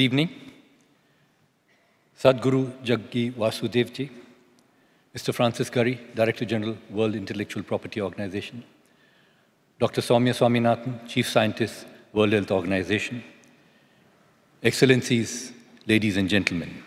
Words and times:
Good 0.00 0.04
evening. 0.04 0.30
Sadhguru 2.18 2.72
Jaggi 2.82 3.34
Vasudevji, 3.34 4.08
Mr. 5.14 5.34
Francis 5.34 5.68
Gurry, 5.68 6.00
Director 6.14 6.46
General, 6.46 6.78
World 6.88 7.14
Intellectual 7.16 7.62
Property 7.62 8.00
Organization, 8.00 8.64
Dr. 9.78 10.00
Soumya 10.00 10.32
Swaminathan, 10.32 11.06
Chief 11.06 11.28
Scientist, 11.28 11.84
World 12.14 12.32
Health 12.32 12.50
Organization, 12.50 13.22
Excellencies, 14.62 15.52
ladies 15.86 16.16
and 16.16 16.30
gentlemen, 16.30 16.82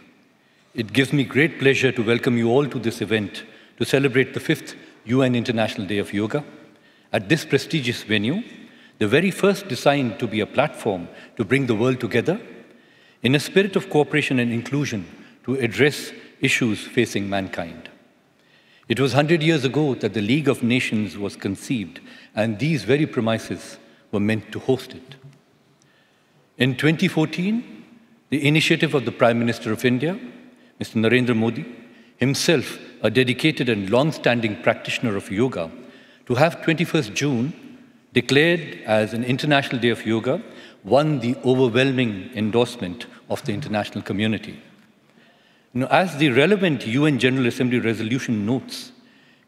it 0.73 0.91
gives 0.91 1.13
me 1.13 1.23
great 1.23 1.59
pleasure 1.59 1.91
to 1.91 2.01
welcome 2.01 2.35
you 2.35 2.49
all 2.49 2.65
to 2.65 2.79
this 2.79 2.99
event 2.99 3.43
to 3.77 3.85
celebrate 3.85 4.33
the 4.33 4.39
fifth 4.39 4.73
UN 5.05 5.35
International 5.35 5.85
Day 5.85 5.99
of 5.99 6.11
Yoga 6.11 6.43
at 7.11 7.29
this 7.29 7.45
prestigious 7.45 8.01
venue, 8.01 8.41
the 8.97 9.07
very 9.07 9.29
first 9.29 9.67
designed 9.67 10.17
to 10.17 10.25
be 10.25 10.39
a 10.39 10.47
platform 10.47 11.07
to 11.37 11.45
bring 11.45 11.67
the 11.67 11.75
world 11.75 11.99
together 11.99 12.41
in 13.23 13.35
a 13.35 13.39
spirit 13.39 13.75
of 13.75 13.89
cooperation 13.89 14.37
and 14.37 14.51
inclusion 14.51 15.05
to 15.45 15.55
address 15.55 16.11
issues 16.41 16.85
facing 16.85 17.29
mankind. 17.29 17.89
It 18.89 18.99
was 18.99 19.13
100 19.13 19.41
years 19.41 19.63
ago 19.63 19.95
that 19.95 20.13
the 20.13 20.21
League 20.21 20.49
of 20.49 20.61
Nations 20.61 21.17
was 21.17 21.37
conceived, 21.37 22.01
and 22.35 22.59
these 22.59 22.83
very 22.83 23.05
premises 23.05 23.77
were 24.11 24.19
meant 24.19 24.51
to 24.51 24.59
host 24.59 24.93
it. 24.93 25.15
In 26.57 26.75
2014, 26.75 27.85
the 28.29 28.45
initiative 28.45 28.93
of 28.93 29.05
the 29.05 29.11
Prime 29.11 29.39
Minister 29.39 29.71
of 29.71 29.85
India, 29.85 30.19
Mr. 30.79 30.95
Narendra 30.95 31.35
Modi, 31.35 31.65
himself 32.17 32.77
a 33.01 33.09
dedicated 33.09 33.69
and 33.69 33.89
long-standing 33.89 34.61
practitioner 34.61 35.15
of 35.15 35.31
yoga, 35.31 35.71
to 36.25 36.35
have 36.35 36.61
21st 36.61 37.13
June 37.13 37.53
declared 38.13 38.79
as 38.85 39.13
an 39.13 39.23
International 39.23 39.79
Day 39.81 39.89
of 39.89 40.05
Yoga 40.05 40.41
won 40.83 41.19
the 41.19 41.35
overwhelming 41.45 42.29
endorsement 42.35 43.05
of 43.29 43.43
the 43.45 43.53
international 43.53 44.03
community. 44.03 44.59
Now, 45.73 45.87
as 45.87 46.17
the 46.17 46.29
relevant 46.29 46.85
UN 46.85 47.19
General 47.19 47.47
Assembly 47.47 47.79
resolution 47.79 48.45
notes, 48.45 48.91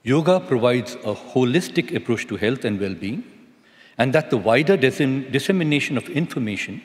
yoga 0.04 0.40
provides 0.40 0.96
a 0.96 1.14
holistic 1.14 1.96
approach 1.96 2.28
to 2.28 2.38
health 2.38 2.66
and 2.66 2.80
well-being, 2.80 3.24
and 3.98 4.14
that 4.14 4.30
the 4.30 4.38
wider 4.38 4.76
dissemination 4.78 5.98
of 5.98 6.10
information 6.10 6.82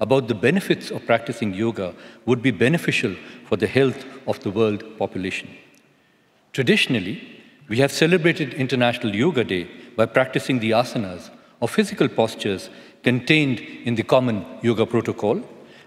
about 0.00 0.28
the 0.28 0.34
benefits 0.34 0.90
of 0.90 1.06
practicing 1.06 1.54
yoga 1.54 1.94
would 2.26 2.42
be 2.42 2.50
beneficial 2.50 3.14
for 3.46 3.56
the 3.56 3.66
health 3.66 4.04
of 4.26 4.40
the 4.40 4.50
world 4.50 4.84
population. 4.98 5.48
Traditionally, 6.52 7.40
we 7.68 7.78
have 7.78 7.92
celebrated 7.92 8.52
International 8.54 9.14
Yoga 9.14 9.44
Day 9.44 9.68
by 9.96 10.06
practicing 10.06 10.58
the 10.58 10.72
asanas 10.72 11.30
or 11.60 11.68
physical 11.68 12.08
postures 12.08 12.68
contained 13.02 13.60
in 13.60 13.94
the 13.94 14.02
common 14.02 14.44
yoga 14.62 14.86
protocol, 14.86 15.36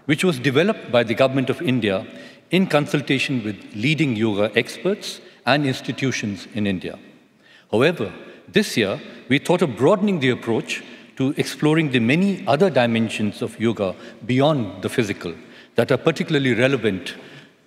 which 0.06 0.24
was 0.24 0.38
developed 0.38 0.92
by 0.92 1.02
the 1.02 1.14
Government 1.14 1.50
of 1.50 1.62
India 1.62 2.06
in 2.50 2.66
consultation 2.66 3.42
with 3.42 3.56
leading 3.74 4.14
yoga 4.16 4.50
experts 4.56 5.20
and 5.46 5.66
institutions 5.66 6.46
in 6.54 6.66
India. 6.66 6.98
However, 7.70 8.12
this 8.48 8.76
year, 8.76 9.00
we 9.28 9.38
thought 9.38 9.62
of 9.62 9.76
broadening 9.76 10.20
the 10.20 10.30
approach 10.30 10.82
to 11.16 11.34
exploring 11.36 11.90
the 11.90 12.00
many 12.00 12.46
other 12.46 12.70
dimensions 12.70 13.42
of 13.42 13.58
yoga 13.58 13.96
beyond 14.26 14.82
the 14.82 14.88
physical 14.88 15.34
that 15.74 15.90
are 15.90 15.96
particularly 15.96 16.54
relevant 16.54 17.14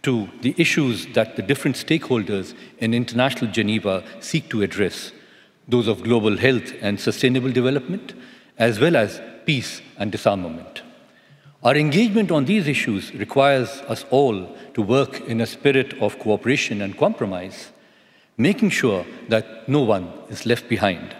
to 0.03 0.29
the 0.41 0.55
issues 0.57 1.07
that 1.13 1.35
the 1.35 1.41
different 1.41 1.75
stakeholders 1.75 2.53
in 2.77 2.93
international 2.93 3.51
Geneva 3.51 4.03
seek 4.21 4.49
to 4.49 4.61
address, 4.61 5.11
those 5.67 5.87
of 5.87 6.03
global 6.03 6.37
health 6.37 6.73
and 6.81 6.99
sustainable 6.99 7.51
development, 7.51 8.13
as 8.57 8.79
well 8.79 8.95
as 8.95 9.21
peace 9.49 9.81
and 9.97 10.11
disarmament. 10.11 10.83
Our 11.63 11.75
engagement 11.75 12.29
on 12.29 12.45
these 12.45 12.67
issues 12.67 13.11
requires 13.15 13.69
us 13.93 14.05
all 14.11 14.37
to 14.75 14.81
work 14.83 15.21
in 15.21 15.41
a 15.41 15.47
spirit 15.47 15.95
of 16.03 16.19
cooperation 16.19 16.83
and 16.83 16.95
compromise, 16.95 17.71
making 18.37 18.69
sure 18.69 19.07
that 19.27 19.67
no 19.67 19.81
one 19.81 20.05
is 20.29 20.45
left 20.45 20.69
behind. 20.69 21.15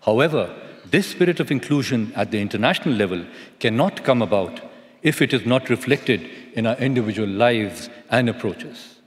However, 0.00 0.44
this 0.90 1.08
spirit 1.08 1.38
of 1.38 1.50
inclusion 1.50 2.14
at 2.16 2.30
the 2.30 2.40
international 2.40 2.94
level 2.94 3.26
cannot 3.58 4.04
come 4.04 4.22
about 4.22 4.58
if 5.02 5.20
it 5.20 5.34
is 5.34 5.44
not 5.44 5.68
reflected 5.68 6.22
in 6.54 6.66
our 6.66 6.78
individual 6.78 7.28
lives 7.28 7.90
and 8.10 8.30
approaches. 8.30 9.00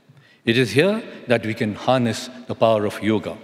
It 0.44 0.56
is 0.56 0.70
here 0.70 1.02
that 1.26 1.44
we 1.44 1.54
can 1.54 1.74
harness 1.74 2.30
the 2.46 2.54
power 2.54 2.86
of 2.86 3.02
yoga, 3.02 3.36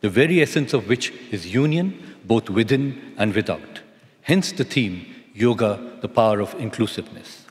the 0.00 0.10
very 0.10 0.42
essence 0.42 0.72
of 0.74 0.88
which 0.88 1.12
is 1.30 1.54
union 1.54 2.16
both 2.24 2.50
within 2.50 3.14
and 3.16 3.32
without. 3.36 3.82
Hence 4.28 4.52
the 4.52 4.64
theme, 4.64 5.06
Yoga, 5.32 5.80
the 6.02 6.08
Power 6.08 6.40
of 6.40 6.54
Inclusiveness. 6.60 7.46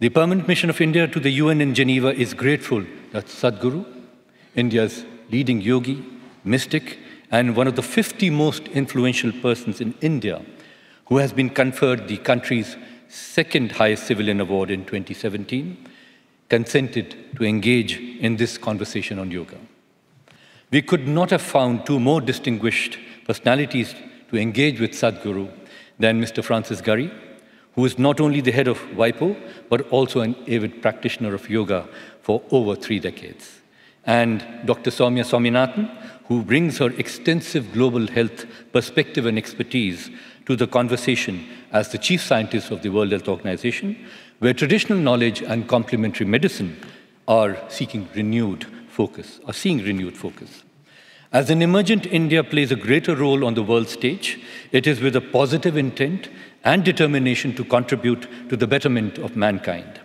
The 0.00 0.08
Permanent 0.08 0.48
Mission 0.48 0.68
of 0.68 0.80
India 0.80 1.06
to 1.06 1.20
the 1.20 1.30
UN 1.30 1.60
in 1.60 1.74
Geneva 1.76 2.12
is 2.12 2.34
grateful 2.34 2.84
that 3.12 3.26
Sadhguru, 3.26 3.86
India's 4.56 5.04
leading 5.30 5.60
yogi, 5.60 6.04
mystic, 6.42 6.98
and 7.30 7.54
one 7.54 7.68
of 7.68 7.76
the 7.76 7.84
50 7.84 8.30
most 8.30 8.66
influential 8.66 9.30
persons 9.30 9.80
in 9.80 9.94
India, 10.00 10.42
who 11.06 11.18
has 11.18 11.32
been 11.32 11.50
conferred 11.50 12.08
the 12.08 12.16
country's 12.16 12.76
second 13.06 13.70
highest 13.70 14.08
civilian 14.08 14.40
award 14.40 14.72
in 14.72 14.84
2017, 14.84 15.86
consented 16.48 17.14
to 17.36 17.44
engage 17.44 17.96
in 18.18 18.38
this 18.38 18.58
conversation 18.58 19.20
on 19.20 19.30
yoga. 19.30 19.58
We 20.72 20.82
could 20.82 21.06
not 21.06 21.30
have 21.30 21.42
found 21.42 21.86
two 21.86 22.00
more 22.00 22.20
distinguished 22.20 22.98
personalities 23.24 23.94
to 24.32 24.40
engage 24.40 24.80
with 24.80 24.92
Sadhguru 24.92 25.52
than 25.98 26.20
Mr. 26.20 26.42
Francis 26.42 26.80
Gurry, 26.80 27.12
who 27.74 27.84
is 27.84 27.98
not 27.98 28.18
only 28.18 28.40
the 28.40 28.50
head 28.50 28.66
of 28.66 28.78
WIPO, 28.96 29.36
but 29.68 29.82
also 29.90 30.20
an 30.20 30.34
avid 30.48 30.80
practitioner 30.80 31.34
of 31.34 31.48
yoga 31.50 31.86
for 32.22 32.42
over 32.50 32.74
three 32.74 32.98
decades. 32.98 33.60
And 34.04 34.42
Dr. 34.64 34.90
Soumya 34.90 35.24
Swaminathan, 35.24 35.86
who 36.28 36.42
brings 36.42 36.78
her 36.78 36.90
extensive 36.92 37.72
global 37.72 38.06
health 38.06 38.46
perspective 38.72 39.26
and 39.26 39.36
expertise 39.36 40.10
to 40.46 40.56
the 40.56 40.66
conversation 40.66 41.46
as 41.70 41.92
the 41.92 41.98
chief 41.98 42.22
scientist 42.22 42.70
of 42.70 42.82
the 42.82 42.88
World 42.88 43.12
Health 43.12 43.28
Organization, 43.28 43.96
where 44.38 44.54
traditional 44.54 44.98
knowledge 44.98 45.42
and 45.42 45.68
complementary 45.68 46.26
medicine 46.26 46.76
are 47.28 47.58
seeking 47.68 48.08
renewed 48.14 48.66
focus, 48.88 49.40
are 49.46 49.52
seeing 49.52 49.84
renewed 49.84 50.16
focus. 50.16 50.64
As 51.32 51.48
an 51.48 51.62
emergent 51.62 52.04
India 52.04 52.44
plays 52.44 52.70
a 52.70 52.76
greater 52.76 53.16
role 53.16 53.46
on 53.46 53.54
the 53.54 53.62
world 53.62 53.88
stage, 53.88 54.38
it 54.70 54.86
is 54.86 55.00
with 55.00 55.16
a 55.16 55.20
positive 55.22 55.78
intent 55.78 56.28
and 56.62 56.84
determination 56.84 57.54
to 57.54 57.64
contribute 57.64 58.28
to 58.50 58.56
the 58.56 58.66
betterment 58.66 59.16
of 59.16 59.34
mankind. 59.34 59.98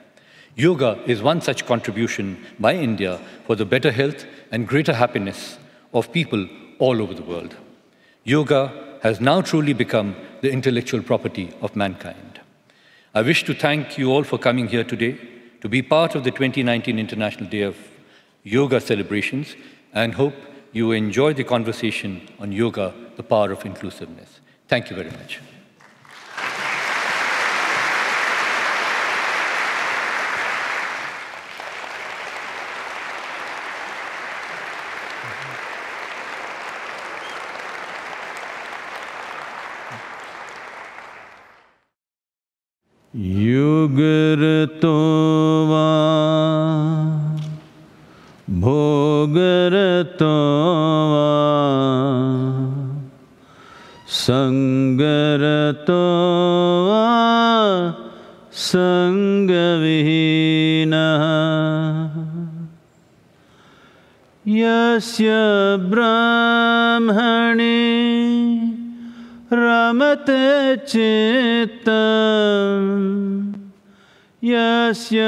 Yoga 0.55 0.97
is 1.05 1.21
one 1.21 1.41
such 1.41 1.65
contribution 1.65 2.41
by 2.61 2.75
India 2.75 3.19
for 3.45 3.55
the 3.57 3.65
better 3.65 3.91
health 3.91 4.25
and 4.51 4.69
greater 4.69 4.93
happiness 4.93 5.57
of 5.93 6.13
people 6.13 6.47
all 6.79 7.01
over 7.01 7.13
the 7.13 7.23
world. 7.23 7.57
Yoga 8.23 8.99
has 9.03 9.19
now 9.19 9.41
truly 9.41 9.73
become 9.73 10.15
the 10.39 10.49
intellectual 10.49 11.03
property 11.03 11.53
of 11.61 11.75
mankind. 11.75 12.39
I 13.13 13.21
wish 13.21 13.43
to 13.43 13.53
thank 13.53 13.97
you 13.97 14.11
all 14.13 14.23
for 14.23 14.37
coming 14.37 14.69
here 14.69 14.85
today 14.85 15.17
to 15.59 15.67
be 15.67 15.81
part 15.81 16.15
of 16.15 16.23
the 16.23 16.31
2019 16.31 16.97
International 16.97 17.49
Day 17.49 17.63
of 17.63 17.75
Yoga 18.43 18.79
celebrations 18.79 19.57
and 19.93 20.13
hope 20.13 20.33
you 20.72 20.92
enjoy 20.92 21.34
the 21.34 21.44
conversation 21.44 22.28
on 22.38 22.52
yoga, 22.52 22.94
the 23.16 23.22
power 23.22 23.52
of 23.52 23.64
inclusiveness. 23.66 24.40
Thank 24.68 24.90
you 24.90 24.96
very 24.96 25.10
much. 25.10 25.40
युगरतोवा 43.14 44.72
भोगरतोवा 49.17 50.37
सङ्गरतोवा 54.17 55.87
सङ्गविहीनः 58.67 59.63
यस्य 64.59 65.29
ब्राह्मणे 65.93 67.79
रमते 69.61 70.45
चित्तम् 70.93 72.27
यस्य 74.53 75.21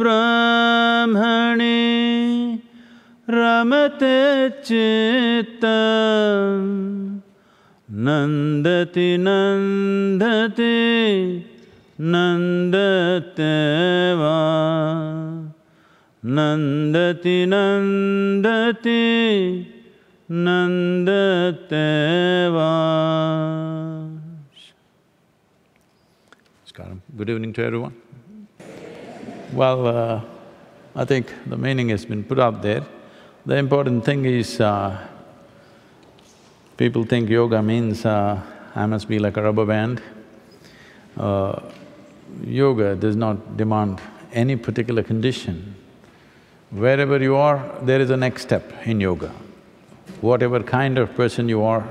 ब्राह्मणे 0.00 1.74
रमते 3.28 4.18
चित्तम् 4.66 6.68
नन्दति 8.06 9.08
नन्दति 9.18 10.76
नन्दतेवा 12.12 14.36
नन्दति 16.36 17.38
नन्दति 17.54 19.02
नन्दतेवा 20.46 22.70
Namaskaram. 26.76 27.00
Good 27.16 27.30
evening 27.30 27.52
to 27.54 27.64
everyone. 27.64 27.94
Well, 29.52 29.86
uh, 29.86 30.20
I 30.94 31.04
think 31.04 31.32
the 31.46 31.56
meaning 31.56 31.88
has 31.88 32.04
been 32.04 32.22
put 32.22 32.38
out 32.38 32.62
there. 32.62 32.82
The 33.46 33.54
important 33.54 34.04
thing 34.04 34.24
is, 34.24 34.60
uh, 34.60 35.06
people 36.76 37.04
think 37.04 37.30
yoga 37.30 37.62
means 37.62 38.04
uh, 38.04 38.40
I 38.74 38.86
must 38.86 39.06
be 39.06 39.20
like 39.20 39.36
a 39.36 39.42
rubber 39.42 39.64
band. 39.64 40.02
Uh, 41.16 41.60
yoga 42.44 42.96
does 42.96 43.14
not 43.14 43.56
demand 43.56 44.00
any 44.32 44.56
particular 44.56 45.04
condition. 45.04 45.76
Wherever 46.70 47.22
you 47.22 47.36
are, 47.36 47.64
there 47.82 48.00
is 48.00 48.10
a 48.10 48.16
next 48.16 48.42
step 48.42 48.84
in 48.84 49.00
yoga. 49.00 49.30
Whatever 50.22 50.60
kind 50.64 50.98
of 50.98 51.14
person 51.14 51.48
you 51.48 51.62
are, 51.62 51.82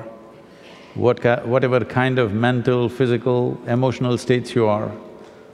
what 0.95 1.23
whatever 1.45 1.85
kind 1.85 2.19
of 2.19 2.33
mental, 2.33 2.89
physical, 2.89 3.57
emotional 3.65 4.17
states 4.17 4.53
you 4.55 4.67
are, 4.67 4.91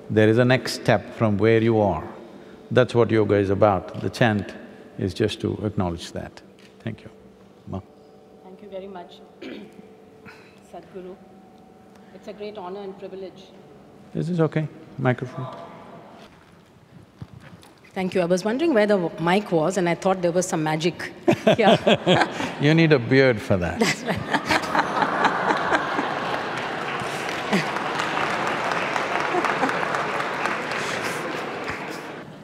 there 0.09 0.27
is 0.27 0.39
a 0.39 0.45
next 0.45 0.81
step 0.81 1.13
from 1.13 1.37
where 1.37 1.61
you 1.61 1.79
are. 1.79 2.03
That's 2.71 2.95
what 2.95 3.11
yoga 3.11 3.35
is 3.35 3.51
about. 3.51 4.01
The 4.01 4.09
chant 4.09 4.51
is 5.01 5.13
just 5.13 5.41
to 5.41 5.59
acknowledge 5.65 6.11
that. 6.11 6.41
Thank 6.83 7.03
you. 7.03 7.09
Ma. 7.67 7.81
Thank 8.43 8.61
you 8.61 8.69
very 8.69 8.87
much, 8.87 9.19
Sadhguru. 10.71 11.15
It's 12.13 12.27
a 12.27 12.33
great 12.33 12.57
honor 12.57 12.81
and 12.81 12.97
privilege. 12.99 13.43
Is 14.13 14.27
this 14.27 14.39
okay? 14.39 14.67
Microphone? 14.97 15.47
Thank 17.93 18.15
you. 18.15 18.21
I 18.21 18.25
was 18.25 18.45
wondering 18.45 18.73
where 18.73 18.85
the 18.85 18.97
mic 19.19 19.51
was 19.51 19.77
and 19.77 19.89
I 19.89 19.95
thought 19.95 20.21
there 20.21 20.31
was 20.31 20.47
some 20.47 20.63
magic 20.63 21.11
here. 21.57 21.77
you 22.61 22.73
need 22.73 22.93
a 22.93 22.99
beard 22.99 23.41
for 23.41 23.57
that. 23.57 23.79
That's 23.85 24.03
right. 24.03 24.40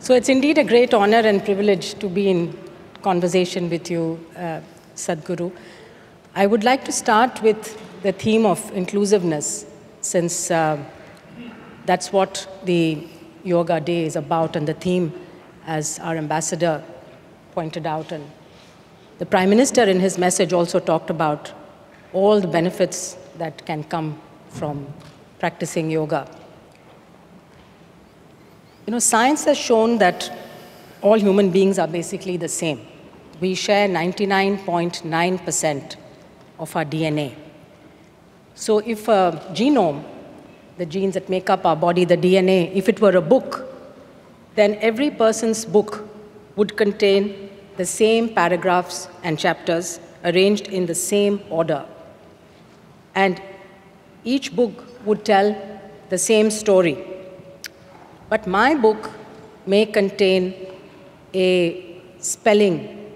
So 0.07 0.13
it's 0.13 0.29
indeed 0.29 0.57
a 0.57 0.63
great 0.63 0.93
honor 0.93 1.17
and 1.17 1.43
privilege 1.43 1.95
to 1.95 2.07
be 2.07 2.29
in 2.29 2.57
conversation 3.01 3.69
with 3.69 3.91
you, 3.91 4.17
uh, 4.37 4.61
Sadhguru. 4.95 5.51
I 6.33 6.45
would 6.45 6.63
like 6.63 6.85
to 6.85 6.93
start 6.93 7.41
with 7.41 7.77
the 8.03 8.13
theme 8.13 8.45
of 8.45 8.71
inclusiveness, 8.73 9.65
since 9.99 10.49
uh, 10.49 10.81
that's 11.85 12.13
what 12.13 12.47
the 12.63 13.05
Yoga 13.43 13.81
Day 13.81 14.05
is 14.05 14.15
about, 14.15 14.55
and 14.55 14.65
the 14.65 14.75
theme, 14.75 15.11
as 15.65 15.99
our 15.99 16.15
ambassador 16.15 16.81
pointed 17.51 17.85
out, 17.85 18.13
and 18.13 18.23
the 19.17 19.25
Prime 19.25 19.49
Minister 19.49 19.83
in 19.83 19.99
his 19.99 20.17
message 20.17 20.53
also 20.53 20.79
talked 20.79 21.09
about 21.09 21.51
all 22.13 22.39
the 22.39 22.47
benefits 22.47 23.17
that 23.39 23.65
can 23.65 23.83
come 23.83 24.17
from 24.51 24.87
practicing 25.37 25.91
yoga. 25.91 26.25
You 28.87 28.91
know, 28.91 28.99
science 28.99 29.43
has 29.43 29.57
shown 29.57 29.97
that 29.97 30.31
all 31.01 31.19
human 31.19 31.51
beings 31.51 31.77
are 31.77 31.89
basically 31.89 32.37
the 32.37 32.47
same. 32.47 32.87
We 33.41 33.53
share 33.53 33.89
99.9% 33.89 35.95
of 36.57 36.73
our 36.73 36.85
DNA. 36.85 37.35
So 38.55 38.79
if 38.79 39.09
a 39.09 39.43
genome, 39.51 40.05
the 40.77 40.85
genes 40.85 41.15
that 41.15 41.27
make 41.27 41.49
up 41.49 41.65
our 41.65 41.75
body, 41.75 42.05
the 42.05 42.15
DNA, 42.15 42.73
if 42.73 42.87
it 42.87 43.01
were 43.01 43.17
a 43.17 43.21
book, 43.21 43.67
then 44.55 44.75
every 44.75 45.11
person's 45.11 45.65
book 45.65 46.07
would 46.55 46.77
contain 46.77 47.49
the 47.75 47.85
same 47.85 48.33
paragraphs 48.33 49.09
and 49.21 49.37
chapters 49.37 49.99
arranged 50.23 50.69
in 50.69 50.85
the 50.85 50.95
same 50.95 51.41
order. 51.49 51.85
And 53.15 53.41
each 54.23 54.55
book 54.55 54.85
would 55.05 55.25
tell 55.25 55.53
the 56.07 56.17
same 56.17 56.49
story 56.49 57.16
but 58.29 58.47
my 58.47 58.75
book 58.75 59.09
may 59.65 59.85
contain 59.85 60.53
a 61.33 62.01
spelling, 62.19 63.11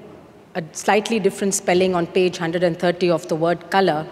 a 0.56 0.64
slightly 0.74 1.20
different 1.20 1.54
spelling 1.54 1.96
on 1.96 2.08
page 2.08 2.40
130 2.40 3.10
of 3.10 3.28
the 3.28 3.36
word 3.36 3.70
color 3.70 4.08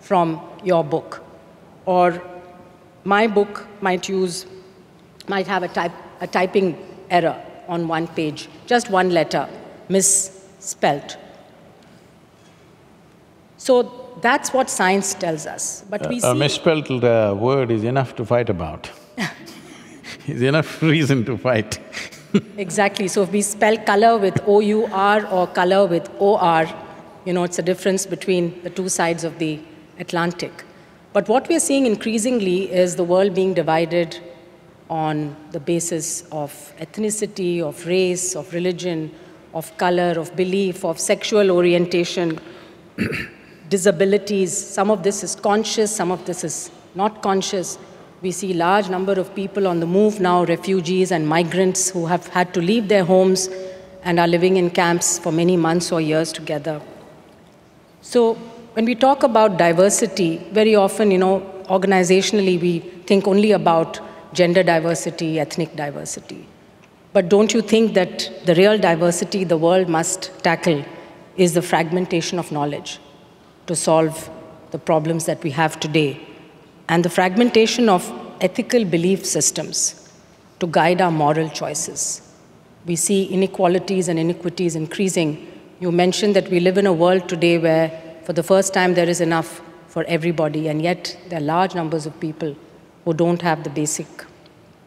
from 0.00 0.40
your 0.64 0.84
book. 0.84 1.22
Or 1.86 2.22
my 3.04 3.26
book 3.26 3.66
might 3.80 4.08
use, 4.08 4.46
might 5.28 5.46
have 5.46 5.62
a, 5.62 5.68
type, 5.68 5.92
a 6.20 6.26
typing 6.26 6.76
error 7.10 7.36
on 7.68 7.88
one 7.88 8.06
page, 8.08 8.48
just 8.66 8.90
one 8.90 9.10
letter 9.10 9.48
misspelt. 9.88 11.16
So 13.56 14.18
that's 14.22 14.52
what 14.52 14.70
science 14.70 15.14
tells 15.14 15.46
us. 15.46 15.84
But 15.88 16.08
we 16.08 16.16
uh, 16.16 16.20
see… 16.20 16.30
A 16.30 16.34
misspelled 16.34 17.04
uh, 17.04 17.34
word 17.38 17.70
is 17.70 17.84
enough 17.84 18.16
to 18.16 18.24
fight 18.24 18.48
about. 18.48 18.90
is 20.28 20.42
enough 20.42 20.82
reason 20.82 21.24
to 21.24 21.36
fight 21.36 21.78
Exactly. 22.56 23.08
So 23.08 23.22
if 23.22 23.32
we 23.32 23.42
spell 23.42 23.76
color 23.78 24.18
with 24.18 24.40
O-U-R 24.46 25.26
or 25.26 25.46
color 25.46 25.86
with 25.86 26.10
O-R, 26.20 26.66
you 27.24 27.32
know, 27.32 27.44
it's 27.44 27.58
a 27.58 27.62
difference 27.62 28.06
between 28.06 28.62
the 28.62 28.70
two 28.70 28.88
sides 28.88 29.24
of 29.24 29.38
the 29.38 29.60
Atlantic. 29.98 30.64
But 31.12 31.28
what 31.28 31.48
we're 31.48 31.60
seeing 31.60 31.86
increasingly 31.86 32.70
is 32.70 32.96
the 32.96 33.04
world 33.04 33.34
being 33.34 33.54
divided 33.54 34.18
on 34.90 35.36
the 35.52 35.60
basis 35.60 36.22
of 36.30 36.52
ethnicity, 36.78 37.62
of 37.62 37.86
race, 37.86 38.36
of 38.36 38.52
religion, 38.52 39.10
of 39.54 39.76
color, 39.78 40.14
of 40.18 40.34
belief, 40.36 40.84
of 40.84 41.00
sexual 41.00 41.50
orientation, 41.50 42.38
disabilities. 43.68 44.56
Some 44.56 44.90
of 44.90 45.02
this 45.02 45.24
is 45.24 45.34
conscious, 45.34 45.94
some 45.94 46.10
of 46.10 46.24
this 46.26 46.44
is 46.44 46.70
not 46.94 47.22
conscious. 47.22 47.78
We 48.20 48.32
see 48.32 48.52
large 48.52 48.88
number 48.88 49.12
of 49.12 49.32
people 49.36 49.68
on 49.68 49.78
the 49.78 49.86
move 49.86 50.18
now, 50.18 50.44
refugees 50.44 51.12
and 51.12 51.28
migrants 51.28 51.88
who 51.88 52.06
have 52.06 52.26
had 52.28 52.52
to 52.54 52.60
leave 52.60 52.88
their 52.88 53.04
homes 53.04 53.48
and 54.02 54.18
are 54.18 54.26
living 54.26 54.56
in 54.56 54.70
camps 54.70 55.20
for 55.20 55.30
many 55.30 55.56
months 55.56 55.92
or 55.92 56.00
years 56.00 56.32
together. 56.32 56.80
So 58.00 58.34
when 58.72 58.86
we 58.86 58.96
talk 58.96 59.22
about 59.22 59.56
diversity, 59.56 60.38
very 60.50 60.74
often, 60.74 61.12
you 61.12 61.18
know, 61.18 61.40
organizationally 61.66 62.60
we 62.60 62.80
think 63.06 63.28
only 63.28 63.52
about 63.52 64.00
gender 64.32 64.64
diversity, 64.64 65.38
ethnic 65.38 65.76
diversity. 65.76 66.48
But 67.12 67.28
don't 67.28 67.54
you 67.54 67.62
think 67.62 67.94
that 67.94 68.30
the 68.46 68.54
real 68.56 68.78
diversity 68.78 69.44
the 69.44 69.56
world 69.56 69.88
must 69.88 70.32
tackle 70.42 70.84
is 71.36 71.54
the 71.54 71.62
fragmentation 71.62 72.40
of 72.40 72.50
knowledge 72.50 72.98
to 73.68 73.76
solve 73.76 74.28
the 74.72 74.78
problems 74.78 75.26
that 75.26 75.42
we 75.44 75.50
have 75.52 75.78
today 75.78 76.20
and 76.88 77.04
the 77.04 77.10
fragmentation 77.10 77.88
of 77.88 78.10
ethical 78.40 78.84
belief 78.84 79.26
systems 79.26 80.08
to 80.60 80.66
guide 80.66 81.00
our 81.00 81.10
moral 81.10 81.48
choices. 81.48 82.22
We 82.86 82.96
see 82.96 83.24
inequalities 83.26 84.08
and 84.08 84.18
iniquities 84.18 84.74
increasing. 84.74 85.46
You 85.80 85.92
mentioned 85.92 86.34
that 86.36 86.48
we 86.48 86.60
live 86.60 86.78
in 86.78 86.86
a 86.86 86.92
world 86.92 87.28
today 87.28 87.58
where, 87.58 87.90
for 88.24 88.32
the 88.32 88.42
first 88.42 88.72
time, 88.72 88.94
there 88.94 89.08
is 89.08 89.20
enough 89.20 89.60
for 89.88 90.04
everybody, 90.04 90.68
and 90.68 90.82
yet 90.82 91.16
there 91.28 91.38
are 91.38 91.42
large 91.42 91.74
numbers 91.74 92.06
of 92.06 92.18
people 92.20 92.56
who 93.04 93.14
don't 93.14 93.42
have 93.42 93.64
the 93.64 93.70
basic, 93.70 94.06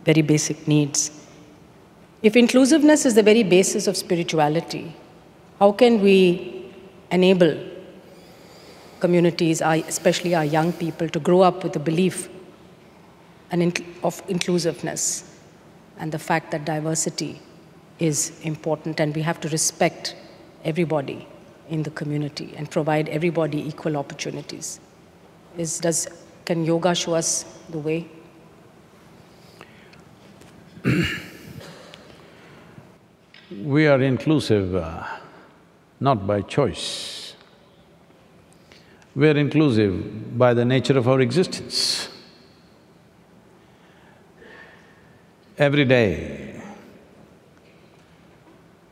very 0.06 0.22
basic 0.22 0.68
needs. 0.68 1.12
If 2.22 2.36
inclusiveness 2.36 3.06
is 3.06 3.16
the 3.16 3.24
very 3.24 3.44
basis 3.44 3.88
of 3.88 3.98
spirituality, 3.98 4.96
how 5.60 5.72
can 5.72 6.02
we 6.02 6.72
enable 7.12 7.71
communities, 9.02 9.62
especially 9.62 10.36
our 10.36 10.46
young 10.46 10.72
people, 10.72 11.10
to 11.10 11.20
grow 11.20 11.42
up 11.42 11.64
with 11.64 11.74
the 11.74 11.80
belief 11.80 12.30
of 14.04 14.24
inclusiveness 14.30 15.38
and 16.00 16.12
the 16.12 16.20
fact 16.20 16.52
that 16.52 16.64
diversity 16.64 17.42
is 18.00 18.40
important 18.44 19.00
and 19.00 19.16
we 19.16 19.22
have 19.22 19.40
to 19.42 19.50
respect 19.50 20.16
everybody 20.64 21.28
in 21.70 21.84
the 21.84 21.92
community 21.92 22.54
and 22.58 22.72
provide 22.72 23.10
everybody 23.10 23.60
equal 23.68 23.98
opportunities. 23.98 24.80
Is, 25.58 25.80
does, 25.80 26.08
can 26.46 26.66
yoga 26.66 26.96
show 26.96 27.14
us 27.16 27.46
the 27.70 27.80
way? 27.80 28.08
we 33.64 33.88
are 33.88 34.02
inclusive 34.02 34.76
uh, 34.76 35.06
not 36.00 36.26
by 36.26 36.42
choice. 36.42 37.11
We 39.16 39.30
are 39.30 39.38
inclusive 39.38 40.38
by 40.38 40.54
the 40.54 40.66
nature 40.66 40.98
of 40.98 41.08
our 41.08 41.20
existence. 41.20 42.10
Every 45.58 45.86
day, 45.86 46.62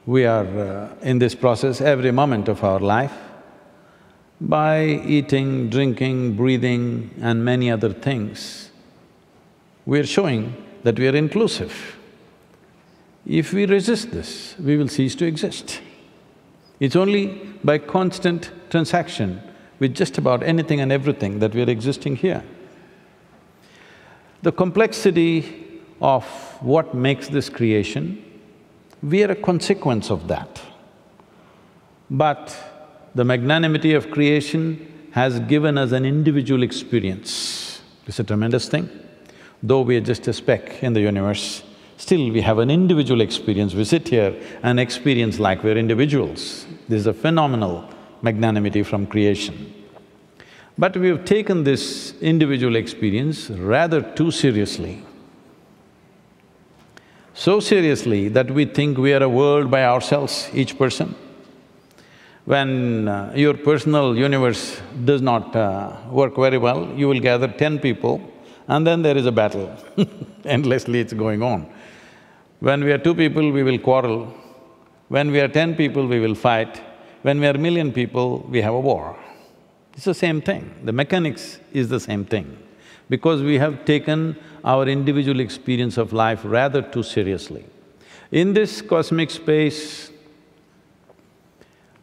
we 0.06 0.26
are 0.26 0.46
uh, 0.46 0.96
in 1.02 1.20
this 1.20 1.36
process 1.36 1.82
every 1.82 2.12
moment 2.12 2.48
of 2.48 2.64
our 2.64 2.80
life 2.80 3.14
by 4.42 4.86
eating, 4.86 5.70
drinking, 5.70 6.36
breathing 6.36 7.12
and 7.22 7.44
many 7.44 7.72
other 7.72 7.94
things. 7.94 8.70
we 9.90 10.00
are 10.00 10.06
showing 10.06 10.56
that 10.84 11.00
we 11.00 11.08
are 11.08 11.16
inclusive. 11.16 11.98
If 13.26 13.54
we 13.54 13.66
resist 13.66 14.12
this, 14.12 14.56
we 14.60 14.78
will 14.78 14.88
cease 14.88 15.16
to 15.16 15.26
exist. 15.26 15.82
It's 16.80 16.96
only 16.96 17.26
by 17.64 17.80
constant 17.80 18.52
transaction 18.70 19.42
with 19.80 19.96
just 19.96 20.18
about 20.18 20.44
anything 20.44 20.82
and 20.82 20.92
everything 20.92 21.40
that 21.40 21.56
we 21.56 21.62
are 21.62 21.70
existing 21.70 22.18
here. 22.18 22.44
The 24.42 24.52
complexity 24.52 25.82
of 26.02 26.26
what 26.62 26.94
makes 26.94 27.28
this 27.28 27.50
creation, 27.50 28.24
we 29.02 29.24
are 29.24 29.32
a 29.32 29.36
consequence 29.36 30.10
of 30.10 30.28
that. 30.28 30.62
But 32.10 32.56
the 33.16 33.24
magnanimity 33.24 33.94
of 33.94 34.12
creation 34.12 35.10
has 35.12 35.40
given 35.42 35.78
us 35.78 35.92
an 35.92 36.06
individual 36.06 36.64
experience. 36.64 37.82
It's 38.06 38.20
a 38.20 38.24
tremendous 38.24 38.70
thing. 38.70 38.90
Though 39.62 39.82
we 39.82 39.98
are 39.98 40.02
just 40.02 40.28
a 40.28 40.34
speck 40.34 40.84
in 40.84 40.94
the 40.94 41.02
universe, 41.02 41.64
still 41.98 42.32
we 42.32 42.42
have 42.42 42.60
an 42.60 42.72
individual 42.72 43.22
experience. 43.22 43.74
We 43.74 43.84
sit 43.84 44.08
here 44.08 44.36
and 44.64 44.80
experience 44.80 45.40
like 45.40 45.64
we're 45.64 45.78
individuals. 45.78 46.66
This 46.88 47.02
is 47.02 47.08
a 47.08 47.14
phenomenal 47.14 47.90
magnanimity 48.22 48.84
from 48.84 49.08
creation. 49.08 49.74
But 50.78 50.96
we 50.96 51.10
have 51.10 51.26
taken 51.26 51.64
this 51.64 52.14
individual 52.22 52.76
experience 52.76 53.50
rather 53.50 54.02
too 54.02 54.32
seriously. 54.32 55.04
So 57.34 57.60
seriously 57.60 58.30
that 58.30 58.52
we 58.52 58.66
think 58.66 58.98
we 58.98 59.14
are 59.14 59.24
a 59.24 59.30
world 59.30 59.70
by 59.72 59.84
ourselves, 59.86 60.50
each 60.54 60.78
person. 60.78 61.16
When 62.46 63.08
uh, 63.08 63.34
your 63.36 63.54
personal 63.56 64.18
universe 64.18 64.82
does 65.06 65.22
not 65.22 65.56
uh, 65.56 65.98
work 66.10 66.36
very 66.36 66.58
well, 66.58 66.92
you 66.96 67.08
will 67.08 67.20
gather 67.20 67.48
ten 67.48 67.80
people 67.80 68.22
and 68.68 68.86
then 68.86 69.02
there 69.02 69.18
is 69.18 69.26
a 69.26 69.32
battle 69.32 69.76
endlessly 70.46 71.00
it's 71.00 71.14
going 71.14 71.44
on. 71.44 71.68
When 72.60 72.84
we 72.84 72.92
are 72.92 72.98
two 72.98 73.16
people, 73.16 73.52
we 73.52 73.64
will 73.64 73.80
quarrel. 73.80 74.34
When 75.08 75.32
we 75.32 75.40
are 75.40 75.48
ten 75.48 75.76
people, 75.76 76.08
we 76.08 76.20
will 76.20 76.36
fight. 76.36 76.82
When 77.22 77.40
we 77.40 77.48
are 77.48 77.56
a 77.56 77.58
million 77.58 77.92
people, 77.92 78.46
we 78.50 78.62
have 78.62 78.74
a 78.74 78.80
war. 78.80 79.18
It's 79.94 80.06
the 80.06 80.14
same 80.14 80.42
thing, 80.42 80.74
the 80.84 80.94
mechanics 80.94 81.60
is 81.74 81.90
the 81.90 82.00
same 82.00 82.24
thing. 82.24 82.58
Because 83.10 83.42
we 83.42 83.58
have 83.58 83.86
taken 83.86 84.38
our 84.64 84.88
individual 84.88 85.40
experience 85.40 85.98
of 85.98 86.14
life 86.14 86.42
rather 86.44 86.82
too 86.82 87.04
seriously. 87.04 87.66
In 88.32 88.54
this 88.54 88.82
cosmic 88.82 89.32
space, 89.32 90.12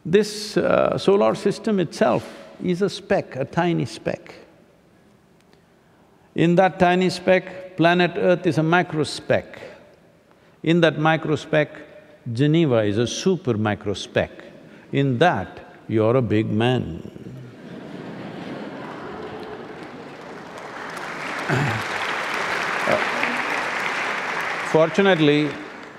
this 0.05 0.57
uh, 0.57 0.99
solar 0.99 1.35
system 1.35 1.81
itself 1.81 2.29
is 2.63 2.83
a 2.83 2.91
speck, 2.91 3.37
a 3.37 3.45
tiny 3.45 3.87
speck. 3.87 4.35
In 6.35 6.55
that 6.57 6.79
tiny 6.79 7.09
speck, 7.09 7.77
planet 7.77 8.13
Earth 8.17 8.47
is 8.47 8.59
a 8.59 8.63
micro 8.63 9.05
speck. 9.05 9.61
In 10.63 10.81
that 10.81 10.99
micro 10.99 11.37
speck, 11.37 11.71
Geneva 12.33 12.83
is 12.83 12.99
a 12.99 13.07
super 13.07 13.55
microspeck. 13.55 14.46
In 14.97 15.19
that, 15.19 15.61
you're 15.89 16.17
a 16.17 16.23
big 16.23 16.51
man. 16.51 17.03
Uh, 21.49 22.97
fortunately, 24.73 25.51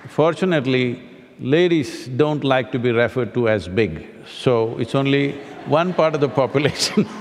fortunately, 0.08 1.00
ladies 1.40 2.08
don't 2.08 2.44
like 2.44 2.72
to 2.72 2.80
be 2.80 2.90
referred 2.92 3.36
to 3.36 3.48
as 3.48 3.68
big, 3.68 4.08
so 4.26 4.76
it's 4.80 4.96
only 4.96 5.34
one 5.68 5.94
part 5.94 6.16
of 6.16 6.22
the 6.22 6.30
population. 6.30 7.08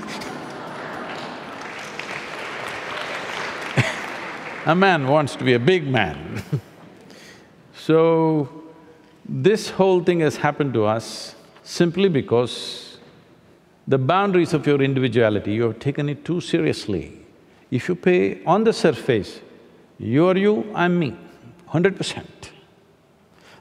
A 4.64 4.74
man 4.74 5.06
wants 5.06 5.36
to 5.36 5.44
be 5.44 5.52
a 5.52 5.60
big 5.60 5.86
man. 5.86 6.42
So, 7.78 8.48
this 9.24 9.70
whole 9.70 10.02
thing 10.02 10.18
has 10.18 10.36
happened 10.38 10.74
to 10.74 10.86
us 10.86 11.35
simply 11.66 12.08
because 12.08 12.98
the 13.88 13.98
boundaries 13.98 14.54
of 14.54 14.66
your 14.66 14.80
individuality, 14.80 15.52
you 15.52 15.64
have 15.64 15.78
taken 15.80 16.08
it 16.08 16.24
too 16.24 16.40
seriously. 16.40 17.18
If 17.70 17.88
you 17.88 17.96
pay 17.96 18.42
on 18.44 18.62
the 18.62 18.72
surface, 18.72 19.40
you 19.98 20.28
are 20.28 20.36
you, 20.36 20.70
I'm 20.74 20.98
me, 20.98 21.16
hundred 21.66 21.96
percent. 21.96 22.52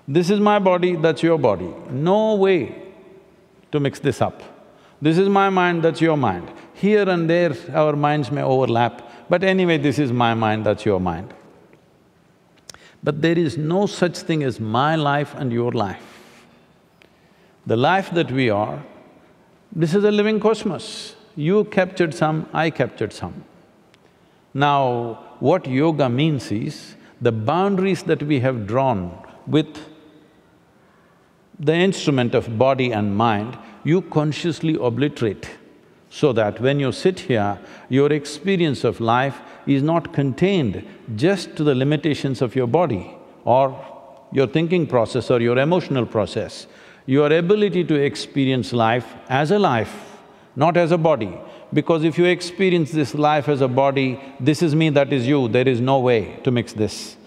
This 0.07 0.29
is 0.29 0.39
my 0.39 0.59
body, 0.59 0.95
that's 0.95 1.23
your 1.23 1.39
body. 1.39 1.73
No 1.89 2.35
way 2.35 2.75
to 3.71 3.79
mix 3.79 3.99
this 3.99 4.21
up. 4.21 4.43
This 5.01 5.17
is 5.17 5.27
my 5.27 5.49
mind, 5.49 5.83
that's 5.83 5.99
your 5.99 6.15
mind. 6.15 6.51
Here 6.75 7.09
and 7.09 7.27
there, 7.27 7.55
our 7.73 7.95
minds 7.95 8.31
may 8.31 8.43
overlap, 8.43 9.01
but 9.29 9.43
anyway, 9.43 9.79
this 9.79 9.97
is 9.97 10.11
my 10.11 10.35
mind, 10.35 10.65
that's 10.65 10.85
your 10.85 10.99
mind. 10.99 11.33
But 13.03 13.23
there 13.23 13.37
is 13.37 13.57
no 13.57 13.87
such 13.87 14.19
thing 14.19 14.43
as 14.43 14.59
my 14.59 14.95
life 14.95 15.33
and 15.35 15.51
your 15.51 15.71
life. 15.71 16.14
The 17.67 17.75
life 17.75 18.11
that 18.11 18.31
we 18.31 18.49
are, 18.49 18.83
this 19.71 19.93
is 19.95 20.03
a 20.03 20.11
living 20.11 20.39
cosmos. 20.39 21.15
You 21.35 21.65
captured 21.65 22.13
some, 22.13 22.47
I 22.53 22.69
captured 22.69 23.11
some. 23.11 23.43
Now, 24.53 25.35
what 25.39 25.67
yoga 25.67 26.07
means 26.09 26.51
is, 26.51 26.95
the 27.21 27.31
boundaries 27.31 28.03
that 28.03 28.23
we 28.23 28.39
have 28.41 28.67
drawn 28.67 29.17
with 29.47 29.79
the 31.59 31.73
instrument 31.73 32.35
of 32.35 32.57
body 32.57 32.91
and 32.91 33.15
mind, 33.15 33.57
you 33.83 34.01
consciously 34.01 34.75
obliterate 34.75 35.49
so 36.09 36.31
that 36.33 36.59
when 36.61 36.79
you 36.79 36.91
sit 36.91 37.19
here, 37.19 37.59
your 37.89 38.11
experience 38.11 38.83
of 38.83 39.01
life 39.01 39.41
is 39.67 39.83
not 39.83 40.13
contained 40.13 40.85
just 41.15 41.55
to 41.55 41.63
the 41.63 41.75
limitations 41.75 42.41
of 42.41 42.55
your 42.55 42.67
body 42.67 43.13
or 43.43 43.75
your 44.31 44.47
thinking 44.47 44.87
process 44.87 45.29
or 45.29 45.41
your 45.41 45.57
emotional 45.57 46.05
process. 46.05 46.67
Your 47.05 47.31
ability 47.31 47.83
to 47.85 47.95
experience 47.95 48.73
life 48.73 49.13
as 49.29 49.51
a 49.51 49.59
life, 49.59 49.93
not 50.55 50.77
as 50.77 50.91
a 50.91 50.97
body. 50.97 51.37
Because 51.73 52.03
if 52.03 52.17
you 52.17 52.25
experience 52.25 52.91
this 52.91 53.13
life 53.13 53.49
as 53.49 53.61
a 53.61 53.67
body, 53.67 54.19
this 54.39 54.61
is 54.61 54.73
me, 54.73 54.89
that 54.89 55.11
is 55.11 55.27
you, 55.27 55.47
there 55.47 55.67
is 55.67 55.81
no 55.81 55.99
way 55.99 56.39
to 56.43 56.51
mix 56.51 56.73
this. 56.73 57.17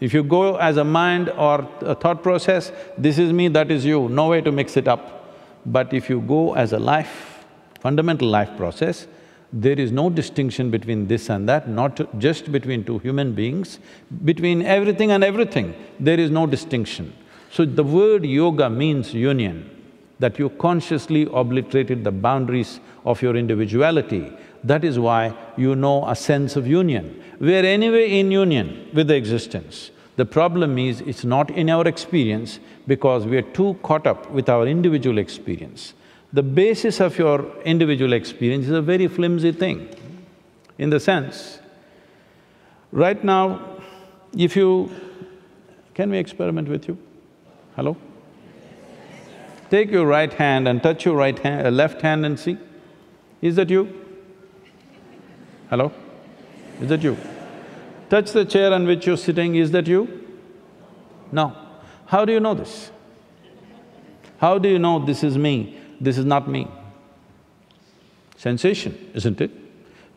If 0.00 0.14
you 0.14 0.22
go 0.22 0.56
as 0.56 0.78
a 0.78 0.84
mind 0.84 1.28
or 1.30 1.68
a 1.80 1.94
thought 1.94 2.22
process, 2.22 2.72
this 2.96 3.18
is 3.18 3.32
me, 3.32 3.48
that 3.48 3.70
is 3.70 3.84
you, 3.84 4.08
no 4.08 4.28
way 4.28 4.40
to 4.40 4.52
mix 4.52 4.76
it 4.76 4.88
up. 4.88 5.34
But 5.66 5.92
if 5.92 6.08
you 6.08 6.20
go 6.20 6.54
as 6.54 6.72
a 6.72 6.78
life, 6.78 7.44
fundamental 7.80 8.28
life 8.28 8.56
process, 8.56 9.06
there 9.52 9.78
is 9.78 9.92
no 9.92 10.08
distinction 10.08 10.70
between 10.70 11.08
this 11.08 11.28
and 11.28 11.48
that, 11.48 11.68
not 11.68 12.18
just 12.18 12.50
between 12.50 12.84
two 12.84 12.98
human 12.98 13.32
beings, 13.32 13.78
between 14.24 14.62
everything 14.62 15.10
and 15.10 15.22
everything, 15.22 15.74
there 16.00 16.18
is 16.18 16.30
no 16.30 16.46
distinction. 16.46 17.12
So 17.50 17.64
the 17.64 17.84
word 17.84 18.24
yoga 18.24 18.68
means 18.68 19.14
union, 19.14 19.70
that 20.18 20.38
you 20.38 20.50
consciously 20.50 21.28
obliterated 21.32 22.04
the 22.04 22.12
boundaries 22.12 22.80
of 23.04 23.22
your 23.22 23.36
individuality. 23.36 24.32
That 24.64 24.84
is 24.84 24.98
why 24.98 25.36
you 25.56 25.76
know 25.76 26.08
a 26.08 26.16
sense 26.16 26.56
of 26.56 26.66
union. 26.66 27.22
We 27.38 27.54
are 27.54 27.64
anyway 27.64 28.18
in 28.18 28.30
union 28.30 28.88
with 28.92 29.08
the 29.08 29.14
existence. 29.14 29.90
The 30.16 30.24
problem 30.24 30.78
is, 30.78 31.02
it's 31.02 31.24
not 31.24 31.50
in 31.50 31.68
our 31.68 31.86
experience 31.86 32.58
because 32.86 33.26
we 33.26 33.36
are 33.36 33.42
too 33.42 33.78
caught 33.82 34.06
up 34.06 34.30
with 34.30 34.48
our 34.48 34.66
individual 34.66 35.18
experience 35.18 35.92
the 36.32 36.42
basis 36.42 37.00
of 37.00 37.16
your 37.18 37.50
individual 37.62 38.12
experience 38.12 38.66
is 38.66 38.72
a 38.72 38.82
very 38.82 39.08
flimsy 39.08 39.52
thing, 39.52 39.88
in 40.78 40.90
the 40.90 41.00
sense, 41.00 41.60
right 42.92 43.22
now, 43.24 43.78
if 44.36 44.56
you… 44.56 44.90
Can 45.94 46.10
we 46.10 46.18
experiment 46.18 46.68
with 46.68 46.88
you? 46.88 46.98
Hello? 47.76 47.96
Take 49.70 49.90
your 49.90 50.06
right 50.06 50.32
hand 50.32 50.66
and 50.66 50.82
touch 50.82 51.04
your 51.04 51.16
right 51.16 51.38
hand… 51.38 51.66
Uh, 51.66 51.70
left 51.70 52.02
hand 52.02 52.26
and 52.26 52.38
see. 52.38 52.58
Is 53.40 53.56
that 53.56 53.70
you? 53.70 53.92
Hello? 55.70 55.92
Is 56.80 56.88
that 56.88 57.02
you? 57.02 57.16
Touch 58.10 58.32
the 58.32 58.44
chair 58.44 58.72
on 58.72 58.86
which 58.86 59.06
you're 59.06 59.16
sitting, 59.16 59.56
is 59.56 59.70
that 59.72 59.86
you? 59.86 60.24
No. 61.30 61.56
How 62.06 62.24
do 62.24 62.32
you 62.32 62.40
know 62.40 62.54
this? 62.54 62.90
How 64.38 64.58
do 64.58 64.68
you 64.68 64.78
know 64.78 65.04
this 65.04 65.22
is 65.22 65.36
me? 65.36 65.76
this 66.00 66.18
is 66.18 66.24
not 66.24 66.48
me. 66.48 66.68
Sensation, 68.36 69.10
isn't 69.14 69.40
it? 69.40 69.50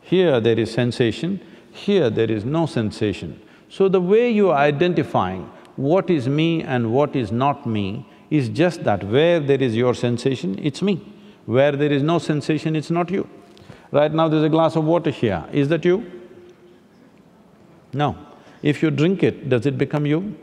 Here 0.02 0.40
there 0.40 0.58
is 0.58 0.72
sensation, 0.72 1.40
here 1.72 2.10
there 2.10 2.30
is 2.30 2.44
no 2.44 2.66
sensation. 2.66 3.40
So 3.68 3.88
the 3.88 4.00
way 4.00 4.30
you 4.30 4.50
are 4.50 4.58
identifying 4.58 5.50
what 5.80 6.10
is 6.10 6.28
me 6.28 6.62
and 6.62 6.92
what 6.92 7.16
is 7.16 7.32
not 7.32 7.66
me 7.66 8.06
is 8.28 8.48
just 8.50 8.84
that 8.84 9.02
where 9.04 9.40
there 9.40 9.60
is 9.62 9.74
your 9.74 9.94
sensation, 9.94 10.58
it's 10.62 10.82
me. 10.82 11.00
Where 11.46 11.72
there 11.72 11.90
is 11.90 12.02
no 12.02 12.18
sensation, 12.18 12.76
it's 12.76 12.90
not 12.90 13.10
you. 13.10 13.28
Right 13.90 14.12
now 14.12 14.28
there's 14.28 14.44
a 14.44 14.48
glass 14.48 14.76
of 14.76 14.84
water 14.84 15.10
here, 15.10 15.44
is 15.52 15.68
that 15.68 15.84
you? 15.84 16.04
No. 17.94 18.16
If 18.62 18.82
you 18.82 18.90
drink 18.90 19.22
it, 19.22 19.48
does 19.48 19.64
it 19.64 19.78
become 19.78 20.04
you? 20.04 20.36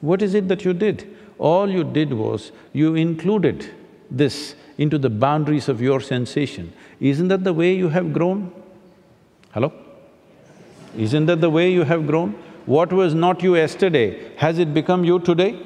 What 0.00 0.20
is 0.20 0.34
it 0.34 0.48
that 0.48 0.64
you 0.64 0.74
did? 0.74 1.16
All 1.38 1.70
you 1.70 1.84
did 1.84 2.12
was, 2.12 2.50
you 2.72 2.96
included 2.96 3.70
this 4.10 4.56
into 4.78 4.98
the 4.98 5.10
boundaries 5.10 5.68
of 5.68 5.80
your 5.80 6.00
sensation. 6.00 6.72
Isn't 7.00 7.28
that 7.28 7.44
the 7.44 7.52
way 7.52 7.74
you 7.74 7.88
have 7.90 8.12
grown? 8.12 8.52
Hello? 9.52 9.72
Isn't 10.96 11.26
that 11.26 11.40
the 11.40 11.50
way 11.50 11.70
you 11.70 11.84
have 11.84 12.06
grown? 12.06 12.36
What 12.66 12.92
was 12.92 13.14
not 13.14 13.42
you 13.42 13.54
yesterday, 13.54 14.36
has 14.36 14.58
it 14.58 14.74
become 14.74 15.04
you 15.04 15.20
today? 15.20 15.56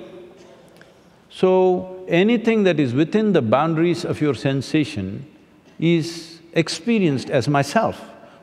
So, 1.31 2.05
anything 2.09 2.65
that 2.65 2.79
is 2.79 2.93
within 2.93 3.33
the 3.33 3.41
boundaries 3.41 4.05
of 4.05 4.21
your 4.21 4.35
sensation 4.35 5.27
is 5.79 6.41
experienced 6.53 7.31
as 7.31 7.49
myself. 7.49 7.99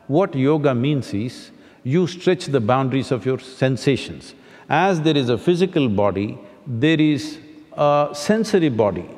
What 0.08 0.34
yoga 0.34 0.74
means 0.74 1.14
is, 1.14 1.52
you 1.84 2.06
stretch 2.06 2.46
the 2.46 2.60
boundaries 2.60 3.12
of 3.12 3.24
your 3.24 3.38
sensations. 3.38 4.34
As 4.68 5.02
there 5.02 5.16
is 5.16 5.28
a 5.28 5.38
physical 5.38 5.88
body, 5.88 6.38
there 6.66 7.00
is 7.00 7.38
a 7.74 8.10
sensory 8.12 8.70
body. 8.70 9.08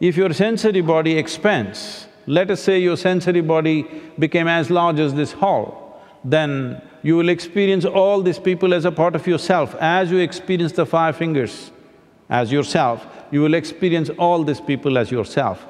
If 0.00 0.16
your 0.16 0.32
sensory 0.32 0.80
body 0.80 1.16
expands, 1.16 2.06
let 2.26 2.50
us 2.50 2.62
say 2.62 2.78
your 2.78 2.96
sensory 2.96 3.42
body 3.42 3.86
became 4.18 4.48
as 4.48 4.70
large 4.70 4.98
as 4.98 5.14
this 5.14 5.32
hall, 5.32 6.02
then 6.24 6.82
you 7.02 7.16
will 7.16 7.28
experience 7.28 7.84
all 7.84 8.22
these 8.22 8.38
people 8.38 8.74
as 8.74 8.84
a 8.84 8.90
part 8.90 9.14
of 9.14 9.26
yourself. 9.26 9.74
As 9.80 10.10
you 10.10 10.18
experience 10.18 10.72
the 10.72 10.86
five 10.86 11.16
fingers 11.16 11.70
as 12.28 12.50
yourself, 12.50 13.06
you 13.30 13.40
will 13.40 13.54
experience 13.54 14.10
all 14.18 14.42
these 14.42 14.60
people 14.60 14.98
as 14.98 15.10
yourself. 15.10 15.66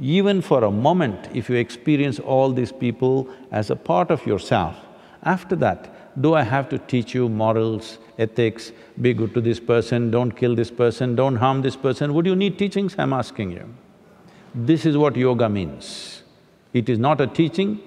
Even 0.00 0.40
for 0.40 0.64
a 0.64 0.70
moment, 0.70 1.28
if 1.34 1.50
you 1.50 1.56
experience 1.56 2.20
all 2.20 2.52
these 2.52 2.72
people 2.72 3.28
as 3.50 3.70
a 3.70 3.76
part 3.76 4.10
of 4.10 4.24
yourself, 4.26 4.76
after 5.24 5.56
that, 5.56 6.20
do 6.20 6.34
I 6.34 6.42
have 6.42 6.68
to 6.70 6.78
teach 6.78 7.14
you 7.14 7.28
morals, 7.28 7.98
ethics, 8.18 8.72
be 9.00 9.14
good 9.14 9.34
to 9.34 9.40
this 9.40 9.60
person, 9.60 10.10
don't 10.10 10.32
kill 10.32 10.54
this 10.54 10.70
person, 10.70 11.14
don't 11.14 11.36
harm 11.36 11.62
this 11.62 11.76
person? 11.76 12.14
Would 12.14 12.26
you 12.26 12.36
need 12.36 12.58
teachings? 12.58 12.94
I'm 12.98 13.12
asking 13.12 13.52
you. 13.52 13.74
This 14.54 14.86
is 14.86 14.96
what 14.96 15.16
yoga 15.16 15.48
means. 15.48 16.22
It 16.72 16.88
is 16.88 16.98
not 16.98 17.20
a 17.20 17.26
teaching, 17.26 17.80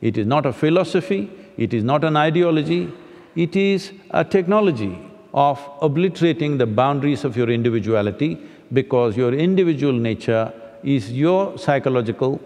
it 0.00 0.16
is 0.18 0.26
not 0.26 0.46
a 0.46 0.52
philosophy, 0.52 1.30
it 1.58 1.74
is 1.74 1.84
not 1.84 2.04
an 2.04 2.16
ideology, 2.16 2.90
it 3.36 3.54
is 3.56 3.92
a 4.10 4.24
technology 4.24 4.98
of 5.34 5.60
obliterating 5.82 6.56
the 6.56 6.66
boundaries 6.66 7.24
of 7.24 7.36
your 7.36 7.50
individuality 7.50 8.38
because 8.72 9.16
your 9.16 9.34
individual 9.34 9.92
nature 9.92 10.52
is 10.82 11.12
your 11.12 11.58
psychological 11.58 12.40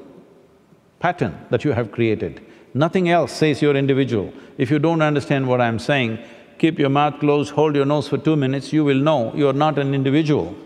pattern 0.98 1.38
that 1.50 1.64
you 1.64 1.72
have 1.72 1.92
created. 1.92 2.40
Nothing 2.74 3.10
else 3.10 3.32
says 3.32 3.60
you're 3.60 3.76
individual. 3.76 4.32
If 4.56 4.70
you 4.70 4.78
don't 4.78 5.02
understand 5.02 5.46
what 5.46 5.60
I'm 5.60 5.78
saying, 5.78 6.18
keep 6.58 6.78
your 6.78 6.88
mouth 6.88 7.20
closed, 7.20 7.52
hold 7.52 7.76
your 7.76 7.84
nose 7.84 8.08
for 8.08 8.18
two 8.18 8.36
minutes, 8.36 8.72
you 8.72 8.84
will 8.84 8.96
know 8.96 9.32
you're 9.34 9.52
not 9.52 9.78
an 9.78 9.94
individual. 9.94 10.56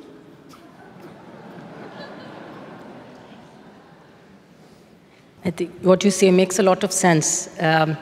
I 5.44 5.50
think 5.50 5.70
what 5.80 6.04
you 6.04 6.10
say 6.10 6.30
makes 6.30 6.58
a 6.58 6.62
lot 6.62 6.82
of 6.82 6.92
sense. 6.92 7.48
Um, 7.60 7.96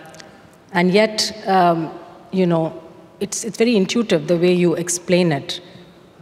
and 0.75 0.90
yet, 0.90 1.33
um, 1.47 1.90
you 2.33 2.47
know, 2.47 2.83
it's, 3.21 3.45
it's 3.45 3.57
very 3.57 3.76
intuitive 3.76 4.26
the 4.26 4.37
way 4.37 4.52
you 4.52 4.75
explain 4.75 5.31
it, 5.31 5.61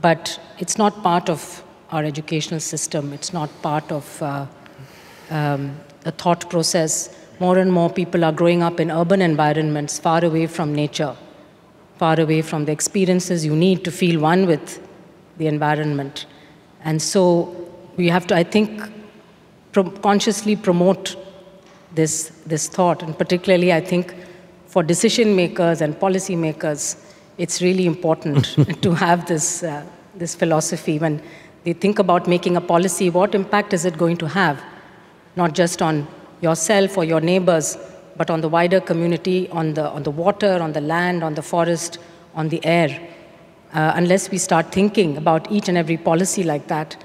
but 0.02 0.38
it's 0.58 0.76
not 0.76 1.02
part 1.02 1.30
of 1.30 1.64
our 1.90 2.04
educational 2.04 2.60
system, 2.60 3.12
it's 3.12 3.32
not 3.32 3.50
part 3.62 3.90
of 3.90 4.22
uh, 4.22 4.46
um, 5.30 5.74
the 6.02 6.12
thought 6.12 6.48
process. 6.50 7.18
More 7.40 7.58
and 7.58 7.72
more 7.72 7.90
people 7.90 8.24
are 8.24 8.32
growing 8.32 8.62
up 8.62 8.78
in 8.78 8.90
urban 8.90 9.22
environments, 9.22 9.98
far 9.98 10.24
away 10.24 10.46
from 10.46 10.74
nature, 10.74 11.16
far 11.96 12.20
away 12.20 12.42
from 12.42 12.66
the 12.66 12.72
experiences 12.72 13.44
you 13.44 13.56
need 13.56 13.84
to 13.84 13.90
feel 13.90 14.20
one 14.20 14.46
with 14.46 14.86
the 15.38 15.46
environment. 15.46 16.26
And 16.84 17.00
so 17.00 17.70
we 17.96 18.08
have 18.08 18.26
to, 18.28 18.36
I 18.36 18.44
think, 18.44 18.82
pro 19.72 19.84
consciously 19.84 20.56
promote 20.56 21.16
this, 21.94 22.32
this 22.46 22.68
thought. 22.68 23.02
And 23.02 23.16
particularly, 23.16 23.72
I 23.72 23.80
think, 23.80 24.14
for 24.72 24.82
decision 24.82 25.36
makers 25.36 25.82
and 25.82 26.00
policy 26.00 26.34
makers, 26.34 26.96
it's 27.36 27.60
really 27.60 27.84
important 27.84 28.44
to 28.82 28.94
have 28.94 29.26
this, 29.26 29.62
uh, 29.62 29.84
this 30.14 30.34
philosophy 30.34 30.98
when 30.98 31.22
they 31.64 31.74
think 31.74 31.98
about 31.98 32.26
making 32.26 32.56
a 32.56 32.60
policy, 32.60 33.10
what 33.10 33.34
impact 33.34 33.74
is 33.74 33.84
it 33.84 33.98
going 33.98 34.16
to 34.16 34.26
have? 34.26 34.64
Not 35.36 35.54
just 35.54 35.82
on 35.82 36.08
yourself 36.40 36.96
or 36.96 37.04
your 37.04 37.20
neighbors, 37.20 37.76
but 38.16 38.30
on 38.30 38.40
the 38.40 38.48
wider 38.48 38.80
community, 38.80 39.46
on 39.50 39.74
the, 39.74 39.90
on 39.90 40.04
the 40.04 40.10
water, 40.10 40.58
on 40.62 40.72
the 40.72 40.80
land, 40.80 41.22
on 41.22 41.34
the 41.34 41.42
forest, 41.42 41.98
on 42.34 42.48
the 42.48 42.64
air. 42.64 42.98
Uh, 43.74 43.92
unless 43.94 44.30
we 44.30 44.38
start 44.38 44.72
thinking 44.72 45.18
about 45.18 45.52
each 45.52 45.68
and 45.68 45.76
every 45.76 45.98
policy 45.98 46.44
like 46.44 46.66
that, 46.68 46.96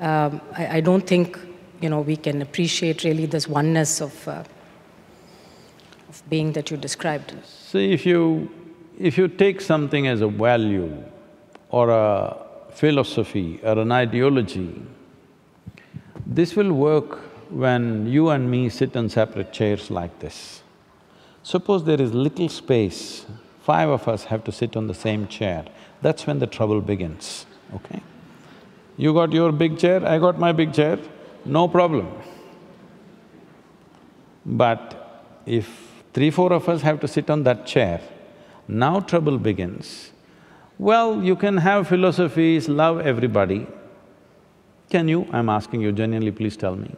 um, 0.00 0.42
I, 0.52 0.76
I, 0.76 0.80
don't 0.80 1.06
think 1.06 1.38
you 1.80 1.88
know, 1.88 2.02
we 2.02 2.16
can 2.16 2.42
appreciate 2.42 3.02
really 3.02 3.24
this 3.24 3.48
oneness 3.48 4.02
of, 4.02 4.28
uh, 4.28 4.44
being 6.22 6.52
that 6.52 6.70
you 6.70 6.76
described. 6.76 7.34
See, 7.44 7.92
if 7.92 8.06
you… 8.06 8.50
if 8.98 9.18
you 9.18 9.28
take 9.28 9.60
something 9.60 10.06
as 10.06 10.20
a 10.20 10.28
value 10.28 11.02
or 11.70 11.90
a 11.90 12.36
philosophy 12.70 13.60
or 13.62 13.78
an 13.78 13.92
ideology, 13.92 14.82
this 16.26 16.54
will 16.56 16.72
work 16.72 17.18
when 17.50 18.06
you 18.06 18.30
and 18.30 18.50
me 18.50 18.68
sit 18.68 18.96
on 18.96 19.08
separate 19.08 19.52
chairs 19.52 19.90
like 19.90 20.18
this. 20.20 20.62
Suppose 21.42 21.84
there 21.84 22.00
is 22.00 22.14
little 22.14 22.48
space, 22.48 23.26
five 23.62 23.88
of 23.88 24.08
us 24.08 24.24
have 24.24 24.44
to 24.44 24.52
sit 24.52 24.76
on 24.76 24.86
the 24.86 24.94
same 24.94 25.26
chair, 25.26 25.64
that's 26.00 26.26
when 26.26 26.38
the 26.38 26.46
trouble 26.46 26.80
begins, 26.80 27.46
okay? 27.74 28.00
You 28.96 29.12
got 29.12 29.32
your 29.32 29.52
big 29.52 29.78
chair, 29.78 30.06
I 30.06 30.18
got 30.18 30.38
my 30.38 30.52
big 30.52 30.72
chair, 30.72 30.98
no 31.44 31.68
problem. 31.68 32.08
But 34.46 35.24
if 35.46 35.83
three, 36.14 36.30
four 36.30 36.52
of 36.52 36.68
us 36.68 36.80
have 36.82 37.00
to 37.00 37.08
sit 37.08 37.28
on 37.28 37.42
that 37.42 37.66
chair, 37.66 38.00
now 38.66 39.00
trouble 39.00 39.38
begins. 39.38 40.12
Well, 40.78 41.22
you 41.22 41.36
can 41.36 41.58
have 41.58 41.88
philosophies, 41.88 42.68
love 42.68 43.00
everybody. 43.00 43.66
Can 44.90 45.08
you? 45.08 45.28
I'm 45.32 45.48
asking 45.48 45.82
you 45.82 45.92
genuinely, 45.92 46.30
please 46.30 46.56
tell 46.56 46.76
me. 46.76 46.94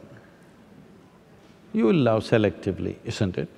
You 1.73 1.85
will 1.85 1.95
love 1.95 2.23
selectively, 2.23 2.95
isn't 3.05 3.37
it? 3.37 3.49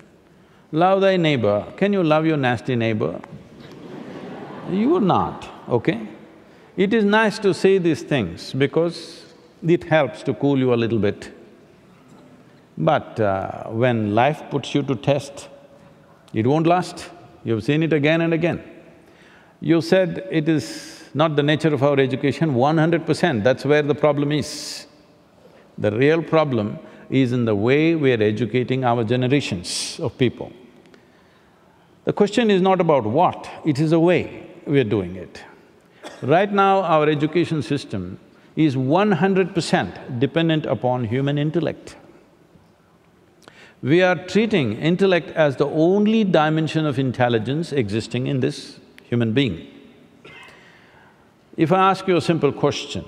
Love 0.72 1.00
thy 1.00 1.16
neighbor. 1.16 1.66
Can 1.76 1.92
you 1.92 2.02
love 2.02 2.26
your 2.26 2.36
nasty 2.36 2.76
neighbor? 2.76 3.20
you 4.70 4.96
are 4.96 5.00
not, 5.00 5.48
okay? 5.68 6.06
It 6.76 6.94
is 6.94 7.04
nice 7.04 7.38
to 7.40 7.52
say 7.52 7.78
these 7.78 8.02
things 8.02 8.52
because 8.52 9.24
it 9.66 9.84
helps 9.84 10.22
to 10.24 10.34
cool 10.34 10.58
you 10.58 10.72
a 10.72 10.76
little 10.76 10.98
bit. 10.98 11.32
But 12.78 13.20
uh, 13.20 13.64
when 13.68 14.14
life 14.14 14.42
puts 14.50 14.74
you 14.74 14.82
to 14.84 14.94
test, 14.94 15.48
it 16.32 16.46
won't 16.46 16.66
last. 16.66 17.10
You've 17.44 17.64
seen 17.64 17.82
it 17.82 17.92
again 17.92 18.20
and 18.20 18.32
again. 18.32 18.62
You 19.60 19.80
said 19.80 20.26
it 20.30 20.48
is 20.48 21.04
not 21.12 21.36
the 21.36 21.42
nature 21.42 21.74
of 21.74 21.82
our 21.82 21.98
education, 21.98 22.54
one 22.54 22.78
hundred 22.78 23.04
percent, 23.04 23.44
that's 23.44 23.64
where 23.64 23.82
the 23.82 23.94
problem 23.94 24.32
is. 24.32 24.86
The 25.76 25.90
real 25.90 26.22
problem 26.22 26.78
is 27.10 27.32
in 27.32 27.44
the 27.44 27.54
way 27.54 27.96
we 27.96 28.12
are 28.12 28.22
educating 28.22 28.84
our 28.84 29.02
generations 29.02 29.98
of 30.00 30.16
people. 30.16 30.52
The 32.04 32.12
question 32.12 32.50
is 32.50 32.62
not 32.62 32.80
about 32.80 33.04
what, 33.04 33.50
it 33.66 33.78
is 33.80 33.90
the 33.90 34.00
way 34.00 34.48
we 34.66 34.78
are 34.80 34.84
doing 34.84 35.16
it. 35.16 35.42
Right 36.22 36.52
now, 36.52 36.82
our 36.82 37.08
education 37.08 37.62
system 37.62 38.18
is 38.56 38.76
one 38.76 39.10
hundred 39.10 39.54
percent 39.54 40.20
dependent 40.20 40.66
upon 40.66 41.04
human 41.04 41.36
intellect. 41.36 41.96
We 43.82 44.02
are 44.02 44.14
treating 44.14 44.74
intellect 44.74 45.30
as 45.30 45.56
the 45.56 45.66
only 45.66 46.22
dimension 46.24 46.84
of 46.84 46.98
intelligence 46.98 47.72
existing 47.72 48.26
in 48.26 48.40
this 48.40 48.78
human 49.04 49.32
being. 49.32 49.66
If 51.56 51.72
I 51.72 51.90
ask 51.90 52.06
you 52.06 52.16
a 52.16 52.20
simple 52.20 52.52
question, 52.52 53.06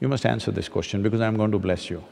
you 0.00 0.08
must 0.08 0.26
answer 0.26 0.50
this 0.50 0.68
question 0.68 1.02
because 1.02 1.20
I'm 1.20 1.36
going 1.36 1.52
to 1.52 1.60
bless 1.60 1.88
you. 1.88 2.02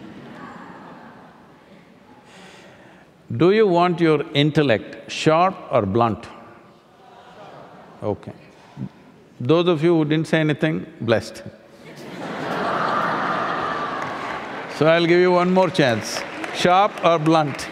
Do 3.36 3.52
you 3.52 3.66
want 3.66 4.00
your 4.00 4.24
intellect 4.32 5.10
sharp 5.10 5.54
or 5.70 5.84
blunt? 5.84 6.26
Okay. 8.02 8.32
Those 9.38 9.68
of 9.68 9.84
you 9.84 9.98
who 9.98 10.06
didn't 10.06 10.28
say 10.28 10.40
anything, 10.40 10.86
blessed. 11.00 11.42
So 14.76 14.86
I'll 14.86 15.06
give 15.06 15.20
you 15.20 15.32
one 15.32 15.52
more 15.52 15.70
chance. 15.70 16.20
Sharp 16.54 16.92
or 17.04 17.18
blunt? 17.18 17.68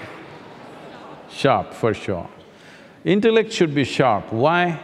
Sharp, 1.30 1.72
for 1.74 1.94
sure. 1.94 2.28
Intellect 3.04 3.52
should 3.52 3.74
be 3.74 3.84
sharp. 3.84 4.32
Why? 4.32 4.78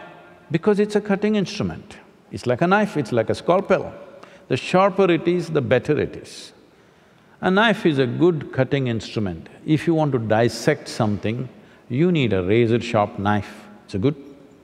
Because 0.49 0.79
it's 0.79 0.95
a 0.95 1.01
cutting 1.01 1.35
instrument. 1.35 1.97
It's 2.31 2.45
like 2.47 2.61
a 2.61 2.67
knife, 2.67 2.97
it's 2.97 3.11
like 3.11 3.29
a 3.29 3.35
scalpel. 3.35 3.93
The 4.47 4.57
sharper 4.57 5.11
it 5.11 5.27
is, 5.27 5.49
the 5.49 5.61
better 5.61 5.99
it 5.99 6.15
is. 6.15 6.53
A 7.41 7.51
knife 7.51 7.85
is 7.85 7.99
a 7.99 8.07
good 8.07 8.51
cutting 8.51 8.87
instrument. 8.87 9.49
If 9.65 9.85
you 9.85 9.93
want 9.93 10.11
to 10.13 10.19
dissect 10.19 10.87
something, 10.87 11.47
you 11.89 12.11
need 12.11 12.33
a 12.33 12.43
razor-sharp 12.43 13.19
knife. 13.19 13.67
It's 13.85 13.95
a 13.95 13.99
good 13.99 14.15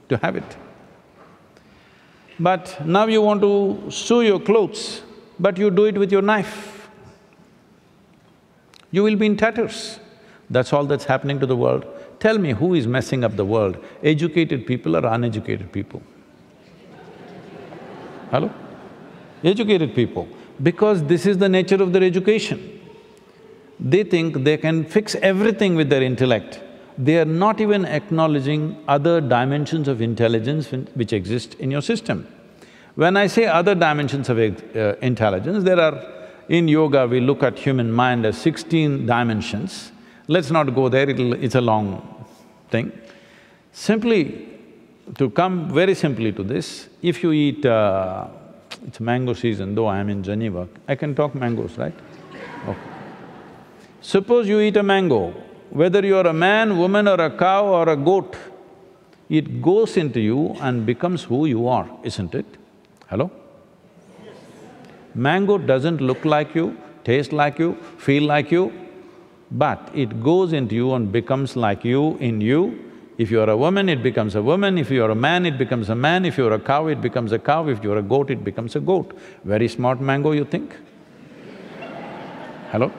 to 0.10 0.18
have 0.18 0.36
it. 0.36 0.58
But 2.40 2.84
now 2.86 3.06
you 3.06 3.22
want 3.22 3.42
to 3.42 3.92
sew 3.92 4.22
your 4.22 4.40
clothes, 4.40 5.04
but 5.40 5.58
you 5.58 5.70
do 5.70 5.86
it 5.86 5.98
with 5.98 6.12
your 6.12 6.24
knife. 6.24 6.73
You 8.94 9.02
will 9.02 9.16
be 9.16 9.26
in 9.26 9.38
tatters. 9.38 10.00
That's 10.52 10.72
all 10.72 10.86
that's 10.86 11.06
happening 11.06 11.40
to 11.40 11.48
the 11.48 11.56
world. 11.56 11.86
Tell 12.20 12.38
me 12.38 12.52
who 12.52 12.76
is 12.76 12.86
messing 12.86 13.24
up 13.24 13.36
the 13.36 13.44
world, 13.44 13.78
educated 14.04 14.68
people 14.68 14.96
or 14.96 15.04
uneducated 15.06 15.72
people? 15.72 16.02
Hello? 18.30 18.52
Educated 19.44 19.96
people, 19.96 20.28
because 20.62 21.04
this 21.04 21.26
is 21.26 21.40
the 21.40 21.50
nature 21.50 21.82
of 21.82 21.92
their 21.92 22.04
education. 22.04 22.60
They 23.80 24.04
think 24.04 24.44
they 24.44 24.58
can 24.58 24.86
fix 24.86 25.16
everything 25.16 25.76
with 25.76 25.90
their 25.90 26.04
intellect. 26.04 26.62
They 26.98 27.18
are 27.20 27.26
not 27.26 27.60
even 27.60 27.86
acknowledging 27.86 28.78
other 28.88 29.20
dimensions 29.20 29.88
of 29.88 30.02
intelligence 30.02 30.72
which 30.94 31.14
exist 31.14 31.56
in 31.56 31.72
your 31.72 31.82
system. 31.82 32.28
When 32.94 33.18
I 33.18 33.26
say 33.26 33.48
other 33.48 33.74
dimensions 33.74 34.30
of 34.30 34.38
uh, 34.38 34.96
intelligence, 35.02 35.64
there 35.64 35.80
are… 35.80 36.23
in 36.54 36.68
yoga, 36.68 37.08
we 37.08 37.20
look 37.20 37.42
at 37.42 37.58
human 37.58 37.92
mind 37.92 38.28
as 38.28 38.38
sixteen 38.38 39.08
dimensions. 39.08 39.92
Let's 40.28 40.52
not 40.52 40.76
go 40.76 40.88
there, 40.88 41.10
it's 41.10 41.56
a 41.56 41.62
long 41.62 42.26
thing. 42.70 42.92
Simply, 43.72 44.50
to 45.18 45.32
come 45.32 45.72
very 45.72 45.96
simply 45.96 46.32
to 46.32 46.44
this, 46.44 46.90
if 47.02 47.24
you 47.24 47.32
eat… 47.32 47.66
Uh, 47.66 48.28
it's 48.86 49.00
mango 49.00 49.34
season, 49.34 49.74
though 49.76 49.88
I'm 49.88 50.10
in 50.10 50.22
Geneva, 50.22 50.68
I 50.88 50.96
can 50.96 51.16
talk 51.16 51.34
mangoes, 51.34 51.78
right? 51.78 51.94
Okay. 52.68 52.80
Suppose 54.02 54.48
you 54.48 54.60
eat 54.60 54.78
a 54.78 54.84
mango, 54.84 55.34
whether 55.72 56.06
you're 56.06 56.28
a 56.28 56.34
man, 56.34 56.78
woman 56.78 57.08
or 57.08 57.20
a 57.20 57.32
cow 57.36 57.66
or 57.66 57.90
a 57.90 57.96
goat, 57.96 58.36
it 59.30 59.62
goes 59.62 59.98
into 59.98 60.20
you 60.20 60.56
and 60.62 60.86
becomes 60.86 61.24
who 61.24 61.46
you 61.46 61.68
are, 61.68 61.90
isn't 62.04 62.36
it? 62.36 62.46
Hello? 63.10 63.32
Mango 65.16 65.58
doesn't 65.58 66.02
look 66.02 66.26
like 66.26 66.56
you, 66.56 66.78
taste 67.04 67.32
like 67.32 67.60
you, 67.60 67.76
feel 67.98 68.24
like 68.24 68.52
you, 68.52 68.72
but 69.52 69.92
it 69.94 70.24
goes 70.24 70.54
into 70.54 70.74
you 70.76 70.94
and 70.94 71.12
becomes 71.12 71.56
like 71.56 71.86
you 71.86 72.18
in 72.18 72.42
you. 72.42 72.92
If 73.18 73.30
you're 73.30 73.50
a 73.50 73.56
woman, 73.56 73.90
it 73.90 74.02
becomes 74.02 74.34
a 74.34 74.42
woman, 74.42 74.80
if 74.80 74.90
you're 74.90 75.12
a 75.12 75.16
man, 75.16 75.46
it 75.46 75.60
becomes 75.60 75.90
a 75.90 75.96
man, 75.96 76.26
if 76.26 76.38
you're 76.38 76.54
a 76.54 76.60
cow, 76.60 76.88
it 76.88 77.00
becomes 77.00 77.32
a 77.32 77.38
cow, 77.38 77.68
if 77.68 77.84
you're 77.84 78.00
a 78.00 78.02
goat, 78.02 78.32
it 78.32 78.44
becomes 78.44 78.76
a 78.76 78.80
goat. 78.80 79.16
Very 79.44 79.68
smart 79.68 80.02
mango, 80.02 80.32
you 80.32 80.46
think? 80.46 80.76
Hello? 82.72 82.92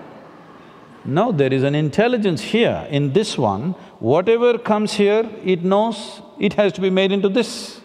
No, 1.04 1.32
there 1.32 1.52
is 1.52 1.64
an 1.64 1.74
intelligence 1.74 2.40
here 2.40 2.86
in 2.90 3.12
this 3.12 3.36
one, 3.36 3.72
whatever 3.98 4.56
comes 4.56 4.92
here, 4.92 5.28
it 5.44 5.64
knows 5.64 6.22
it 6.38 6.52
has 6.52 6.72
to 6.74 6.80
be 6.80 6.90
made 6.90 7.10
into 7.10 7.28
this. 7.28 7.80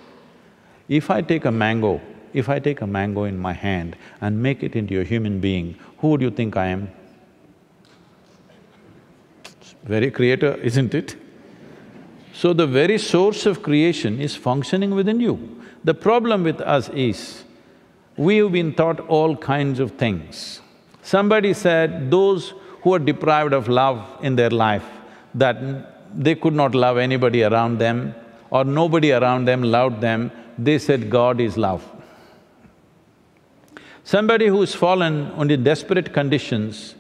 If 0.87 1.09
I 1.09 1.21
take 1.21 1.45
a 1.45 1.51
mango 1.51 1.99
if 2.33 2.49
I 2.49 2.59
take 2.59 2.81
a 2.81 2.87
mango 2.87 3.23
in 3.23 3.37
my 3.37 3.53
hand 3.53 3.95
and 4.21 4.41
make 4.41 4.63
it 4.63 4.75
into 4.75 4.99
a 4.99 5.03
human 5.03 5.39
being, 5.39 5.75
who 5.99 6.09
would 6.09 6.21
you 6.21 6.31
think 6.31 6.57
I 6.57 6.67
am? 6.67 6.89
Very 9.83 10.11
creator, 10.11 10.55
isn't 10.55 10.93
it? 10.93 11.15
So 12.33 12.53
the 12.53 12.67
very 12.67 12.97
source 12.97 13.45
of 13.45 13.63
creation 13.63 14.19
is 14.21 14.35
functioning 14.35 14.91
within 14.91 15.19
you. 15.19 15.61
The 15.83 15.93
problem 15.93 16.43
with 16.43 16.61
us 16.61 16.89
is, 16.89 17.43
we 18.17 18.37
have 18.37 18.51
been 18.51 18.73
taught 18.73 18.99
all 19.01 19.35
kinds 19.35 19.79
of 19.79 19.91
things. 19.91 20.61
Somebody 21.01 21.53
said 21.53 22.11
those 22.11 22.53
who 22.81 22.93
are 22.93 22.99
deprived 22.99 23.53
of 23.53 23.67
love 23.67 24.05
in 24.21 24.35
their 24.35 24.49
life, 24.49 24.85
that 25.35 25.57
they 26.17 26.35
could 26.35 26.53
not 26.53 26.75
love 26.75 26.97
anybody 26.97 27.43
around 27.43 27.77
them 27.77 28.13
or 28.49 28.63
nobody 28.63 29.11
around 29.11 29.45
them 29.45 29.63
loved 29.63 30.01
them, 30.01 30.31
they 30.57 30.77
said 30.77 31.09
God 31.09 31.39
is 31.39 31.57
love. 31.57 31.83
Somebody 34.09 34.47
who's 34.47 34.73
fallen 34.73 35.31
under 35.37 35.55
desperate 35.55 36.13
conditions, 36.13 36.95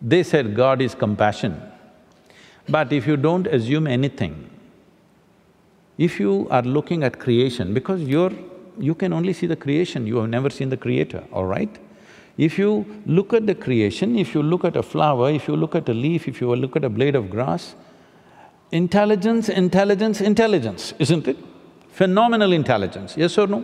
they 0.00 0.22
said 0.22 0.54
God 0.56 0.80
is 0.80 0.94
compassion. 0.94 1.60
But 2.66 2.94
if 2.94 3.06
you 3.06 3.18
don't 3.18 3.46
assume 3.46 3.86
anything, 3.86 4.48
if 5.98 6.18
you 6.18 6.48
are 6.50 6.62
looking 6.62 7.04
at 7.04 7.18
creation, 7.18 7.74
because 7.74 8.00
you're… 8.00 8.32
you 8.78 8.94
can 8.94 9.12
only 9.12 9.34
see 9.34 9.48
the 9.50 9.56
creation, 9.64 10.06
you 10.06 10.16
have 10.16 10.30
never 10.30 10.48
seen 10.48 10.70
the 10.70 10.78
creator, 10.78 11.22
all 11.30 11.44
right? 11.44 11.78
If 12.38 12.58
you 12.58 12.86
look 13.04 13.34
at 13.34 13.44
the 13.46 13.54
creation, 13.54 14.16
if 14.16 14.34
you 14.34 14.42
look 14.42 14.64
at 14.64 14.76
a 14.76 14.82
flower, 14.82 15.30
if 15.30 15.46
you 15.46 15.56
look 15.56 15.74
at 15.74 15.90
a 15.90 15.96
leaf, 16.04 16.26
if 16.26 16.40
you 16.40 16.56
look 16.56 16.74
at 16.74 16.84
a 16.84 16.92
blade 17.00 17.16
of 17.16 17.28
grass, 17.28 17.74
intelligence, 18.72 19.50
intelligence, 19.50 20.22
intelligence, 20.22 20.94
isn't 20.98 21.28
it? 21.28 21.36
Phenomenal 22.00 22.54
intelligence, 22.54 23.14
yes 23.24 23.36
or 23.36 23.46
no? 23.46 23.62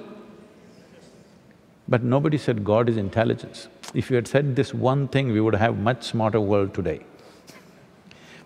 But 1.88 2.02
nobody 2.02 2.36
said 2.36 2.64
God 2.64 2.88
is 2.88 2.96
intelligence. 2.96 3.68
If 3.94 4.10
you 4.10 4.16
had 4.16 4.26
said 4.26 4.56
this 4.56 4.74
one 4.74 5.08
thing, 5.08 5.32
we 5.32 5.40
would 5.40 5.54
have 5.54 5.78
much 5.78 6.04
smarter 6.04 6.40
world 6.40 6.74
today. 6.74 7.00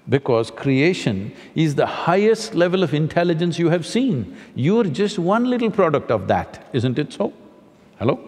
Because 0.09 0.51
creation 0.51 1.33
is 1.55 1.75
the 1.75 1.87
highest 1.87 2.55
level 2.55 2.83
of 2.83 2.93
intelligence 2.93 3.59
you 3.59 3.71
have 3.71 3.87
seen. 3.87 4.37
You're 4.55 4.85
just 4.85 5.19
one 5.19 5.49
little 5.49 5.71
product 5.71 6.11
of 6.11 6.27
that, 6.29 6.69
isn't 6.73 6.99
it 6.99 7.13
so? 7.13 7.33
Hello? 7.99 8.19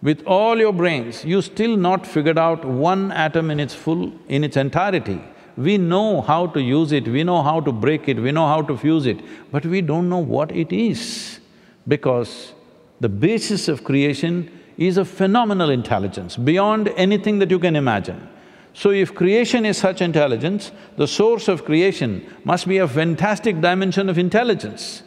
With 0.00 0.24
all 0.26 0.58
your 0.58 0.72
brains, 0.72 1.24
you 1.24 1.42
still 1.42 1.76
not 1.76 2.06
figured 2.06 2.38
out 2.38 2.64
one 2.64 3.10
atom 3.10 3.50
in 3.50 3.58
its 3.58 3.74
full… 3.74 4.12
in 4.28 4.44
its 4.44 4.56
entirety. 4.56 5.20
We 5.56 5.76
know 5.76 6.20
how 6.20 6.46
to 6.48 6.62
use 6.62 6.92
it, 6.92 7.08
we 7.08 7.24
know 7.24 7.42
how 7.42 7.60
to 7.60 7.72
break 7.72 8.08
it, 8.08 8.16
we 8.16 8.30
know 8.30 8.46
how 8.46 8.62
to 8.62 8.76
fuse 8.76 9.06
it, 9.06 9.18
but 9.50 9.66
we 9.66 9.80
don't 9.80 10.08
know 10.08 10.18
what 10.18 10.52
it 10.52 10.72
is 10.72 11.40
because 11.88 12.52
the 13.00 13.08
basis 13.08 13.68
of 13.68 13.84
creation 13.84 14.50
is 14.76 14.96
a 14.96 15.04
phenomenal 15.04 15.70
intelligence, 15.70 16.36
beyond 16.36 16.88
anything 16.96 17.38
that 17.40 17.50
you 17.50 17.58
can 17.58 17.76
imagine. 17.76 18.28
So 18.74 18.90
if 18.90 19.14
creation 19.14 19.66
is 19.66 19.76
such 19.76 20.00
intelligence, 20.00 20.70
the 20.96 21.08
source 21.08 21.48
of 21.48 21.64
creation 21.64 22.24
must 22.44 22.68
be 22.68 22.78
a 22.78 22.86
fantastic 22.86 23.60
dimension 23.60 24.08
of 24.08 24.18
intelligence. 24.18 25.02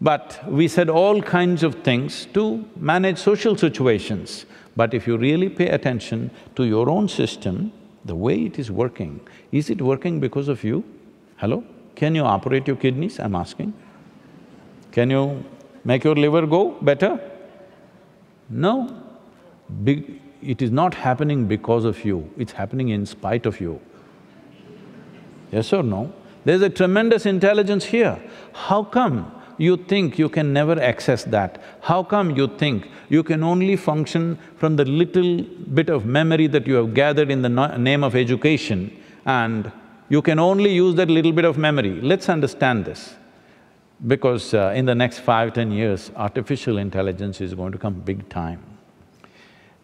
But 0.00 0.42
we 0.46 0.68
said 0.68 0.88
all 0.88 1.20
kinds 1.22 1.62
of 1.62 1.76
things 1.82 2.26
to 2.34 2.64
manage 2.76 3.18
social 3.18 3.56
situations. 3.56 4.46
But 4.76 4.94
if 4.94 5.06
you 5.06 5.16
really 5.16 5.48
pay 5.48 5.68
attention 5.68 6.30
to 6.54 6.64
your 6.64 6.88
own 6.90 7.08
system, 7.08 7.72
the 8.04 8.14
way 8.14 8.44
it 8.44 8.58
is 8.58 8.70
working, 8.70 9.20
is 9.52 9.68
it 9.68 9.80
working 9.80 10.20
because 10.20 10.48
of 10.48 10.64
you? 10.64 10.84
Hello? 11.36 11.64
Can 11.94 12.14
you 12.14 12.24
operate 12.24 12.66
your 12.66 12.76
kidneys, 12.76 13.18
I'm 13.18 13.34
asking? 13.34 13.72
Can 14.92 15.10
you 15.10 15.44
make 15.90 16.04
your 16.04 16.14
liver 16.14 16.46
go 16.46 16.62
better? 16.82 17.18
No. 18.50 18.74
It 19.84 20.62
is 20.62 20.70
not 20.70 20.94
happening 20.94 21.46
because 21.46 21.84
of 21.84 22.04
you, 22.04 22.30
it's 22.36 22.52
happening 22.52 22.90
in 22.90 23.06
spite 23.06 23.46
of 23.46 23.60
you. 23.60 23.80
Yes 25.52 25.72
or 25.72 25.82
no? 25.82 26.12
There's 26.44 26.62
a 26.62 26.70
tremendous 26.70 27.26
intelligence 27.26 27.84
here. 27.84 28.20
How 28.52 28.82
come 28.84 29.32
you 29.58 29.76
think 29.76 30.18
you 30.18 30.28
can 30.28 30.52
never 30.52 30.80
access 30.80 31.24
that? 31.24 31.62
How 31.80 32.02
come 32.02 32.36
you 32.36 32.46
think 32.46 32.88
you 33.08 33.22
can 33.22 33.42
only 33.42 33.76
function 33.76 34.38
from 34.56 34.76
the 34.76 34.84
little 34.84 35.42
bit 35.78 35.88
of 35.88 36.04
memory 36.04 36.46
that 36.48 36.66
you 36.66 36.74
have 36.74 36.94
gathered 36.94 37.30
in 37.30 37.42
the 37.42 37.48
no 37.48 37.76
name 37.76 38.04
of 38.04 38.14
education 38.14 38.96
and 39.24 39.72
you 40.08 40.22
can 40.22 40.38
only 40.38 40.72
use 40.72 40.94
that 40.96 41.08
little 41.08 41.32
bit 41.32 41.44
of 41.44 41.58
memory? 41.58 42.00
Let's 42.00 42.28
understand 42.28 42.84
this 42.84 43.14
because 44.04 44.52
uh, 44.52 44.72
in 44.74 44.84
the 44.84 44.94
next 44.94 45.20
five, 45.20 45.54
ten 45.54 45.70
years, 45.70 46.10
artificial 46.16 46.78
intelligence 46.78 47.40
is 47.40 47.54
going 47.54 47.72
to 47.72 47.78
come 47.78 47.94
big 47.94 48.28
time. 48.28 48.62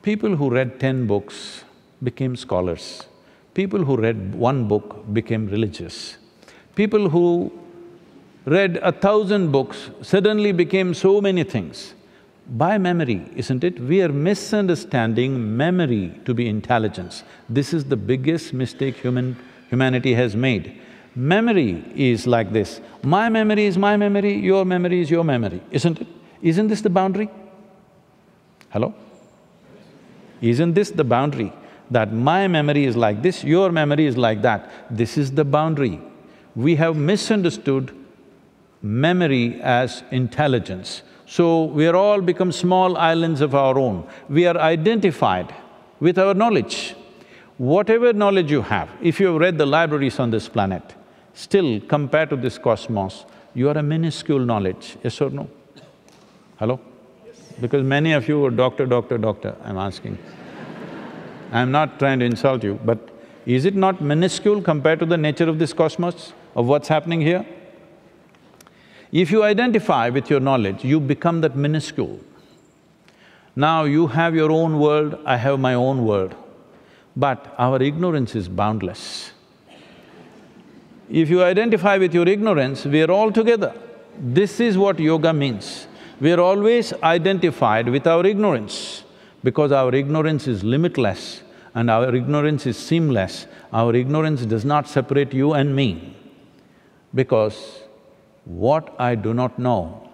People 0.03 0.37
who 0.37 0.51
read 0.51 0.79
ten 0.79 1.07
books 1.07 1.65
became 2.03 2.37
scholars. 2.37 3.07
People 3.55 3.85
who 3.85 3.97
read 3.97 4.35
one 4.35 4.67
book 4.69 5.05
became 5.13 5.47
religious. 5.47 6.17
People 6.75 7.09
who 7.09 7.53
read 8.45 8.79
a 8.79 8.93
thousand 8.93 9.53
books 9.53 9.91
suddenly 10.03 10.53
became 10.53 10.95
so 10.95 11.21
many 11.21 11.45
things. 11.45 11.95
By 12.49 12.77
memory, 12.77 13.31
isn't 13.37 13.63
it? 13.63 13.79
We 13.79 14.03
are 14.03 14.09
misunderstanding 14.09 15.57
memory 15.57 16.19
to 16.25 16.35
be 16.35 16.49
intelligence. 16.49 17.23
This 17.49 17.73
is 17.73 17.85
the 17.85 17.97
biggest 17.97 18.53
mistake 18.53 18.97
human… 18.97 19.37
humanity 19.71 20.13
has 20.15 20.35
made. 20.35 20.81
Memory 21.15 21.85
is 21.95 22.27
like 22.27 22.53
this, 22.53 22.81
my 23.03 23.29
memory 23.29 23.67
is 23.67 23.77
my 23.77 23.97
memory, 23.99 24.35
your 24.35 24.65
memory 24.65 25.01
is 25.01 25.11
your 25.11 25.25
memory, 25.25 25.61
isn't 25.71 26.01
it? 26.01 26.07
Isn't 26.41 26.69
this 26.69 26.81
the 26.81 26.91
boundary? 26.91 27.29
Hello? 28.71 28.95
Isn't 30.41 30.73
this 30.73 30.91
the 30.91 31.05
boundary? 31.05 31.53
That 31.91 32.15
my 32.15 32.49
memory 32.49 32.87
is 32.87 32.97
like 32.97 33.21
this, 33.21 33.45
your 33.45 33.71
memory 33.71 34.07
is 34.07 34.17
like 34.17 34.41
that. 34.43 34.71
This 34.91 35.19
is 35.19 35.33
the 35.33 35.45
boundary. 35.45 36.01
We 36.57 36.77
have 36.77 36.97
misunderstood 36.97 37.95
memory 38.81 39.61
as 39.61 40.03
intelligence. 40.11 41.03
So 41.27 41.65
we 41.65 41.87
are 41.87 41.97
all 41.97 42.23
become 42.23 42.53
small 42.53 42.97
islands 42.97 43.43
of 43.43 43.55
our 43.55 43.79
own. 43.79 44.07
We 44.31 44.47
are 44.47 44.57
identified 44.57 45.55
with 46.01 46.19
our 46.19 46.33
knowledge. 46.33 46.95
Whatever 47.59 48.15
knowledge 48.15 48.51
you 48.51 48.63
have, 48.63 48.89
if 49.03 49.21
you 49.21 49.27
have 49.27 49.37
read 49.37 49.59
the 49.59 49.67
libraries 49.67 50.19
on 50.19 50.31
this 50.31 50.49
planet, 50.49 50.95
Still, 51.35 51.81
compared 51.81 52.31
to 52.31 52.37
this 52.37 52.59
cosmos, 52.59 53.25
you 53.55 53.69
are 53.69 53.79
a 53.79 53.83
minuscule 53.83 54.41
knowledge, 54.41 54.97
yes 55.03 55.21
or 55.21 55.31
no? 55.31 55.49
Hello? 56.59 56.81
Because 57.61 57.83
many 57.85 58.13
of 58.13 58.29
you 58.29 58.45
are 58.45 58.51
doctor, 58.51 58.87
doctor, 58.87 59.19
doctor, 59.19 59.57
I'm 59.65 59.79
asking. 59.79 60.19
I'm 61.53 61.71
not 61.71 61.99
trying 61.99 62.19
to 62.21 62.25
insult 62.25 62.65
you, 62.65 62.79
but 62.85 63.13
Is 63.45 63.65
it 63.65 63.75
not 63.75 64.01
minuscule 64.01 64.63
compared 64.63 65.01
to 65.01 65.07
the 65.07 65.17
nature 65.17 65.49
of 65.49 65.59
this 65.59 65.73
cosmos, 65.73 66.33
of 66.55 66.67
what's 66.67 66.87
happening 66.87 67.21
here? 67.21 67.45
If 69.11 69.31
you 69.31 69.43
identify 69.43 70.11
with 70.11 70.31
your 70.31 70.39
knowledge, 70.39 70.85
you 70.85 71.01
become 71.01 71.41
that 71.41 71.57
minuscule. 71.57 72.21
Now 73.57 73.85
you 73.85 74.07
have 74.07 74.35
your 74.35 74.51
own 74.51 74.79
world, 74.79 75.19
I 75.27 75.37
have 75.37 75.59
my 75.59 75.75
own 75.75 76.07
world, 76.07 76.35
but 77.17 77.55
our 77.59 77.83
ignorance 77.83 78.35
is 78.37 78.49
boundless. 78.49 79.32
If 81.13 81.29
you 81.29 81.43
identify 81.45 81.99
with 81.99 82.15
your 82.15 82.27
ignorance, 82.27 82.87
we 82.87 83.03
are 83.03 83.11
all 83.11 83.31
together. 83.31 83.75
This 84.19 84.61
is 84.61 84.79
what 84.79 84.99
yoga 84.99 85.35
means. 85.35 85.87
We 86.19 86.33
are 86.33 86.41
always 86.41 86.95
identified 87.03 87.91
with 87.91 88.07
our 88.07 88.25
ignorance 88.25 89.05
because 89.45 89.73
our 89.73 89.95
ignorance 89.95 90.49
is 90.49 90.65
limitless 90.65 91.43
and 91.75 91.91
our 91.91 92.15
ignorance 92.15 92.65
is 92.65 92.79
seamless. 92.79 93.47
Our 93.75 93.95
ignorance 93.95 94.47
does 94.47 94.65
not 94.65 94.89
separate 94.89 95.35
you 95.35 95.53
and 95.53 95.77
me 95.77 96.17
because 97.15 97.83
what 98.47 98.95
I 98.99 99.15
do 99.15 99.35
not 99.35 99.59
know, 99.59 100.09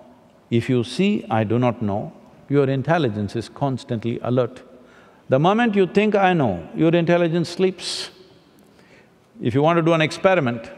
if 0.51 0.69
you 0.69 0.83
see 0.83 1.25
I 1.31 1.45
do 1.45 1.61
not 1.61 1.81
know, 1.81 2.13
your 2.49 2.69
intelligence 2.69 3.37
is 3.37 3.49
constantly 3.49 4.19
alert. 4.23 4.63
The 5.29 5.39
moment 5.39 5.77
you 5.77 5.87
think 5.87 6.17
I 6.17 6.33
know, 6.33 6.69
your 6.75 6.93
intelligence 6.93 7.51
sleeps. 7.51 8.11
If 9.41 9.55
you 9.55 9.63
want 9.63 9.77
to 9.77 9.83
do 9.83 9.93
an 9.93 10.01
experiment, 10.01 10.69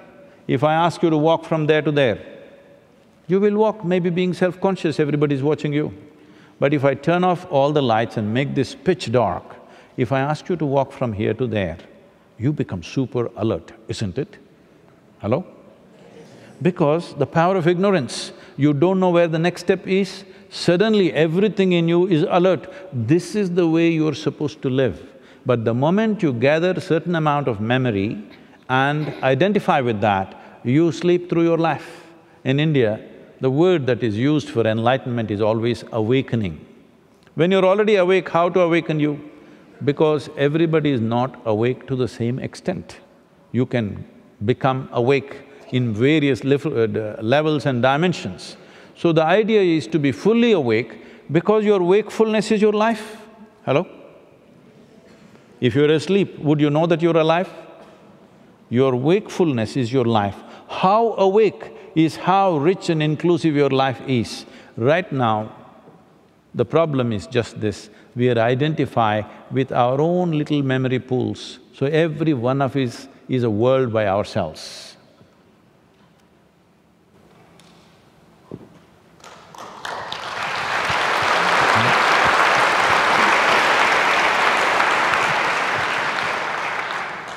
if 0.50 0.64
I 0.64 0.74
ask 0.74 1.00
you 1.00 1.10
to 1.10 1.16
walk 1.16 1.44
from 1.44 1.66
there 1.66 1.80
to 1.80 1.92
there, 1.92 2.18
you 3.28 3.38
will 3.38 3.56
walk, 3.56 3.84
maybe 3.84 4.10
being 4.10 4.34
self-conscious, 4.34 4.98
everybody's 4.98 5.44
watching 5.44 5.72
you. 5.72 5.94
But 6.58 6.74
if 6.74 6.84
I 6.84 6.94
turn 6.94 7.22
off 7.22 7.46
all 7.52 7.70
the 7.70 7.80
lights 7.80 8.16
and 8.16 8.34
make 8.34 8.56
this 8.56 8.74
pitch 8.74 9.12
dark, 9.12 9.44
if 9.96 10.10
I 10.10 10.18
ask 10.18 10.48
you 10.48 10.56
to 10.56 10.66
walk 10.66 10.90
from 10.90 11.12
here 11.12 11.34
to 11.34 11.46
there, 11.46 11.78
you 12.36 12.52
become 12.52 12.82
super 12.82 13.30
alert, 13.36 13.70
isn't 13.86 14.18
it? 14.18 14.38
Hello? 15.20 15.46
Because 16.60 17.14
the 17.14 17.26
power 17.26 17.54
of 17.54 17.68
ignorance, 17.68 18.32
you 18.56 18.72
don't 18.72 18.98
know 18.98 19.10
where 19.10 19.28
the 19.28 19.38
next 19.38 19.60
step 19.60 19.86
is, 19.86 20.24
suddenly 20.48 21.12
everything 21.12 21.74
in 21.74 21.86
you 21.86 22.08
is 22.08 22.24
alert. 22.28 22.66
This 22.92 23.36
is 23.36 23.52
the 23.52 23.68
way 23.68 23.90
you're 23.90 24.14
supposed 24.14 24.62
to 24.62 24.68
live. 24.68 25.00
But 25.46 25.64
the 25.64 25.74
moment 25.74 26.24
you 26.24 26.32
gather 26.32 26.80
certain 26.80 27.14
amount 27.14 27.46
of 27.46 27.60
memory 27.60 28.20
and 28.68 29.14
identify 29.22 29.80
with 29.80 30.00
that, 30.00 30.39
you 30.64 30.92
sleep 30.92 31.28
through 31.28 31.44
your 31.44 31.58
life. 31.58 32.06
In 32.44 32.60
India, 32.60 33.00
the 33.40 33.50
word 33.50 33.86
that 33.86 34.02
is 34.02 34.16
used 34.16 34.50
for 34.50 34.66
enlightenment 34.66 35.30
is 35.30 35.40
always 35.40 35.84
awakening. 35.92 36.64
When 37.34 37.50
you're 37.50 37.64
already 37.64 37.96
awake, 37.96 38.28
how 38.28 38.48
to 38.50 38.60
awaken 38.60 39.00
you? 39.00 39.30
Because 39.84 40.28
everybody 40.36 40.90
is 40.90 41.00
not 41.00 41.40
awake 41.46 41.86
to 41.86 41.96
the 41.96 42.08
same 42.08 42.38
extent. 42.38 42.98
You 43.52 43.64
can 43.66 44.04
become 44.44 44.88
awake 44.92 45.36
in 45.70 45.94
various 45.94 46.42
uh, 46.44 47.16
levels 47.22 47.66
and 47.66 47.82
dimensions. 47.82 48.56
So 48.96 49.12
the 49.12 49.24
idea 49.24 49.62
is 49.62 49.86
to 49.88 49.98
be 49.98 50.12
fully 50.12 50.52
awake 50.52 51.32
because 51.32 51.64
your 51.64 51.82
wakefulness 51.82 52.50
is 52.50 52.60
your 52.60 52.72
life. 52.72 53.22
Hello? 53.64 53.86
If 55.60 55.74
you're 55.74 55.90
asleep, 55.92 56.38
would 56.38 56.60
you 56.60 56.70
know 56.70 56.86
that 56.86 57.00
you're 57.00 57.16
alive? 57.16 57.48
Your 58.68 58.94
wakefulness 58.96 59.76
is 59.76 59.92
your 59.92 60.04
life. 60.04 60.36
How 60.70 61.14
awake 61.18 61.72
is 61.94 62.16
how 62.16 62.56
rich 62.56 62.88
and 62.88 63.02
inclusive 63.02 63.54
your 63.54 63.70
life 63.70 64.00
is. 64.06 64.46
Right 64.76 65.10
now, 65.12 65.52
the 66.54 66.64
problem 66.64 67.12
is 67.12 67.26
just 67.26 67.60
this, 67.60 67.90
we 68.16 68.30
are 68.30 68.38
identify 68.38 69.22
with 69.50 69.72
our 69.72 70.00
own 70.00 70.30
little 70.30 70.62
memory 70.62 71.00
pools. 71.00 71.58
So 71.74 71.86
every 71.86 72.34
one 72.34 72.62
of 72.62 72.76
us 72.76 73.08
is 73.28 73.42
a 73.42 73.50
world 73.50 73.92
by 73.92 74.06
ourselves. 74.06 74.96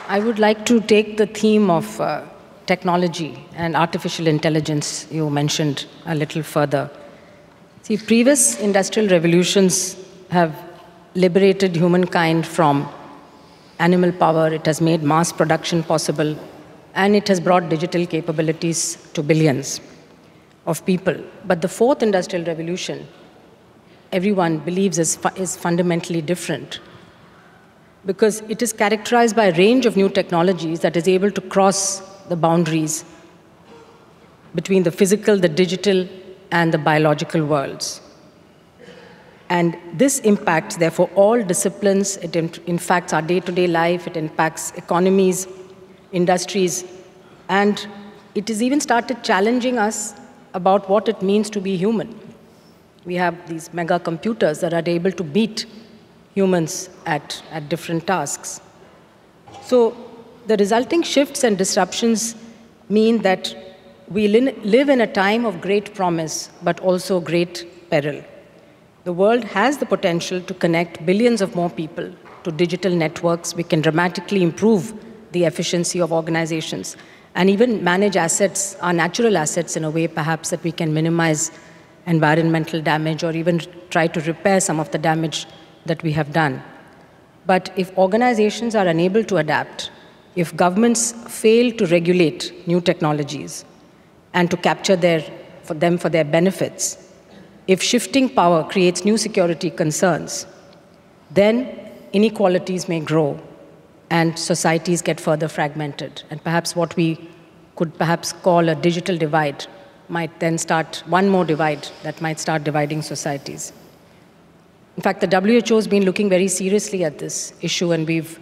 I 0.07 0.19
would 0.19 0.37
like 0.37 0.63
to 0.67 0.79
take 0.81 1.17
the 1.17 1.25
theme 1.25 1.71
of 1.71 1.99
uh, 1.99 2.21
technology 2.65 3.45
and 3.55 3.75
artificial 3.75 4.27
intelligence 4.27 5.07
you 5.11 5.29
mentioned 5.29 5.85
a 6.05 6.15
little 6.15 6.43
further. 6.43 6.89
See, 7.81 7.97
previous 7.97 8.59
industrial 8.59 9.09
revolutions 9.09 9.97
have 10.29 10.55
liberated 11.15 11.75
humankind 11.75 12.47
from 12.47 12.89
animal 13.79 14.11
power, 14.11 14.47
it 14.53 14.65
has 14.65 14.79
made 14.79 15.03
mass 15.03 15.33
production 15.33 15.83
possible, 15.83 16.37
and 16.95 17.15
it 17.15 17.27
has 17.27 17.39
brought 17.39 17.69
digital 17.69 18.05
capabilities 18.05 18.97
to 19.13 19.21
billions 19.21 19.81
of 20.65 20.85
people. 20.85 21.15
But 21.45 21.61
the 21.61 21.67
fourth 21.67 22.01
industrial 22.01 22.45
revolution, 22.45 23.05
everyone 24.11 24.59
believes 24.59 24.97
is, 24.97 25.15
fu 25.15 25.29
is 25.35 25.57
fundamentally 25.57 26.21
different 26.21 26.79
because 28.05 28.41
it 28.49 28.61
is 28.61 28.73
characterized 28.73 29.35
by 29.35 29.45
a 29.45 29.57
range 29.57 29.85
of 29.85 29.95
new 29.95 30.09
technologies 30.09 30.81
that 30.81 30.95
is 30.95 31.07
able 31.07 31.31
to 31.31 31.41
cross 31.41 32.01
the 32.29 32.35
boundaries 32.35 33.05
between 34.55 34.83
the 34.83 34.91
physical, 34.91 35.37
the 35.37 35.49
digital, 35.49 36.07
and 36.51 36.73
the 36.73 36.77
biological 36.77 37.43
worlds. 37.45 38.01
And 39.49 39.77
this 39.93 40.19
impacts, 40.19 40.77
therefore, 40.77 41.09
all 41.15 41.43
disciplines. 41.43 42.17
It 42.17 42.35
impacts 42.67 43.13
our 43.13 43.21
day-to-day 43.21 43.67
life, 43.67 44.07
it 44.07 44.17
impacts 44.17 44.71
economies, 44.71 45.47
industries, 46.11 46.85
and 47.49 47.87
it 48.35 48.47
has 48.47 48.63
even 48.63 48.79
started 48.79 49.23
challenging 49.23 49.77
us 49.77 50.13
about 50.53 50.89
what 50.89 51.07
it 51.07 51.21
means 51.21 51.49
to 51.49 51.59
be 51.59 51.75
human. 51.75 52.19
We 53.05 53.15
have 53.15 53.47
these 53.47 53.73
mega 53.73 53.99
computers 53.99 54.59
that 54.61 54.73
are 54.73 54.83
able 54.85 55.11
to 55.11 55.23
beat 55.23 55.65
humans 56.35 56.89
at, 57.05 57.43
at 57.51 57.69
different 57.69 58.07
tasks. 58.07 58.61
So 59.61 59.95
the 60.47 60.57
resulting 60.57 61.03
shifts 61.03 61.43
and 61.43 61.57
disruptions 61.57 62.35
mean 62.89 63.21
that 63.21 63.55
we 64.09 64.27
live 64.27 64.89
in 64.89 65.01
a 65.01 65.07
time 65.07 65.45
of 65.45 65.61
great 65.61 65.95
promise, 65.95 66.49
but 66.61 66.79
also 66.81 67.19
great 67.19 67.65
peril. 67.89 68.21
The 69.05 69.13
world 69.13 69.43
has 69.45 69.77
the 69.77 69.85
potential 69.85 70.41
to 70.41 70.53
connect 70.53 71.05
billions 71.05 71.41
of 71.41 71.55
more 71.55 71.69
people 71.69 72.13
to 72.43 72.51
digital 72.51 72.93
networks. 72.93 73.55
We 73.55 73.63
can 73.63 73.81
dramatically 73.81 74.43
improve 74.43 74.93
the 75.31 75.45
efficiency 75.45 75.99
of 75.99 76.11
organizations 76.11 76.97
and 77.35 77.49
even 77.49 77.83
manage 77.83 78.15
assets, 78.15 78.75
our 78.81 78.93
natural 78.93 79.37
assets, 79.37 79.75
in 79.75 79.83
a 79.83 79.89
way 79.89 80.07
perhaps 80.07 80.49
that 80.51 80.63
we 80.63 80.71
can 80.71 80.93
minimize 80.93 81.51
environmental 82.05 82.81
damage 82.81 83.23
or 83.23 83.31
even 83.31 83.61
try 83.89 84.07
to 84.07 84.19
repair 84.21 84.59
some 84.59 84.79
of 84.79 84.91
the 84.91 84.97
damage 84.97 85.47
that 85.85 86.03
we 86.03 86.11
have 86.11 86.31
done. 86.33 86.61
But 87.45 87.71
if 87.75 87.97
organizations 87.97 88.75
are 88.75 88.87
unable 88.87 89.23
to 89.23 89.37
adapt, 89.37 89.89
if 90.35 90.55
governments 90.55 91.11
fail 91.27 91.71
to 91.73 91.85
regulate 91.87 92.67
new 92.67 92.81
technologies 92.81 93.65
and 94.33 94.49
to 94.49 94.57
capture 94.57 94.95
their, 94.95 95.21
for 95.63 95.73
them 95.73 95.97
for 95.97 96.09
their 96.09 96.23
benefits, 96.23 96.97
if 97.67 97.81
shifting 97.81 98.29
power 98.29 98.63
creates 98.63 99.05
new 99.05 99.17
security 99.17 99.69
concerns, 99.69 100.45
then 101.31 101.91
inequalities 102.11 102.89
may 102.89 102.99
grow 102.99 103.39
and 104.09 104.37
societies 104.37 105.01
get 105.01 105.19
further 105.19 105.47
fragmented. 105.47 106.23
And 106.29 106.43
perhaps 106.43 106.75
what 106.75 106.95
we 106.95 107.29
could 107.75 107.97
perhaps 107.97 108.33
call 108.33 108.69
a 108.69 108.75
digital 108.75 109.17
divide 109.17 109.65
might 110.09 110.39
then 110.39 110.57
start, 110.57 111.03
one 111.07 111.29
more 111.29 111.45
divide 111.45 111.87
that 112.03 112.21
might 112.21 112.39
start 112.39 112.63
dividing 112.63 113.01
societies. 113.01 113.71
In 114.97 115.01
fact, 115.01 115.21
the 115.21 115.27
WHO 115.27 115.75
has 115.75 115.87
been 115.87 116.05
looking 116.05 116.29
very 116.29 116.47
seriously 116.47 117.03
at 117.03 117.17
this 117.17 117.53
issue, 117.61 117.91
and 117.91 118.07
we've, 118.07 118.39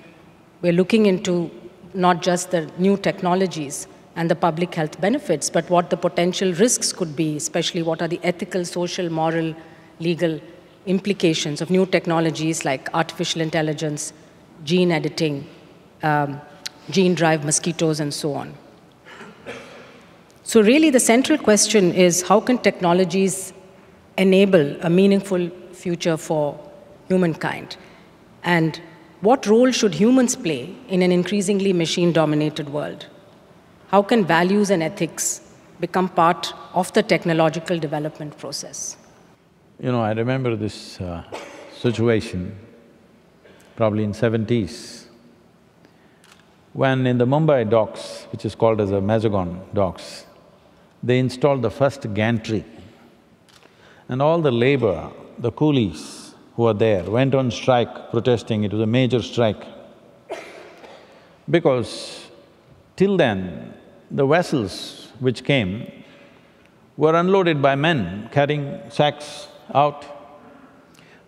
we're 0.62 0.73
looking 0.73 1.06
into 1.06 1.49
not 1.93 2.21
just 2.21 2.51
the 2.51 2.69
new 2.77 2.97
technologies 2.97 3.88
and 4.15 4.30
the 4.30 4.36
public 4.36 4.75
health 4.75 4.99
benefits, 4.99 5.49
but 5.49 5.69
what 5.69 5.89
the 5.89 5.97
potential 5.97 6.54
risks 6.54 6.91
could 6.91 7.15
be, 7.15 7.38
especially 7.38 7.82
what 7.82 8.01
are 8.01 8.08
the 8.08 8.19
ethical, 8.23 8.65
social, 8.65 9.10
moral, 9.10 9.56
legal 9.99 10.39
implications 10.86 11.62
of 11.62 11.69
new 11.69 11.86
technologies 11.86 12.65
like 12.65 12.89
artificial 12.93 13.41
intelligence, 13.41 14.13
gene 14.63 14.91
editing, 14.91 15.47
um, 16.04 16.41
gene 16.89 17.13
drive 17.13 17.45
mosquitoes, 17.45 17.99
and 17.99 18.13
so 18.13 18.34
on. 18.34 18.54
So, 20.43 20.62
really, 20.62 20.89
the 20.89 20.99
central 20.99 21.38
question 21.38 21.93
is 21.93 22.23
how 22.23 22.39
can 22.41 22.58
technologies 22.58 23.54
enable 24.17 24.75
a 24.82 24.89
meaningful 24.89 25.49
future 25.71 26.17
for 26.17 26.60
humankind? 27.08 27.77
And 28.43 28.82
what 29.21 29.45
role 29.45 29.71
should 29.71 29.93
humans 29.93 30.36
play 30.36 30.75
in 30.88 31.03
an 31.03 31.12
increasingly 31.12 31.73
machine-dominated 31.73 32.69
world? 32.69 33.05
How 33.89 34.01
can 34.01 34.25
values 34.25 34.71
and 34.71 34.81
ethics 34.81 35.41
become 35.79 36.10
part 36.10 36.53
of 36.73 36.91
the 36.93 37.03
technological 37.03 37.77
development 37.77 38.38
process? 38.38 38.97
You 39.79 39.91
know, 39.91 40.01
I 40.01 40.12
remember 40.13 40.55
this 40.55 40.99
uh, 40.99 41.23
situation 41.71 42.57
probably 43.75 44.03
in 44.03 44.13
70s. 44.13 45.05
When 46.73 47.05
in 47.05 47.17
the 47.17 47.25
Mumbai 47.25 47.69
docks, 47.69 48.27
which 48.31 48.45
is 48.45 48.55
called 48.55 48.81
as 48.81 48.91
a 48.91 49.01
Mazagon 49.01 49.60
docks, 49.73 50.25
they 51.03 51.19
installed 51.19 51.62
the 51.62 51.71
first 51.71 52.13
gantry 52.13 52.63
and 54.07 54.21
all 54.21 54.41
the 54.41 54.51
labor, 54.51 55.12
the 55.38 55.51
coolies 55.51 56.20
who 56.56 56.64
were 56.64 56.74
there 56.74 57.04
went 57.04 57.34
on 57.34 57.50
strike 57.52 58.12
protesting, 58.12 58.64
it 58.64 58.72
was 58.72 58.82
a 58.82 58.86
major 58.86 59.22
strike. 59.22 59.66
Because 61.50 62.28
till 62.96 63.18
then, 63.18 63.74
the 64.10 64.26
vessels 64.26 65.10
which 65.20 65.44
came 65.44 65.92
were 66.98 67.16
unloaded 67.16 67.62
by 67.62 67.76
men 67.76 68.30
carrying 68.32 68.80
sacks 68.90 69.48
out. 69.74 70.06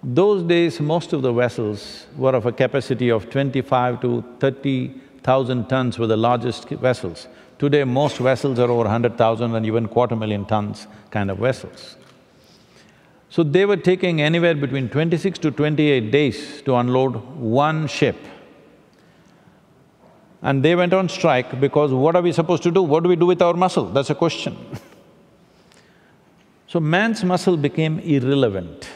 Those 0.04 0.44
days, 0.44 0.82
most 0.82 1.14
of 1.14 1.22
the 1.22 1.32
vessels 1.32 2.08
were 2.18 2.36
of 2.36 2.46
a 2.46 2.52
capacity 2.52 3.10
of 3.10 3.30
twenty-five 3.30 4.02
to 4.02 4.24
thirty 4.40 5.02
thousand 5.24 5.70
tons 5.70 5.98
were 5.98 6.08
the 6.08 6.18
largest 6.18 6.68
vessels. 6.68 7.28
Today, 7.58 7.86
most 7.86 8.18
vessels 8.18 8.60
are 8.60 8.70
over 8.70 8.90
hundred 8.90 9.18
thousand 9.18 9.56
and 9.56 9.66
even 9.66 9.88
quarter 9.88 10.18
million 10.18 10.46
tons 10.46 10.88
kind 11.10 11.32
of 11.32 11.38
vessels. 11.38 11.96
So 13.34 13.42
they 13.42 13.66
were 13.66 13.78
taking 13.78 14.22
anywhere 14.22 14.54
between 14.54 14.90
twenty-six 14.90 15.40
to 15.40 15.50
twenty-eight 15.50 16.12
days 16.12 16.62
to 16.66 16.76
unload 16.76 17.16
one 17.36 17.88
ship. 17.88 18.16
And 20.44 20.62
they 20.62 20.76
went 20.76 20.94
on 20.94 21.10
strike 21.10 21.60
because 21.60 21.92
what 21.92 22.16
are 22.16 22.22
we 22.22 22.32
supposed 22.32 22.62
to 22.62 22.70
do? 22.70 22.84
What 22.84 23.02
do 23.02 23.10
we 23.10 23.16
do 23.16 23.26
with 23.26 23.42
our 23.42 23.56
muscle? 23.56 23.86
That's 23.86 24.12
a 24.12 24.16
question 24.16 24.56
So 26.68 26.80
man's 26.80 27.24
muscle 27.24 27.58
became 27.58 27.98
irrelevant 28.02 28.88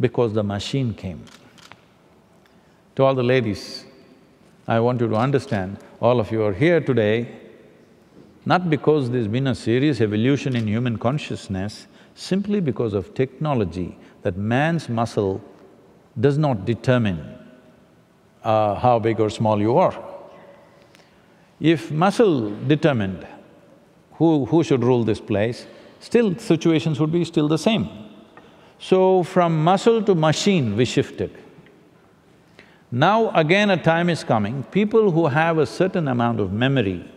because 0.00 0.32
the 0.32 0.42
machine 0.42 0.94
came. 0.94 1.22
To 2.96 3.04
all 3.04 3.14
the 3.14 3.22
ladies, 3.22 3.84
I 4.66 4.80
want 4.80 5.02
you 5.02 5.08
to 5.08 5.16
understand, 5.16 5.76
all 6.00 6.18
of 6.18 6.32
you 6.32 6.42
are 6.44 6.54
here 6.54 6.80
today, 6.80 7.28
not 8.46 8.70
because 8.70 9.10
there's 9.10 9.28
been 9.28 9.48
a 9.48 9.54
serious 9.54 10.00
evolution 10.00 10.56
in 10.56 10.66
human 10.66 10.96
consciousness, 10.96 11.88
simply 12.14 12.60
because 12.60 12.94
of 12.94 13.14
technology, 13.14 13.96
that 14.22 14.36
man's 14.36 14.88
muscle 14.88 15.42
does 16.20 16.38
not 16.38 16.64
determine 16.64 17.38
uh, 18.44 18.74
how 18.74 18.98
big 18.98 19.20
or 19.20 19.30
small 19.30 19.60
you 19.60 19.78
are. 19.78 19.96
If 21.60 21.90
muscle 21.90 22.50
determined 22.66 23.26
who, 24.14 24.44
who 24.46 24.62
should 24.62 24.82
rule 24.82 25.04
this 25.04 25.20
place, 25.20 25.66
still 26.00 26.36
situations 26.38 27.00
would 27.00 27.12
be 27.12 27.24
still 27.24 27.48
the 27.48 27.58
same. 27.58 27.88
So 28.78 29.22
from 29.22 29.62
muscle 29.62 30.02
to 30.02 30.14
machine 30.14 30.76
we 30.76 30.84
shifted. 30.84 31.38
Now 32.90 33.30
again 33.30 33.70
a 33.70 33.76
time 33.76 34.10
is 34.10 34.22
coming, 34.24 34.64
people 34.64 35.10
who 35.10 35.28
have 35.28 35.58
a 35.58 35.66
certain 35.66 36.08
amount 36.08 36.40
of 36.40 36.52
memory, 36.52 37.08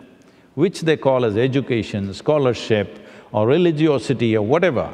which 0.53 0.81
they 0.81 0.95
call 0.95 1.25
as 1.25 1.35
education, 1.35 2.13
scholarship 2.13 3.04
or 3.35 3.45
religiosity 3.47 4.37
or 4.37 4.45
whatever, 4.53 4.89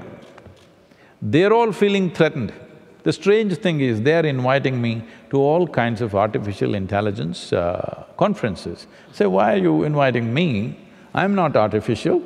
they're 1.22 1.54
all 1.54 1.72
feeling 1.72 2.10
threatened. 2.10 2.52
The 3.04 3.14
strange 3.14 3.56
thing 3.58 3.82
is, 3.82 4.02
they're 4.02 4.26
inviting 4.26 4.82
me 4.82 5.04
to 5.30 5.38
all 5.38 5.68
kinds 5.68 6.02
of 6.02 6.16
artificial 6.16 6.74
intelligence 6.74 7.54
uh, 7.54 8.06
conferences. 8.18 8.88
Say, 9.12 9.28
why 9.28 9.54
are 9.54 9.58
you 9.58 9.84
inviting 9.84 10.34
me? 10.34 10.80
I'm 11.14 11.36
not 11.36 11.56
artificial. 11.56 12.24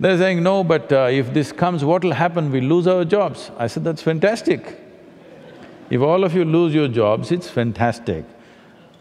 They're 0.00 0.16
saying, 0.16 0.42
no, 0.42 0.64
but 0.64 0.90
uh, 0.90 1.08
if 1.10 1.34
this 1.34 1.52
comes, 1.52 1.84
what 1.84 2.04
will 2.04 2.12
happen? 2.12 2.50
We 2.50 2.62
lose 2.62 2.86
our 2.86 3.04
jobs. 3.04 3.50
I 3.58 3.66
said, 3.66 3.84
that's 3.84 4.00
fantastic. 4.00 4.80
If 5.90 6.00
all 6.00 6.24
of 6.24 6.34
you 6.34 6.46
lose 6.46 6.72
your 6.72 6.88
jobs, 6.88 7.32
it's 7.32 7.50
fantastic. 7.50 8.24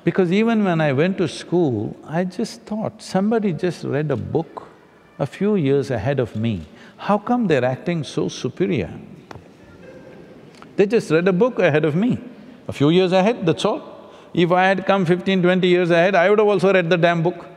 Because 0.07 0.31
even 0.31 0.63
when 0.63 0.79
I 0.79 0.93
went 0.93 1.17
to 1.17 1.27
school, 1.27 1.93
I 2.05 2.23
just 2.23 2.61
thought, 2.61 3.01
somebody 3.01 3.51
just 3.51 3.83
read 3.83 4.09
a 4.09 4.15
book 4.15 4.65
a 5.19 5.25
few 5.25 5.55
years 5.55 5.91
ahead 5.91 6.21
of 6.21 6.33
me. 6.33 6.61
How 6.95 7.17
come 7.17 7.47
they're 7.47 7.65
acting 7.65 8.05
so 8.05 8.29
superior? 8.29 8.89
They 10.77 10.85
just 10.85 11.11
read 11.11 11.27
a 11.27 11.33
book 11.33 11.59
ahead 11.59 11.83
of 11.83 11.93
me, 11.93 12.19
a 12.69 12.71
few 12.71 12.89
years 12.89 13.11
ahead, 13.11 13.45
that's 13.45 13.65
all. 13.65 14.13
If 14.33 14.49
I 14.53 14.63
had 14.67 14.85
come 14.85 15.05
fifteen, 15.05 15.41
twenty 15.41 15.67
years 15.67 15.91
ahead, 15.91 16.15
I 16.15 16.29
would 16.29 16.39
have 16.39 16.47
also 16.47 16.71
read 16.71 16.89
the 16.89 16.97
damn 16.97 17.21
book. 17.21 17.45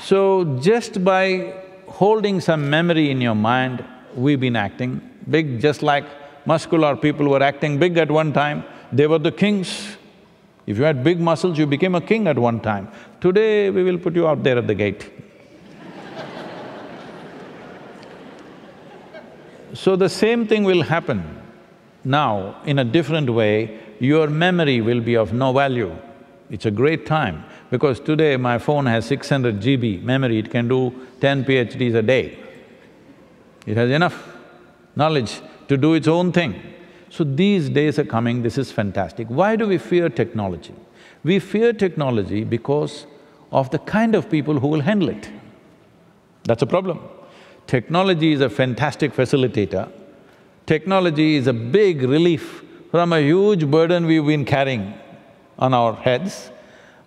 So 0.00 0.60
just 0.62 1.04
by 1.04 1.54
holding 1.88 2.40
some 2.40 2.70
memory 2.70 3.10
in 3.10 3.20
your 3.20 3.34
mind, 3.34 3.84
we've 4.14 4.38
been 4.38 4.54
acting 4.54 5.00
big, 5.28 5.60
just 5.60 5.82
like 5.82 6.04
muscular 6.46 6.94
people 6.94 7.28
were 7.28 7.42
acting 7.42 7.80
big 7.80 7.96
at 7.96 8.12
one 8.12 8.32
time, 8.32 8.62
they 8.92 9.08
were 9.08 9.18
the 9.18 9.32
kings. 9.32 9.96
If 10.66 10.78
you 10.78 10.84
had 10.84 11.04
big 11.04 11.20
muscles, 11.20 11.58
you 11.58 11.66
became 11.66 11.94
a 11.94 12.00
king 12.00 12.26
at 12.26 12.38
one 12.38 12.60
time. 12.60 12.88
Today, 13.20 13.70
we 13.70 13.82
will 13.82 13.98
put 13.98 14.14
you 14.14 14.26
out 14.26 14.42
there 14.42 14.58
at 14.58 14.66
the 14.66 14.74
gate. 14.74 15.10
so 19.74 19.96
the 19.96 20.08
same 20.08 20.46
thing 20.46 20.64
will 20.64 20.82
happen 20.82 21.42
now 22.04 22.60
in 22.64 22.78
a 22.78 22.84
different 22.84 23.30
way, 23.30 23.80
your 23.98 24.26
memory 24.28 24.80
will 24.80 25.00
be 25.00 25.16
of 25.16 25.32
no 25.32 25.52
value. 25.52 25.96
It's 26.50 26.66
a 26.66 26.70
great 26.70 27.06
time. 27.06 27.44
Because 27.70 27.98
today 27.98 28.36
my 28.36 28.58
phone 28.58 28.86
has 28.86 29.06
six 29.06 29.28
hundred 29.28 29.60
GB 29.60 30.02
memory, 30.02 30.38
it 30.38 30.50
can 30.50 30.68
do 30.68 30.94
ten 31.20 31.44
PhDs 31.44 31.94
a 31.94 32.02
day. 32.02 32.38
It 33.66 33.76
has 33.76 33.90
enough 33.90 34.28
knowledge 34.94 35.40
to 35.68 35.76
do 35.76 35.94
its 35.94 36.06
own 36.06 36.30
thing. 36.30 36.73
So 37.16 37.22
these 37.22 37.68
days 37.70 38.00
are 38.00 38.04
coming, 38.04 38.42
this 38.42 38.58
is 38.58 38.72
fantastic. 38.72 39.28
Why 39.28 39.54
do 39.54 39.68
we 39.68 39.78
fear 39.78 40.08
technology? 40.08 40.74
We 41.22 41.38
fear 41.38 41.72
technology 41.72 42.42
because 42.42 43.06
of 43.52 43.70
the 43.70 43.78
kind 43.78 44.16
of 44.16 44.28
people 44.28 44.58
who 44.58 44.66
will 44.66 44.80
handle 44.80 45.08
it. 45.08 45.30
That's 46.42 46.62
a 46.62 46.66
problem. 46.66 46.98
Technology 47.68 48.32
is 48.32 48.40
a 48.40 48.50
fantastic 48.50 49.12
facilitator. 49.12 49.92
Technology 50.66 51.36
is 51.36 51.46
a 51.46 51.52
big 51.52 52.02
relief 52.02 52.64
from 52.90 53.12
a 53.12 53.20
huge 53.20 53.70
burden 53.70 54.06
we've 54.06 54.26
been 54.26 54.44
carrying 54.44 54.92
on 55.56 55.72
our 55.72 55.94
heads. 55.94 56.50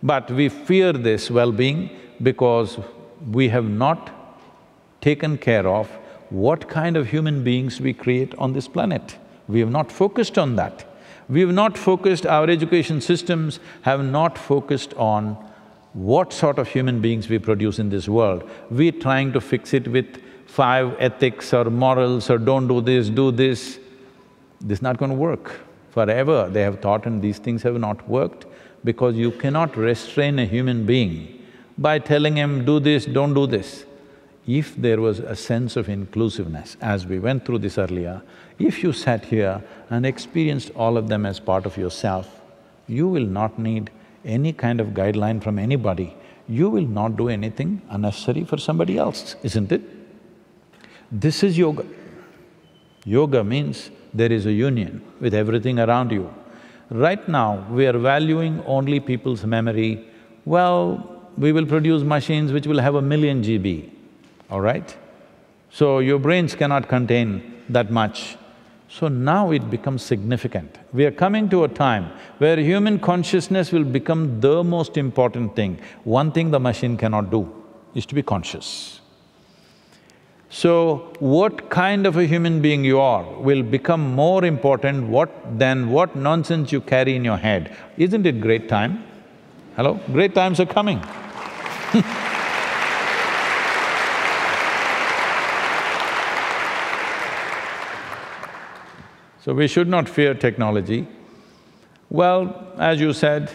But 0.01 0.31
we 0.31 0.47
fear 0.47 0.93
this 0.93 1.29
well-being 1.29 1.89
because 2.23 2.79
we 3.29 3.49
have 3.49 3.69
not 3.69 4.09
taken 5.01 5.37
care 5.37 5.67
of 5.67 5.89
what 6.29 6.69
kind 6.69 6.95
of 6.95 7.07
human 7.07 7.43
beings 7.43 7.81
we 7.81 7.91
create 7.91 8.33
on 8.35 8.53
this 8.53 8.69
planet. 8.69 9.17
We 9.47 9.59
have 9.59 9.71
not 9.71 9.91
focused 9.91 10.37
on 10.37 10.55
that. 10.57 10.85
We 11.29 11.41
have 11.41 11.51
not 11.51 11.77
focused, 11.77 12.25
our 12.25 12.49
education 12.49 13.01
systems 13.01 13.59
have 13.81 14.03
not 14.03 14.37
focused 14.37 14.93
on 14.95 15.37
what 15.93 16.31
sort 16.31 16.59
of 16.59 16.67
human 16.67 17.01
beings 17.01 17.27
we 17.27 17.39
produce 17.39 17.79
in 17.79 17.89
this 17.89 18.07
world. 18.07 18.49
We're 18.69 18.91
trying 18.91 19.33
to 19.33 19.41
fix 19.41 19.73
it 19.73 19.87
with 19.87 20.21
five 20.45 20.95
ethics 20.99 21.53
or 21.53 21.65
morals 21.65 22.29
or 22.29 22.37
don't 22.37 22.67
do 22.67 22.81
this, 22.81 23.09
do 23.09 23.31
this. 23.31 23.79
This 24.61 24.77
is 24.77 24.81
not 24.81 24.97
going 24.97 25.11
to 25.11 25.17
work. 25.17 25.59
Forever 25.91 26.49
they 26.49 26.61
have 26.61 26.79
thought 26.79 27.05
and 27.05 27.21
these 27.21 27.39
things 27.39 27.63
have 27.63 27.79
not 27.79 28.07
worked 28.07 28.45
because 28.83 29.15
you 29.15 29.31
cannot 29.31 29.75
restrain 29.75 30.39
a 30.39 30.45
human 30.45 30.85
being 30.85 31.43
by 31.77 31.99
telling 31.99 32.35
him, 32.35 32.63
do 32.63 32.79
this, 32.79 33.05
don't 33.05 33.33
do 33.33 33.47
this. 33.47 33.85
If 34.47 34.75
there 34.77 35.01
was 35.01 35.19
a 35.19 35.35
sense 35.35 35.75
of 35.75 35.89
inclusiveness, 35.89 36.77
as 36.79 37.05
we 37.05 37.19
went 37.19 37.45
through 37.45 37.59
this 37.59 37.77
earlier, 37.77 38.21
if 38.59 38.83
you 38.83 38.91
sat 38.91 39.25
here 39.25 39.61
and 39.89 40.05
experienced 40.05 40.71
all 40.75 40.97
of 40.97 41.07
them 41.09 41.25
as 41.25 41.39
part 41.39 41.65
of 41.65 41.77
yourself, 41.77 42.41
you 42.87 43.07
will 43.07 43.25
not 43.25 43.59
need 43.59 43.91
any 44.25 44.53
kind 44.53 44.81
of 44.81 44.87
guideline 44.87 45.41
from 45.41 45.59
anybody. 45.59 46.15
You 46.47 46.69
will 46.69 46.87
not 46.87 47.17
do 47.17 47.29
anything 47.29 47.81
unnecessary 47.89 48.43
for 48.43 48.57
somebody 48.57 48.97
else, 48.97 49.35
isn't 49.43 49.71
it? 49.71 49.81
This 51.11 51.43
is 51.43 51.57
yoga. 51.57 51.85
Yoga 53.05 53.43
means 53.43 53.91
there 54.13 54.31
is 54.31 54.45
a 54.45 54.51
union 54.51 55.01
with 55.19 55.33
everything 55.33 55.79
around 55.79 56.11
you. 56.11 56.33
Right 56.89 57.27
now, 57.27 57.65
we 57.69 57.85
are 57.85 57.97
valuing 57.97 58.63
only 58.65 58.99
people's 58.99 59.45
memory. 59.45 60.07
Well, 60.45 61.21
we 61.37 61.51
will 61.51 61.65
produce 61.65 62.03
machines 62.03 62.51
which 62.51 62.65
will 62.65 62.79
have 62.79 62.95
a 62.95 63.01
million 63.01 63.43
GB, 63.43 63.89
all 64.49 64.61
right? 64.61 64.95
So 65.69 65.99
your 65.99 66.17
brains 66.17 66.55
cannot 66.55 66.87
contain 66.87 67.63
that 67.69 67.91
much. 67.91 68.37
So 68.97 69.07
now 69.07 69.51
it 69.51 69.69
becomes 69.69 70.01
significant. 70.01 70.75
We 70.91 71.05
are 71.05 71.11
coming 71.11 71.49
to 71.49 71.65
a 71.65 71.67
time 71.67 72.05
where 72.39 72.57
human 72.57 72.97
consciousness 72.97 73.71
will 73.71 73.83
become 73.83 74.39
the 74.41 74.63
most 74.63 74.97
important 74.97 75.55
thing. 75.55 75.77
One 76.03 76.31
thing 76.31 76.49
the 76.49 76.59
machine 76.59 76.97
cannot 76.97 77.29
do 77.29 77.41
is 77.93 78.07
to 78.07 78.15
be 78.15 78.23
conscious. 78.23 79.01
So, 80.49 81.13
what 81.19 81.69
kind 81.69 82.07
of 82.07 82.17
a 82.17 82.25
human 82.25 82.59
being 82.59 82.83
you 82.83 82.99
are 82.99 83.23
will 83.39 83.61
become 83.61 84.15
more 84.15 84.43
important 84.45 85.07
what 85.09 85.59
than 85.59 85.91
what 85.91 86.15
nonsense 86.15 86.71
you 86.71 86.81
carry 86.81 87.15
in 87.15 87.23
your 87.23 87.37
head. 87.37 87.75
Isn't 87.97 88.25
it 88.25 88.41
great 88.41 88.67
time? 88.67 89.03
Hello? 89.75 89.99
Great 90.11 90.33
times 90.33 90.59
are 90.59 90.65
coming 90.65 91.03
So 99.47 99.53
we 99.53 99.69
should 99.69 99.87
not 99.87 100.09
fear 100.09 100.33
technology. 100.33 101.07
Well, 102.09 102.73
as 102.77 102.99
you 102.99 103.13
said, 103.13 103.49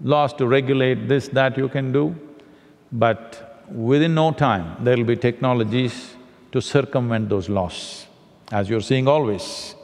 laws 0.00 0.32
to 0.34 0.46
regulate 0.46 1.08
this, 1.08 1.26
that 1.38 1.58
you 1.58 1.68
can 1.68 1.90
do, 1.90 2.14
but 2.92 3.64
within 3.68 4.14
no 4.14 4.30
time, 4.30 4.76
there'll 4.84 5.02
be 5.02 5.16
technologies 5.16 6.14
to 6.52 6.60
circumvent 6.60 7.28
those 7.28 7.48
laws, 7.48 8.06
as 8.52 8.70
you're 8.70 8.80
seeing 8.80 9.08
always. 9.08 9.74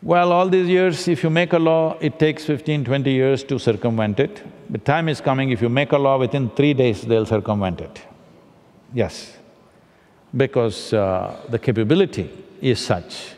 Well, 0.00 0.32
all 0.32 0.48
these 0.48 0.68
years, 0.68 1.06
if 1.06 1.22
you 1.22 1.28
make 1.28 1.52
a 1.52 1.58
law, 1.58 1.98
it 2.00 2.18
takes 2.18 2.46
15, 2.46 2.86
20 2.86 3.10
years 3.12 3.44
to 3.44 3.58
circumvent 3.58 4.18
it. 4.18 4.42
The 4.70 4.78
time 4.78 5.10
is 5.10 5.20
coming, 5.20 5.50
if 5.50 5.60
you 5.60 5.68
make 5.68 5.92
a 5.92 5.98
law, 5.98 6.18
within 6.18 6.48
three 6.48 6.72
days, 6.72 7.02
they'll 7.02 7.26
circumvent 7.26 7.82
it. 7.82 8.00
Yes, 8.94 9.36
because 10.34 10.94
uh, 10.94 11.38
the 11.50 11.58
capability 11.58 12.30
is 12.60 12.78
such. 12.78 13.34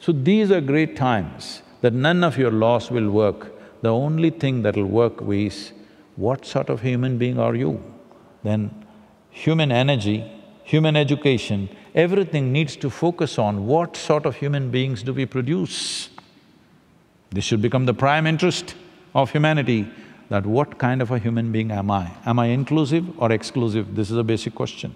So 0.00 0.12
these 0.12 0.50
are 0.50 0.60
great 0.60 0.96
times 0.96 1.62
that 1.80 1.92
none 1.92 2.24
of 2.24 2.38
your 2.38 2.50
laws 2.50 2.90
will 2.90 3.10
work. 3.10 3.52
The 3.82 3.88
only 3.88 4.30
thing 4.30 4.62
that'll 4.62 4.84
work 4.84 5.22
is, 5.28 5.72
what 6.16 6.44
sort 6.44 6.68
of 6.68 6.80
human 6.80 7.18
being 7.18 7.38
are 7.38 7.54
you? 7.54 7.82
Then 8.42 8.84
human 9.30 9.72
energy, 9.72 10.30
human 10.64 10.96
education, 10.96 11.68
everything 11.94 12.52
needs 12.52 12.76
to 12.76 12.90
focus 12.90 13.38
on 13.38 13.66
what 13.66 13.96
sort 13.96 14.26
of 14.26 14.36
human 14.36 14.70
beings 14.70 15.02
do 15.02 15.12
we 15.12 15.26
produce. 15.26 16.10
This 17.30 17.44
should 17.44 17.62
become 17.62 17.86
the 17.86 17.94
prime 17.94 18.26
interest 18.26 18.74
of 19.14 19.30
humanity, 19.30 19.88
that 20.28 20.46
what 20.46 20.78
kind 20.78 21.02
of 21.02 21.10
a 21.10 21.18
human 21.18 21.52
being 21.52 21.70
am 21.70 21.90
I? 21.90 22.10
Am 22.24 22.38
I 22.38 22.46
inclusive 22.46 23.04
or 23.20 23.32
exclusive? 23.32 23.94
This 23.94 24.10
is 24.10 24.16
a 24.16 24.24
basic 24.24 24.54
question. 24.54 24.94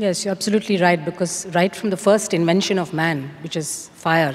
Yes, 0.00 0.24
you're 0.24 0.30
absolutely 0.30 0.76
right, 0.76 1.04
because 1.04 1.44
right 1.56 1.74
from 1.74 1.90
the 1.90 1.96
first 1.96 2.32
invention 2.32 2.78
of 2.78 2.94
man, 2.94 3.30
which 3.42 3.56
is 3.56 3.90
fire, 3.94 4.32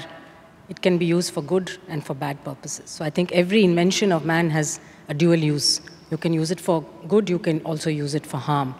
it 0.67 0.81
can 0.81 0.97
be 0.97 1.05
used 1.05 1.33
for 1.33 1.41
good 1.41 1.71
and 1.87 2.05
for 2.05 2.13
bad 2.13 2.43
purposes. 2.43 2.89
So 2.89 3.05
I 3.05 3.09
think 3.09 3.31
every 3.31 3.63
invention 3.63 4.11
of 4.11 4.25
man 4.25 4.49
has 4.49 4.81
a 5.07 5.13
dual 5.13 5.37
use. 5.37 5.79
You 6.11 6.17
can 6.17 6.33
use 6.33 6.51
it 6.51 6.59
for 6.59 6.85
good, 7.07 7.29
you 7.29 7.39
can 7.39 7.61
also 7.61 7.89
use 7.89 8.13
it 8.13 8.25
for 8.25 8.39
harm. 8.39 8.75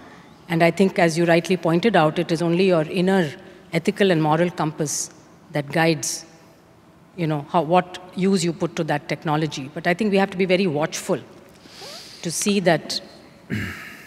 And 0.49 0.61
I 0.61 0.71
think, 0.71 0.99
as 0.99 1.17
you 1.17 1.23
rightly 1.23 1.55
pointed 1.55 1.95
out, 1.95 2.19
it 2.19 2.33
is 2.33 2.41
only 2.41 2.67
your 2.67 2.81
inner 2.81 3.31
ethical 3.71 4.11
and 4.11 4.21
moral 4.21 4.51
compass 4.51 5.09
that 5.53 5.71
guides, 5.71 6.25
you 7.15 7.27
know, 7.27 7.45
how, 7.47 7.61
what 7.61 7.97
use 8.13 8.43
you 8.43 8.51
put 8.51 8.75
to 8.75 8.83
that 8.83 9.07
technology. 9.07 9.71
But 9.73 9.87
I 9.87 9.93
think 9.93 10.11
we 10.11 10.17
have 10.17 10.31
to 10.31 10.37
be 10.37 10.43
very 10.45 10.67
watchful 10.67 11.21
to 12.23 12.29
see 12.29 12.59
that 12.59 12.99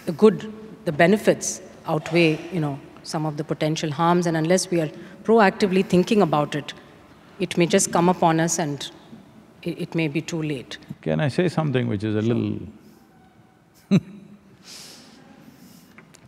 the 0.04 0.12
good, 0.12 0.52
the 0.84 0.92
benefits 0.92 1.62
outweigh, 1.86 2.38
you 2.52 2.60
know, 2.60 2.78
some 3.02 3.26
of 3.26 3.36
the 3.36 3.44
potential 3.44 3.90
harms. 3.90 4.26
And 4.26 4.36
unless 4.36 4.70
we 4.70 4.80
are 4.80 4.90
proactively 5.24 5.84
thinking 5.84 6.22
about 6.22 6.54
it, 6.54 6.74
it 7.38 7.56
may 7.56 7.66
just 7.66 7.92
come 7.92 8.08
upon 8.08 8.40
us 8.40 8.58
and 8.58 8.90
it, 9.62 9.80
it 9.80 9.94
may 9.94 10.08
be 10.08 10.20
too 10.20 10.42
late. 10.42 10.78
Can 11.02 11.20
I 11.20 11.28
say 11.28 11.48
something 11.48 11.88
which 11.88 12.04
is 12.04 12.16
a 12.16 12.22
little 12.22 12.58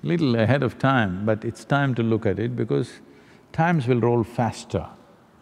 little 0.03 0.37
ahead 0.37 0.63
of 0.63 0.79
time, 0.79 1.25
but 1.27 1.45
it's 1.45 1.65
time 1.65 1.95
to 1.95 2.03
look 2.03 2.27
at 2.27 2.39
it 2.39 2.55
because 2.55 3.01
times 3.53 3.87
will 3.89 4.01
roll 4.01 4.23
faster 4.23 4.87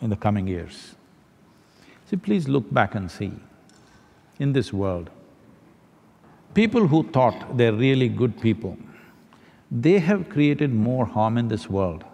in 0.00 0.10
the 0.10 0.16
coming 0.16 0.46
years. 0.46 0.94
See, 2.08 2.16
please 2.16 2.48
look 2.48 2.72
back 2.72 2.94
and 2.94 3.10
see, 3.10 3.32
in 4.38 4.52
this 4.52 4.72
world, 4.72 5.10
people 6.54 6.86
who 6.86 7.02
thought 7.10 7.56
they're 7.56 7.72
really 7.72 8.08
good 8.08 8.40
people, 8.40 8.76
they 9.80 9.98
have 9.98 10.28
created 10.28 10.72
more 10.72 11.04
harm 11.04 11.36
in 11.36 11.48
this 11.48 11.68
world, 11.68 12.04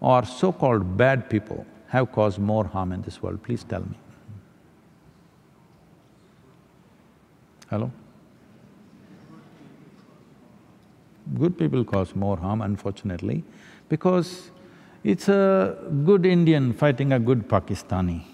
or 0.00 0.24
so-called 0.24 0.96
bad 0.96 1.28
people 1.30 1.64
have 1.88 2.10
caused 2.12 2.38
more 2.38 2.64
harm 2.66 2.92
in 2.92 3.02
this 3.02 3.22
world, 3.22 3.42
please 3.42 3.64
tell 3.64 3.80
me. 3.80 3.98
Hello? 7.70 7.90
Good 11.38 11.56
people 11.56 11.84
cause 11.84 12.14
more 12.14 12.36
harm, 12.36 12.60
unfortunately, 12.60 13.44
because 13.88 14.50
it's 15.04 15.28
a 15.28 15.78
good 16.04 16.26
Indian 16.26 16.72
fighting 16.72 17.12
a 17.12 17.18
good 17.18 17.48
Pakistani. 17.48 18.24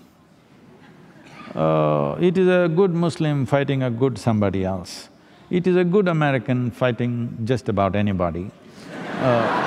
Uh, 1.54 2.16
it 2.20 2.36
is 2.36 2.48
a 2.48 2.68
good 2.68 2.92
Muslim 2.92 3.46
fighting 3.46 3.82
a 3.82 3.90
good 3.90 4.18
somebody 4.18 4.64
else. 4.64 5.08
It 5.50 5.66
is 5.66 5.76
a 5.76 5.84
good 5.84 6.08
American 6.08 6.70
fighting 6.70 7.38
just 7.44 7.70
about 7.70 7.96
anybody. 7.96 8.50
Uh, 9.20 9.64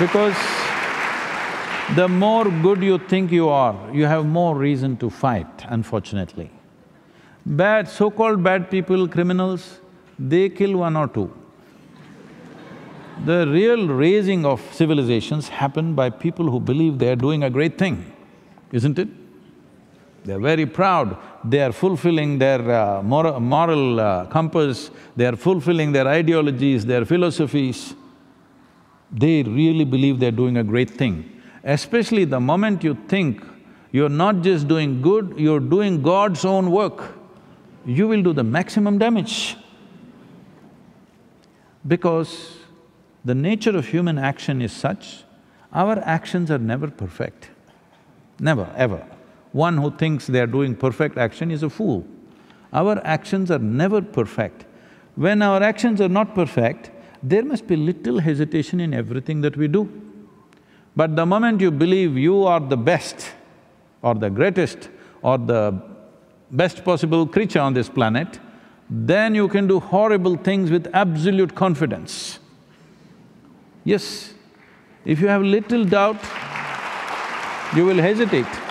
because 0.00 0.36
the 1.94 2.08
more 2.08 2.44
good 2.50 2.82
you 2.82 2.98
think 2.98 3.30
you 3.30 3.48
are, 3.48 3.76
you 3.92 4.06
have 4.06 4.26
more 4.26 4.56
reason 4.56 4.96
to 4.96 5.08
fight, 5.08 5.64
unfortunately. 5.68 6.50
Bad, 7.46 7.88
so-called 7.88 8.42
bad 8.42 8.68
people, 8.68 9.06
criminals, 9.06 9.78
they 10.18 10.48
kill 10.48 10.78
one 10.78 10.96
or 10.96 11.06
two. 11.06 11.32
The 13.24 13.46
real 13.46 13.86
raising 13.86 14.44
of 14.44 14.60
civilizations 14.72 15.48
happen 15.48 15.94
by 15.94 16.10
people 16.10 16.50
who 16.50 16.58
believe 16.58 16.98
they're 16.98 17.14
doing 17.14 17.44
a 17.44 17.50
great 17.50 17.78
thing, 17.78 18.12
isn't 18.72 18.98
it? 18.98 19.08
They're 20.26 20.40
very 20.40 20.66
proud, 20.66 21.16
they 21.44 21.62
are 21.62 21.70
fulfilling 21.70 22.38
their 22.38 22.60
uh, 22.68 23.00
moral, 23.00 23.38
moral 23.38 24.00
uh, 24.00 24.26
compass, 24.26 24.90
they 25.14 25.24
are 25.24 25.36
fulfilling 25.36 25.92
their 25.92 26.08
ideologies, 26.08 26.84
their 26.84 27.04
philosophies. 27.04 27.94
They 29.12 29.44
really 29.44 29.84
believe 29.84 30.18
they're 30.18 30.32
doing 30.32 30.56
a 30.56 30.64
great 30.64 30.90
thing. 30.90 31.40
Especially 31.62 32.24
the 32.24 32.40
moment 32.40 32.82
you 32.82 32.98
think 33.06 33.40
you're 33.92 34.08
not 34.08 34.42
just 34.42 34.66
doing 34.66 35.00
good, 35.00 35.34
you're 35.36 35.60
doing 35.60 36.02
God's 36.02 36.44
own 36.44 36.72
work, 36.72 37.14
you 37.84 38.08
will 38.08 38.22
do 38.22 38.32
the 38.32 38.42
maximum 38.42 38.98
damage. 38.98 39.56
Because 41.86 42.56
the 43.24 43.34
nature 43.34 43.76
of 43.76 43.86
human 43.86 44.18
action 44.18 44.60
is 44.60 44.72
such, 44.72 45.22
our 45.72 46.00
actions 46.00 46.50
are 46.50 46.58
never 46.58 46.88
perfect, 46.90 47.50
never, 48.40 48.68
ever. 48.76 49.06
One 49.56 49.78
who 49.78 49.90
thinks 49.90 50.26
they 50.26 50.40
are 50.40 50.46
doing 50.46 50.76
perfect 50.76 51.16
action 51.16 51.50
is 51.50 51.62
a 51.62 51.70
fool. 51.70 52.06
Our 52.74 53.00
actions 53.06 53.50
are 53.50 53.58
never 53.58 54.02
perfect. 54.02 54.66
When 55.14 55.40
our 55.40 55.62
actions 55.62 56.02
are 56.02 56.10
not 56.10 56.34
perfect, 56.34 56.90
there 57.22 57.42
must 57.42 57.66
be 57.66 57.74
little 57.74 58.18
hesitation 58.18 58.80
in 58.80 58.92
everything 58.92 59.40
that 59.40 59.56
we 59.56 59.66
do. 59.66 59.88
But 60.94 61.16
the 61.16 61.24
moment 61.24 61.62
you 61.62 61.70
believe 61.70 62.18
you 62.18 62.44
are 62.44 62.60
the 62.60 62.76
best 62.76 63.32
or 64.02 64.14
the 64.14 64.28
greatest 64.28 64.90
or 65.22 65.38
the 65.38 65.80
best 66.50 66.84
possible 66.84 67.26
creature 67.26 67.60
on 67.60 67.72
this 67.72 67.88
planet, 67.88 68.38
then 68.90 69.34
you 69.34 69.48
can 69.48 69.66
do 69.66 69.80
horrible 69.80 70.36
things 70.36 70.70
with 70.70 70.86
absolute 70.92 71.54
confidence. 71.54 72.40
Yes, 73.84 74.34
if 75.06 75.18
you 75.18 75.28
have 75.28 75.40
little 75.40 75.86
doubt, 75.86 76.22
you 77.74 77.86
will 77.86 78.02
hesitate. 78.10 78.65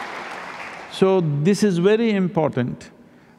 So 0.98 1.20
this 1.44 1.62
is 1.62 1.78
very 1.80 2.12
important. 2.12 2.90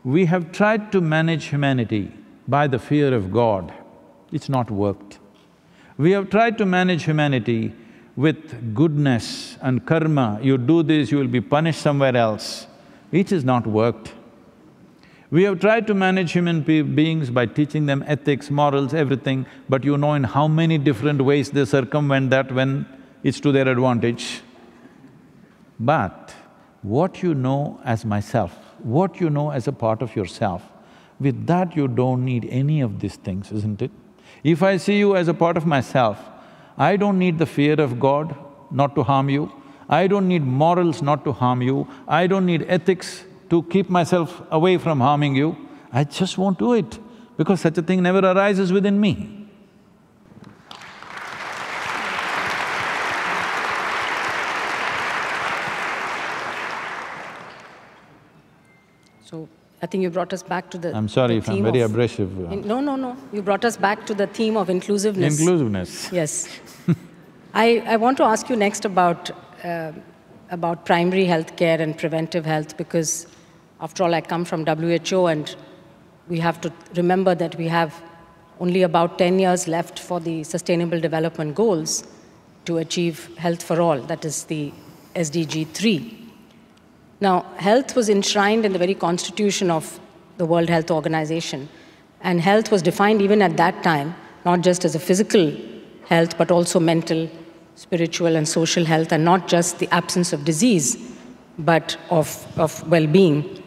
We 0.04 0.26
have 0.26 0.52
tried 0.52 0.92
to 0.92 1.00
manage 1.00 1.44
humanity 1.46 2.12
by 2.46 2.66
the 2.66 2.78
fear 2.78 3.14
of 3.14 3.32
God, 3.32 3.72
it's 4.30 4.50
not 4.50 4.70
worked. 4.70 5.18
We 5.96 6.10
have 6.10 6.28
tried 6.28 6.58
to 6.58 6.66
manage 6.66 7.04
humanity 7.04 7.72
with 8.14 8.74
goodness 8.74 9.56
and 9.62 9.86
karma, 9.86 10.38
you 10.42 10.58
do 10.58 10.82
this, 10.82 11.10
you 11.10 11.16
will 11.16 11.32
be 11.38 11.40
punished 11.40 11.80
somewhere 11.80 12.14
else. 12.14 12.66
It 13.10 13.30
has 13.30 13.42
not 13.42 13.66
worked. 13.66 14.12
We 15.30 15.44
have 15.44 15.58
tried 15.58 15.86
to 15.86 15.94
manage 15.94 16.32
human 16.32 16.60
be 16.60 16.82
beings 16.82 17.30
by 17.30 17.46
teaching 17.46 17.86
them 17.86 18.04
ethics, 18.06 18.50
morals, 18.50 18.92
everything, 18.92 19.46
but 19.66 19.82
you 19.82 19.96
know 19.96 20.12
in 20.12 20.24
how 20.24 20.46
many 20.46 20.76
different 20.76 21.22
ways 21.22 21.50
they 21.50 21.64
circumvent 21.64 22.28
that 22.30 22.52
when 22.52 22.86
it's 23.22 23.40
to 23.40 23.50
their 23.50 23.66
advantage. 23.66 24.42
But 25.80 26.34
what 26.86 27.20
you 27.20 27.34
know 27.34 27.80
as 27.84 28.04
myself, 28.04 28.52
what 28.78 29.20
you 29.20 29.28
know 29.28 29.50
as 29.50 29.66
a 29.66 29.72
part 29.72 30.02
of 30.02 30.14
yourself, 30.14 30.62
with 31.18 31.46
that 31.46 31.74
you 31.76 31.88
don't 31.88 32.24
need 32.24 32.46
any 32.48 32.80
of 32.80 33.00
these 33.00 33.16
things, 33.16 33.50
isn't 33.50 33.82
it? 33.82 33.90
If 34.44 34.62
I 34.62 34.76
see 34.76 34.98
you 34.98 35.16
as 35.16 35.26
a 35.26 35.34
part 35.34 35.56
of 35.56 35.66
myself, 35.66 36.18
I 36.78 36.96
don't 36.96 37.18
need 37.18 37.38
the 37.38 37.46
fear 37.46 37.80
of 37.80 37.98
God 37.98 38.36
not 38.70 38.94
to 38.94 39.02
harm 39.02 39.28
you, 39.28 39.50
I 39.88 40.06
don't 40.06 40.28
need 40.28 40.44
morals 40.44 41.02
not 41.02 41.24
to 41.24 41.32
harm 41.32 41.60
you, 41.60 41.88
I 42.06 42.28
don't 42.28 42.46
need 42.46 42.64
ethics 42.68 43.24
to 43.50 43.64
keep 43.64 43.90
myself 43.90 44.42
away 44.50 44.78
from 44.78 45.00
harming 45.00 45.34
you, 45.34 45.56
I 45.92 46.04
just 46.04 46.38
won't 46.38 46.58
do 46.58 46.74
it 46.74 46.98
because 47.36 47.60
such 47.60 47.78
a 47.78 47.82
thing 47.82 48.02
never 48.02 48.20
arises 48.20 48.72
within 48.72 49.00
me. 49.00 49.46
So 59.26 59.48
I 59.82 59.86
think 59.86 60.02
you 60.02 60.10
brought 60.10 60.32
us 60.32 60.42
back 60.42 60.70
to 60.70 60.78
the 60.78 60.94
I'm 60.96 61.08
sorry 61.08 61.34
the 61.34 61.38
if 61.38 61.48
I'm 61.50 61.62
very 61.62 61.80
of- 61.80 61.90
abrasive. 61.90 62.30
In- 62.52 62.66
No, 62.66 62.80
no, 62.80 62.96
no. 62.96 63.16
You 63.32 63.42
brought 63.42 63.64
us 63.64 63.76
back 63.76 64.06
to 64.06 64.14
the 64.14 64.26
theme 64.26 64.56
of 64.56 64.70
inclusiveness. 64.70 65.38
Inclusiveness. 65.38 66.10
Yes. 66.12 66.48
I, 67.54 67.82
I 67.86 67.96
want 67.96 68.16
to 68.18 68.24
ask 68.24 68.48
you 68.48 68.56
next 68.56 68.84
about, 68.84 69.30
uh, 69.64 69.92
about 70.50 70.86
primary 70.86 71.24
health 71.24 71.56
care 71.56 71.80
and 71.80 71.96
preventive 71.96 72.44
health 72.46 72.76
because, 72.76 73.26
after 73.80 74.02
all, 74.04 74.14
I 74.14 74.20
come 74.22 74.44
from 74.44 74.64
WHO 74.64 75.26
and 75.26 75.54
we 76.28 76.38
have 76.40 76.60
to 76.62 76.72
remember 76.94 77.34
that 77.34 77.54
we 77.56 77.68
have 77.68 77.94
only 78.60 78.82
about 78.82 79.18
10 79.18 79.38
years 79.38 79.68
left 79.68 79.98
for 79.98 80.20
the 80.20 80.42
Sustainable 80.42 80.98
Development 81.00 81.54
Goals 81.54 82.04
to 82.64 82.78
achieve 82.78 83.30
health 83.36 83.62
for 83.62 83.80
all, 83.80 84.00
that 84.00 84.24
is 84.24 84.44
the 84.44 84.72
SDG 85.14 85.68
3. 85.68 86.25
Now, 87.20 87.42
health 87.56 87.96
was 87.96 88.08
enshrined 88.08 88.64
in 88.64 88.72
the 88.72 88.78
very 88.78 88.94
constitution 88.94 89.70
of 89.70 89.98
the 90.36 90.44
World 90.44 90.68
Health 90.68 90.90
Organization, 90.90 91.68
and 92.20 92.40
health 92.40 92.70
was 92.70 92.82
defined 92.82 93.22
even 93.22 93.40
at 93.40 93.56
that 93.56 93.82
time 93.82 94.14
not 94.46 94.60
just 94.60 94.84
as 94.84 94.94
a 94.94 95.00
physical 95.00 95.52
health, 96.06 96.38
but 96.38 96.50
also 96.52 96.78
mental, 96.78 97.28
spiritual, 97.74 98.36
and 98.36 98.48
social 98.48 98.84
health, 98.84 99.12
and 99.12 99.24
not 99.24 99.48
just 99.48 99.80
the 99.80 99.88
absence 99.92 100.32
of 100.32 100.44
disease, 100.44 100.96
but 101.58 101.96
of, 102.10 102.28
of 102.56 102.86
well 102.88 103.06
being. 103.06 103.62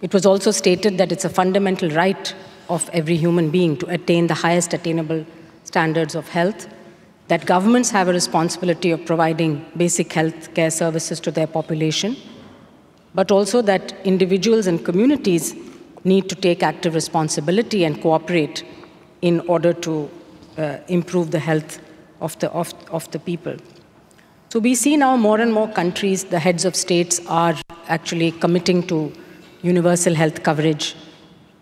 It 0.00 0.14
was 0.14 0.24
also 0.24 0.50
stated 0.50 0.96
that 0.98 1.12
it's 1.12 1.26
a 1.26 1.28
fundamental 1.28 1.90
right 1.90 2.34
of 2.68 2.88
every 2.92 3.16
human 3.16 3.50
being 3.50 3.76
to 3.76 3.86
attain 3.86 4.26
the 4.26 4.34
highest 4.34 4.72
attainable 4.72 5.26
standards 5.64 6.14
of 6.14 6.28
health, 6.28 6.66
that 7.28 7.44
governments 7.44 7.90
have 7.90 8.08
a 8.08 8.12
responsibility 8.12 8.90
of 8.90 9.04
providing 9.04 9.64
basic 9.76 10.12
health 10.12 10.54
care 10.54 10.70
services 10.70 11.20
to 11.20 11.30
their 11.30 11.46
population, 11.46 12.16
but 13.14 13.30
also 13.30 13.62
that 13.62 13.94
individuals 14.04 14.66
and 14.66 14.84
communities 14.84 15.54
need 16.04 16.28
to 16.28 16.34
take 16.34 16.62
active 16.62 16.94
responsibility 16.94 17.84
and 17.84 18.00
cooperate 18.00 18.64
in 19.20 19.40
order 19.40 19.72
to 19.72 20.10
uh, 20.58 20.78
improve 20.88 21.30
the 21.30 21.38
health 21.38 21.80
of 22.20 22.38
the, 22.40 22.50
of, 22.50 22.72
of 22.90 23.10
the 23.10 23.18
people. 23.18 23.56
So 24.48 24.58
we 24.58 24.74
see 24.74 24.96
now 24.96 25.16
more 25.16 25.40
and 25.40 25.52
more 25.52 25.68
countries, 25.68 26.24
the 26.24 26.38
heads 26.38 26.64
of 26.64 26.76
states 26.76 27.20
are 27.26 27.56
actually 27.88 28.32
committing 28.32 28.86
to 28.88 29.12
universal 29.62 30.14
health 30.14 30.42
coverage. 30.42 30.94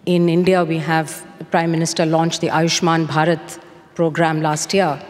In 0.07 0.29
India, 0.29 0.65
we 0.65 0.79
have 0.79 1.25
the 1.39 1.45
Prime 1.45 1.71
Minister 1.71 2.07
launched 2.07 2.41
the 2.41 2.49
Ayushman 2.49 3.07
Bharat 3.07 3.61
program 3.95 4.41
last 4.41 4.73
year, 4.75 5.01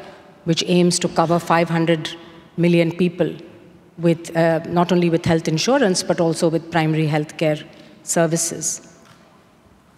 which 0.44 0.64
aims 0.66 0.98
to 0.98 1.08
cover 1.08 1.38
500 1.38 2.16
million 2.56 2.90
people 2.92 3.32
with 4.00 4.34
uh, 4.36 4.60
not 4.68 4.92
only 4.92 5.10
with 5.10 5.24
health 5.24 5.48
insurance 5.48 6.02
but 6.02 6.20
also 6.20 6.48
with 6.48 6.70
primary 6.70 7.06
health 7.06 7.36
care 7.36 7.58
services. 8.02 8.86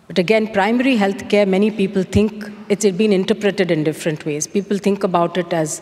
But 0.09 0.18
again, 0.18 0.53
primary 0.53 0.96
health 0.96 1.28
care, 1.28 1.46
many 1.46 1.70
people 1.70 2.03
think 2.03 2.50
it's 2.68 2.84
been 2.84 3.12
interpreted 3.12 3.70
in 3.70 3.84
different 3.84 4.26
ways. 4.26 4.46
People 4.46 4.76
think 4.76 5.05
about 5.05 5.38
it 5.38 5.53
as 5.53 5.80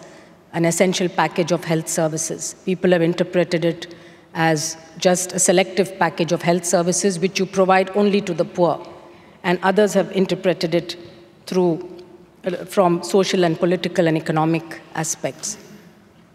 an 0.52 0.64
essential 0.64 1.08
package 1.08 1.52
of 1.52 1.64
health 1.64 1.88
services. 1.88 2.54
People 2.64 2.90
have 2.92 3.02
interpreted 3.02 3.64
it 3.64 3.94
as 4.34 4.76
just 4.98 5.32
a 5.32 5.38
selective 5.38 5.98
package 5.98 6.32
of 6.32 6.42
health 6.42 6.64
services 6.64 7.18
which 7.18 7.38
you 7.38 7.46
provide 7.46 7.90
only 7.96 8.20
to 8.20 8.34
the 8.34 8.44
poor. 8.44 8.86
And 9.42 9.58
others 9.62 9.94
have 9.94 10.12
interpreted 10.12 10.74
it 10.74 10.96
through, 11.46 12.04
uh, 12.44 12.64
from 12.66 13.02
social 13.02 13.44
and 13.44 13.58
political 13.58 14.06
and 14.06 14.16
economic 14.16 14.80
aspects. 14.94 15.56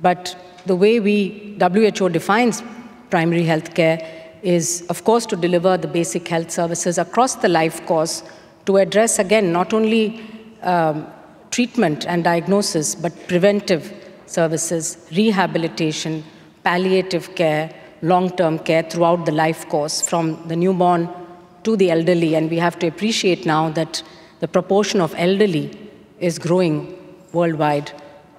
But 0.02 0.36
the 0.66 0.76
way 0.76 1.00
we, 1.00 1.58
WHO 1.60 2.10
defines 2.10 2.64
primary 3.10 3.44
health 3.44 3.74
care 3.74 4.00
is, 4.42 4.86
of 4.90 5.04
course, 5.04 5.26
to 5.28 5.36
deliver 5.36 5.78
the 5.78 5.88
basic 5.88 6.28
health 6.28 6.52
services 6.52 6.98
across 6.98 7.36
the 7.36 7.48
life 7.48 7.86
course 7.86 8.24
to 8.66 8.78
address, 8.78 9.20
again, 9.20 9.52
not 9.52 9.74
only 9.74 10.22
um, 10.62 11.08
treatment 11.52 12.06
and 12.08 12.24
diagnosis, 12.24 12.96
but 12.96 13.14
preventive 13.28 13.94
services, 14.26 15.08
rehabilitation, 15.16 16.24
palliative 16.64 17.36
care, 17.36 17.74
long 18.02 18.30
term 18.36 18.60
care 18.60 18.84
throughout 18.84 19.26
the 19.26 19.32
life 19.32 19.68
course, 19.70 20.02
from 20.02 20.48
the 20.48 20.56
newborn 20.56 21.10
to 21.64 21.76
the 21.76 21.92
elderly. 21.92 22.36
And 22.36 22.50
we 22.50 22.58
have 22.58 22.78
to 22.80 22.88
appreciate 22.88 23.46
now 23.46 23.70
that 23.70 24.04
the 24.40 24.48
proportion 24.48 25.02
of 25.02 25.14
elderly 25.18 25.78
is 26.20 26.40
growing 26.40 26.78
worldwide. 27.34 27.92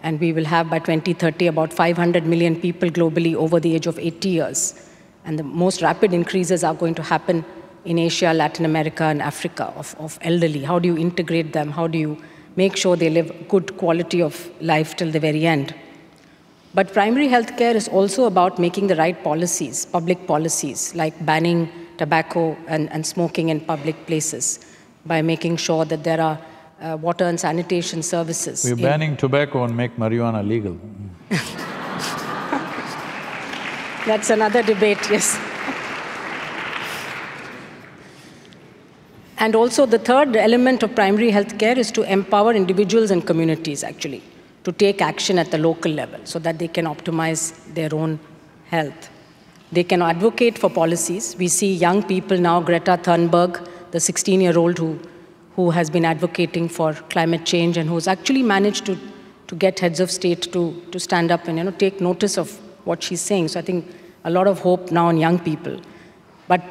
And 0.02 0.20
we 0.20 0.32
will 0.32 0.44
have 0.44 0.70
by 0.70 0.78
2030 0.78 1.46
about 1.48 1.72
500 1.72 2.26
million 2.26 2.60
people 2.60 2.90
globally 2.90 3.34
over 3.34 3.58
the 3.60 3.74
age 3.74 3.86
of 3.86 3.98
80 3.98 4.28
years. 4.28 4.88
And 5.24 5.38
the 5.38 5.42
most 5.42 5.82
rapid 5.82 6.12
increases 6.12 6.62
are 6.62 6.74
going 6.74 6.94
to 6.94 7.02
happen 7.02 7.44
in 7.84 7.98
Asia, 7.98 8.32
Latin 8.32 8.64
America, 8.64 9.04
and 9.04 9.22
Africa 9.22 9.72
of, 9.76 9.94
of 9.98 10.18
elderly. 10.22 10.62
How 10.62 10.78
do 10.78 10.88
you 10.88 10.98
integrate 10.98 11.52
them? 11.52 11.70
How 11.70 11.86
do 11.86 11.98
you 11.98 12.22
make 12.56 12.76
sure 12.76 12.96
they 12.96 13.10
live 13.10 13.48
good 13.48 13.76
quality 13.76 14.22
of 14.22 14.50
life 14.60 14.96
till 14.96 15.10
the 15.10 15.20
very 15.20 15.46
end? 15.46 15.74
But 16.74 16.92
primary 16.92 17.28
health 17.28 17.56
care 17.56 17.74
is 17.74 17.88
also 17.88 18.26
about 18.26 18.58
making 18.58 18.88
the 18.88 18.96
right 18.96 19.22
policies, 19.24 19.86
public 19.86 20.26
policies, 20.26 20.94
like 20.94 21.14
banning 21.24 21.70
tobacco 21.96 22.56
and, 22.68 22.92
and 22.92 23.06
smoking 23.06 23.48
in 23.48 23.60
public 23.60 24.06
places, 24.06 24.66
by 25.06 25.22
making 25.22 25.56
sure 25.56 25.84
that 25.86 26.04
there 26.04 26.20
are 26.20 26.38
uh, 26.80 26.96
water 27.00 27.24
and 27.24 27.38
sanitation 27.38 28.02
services. 28.02 28.64
We're 28.64 28.72
in- 28.72 28.82
banning 28.82 29.16
tobacco 29.16 29.64
and 29.64 29.76
make 29.76 29.96
marijuana 29.96 30.46
legal. 30.46 30.78
That's 34.06 34.30
another 34.30 34.62
debate, 34.62 34.98
yes. 35.10 35.38
And 39.38 39.54
also, 39.54 39.84
the 39.84 39.98
third 39.98 40.34
element 40.36 40.82
of 40.82 40.94
primary 40.94 41.30
health 41.30 41.58
care 41.58 41.78
is 41.78 41.90
to 41.92 42.02
empower 42.10 42.54
individuals 42.54 43.10
and 43.10 43.26
communities 43.26 43.84
actually 43.84 44.22
to 44.64 44.72
take 44.72 45.02
action 45.02 45.38
at 45.38 45.50
the 45.50 45.58
local 45.58 45.92
level 45.92 46.18
so 46.24 46.38
that 46.38 46.58
they 46.58 46.68
can 46.68 46.86
optimize 46.86 47.52
their 47.74 47.94
own 47.94 48.18
health. 48.68 49.10
They 49.70 49.84
can 49.84 50.00
advocate 50.02 50.58
for 50.58 50.70
policies. 50.70 51.36
We 51.38 51.48
see 51.48 51.74
young 51.74 52.02
people 52.02 52.38
now, 52.38 52.60
Greta 52.60 52.98
Thunberg, 53.02 53.68
the 53.90 54.00
16 54.00 54.40
year 54.40 54.58
old 54.58 54.78
who, 54.78 54.98
who 55.56 55.70
has 55.70 55.88
been 55.88 56.04
advocating 56.04 56.68
for 56.68 56.92
climate 57.14 57.44
change 57.46 57.78
and 57.78 57.88
who's 57.88 58.06
actually 58.06 58.42
managed 58.42 58.84
to, 58.86 58.96
to 59.46 59.54
get 59.54 59.80
heads 59.80 60.00
of 60.00 60.10
state 60.10 60.52
to, 60.52 60.62
to 60.92 61.00
stand 61.00 61.32
up 61.32 61.48
and 61.48 61.56
you 61.58 61.64
know, 61.64 61.70
take 61.70 62.00
notice 62.00 62.36
of 62.36 62.50
what 62.84 63.02
she's 63.02 63.22
saying. 63.22 63.48
So 63.48 63.60
I 63.60 63.62
think 63.62 63.90
a 64.24 64.30
lot 64.30 64.46
of 64.46 64.58
hope 64.60 64.90
now 64.90 65.08
in 65.08 65.16
young 65.16 65.38
people. 65.38 65.80
But 66.46 66.62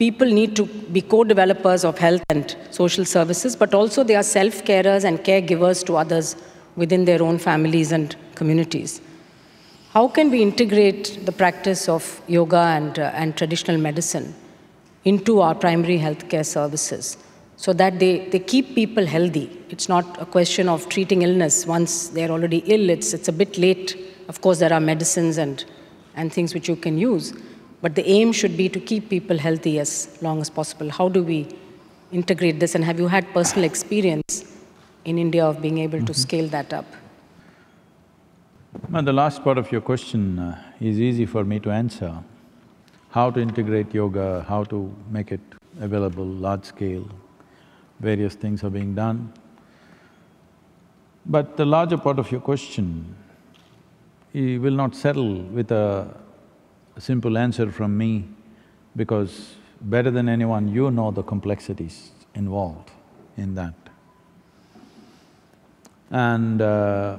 people 0.00 0.26
need 0.26 0.56
to 0.56 0.66
be 0.66 1.00
co-developers 1.00 1.84
of 1.84 1.98
health 1.98 2.24
and 2.28 2.56
social 2.70 3.04
services, 3.04 3.54
but 3.54 3.72
also 3.74 4.02
they 4.02 4.16
are 4.16 4.24
self-carers 4.24 5.04
and 5.04 5.20
caregivers 5.20 5.86
to 5.86 5.96
others 5.96 6.36
within 6.74 7.04
their 7.04 7.22
own 7.22 7.38
families 7.38 7.92
and 7.92 8.16
communities. 8.34 9.00
How 9.90 10.08
can 10.08 10.30
we 10.30 10.42
integrate 10.42 11.24
the 11.24 11.32
practice 11.32 11.88
of 11.88 12.20
yoga 12.26 12.58
and, 12.58 12.98
uh, 12.98 13.12
and 13.14 13.36
traditional 13.36 13.78
medicine 13.78 14.34
into 15.04 15.40
our 15.40 15.54
primary 15.54 15.98
healthcare 15.98 16.44
services 16.44 17.16
so 17.56 17.72
that 17.72 17.98
they, 17.98 18.28
they 18.28 18.38
keep 18.38 18.74
people 18.74 19.06
healthy? 19.06 19.50
It's 19.70 19.88
not 19.88 20.20
a 20.20 20.26
question 20.26 20.68
of 20.68 20.88
treating 20.88 21.22
illness 21.22 21.66
once 21.66 22.08
they're 22.08 22.30
already 22.30 22.58
ill, 22.66 22.90
it's, 22.90 23.14
it's 23.14 23.28
a 23.28 23.32
bit 23.32 23.58
late. 23.58 23.96
Of 24.28 24.40
course, 24.40 24.58
there 24.58 24.72
are 24.72 24.80
medicines 24.80 25.38
and, 25.38 25.64
and 26.14 26.32
things 26.32 26.54
which 26.54 26.68
you 26.68 26.76
can 26.76 26.98
use, 26.98 27.32
but 27.82 27.94
the 27.94 28.06
aim 28.08 28.32
should 28.32 28.56
be 28.56 28.68
to 28.68 28.80
keep 28.80 29.08
people 29.08 29.38
healthy 29.38 29.78
as 29.78 30.18
long 30.22 30.40
as 30.40 30.50
possible. 30.50 30.90
How 30.90 31.08
do 31.08 31.22
we 31.22 31.48
integrate 32.12 32.60
this? 32.60 32.74
And 32.74 32.84
have 32.84 32.98
you 32.98 33.08
had 33.08 33.32
personal 33.32 33.64
experience 33.64 34.44
in 35.04 35.18
India 35.18 35.44
of 35.44 35.62
being 35.62 35.78
able 35.78 36.04
to 36.04 36.14
scale 36.14 36.48
that 36.48 36.72
up? 36.72 36.86
Now, 38.88 39.00
the 39.00 39.12
last 39.12 39.42
part 39.42 39.58
of 39.58 39.72
your 39.72 39.80
question 39.80 40.38
uh, 40.38 40.62
is 40.80 41.00
easy 41.00 41.26
for 41.26 41.44
me 41.44 41.58
to 41.60 41.70
answer. 41.70 42.22
How 43.10 43.30
to 43.30 43.40
integrate 43.40 43.94
yoga, 43.94 44.44
how 44.46 44.64
to 44.64 44.94
make 45.10 45.32
it 45.32 45.40
available 45.80 46.24
large 46.24 46.64
scale, 46.64 47.08
various 48.00 48.34
things 48.34 48.62
are 48.64 48.70
being 48.70 48.94
done. 48.94 49.32
But 51.24 51.56
the 51.56 51.64
larger 51.64 51.98
part 51.98 52.18
of 52.18 52.30
your 52.30 52.40
question, 52.40 53.14
you 54.32 54.60
will 54.60 54.74
not 54.74 54.94
settle 54.94 55.42
with 55.42 55.72
a 55.72 56.08
simple 56.98 57.36
answer 57.36 57.70
from 57.72 57.96
me 57.96 58.28
because 58.94 59.54
better 59.80 60.10
than 60.10 60.28
anyone, 60.28 60.68
you 60.68 60.90
know 60.90 61.10
the 61.10 61.22
complexities 61.22 62.10
involved 62.34 62.90
in 63.36 63.54
that. 63.54 63.74
And 66.10 66.62
uh, 66.62 67.18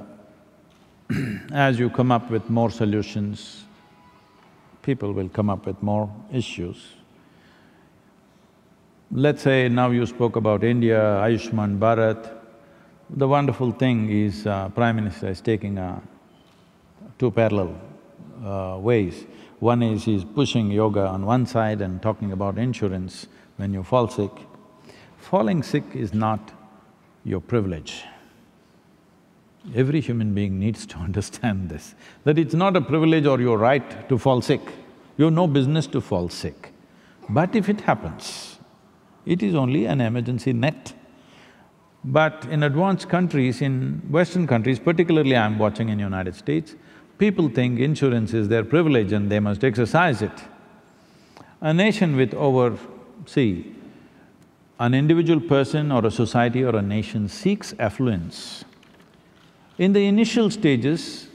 as 1.52 1.78
you 1.78 1.90
come 1.90 2.10
up 2.10 2.30
with 2.30 2.48
more 2.48 2.70
solutions, 2.70 3.64
people 4.82 5.12
will 5.12 5.28
come 5.28 5.50
up 5.50 5.66
with 5.66 5.82
more 5.82 6.10
issues. 6.32 6.97
Let's 9.10 9.42
say 9.42 9.70
now 9.70 9.90
you 9.90 10.04
spoke 10.04 10.36
about 10.36 10.62
India, 10.62 10.98
Ayushman 10.98 11.78
Bharat. 11.78 12.30
The 13.08 13.26
wonderful 13.26 13.72
thing 13.72 14.10
is 14.10 14.46
uh, 14.46 14.68
Prime 14.68 14.96
Minister 14.96 15.28
is 15.28 15.40
taking 15.40 15.78
uh, 15.78 15.98
two 17.18 17.30
parallel 17.30 17.74
uh, 18.44 18.76
ways. 18.78 19.24
One 19.60 19.82
is 19.82 20.04
he's 20.04 20.24
pushing 20.24 20.70
yoga 20.70 21.06
on 21.06 21.24
one 21.24 21.46
side 21.46 21.80
and 21.80 22.02
talking 22.02 22.32
about 22.32 22.58
insurance 22.58 23.28
when 23.56 23.72
you 23.72 23.82
fall 23.82 24.08
sick, 24.08 24.30
falling 25.16 25.62
sick 25.62 25.84
is 25.94 26.12
not 26.12 26.52
your 27.24 27.40
privilege. 27.40 28.04
Every 29.74 30.02
human 30.02 30.34
being 30.34 30.58
needs 30.60 30.84
to 30.84 30.96
understand 31.08 31.70
this, 31.70 31.94
that 32.24 32.38
it's 32.38 32.54
not 32.54 32.76
a 32.76 32.82
privilege 32.82 33.24
or 33.24 33.40
your 33.40 33.56
right 33.56 34.06
to 34.10 34.18
fall 34.18 34.42
sick. 34.42 34.60
You 35.16 35.24
have 35.24 35.34
no 35.34 35.46
business 35.46 35.86
to 35.88 36.02
fall 36.02 36.28
sick. 36.28 36.74
But 37.30 37.56
if 37.56 37.70
it 37.70 37.80
happens, 37.80 38.57
it 39.28 39.42
is 39.42 39.54
only 39.54 39.84
an 39.84 40.00
emergency 40.00 40.54
net. 40.54 40.94
But 42.02 42.46
in 42.50 42.62
advanced 42.62 43.08
countries, 43.10 43.60
in 43.60 44.00
Western 44.10 44.46
countries, 44.46 44.78
particularly 44.78 45.36
I'm 45.36 45.58
watching 45.58 45.90
in 45.90 45.98
United 45.98 46.34
States, 46.34 46.74
people 47.18 47.50
think 47.50 47.78
insurance 47.78 48.32
is 48.32 48.48
their 48.48 48.64
privilege 48.64 49.12
and 49.12 49.30
they 49.30 49.38
must 49.38 49.62
exercise 49.64 50.22
it. 50.22 50.32
A 51.60 51.74
nation 51.74 52.16
with 52.16 52.32
over, 52.34 52.78
see, 53.26 53.74
an 54.80 54.94
individual 54.94 55.40
person 55.40 55.92
or 55.92 56.06
a 56.06 56.10
society 56.10 56.64
or 56.64 56.74
a 56.76 56.82
nation 56.82 57.28
seeks 57.28 57.74
affluence. 57.78 58.64
In 59.76 59.92
the 59.92 60.06
initial 60.06 60.50
stages, 60.50 61.28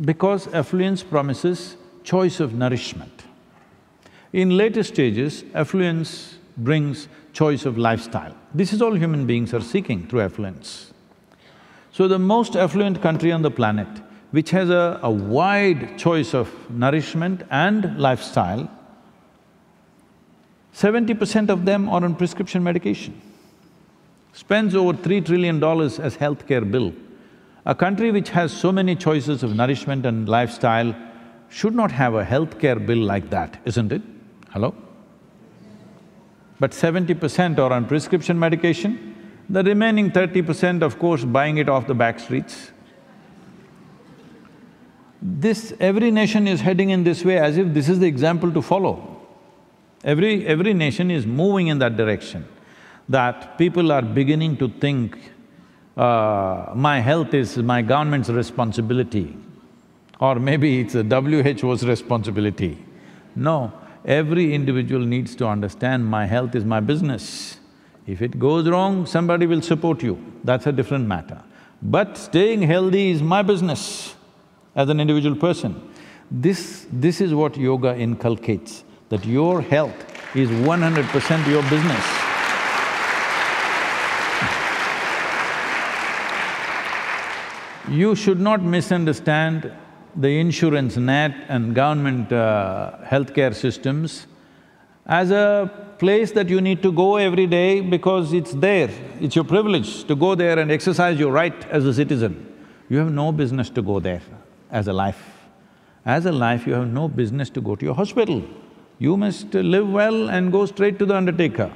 because 0.00 0.48
affluence 0.48 1.02
promises 1.02 1.76
choice 2.02 2.40
of 2.40 2.54
nourishment. 2.54 3.24
In 4.32 4.56
later 4.56 4.82
stages, 4.82 5.44
affluence 5.54 6.38
brings 6.56 7.08
choice 7.38 7.66
of 7.66 7.76
lifestyle. 7.76 8.34
This 8.54 8.72
is 8.72 8.80
all 8.80 8.94
human 8.94 9.26
beings 9.30 9.52
are 9.52 9.60
seeking 9.60 10.06
through 10.08 10.22
affluence. 10.22 10.92
So 11.92 12.08
the 12.08 12.18
most 12.18 12.56
affluent 12.56 13.02
country 13.02 13.30
on 13.32 13.42
the 13.42 13.50
planet, 13.50 13.88
which 14.30 14.50
has 14.50 14.70
a, 14.70 15.00
a 15.02 15.10
wide 15.10 15.98
choice 15.98 16.32
of 16.34 16.48
nourishment 16.70 17.42
and 17.50 17.98
lifestyle, 17.98 18.70
seventy 20.72 21.14
percent 21.14 21.50
of 21.50 21.66
them 21.66 21.88
are 21.88 22.02
on 22.04 22.14
prescription 22.14 22.62
medication, 22.62 23.20
spends 24.32 24.74
over 24.74 24.94
three 25.08 25.20
trillion 25.20 25.60
dollars 25.60 25.98
as 25.98 26.16
healthcare 26.16 26.70
bill. 26.70 26.92
A 27.66 27.74
country 27.74 28.10
which 28.16 28.30
has 28.30 28.52
so 28.64 28.72
many 28.80 28.94
choices 28.94 29.42
of 29.42 29.54
nourishment 29.60 30.06
and 30.06 30.28
lifestyle 30.38 30.94
should 31.48 31.74
not 31.74 31.92
have 31.92 32.14
a 32.14 32.24
healthcare 32.24 32.84
bill 32.90 33.04
like 33.14 33.30
that, 33.30 33.60
isn't 33.64 33.92
it? 33.92 34.02
Hello? 34.50 34.74
But 36.58 36.72
seventy 36.72 37.14
percent 37.14 37.58
are 37.58 37.72
on 37.72 37.86
prescription 37.86 38.38
medication, 38.38 39.14
the 39.48 39.62
remaining 39.62 40.10
thirty 40.10 40.42
percent, 40.42 40.82
of 40.82 40.98
course, 40.98 41.24
buying 41.24 41.58
it 41.58 41.68
off 41.68 41.86
the 41.86 41.94
back 41.94 42.18
streets. 42.18 42.70
This… 45.20 45.74
every 45.80 46.10
nation 46.10 46.46
is 46.46 46.60
heading 46.60 46.90
in 46.90 47.04
this 47.04 47.24
way 47.24 47.38
as 47.38 47.56
if 47.56 47.72
this 47.74 47.88
is 47.88 47.98
the 47.98 48.06
example 48.06 48.52
to 48.52 48.62
follow. 48.62 49.20
Every… 50.04 50.46
every 50.46 50.72
nation 50.72 51.10
is 51.10 51.26
moving 51.26 51.68
in 51.68 51.78
that 51.80 51.96
direction, 51.96 52.46
that 53.08 53.58
people 53.58 53.92
are 53.92 54.02
beginning 54.02 54.56
to 54.58 54.68
think, 54.68 55.18
uh, 55.96 56.72
my 56.74 57.00
health 57.00 57.34
is 57.34 57.56
my 57.58 57.82
government's 57.82 58.28
responsibility, 58.28 59.36
or 60.20 60.36
maybe 60.36 60.80
it's 60.80 60.94
the 60.94 61.02
WHO's 61.02 61.84
responsibility. 61.84 62.84
No, 63.34 63.72
every 64.06 64.54
individual 64.54 65.04
needs 65.04 65.34
to 65.36 65.46
understand 65.46 66.06
my 66.06 66.24
health 66.24 66.54
is 66.54 66.64
my 66.64 66.80
business. 66.80 67.58
If 68.06 68.22
it 68.22 68.38
goes 68.38 68.68
wrong, 68.68 69.04
somebody 69.04 69.46
will 69.46 69.60
support 69.60 70.02
you, 70.02 70.16
that's 70.44 70.66
a 70.66 70.72
different 70.72 71.08
matter. 71.08 71.42
But 71.82 72.16
staying 72.16 72.62
healthy 72.62 73.10
is 73.10 73.20
my 73.20 73.42
business 73.42 74.14
as 74.76 74.88
an 74.88 75.00
individual 75.00 75.36
person. 75.36 75.92
This… 76.30 76.86
this 76.92 77.20
is 77.20 77.34
what 77.34 77.56
yoga 77.56 77.96
inculcates 77.96 78.84
that 79.08 79.24
your 79.24 79.60
health 79.60 80.36
is 80.36 80.50
one 80.66 80.82
hundred 80.82 81.06
percent 81.06 81.46
your 81.48 81.62
business. 81.64 82.04
You 87.88 88.16
should 88.16 88.40
not 88.40 88.62
misunderstand 88.62 89.72
the 90.16 90.38
insurance 90.38 90.96
net 90.96 91.34
and 91.48 91.74
government 91.74 92.32
uh, 92.32 92.94
healthcare 93.04 93.54
systems 93.54 94.26
as 95.06 95.30
a 95.30 95.70
place 95.98 96.32
that 96.32 96.48
you 96.48 96.60
need 96.60 96.82
to 96.82 96.92
go 96.92 97.16
every 97.16 97.46
day 97.46 97.80
because 97.80 98.32
it's 98.32 98.52
there, 98.52 98.90
it's 99.20 99.36
your 99.36 99.44
privilege 99.44 100.04
to 100.04 100.16
go 100.16 100.34
there 100.34 100.58
and 100.58 100.70
exercise 100.70 101.18
your 101.18 101.32
right 101.32 101.66
as 101.68 101.84
a 101.84 101.94
citizen. 101.94 102.54
You 102.88 102.98
have 102.98 103.12
no 103.12 103.32
business 103.32 103.70
to 103.70 103.82
go 103.82 104.00
there 104.00 104.22
as 104.70 104.88
a 104.88 104.92
life. 104.92 105.22
As 106.04 106.26
a 106.26 106.32
life, 106.32 106.66
you 106.66 106.74
have 106.74 106.88
no 106.88 107.08
business 107.08 107.50
to 107.50 107.60
go 107.60 107.76
to 107.76 107.84
your 107.84 107.94
hospital. 107.94 108.44
You 108.98 109.16
must 109.16 109.54
live 109.54 109.90
well 109.90 110.30
and 110.30 110.52
go 110.52 110.66
straight 110.66 110.98
to 110.98 111.06
the 111.06 111.16
undertaker. 111.16 111.72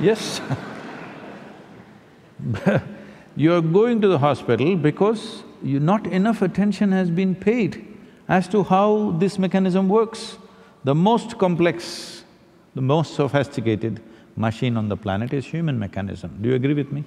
Yes 0.00 0.40
You're 3.36 3.62
going 3.62 4.00
to 4.00 4.08
the 4.08 4.18
hospital 4.18 4.76
because 4.76 5.42
you… 5.66 5.80
not 5.80 6.06
enough 6.06 6.42
attention 6.42 6.92
has 6.92 7.10
been 7.10 7.34
paid 7.34 7.86
as 8.28 8.48
to 8.48 8.62
how 8.62 9.14
this 9.18 9.38
mechanism 9.38 9.88
works. 9.88 10.38
The 10.84 10.94
most 10.94 11.38
complex, 11.38 12.24
the 12.74 12.82
most 12.82 13.14
sophisticated 13.14 14.00
machine 14.36 14.76
on 14.76 14.88
the 14.88 14.96
planet 14.96 15.32
is 15.32 15.44
human 15.44 15.78
mechanism. 15.78 16.38
Do 16.40 16.50
you 16.50 16.54
agree 16.54 16.74
with 16.74 16.92
me? 16.92 17.04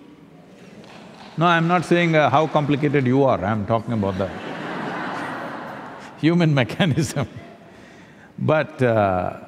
No, 1.37 1.45
I'm 1.45 1.67
not 1.67 1.85
saying 1.85 2.15
uh, 2.15 2.29
how 2.29 2.47
complicated 2.47 3.05
you 3.05 3.23
are, 3.23 3.43
I'm 3.43 3.65
talking 3.65 3.93
about 3.93 4.17
the 4.17 4.29
human 6.19 6.53
mechanism. 6.53 7.27
But 8.37 8.81
uh, 8.81 9.39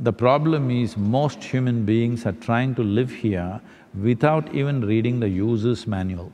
the 0.00 0.12
problem 0.12 0.70
is 0.70 0.96
most 0.96 1.42
human 1.42 1.84
beings 1.84 2.26
are 2.26 2.32
trying 2.32 2.74
to 2.76 2.82
live 2.82 3.10
here 3.10 3.60
without 4.00 4.54
even 4.54 4.84
reading 4.84 5.20
the 5.20 5.28
user's 5.28 5.86
manual. 5.86 6.32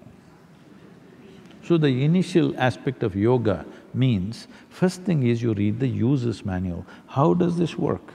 So 1.67 1.79
the 1.79 2.05
initial 2.05 2.55
aspect 2.59 3.03
of 3.03 3.17
yoga 3.17 3.65
means, 3.95 4.49
first 4.69 5.03
thing 5.03 5.27
is 5.27 5.43
you 5.43 5.55
read 5.55 5.81
the 5.81 5.89
user's 5.89 6.45
manual. 6.45 6.85
How 7.07 7.33
does 7.33 7.57
this 7.57 7.79
work? 7.79 8.13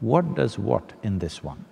What 0.00 0.34
does 0.34 0.58
what 0.58 0.92
in 1.02 1.18
this 1.18 1.44
one? 1.44 1.64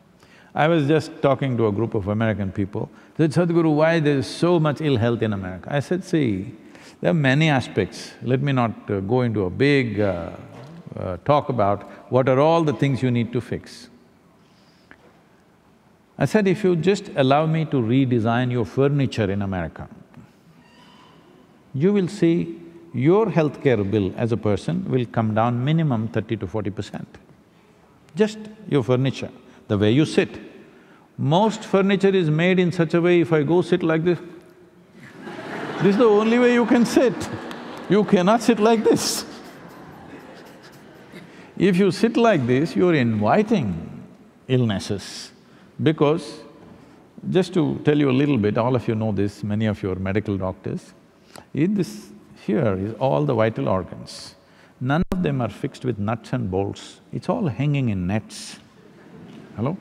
I 0.54 0.68
was 0.68 0.86
just 0.86 1.10
talking 1.20 1.56
to 1.56 1.66
a 1.66 1.72
group 1.72 1.94
of 1.94 2.08
American 2.08 2.52
people, 2.52 2.88
they 3.16 3.28
said, 3.28 3.48
Sadhguru, 3.48 3.74
why 3.74 4.00
there 4.00 4.18
is 4.18 4.26
so 4.26 4.60
much 4.60 4.80
ill 4.80 4.96
health 4.96 5.22
in 5.22 5.32
America? 5.32 5.68
I 5.72 5.80
said, 5.80 6.04
see, 6.04 6.54
there 7.00 7.10
are 7.10 7.14
many 7.14 7.48
aspects. 7.48 8.12
Let 8.22 8.40
me 8.40 8.52
not 8.52 8.90
uh, 8.90 9.00
go 9.00 9.22
into 9.22 9.44
a 9.44 9.50
big 9.50 10.00
uh, 10.00 10.30
uh, 10.96 11.16
talk 11.24 11.48
about 11.48 11.82
what 12.12 12.28
are 12.28 12.38
all 12.38 12.62
the 12.62 12.72
things 12.72 13.02
you 13.02 13.10
need 13.10 13.32
to 13.32 13.40
fix. 13.40 13.88
I 16.16 16.24
said, 16.24 16.48
if 16.48 16.64
you 16.64 16.74
just 16.76 17.10
allow 17.16 17.46
me 17.46 17.64
to 17.66 17.76
redesign 17.76 18.50
your 18.50 18.64
furniture 18.64 19.30
in 19.30 19.42
America, 19.42 19.88
you 21.82 21.92
will 21.92 22.08
see 22.08 22.34
your 22.92 23.26
healthcare 23.26 23.88
bill 23.88 24.12
as 24.16 24.32
a 24.32 24.36
person 24.36 24.84
will 24.90 25.06
come 25.16 25.34
down 25.34 25.64
minimum 25.64 26.08
thirty 26.08 26.36
to 26.36 26.46
forty 26.46 26.70
percent. 26.70 27.18
Just 28.16 28.38
your 28.68 28.82
furniture, 28.82 29.30
the 29.68 29.78
way 29.78 29.90
you 29.92 30.04
sit. 30.04 30.40
Most 31.18 31.64
furniture 31.64 32.14
is 32.22 32.30
made 32.30 32.58
in 32.58 32.72
such 32.72 32.94
a 32.94 33.00
way, 33.00 33.20
if 33.20 33.32
I 33.32 33.42
go 33.42 33.60
sit 33.62 33.82
like 33.82 34.04
this, 34.04 34.18
this 35.82 35.94
is 35.94 35.96
the 35.96 36.04
only 36.04 36.38
way 36.38 36.54
you 36.54 36.64
can 36.66 36.86
sit. 36.86 37.28
You 37.88 38.04
cannot 38.04 38.42
sit 38.42 38.60
like 38.60 38.84
this. 38.84 39.24
If 41.56 41.76
you 41.76 41.90
sit 41.90 42.16
like 42.16 42.46
this, 42.46 42.76
you're 42.76 42.94
inviting 42.94 44.04
illnesses 44.46 45.32
because, 45.82 46.40
just 47.30 47.52
to 47.54 47.80
tell 47.84 47.98
you 47.98 48.10
a 48.10 48.16
little 48.22 48.38
bit, 48.38 48.56
all 48.56 48.76
of 48.76 48.86
you 48.86 48.94
know 48.94 49.10
this, 49.10 49.42
many 49.42 49.66
of 49.66 49.82
you 49.82 49.90
are 49.90 49.96
medical 49.96 50.36
doctors, 50.36 50.94
in 51.54 51.74
this… 51.74 52.10
here 52.46 52.74
is 52.74 52.94
all 52.94 53.24
the 53.24 53.34
vital 53.34 53.68
organs. 53.68 54.34
None 54.80 55.02
of 55.10 55.22
them 55.22 55.40
are 55.40 55.48
fixed 55.48 55.84
with 55.84 55.98
nuts 55.98 56.32
and 56.32 56.50
bolts, 56.50 57.00
it's 57.12 57.28
all 57.28 57.48
hanging 57.48 57.88
in 57.88 58.06
nets. 58.06 58.58
Hello? 59.56 59.76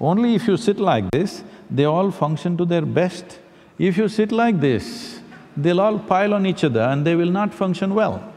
Only 0.00 0.34
if 0.34 0.48
you 0.48 0.56
sit 0.56 0.78
like 0.78 1.10
this, 1.10 1.44
they 1.70 1.84
all 1.84 2.10
function 2.10 2.56
to 2.56 2.64
their 2.64 2.82
best. 2.82 3.38
If 3.78 3.96
you 3.96 4.08
sit 4.08 4.32
like 4.32 4.60
this, 4.60 5.20
they'll 5.56 5.80
all 5.80 5.98
pile 5.98 6.34
on 6.34 6.46
each 6.46 6.64
other 6.64 6.80
and 6.80 7.06
they 7.06 7.14
will 7.14 7.30
not 7.30 7.54
function 7.54 7.94
well. 7.94 8.32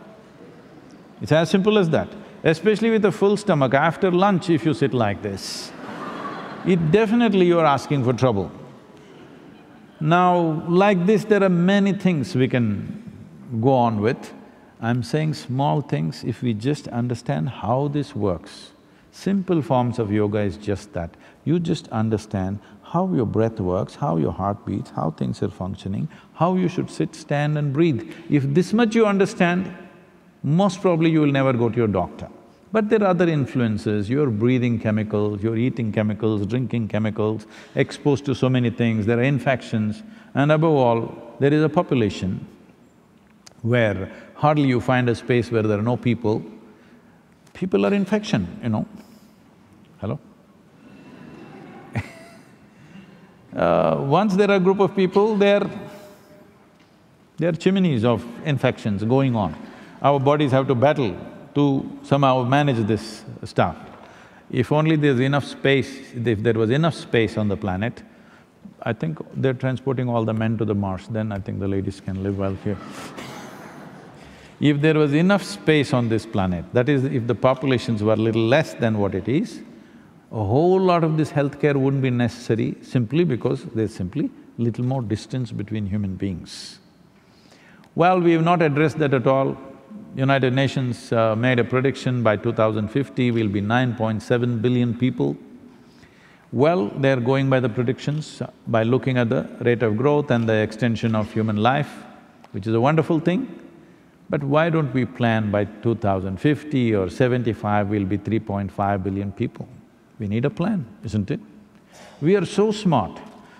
It's 1.21 1.31
as 1.31 1.49
simple 1.49 1.77
as 1.77 1.89
that 1.89 2.09
especially 2.45 2.91
with 2.91 3.03
a 3.05 3.11
full 3.11 3.35
stomach, 3.35 3.73
after 3.73 4.11
lunch 4.11 4.49
if 4.51 4.63
you 4.65 4.73
sit 4.73 4.93
like 4.93 5.21
this, 5.21 5.71
it 6.65 6.91
definitely 6.91 7.47
you're 7.47 7.65
asking 7.65 8.03
for 8.03 8.13
trouble. 8.13 8.51
Now, 9.99 10.63
like 10.67 11.05
this, 11.05 11.23
there 11.25 11.43
are 11.43 11.49
many 11.49 11.93
things 11.93 12.35
we 12.35 12.47
can 12.47 13.01
go 13.61 13.73
on 13.73 14.01
with. 14.01 14.33
I'm 14.81 15.03
saying 15.03 15.35
small 15.35 15.81
things, 15.81 16.23
if 16.23 16.41
we 16.41 16.53
just 16.53 16.87
understand 16.89 17.49
how 17.49 17.87
this 17.87 18.15
works. 18.15 18.71
Simple 19.11 19.61
forms 19.61 19.97
of 19.97 20.11
yoga 20.11 20.39
is 20.39 20.57
just 20.57 20.91
that. 20.93 21.15
You 21.45 21.59
just 21.59 21.87
understand 21.87 22.59
how 22.83 23.11
your 23.13 23.25
breath 23.25 23.59
works, 23.59 23.95
how 23.95 24.17
your 24.17 24.33
heart 24.33 24.65
beats, 24.65 24.91
how 24.91 25.11
things 25.11 25.41
are 25.41 25.49
functioning, 25.49 26.09
how 26.33 26.55
you 26.55 26.67
should 26.67 26.89
sit, 26.91 27.15
stand 27.15 27.57
and 27.57 27.71
breathe. 27.71 28.13
If 28.29 28.43
this 28.43 28.73
much 28.73 28.93
you 28.93 29.05
understand, 29.05 29.73
most 30.43 30.81
probably 30.81 31.09
you 31.09 31.21
will 31.21 31.31
never 31.31 31.53
go 31.53 31.69
to 31.69 31.75
your 31.75 31.87
doctor. 31.87 32.29
But 32.75 32.89
there 32.89 33.01
are 33.03 33.07
other 33.07 33.29
influences, 33.29 34.09
you're 34.09 34.29
breathing 34.29 34.79
chemicals, 34.81 35.41
you're 35.41 35.55
eating 35.55 35.93
chemicals, 35.93 36.45
drinking 36.45 36.89
chemicals, 36.89 37.47
exposed 37.73 38.25
to 38.25 38.35
so 38.35 38.49
many 38.49 38.69
things, 38.69 39.05
there 39.05 39.17
are 39.17 39.23
infections, 39.23 40.03
and 40.33 40.51
above 40.51 40.73
all, 40.73 41.37
there 41.39 41.53
is 41.53 41.63
a 41.63 41.69
population 41.69 42.45
where 43.61 44.11
hardly 44.33 44.67
you 44.67 44.81
find 44.81 45.07
a 45.07 45.15
space 45.15 45.49
where 45.49 45.61
there 45.63 45.79
are 45.79 45.81
no 45.81 45.95
people, 45.95 46.43
people 47.53 47.85
are 47.85 47.93
infection, 47.93 48.45
you 48.61 48.67
know. 48.67 48.85
Hello? 50.01 50.19
uh, 53.55 53.95
once 54.01 54.35
there 54.35 54.51
are 54.51 54.57
a 54.57 54.59
group 54.59 54.81
of 54.81 54.93
people, 54.93 55.37
they're… 55.37 55.69
they're 57.37 57.53
chimneys 57.53 58.03
of 58.03 58.25
infections 58.43 59.01
going 59.05 59.33
on. 59.33 59.55
Our 60.01 60.19
bodies 60.19 60.51
have 60.51 60.67
to 60.67 60.75
battle 60.75 61.15
to 61.55 61.99
somehow 62.03 62.43
manage 62.43 62.85
this 62.85 63.23
stuff. 63.43 63.75
If 64.51 64.71
only 64.71 64.95
there's 64.95 65.19
enough 65.19 65.45
space, 65.45 66.13
if 66.13 66.43
there 66.43 66.53
was 66.53 66.69
enough 66.69 66.93
space 66.93 67.37
on 67.37 67.47
the 67.47 67.57
planet, 67.57 68.03
I 68.83 68.93
think 68.93 69.19
they're 69.33 69.53
transporting 69.53 70.07
all 70.07 70.23
the 70.23 70.33
men 70.33 70.57
to 70.59 70.65
the 70.65 70.75
Mars, 70.75 71.07
then 71.07 71.31
I 71.31 71.39
think 71.39 71.59
the 71.59 71.67
ladies 71.67 71.99
can 71.99 72.21
live 72.21 72.37
well 72.37 72.55
here. 72.63 72.77
if 74.59 74.79
there 74.81 74.93
was 74.93 75.13
enough 75.13 75.43
space 75.43 75.93
on 75.93 76.09
this 76.09 76.25
planet, 76.25 76.65
that 76.73 76.87
is, 76.87 77.03
if 77.05 77.25
the 77.25 77.35
populations 77.35 78.03
were 78.03 78.15
little 78.15 78.45
less 78.45 78.75
than 78.75 78.99
what 78.99 79.15
it 79.15 79.27
is, 79.27 79.61
a 80.31 80.43
whole 80.43 80.79
lot 80.79 81.03
of 81.03 81.17
this 81.17 81.31
healthcare 81.31 81.75
wouldn't 81.75 82.03
be 82.03 82.09
necessary 82.09 82.75
simply 82.81 83.23
because 83.23 83.63
there's 83.73 83.95
simply 83.95 84.29
little 84.57 84.85
more 84.85 85.01
distance 85.01 85.51
between 85.51 85.85
human 85.85 86.15
beings. 86.15 86.79
Well, 87.95 88.19
we 88.19 88.33
have 88.33 88.43
not 88.43 88.61
addressed 88.61 88.99
that 88.99 89.13
at 89.13 89.27
all. 89.27 89.57
United 90.15 90.53
Nations 90.53 91.11
uh, 91.11 91.35
made 91.35 91.59
a 91.59 91.63
prediction 91.65 92.23
by 92.23 92.37
2050 92.37 93.31
we'll 93.31 93.49
be 93.49 93.61
9.7 93.61 94.61
billion 94.61 94.93
people. 94.97 95.35
Well, 96.53 96.87
they're 96.95 97.19
going 97.19 97.49
by 97.49 97.59
the 97.59 97.67
predictions 97.67 98.41
uh, 98.41 98.49
by 98.65 98.83
looking 98.83 99.17
at 99.17 99.27
the 99.27 99.45
rate 99.59 99.83
of 99.83 99.97
growth 99.97 100.31
and 100.31 100.47
the 100.47 100.53
extension 100.53 101.15
of 101.15 101.33
human 101.33 101.57
life, 101.57 101.91
which 102.53 102.65
is 102.65 102.73
a 102.73 102.79
wonderful 102.79 103.19
thing. 103.19 103.59
But 104.29 104.41
why 104.41 104.69
don't 104.69 104.93
we 104.93 105.03
plan 105.03 105.51
by 105.51 105.65
2050 105.65 106.95
or 106.95 107.09
75 107.09 107.89
we'll 107.89 108.05
be 108.05 108.17
3.5 108.17 109.03
billion 109.03 109.33
people? 109.33 109.67
We 110.17 110.29
need 110.29 110.45
a 110.45 110.49
plan, 110.49 110.85
isn't 111.03 111.29
it? 111.29 111.41
We 112.21 112.37
are 112.37 112.45
so 112.45 112.71
smart. 112.71 113.19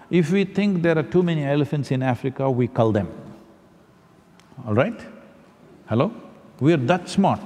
If 0.10 0.32
we 0.32 0.46
think 0.46 0.84
there 0.84 0.98
are 0.98 1.04
too 1.04 1.22
many 1.22 1.44
elephants 1.44 1.92
in 1.92 2.02
Africa, 2.02 2.50
we 2.50 2.70
cull 2.70 2.94
them. 2.94 3.10
All 4.66 4.74
right? 4.74 4.98
Hello? 5.88 6.14
We're 6.60 6.78
that 6.78 7.10
smart. 7.10 7.42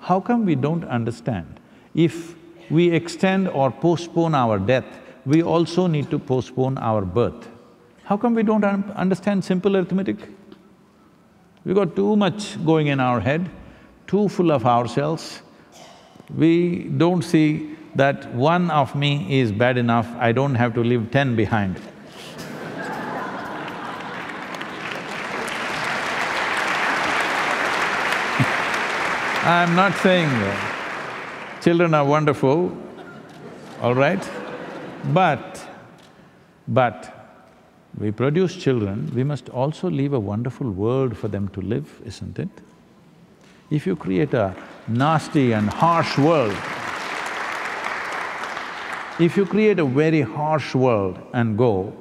How 0.00 0.20
come 0.20 0.44
we 0.44 0.54
don't 0.54 0.84
understand? 0.84 1.60
If 1.94 2.34
we 2.70 2.90
extend 2.90 3.48
or 3.48 3.70
postpone 3.70 4.34
our 4.34 4.58
death, 4.58 4.84
we 5.24 5.42
also 5.42 5.86
need 5.86 6.10
to 6.10 6.18
postpone 6.18 6.78
our 6.78 7.02
birth. 7.02 7.48
How 8.04 8.16
come 8.16 8.34
we 8.34 8.42
don't 8.42 8.64
un 8.64 8.92
understand 8.96 9.44
simple 9.44 9.76
arithmetic? 9.76 10.16
We 11.64 11.74
got 11.74 11.94
too 11.94 12.16
much 12.16 12.64
going 12.64 12.88
in 12.88 12.98
our 12.98 13.20
head, 13.20 13.48
too 14.08 14.28
full 14.28 14.50
of 14.50 14.66
ourselves. 14.66 15.42
We 16.36 16.84
don't 16.96 17.22
see 17.22 17.76
that 17.94 18.34
one 18.34 18.70
of 18.70 18.96
me 18.96 19.40
is 19.40 19.52
bad 19.52 19.78
enough, 19.78 20.08
I 20.18 20.32
don't 20.32 20.56
have 20.56 20.74
to 20.74 20.80
leave 20.80 21.10
ten 21.10 21.36
behind. 21.36 21.80
I'm 29.44 29.74
not 29.74 29.92
saying 29.96 30.30
children 31.62 31.94
are 31.94 32.04
wonderful, 32.04 32.70
all 33.80 33.92
right? 33.92 34.30
But, 35.12 35.60
but 36.68 37.40
we 37.98 38.12
produce 38.12 38.54
children, 38.54 39.10
we 39.12 39.24
must 39.24 39.48
also 39.48 39.90
leave 39.90 40.12
a 40.12 40.20
wonderful 40.20 40.70
world 40.70 41.18
for 41.18 41.26
them 41.26 41.48
to 41.48 41.60
live, 41.60 42.00
isn't 42.04 42.38
it? 42.38 42.50
If 43.68 43.84
you 43.84 43.96
create 43.96 44.32
a 44.32 44.54
nasty 44.86 45.50
and 45.50 45.68
harsh 45.68 46.16
world, 46.18 46.56
if 49.18 49.36
you 49.36 49.44
create 49.44 49.80
a 49.80 49.84
very 49.84 50.20
harsh 50.20 50.72
world 50.72 51.18
and 51.32 51.58
go, 51.58 51.92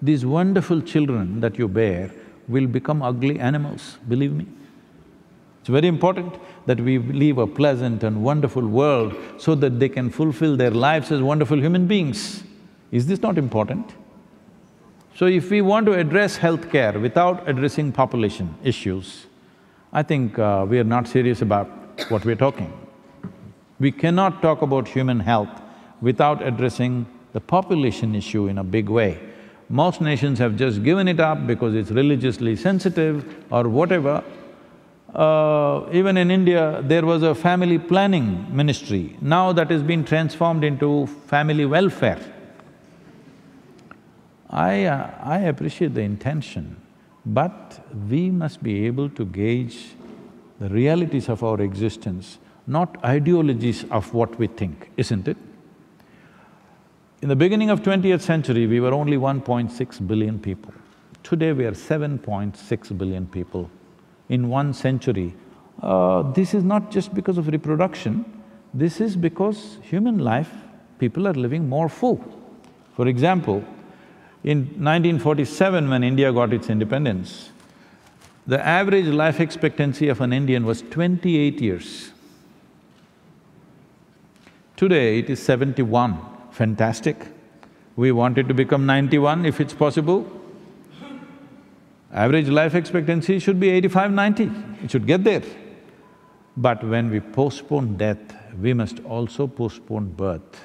these 0.00 0.24
wonderful 0.24 0.80
children 0.80 1.40
that 1.40 1.58
you 1.58 1.68
bear 1.68 2.10
will 2.48 2.66
become 2.66 3.02
ugly 3.02 3.38
animals, 3.38 3.98
believe 4.08 4.32
me. 4.32 4.46
It's 5.60 5.68
very 5.68 5.88
important 5.88 6.34
that 6.66 6.80
we 6.80 6.98
live 6.98 7.38
a 7.38 7.46
pleasant 7.46 8.02
and 8.02 8.22
wonderful 8.22 8.66
world 8.66 9.14
so 9.36 9.54
that 9.56 9.78
they 9.78 9.88
can 9.88 10.10
fulfill 10.10 10.56
their 10.56 10.70
lives 10.70 11.12
as 11.12 11.20
wonderful 11.20 11.58
human 11.58 11.86
beings. 11.86 12.44
Is 12.90 13.06
this 13.06 13.20
not 13.20 13.36
important? 13.36 13.94
So 15.14 15.26
if 15.26 15.50
we 15.50 15.60
want 15.60 15.84
to 15.86 15.92
address 15.92 16.38
healthcare 16.38 17.00
without 17.00 17.46
addressing 17.46 17.92
population 17.92 18.54
issues, 18.64 19.26
I 19.92 20.02
think 20.02 20.38
uh, 20.38 20.64
we 20.68 20.78
are 20.78 20.84
not 20.84 21.06
serious 21.06 21.42
about 21.42 21.68
what 22.08 22.24
we're 22.24 22.36
talking. 22.36 22.72
We 23.78 23.92
cannot 23.92 24.40
talk 24.40 24.62
about 24.62 24.88
human 24.88 25.20
health 25.20 25.60
without 26.00 26.46
addressing 26.46 27.06
the 27.32 27.40
population 27.40 28.14
issue 28.14 28.46
in 28.46 28.58
a 28.58 28.64
big 28.64 28.88
way. 28.88 29.20
Most 29.68 30.00
nations 30.00 30.38
have 30.38 30.56
just 30.56 30.82
given 30.82 31.06
it 31.06 31.20
up 31.20 31.46
because 31.46 31.74
it's 31.74 31.90
religiously 31.90 32.56
sensitive 32.56 33.44
or 33.50 33.68
whatever, 33.68 34.24
uh, 35.14 35.88
even 35.92 36.16
in 36.16 36.30
India, 36.30 36.82
there 36.82 37.04
was 37.04 37.22
a 37.22 37.34
family 37.34 37.78
planning 37.78 38.46
ministry. 38.54 39.16
Now 39.20 39.52
that 39.52 39.70
has 39.70 39.82
been 39.82 40.04
transformed 40.04 40.62
into 40.62 41.06
family 41.26 41.66
welfare. 41.66 42.20
I… 44.48 44.84
Uh, 44.84 45.10
I 45.22 45.38
appreciate 45.40 45.94
the 45.94 46.02
intention, 46.02 46.76
but 47.26 47.84
we 48.08 48.30
must 48.30 48.62
be 48.62 48.86
able 48.86 49.08
to 49.10 49.24
gauge 49.24 49.94
the 50.60 50.68
realities 50.68 51.28
of 51.28 51.42
our 51.42 51.60
existence, 51.60 52.38
not 52.66 53.02
ideologies 53.04 53.84
of 53.90 54.12
what 54.14 54.38
we 54.38 54.46
think, 54.46 54.90
isn't 54.96 55.26
it? 55.26 55.36
In 57.22 57.28
the 57.28 57.36
beginning 57.36 57.70
of 57.70 57.82
twentieth 57.82 58.22
century, 58.22 58.66
we 58.66 58.80
were 58.80 58.92
only 58.92 59.16
1.6 59.16 60.06
billion 60.06 60.38
people. 60.38 60.72
Today 61.22 61.52
we 61.52 61.64
are 61.66 61.72
7.6 61.72 62.98
billion 62.98 63.26
people 63.26 63.70
in 64.30 64.48
one 64.48 64.72
century. 64.72 65.34
Uh, 65.82 66.22
this 66.32 66.54
is 66.54 66.64
not 66.64 66.90
just 66.90 67.14
because 67.14 67.36
of 67.36 67.48
reproduction, 67.48 68.24
this 68.72 69.00
is 69.00 69.16
because 69.16 69.78
human 69.82 70.18
life, 70.18 70.50
people 70.98 71.26
are 71.26 71.34
living 71.34 71.68
more 71.68 71.88
full. 71.88 72.18
For 72.96 73.08
example, 73.08 73.64
in 74.44 74.58
1947 74.58 75.90
when 75.90 76.04
India 76.04 76.32
got 76.32 76.52
its 76.52 76.70
independence, 76.70 77.50
the 78.46 78.64
average 78.64 79.06
life 79.06 79.40
expectancy 79.40 80.08
of 80.08 80.20
an 80.20 80.32
Indian 80.32 80.64
was 80.64 80.82
twenty-eight 80.82 81.60
years. 81.60 82.12
Today 84.76 85.18
it 85.18 85.28
is 85.28 85.42
seventy-one, 85.42 86.18
fantastic. 86.50 87.26
We 87.96 88.12
wanted 88.12 88.48
to 88.48 88.54
become 88.54 88.86
ninety-one 88.86 89.44
if 89.44 89.60
it's 89.60 89.74
possible, 89.74 90.26
Average 92.12 92.48
life 92.48 92.74
expectancy 92.74 93.38
should 93.38 93.60
be 93.60 93.70
85, 93.70 94.10
90, 94.10 94.50
it 94.82 94.90
should 94.90 95.06
get 95.06 95.22
there. 95.22 95.42
But 96.56 96.82
when 96.82 97.08
we 97.08 97.20
postpone 97.20 97.96
death, 97.96 98.18
we 98.60 98.74
must 98.74 98.98
also 99.04 99.46
postpone 99.46 100.12
birth. 100.12 100.60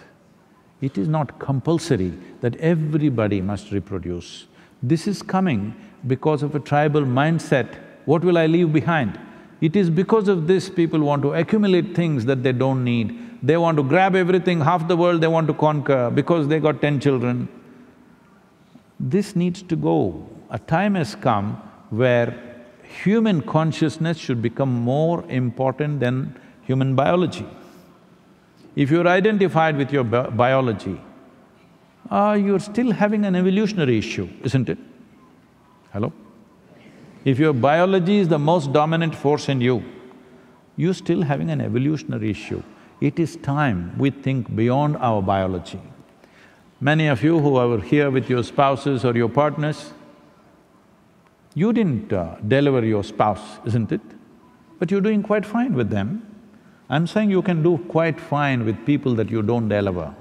It 0.82 0.98
is 0.98 1.08
not 1.08 1.38
compulsory 1.39 2.14
that 2.41 2.56
everybody 2.56 3.41
must 3.41 3.72
reproduce. 3.72 4.48
This 4.82 5.08
is 5.08 5.22
coming 5.22 5.76
because 6.08 6.41
of 6.41 6.56
a 6.56 6.60
tribal 6.60 7.02
mindset, 7.02 7.76
what 8.06 8.24
will 8.24 8.38
I 8.38 8.48
leave 8.48 8.74
behind? 8.74 9.20
It 9.62 9.76
is 9.76 9.89
because 9.89 10.28
of 10.28 10.48
this 10.48 10.70
people 10.70 11.00
want 11.00 11.22
to 11.22 11.34
accumulate 11.34 11.96
things 11.96 12.26
that 12.26 12.43
they 12.43 12.52
don't 12.52 12.84
need. 12.84 13.39
They 13.41 13.58
want 13.58 13.78
to 13.78 13.84
grab 13.84 14.16
everything, 14.16 14.62
half 14.62 14.88
the 14.88 14.98
world 14.98 15.22
they 15.22 15.28
want 15.28 15.48
to 15.48 15.54
conquer 15.54 16.10
because 16.10 16.48
they 16.48 16.60
got 16.60 16.82
ten 16.82 17.00
children. 17.00 17.48
This 19.00 19.36
needs 19.36 19.62
to 19.62 19.76
go 19.76 20.28
a 20.56 20.60
time 20.60 20.95
has 20.95 21.16
come 21.28 21.47
where 22.01 22.28
human 23.03 23.41
consciousness 23.41 24.18
should 24.18 24.41
become 24.41 24.74
more 24.74 25.24
important 25.30 25.99
than 25.99 26.18
human 26.68 26.95
biology. 26.95 27.45
If 28.76 28.91
you're 28.91 29.08
identified 29.08 29.76
with 29.82 29.91
your 29.91 30.03
bi 30.03 30.22
biology, 30.41 30.99
uh, 32.10 32.38
you're 32.45 32.64
still 32.68 32.91
having 32.91 33.26
an 33.26 33.36
evolutionary 33.41 33.97
issue, 33.97 34.30
isn't 34.43 34.70
it? 34.70 34.78
Hello? 35.91 36.14
If 37.34 37.39
your 37.39 37.53
biology 37.68 38.18
is 38.20 38.30
the 38.30 38.39
most 38.39 38.72
dominant 38.72 39.16
force 39.26 39.49
in 39.49 39.60
you, 39.60 39.84
you're 40.78 40.99
still 41.01 41.24
having 41.34 41.49
an 41.49 41.62
evolutionary 41.68 42.30
issue. 42.30 42.62
It 43.01 43.20
is 43.20 43.36
time 43.38 43.84
we 43.97 44.10
think 44.30 44.56
beyond 44.56 44.97
our 45.12 45.22
biology. 45.34 45.82
Many 46.80 47.08
of 47.08 47.24
you 47.24 47.39
who 47.39 47.56
are 47.58 47.80
here 47.93 48.10
with 48.12 48.30
your 48.30 48.43
spouses 48.43 49.03
or 49.03 49.16
your 49.16 49.30
partners, 49.30 49.93
you 51.56 51.72
didn't 51.72 52.12
uh, 52.12 52.36
deliver 52.47 52.86
your 52.86 53.03
spouse, 53.03 53.60
isn't 53.66 53.91
it? 53.91 54.01
But 54.78 54.91
you're 54.91 55.01
doing 55.01 55.24
quite 55.24 55.45
fine 55.45 55.74
with 55.74 55.89
them. 55.89 56.22
I'm 56.89 57.08
saying 57.08 57.32
you 57.32 57.41
can 57.41 57.64
do 57.64 57.78
quite 57.89 58.20
fine 58.20 58.66
with 58.66 58.86
people 58.86 59.16
that 59.16 59.32
you 59.32 59.41
don't 59.41 59.70
deliver. 59.70 60.14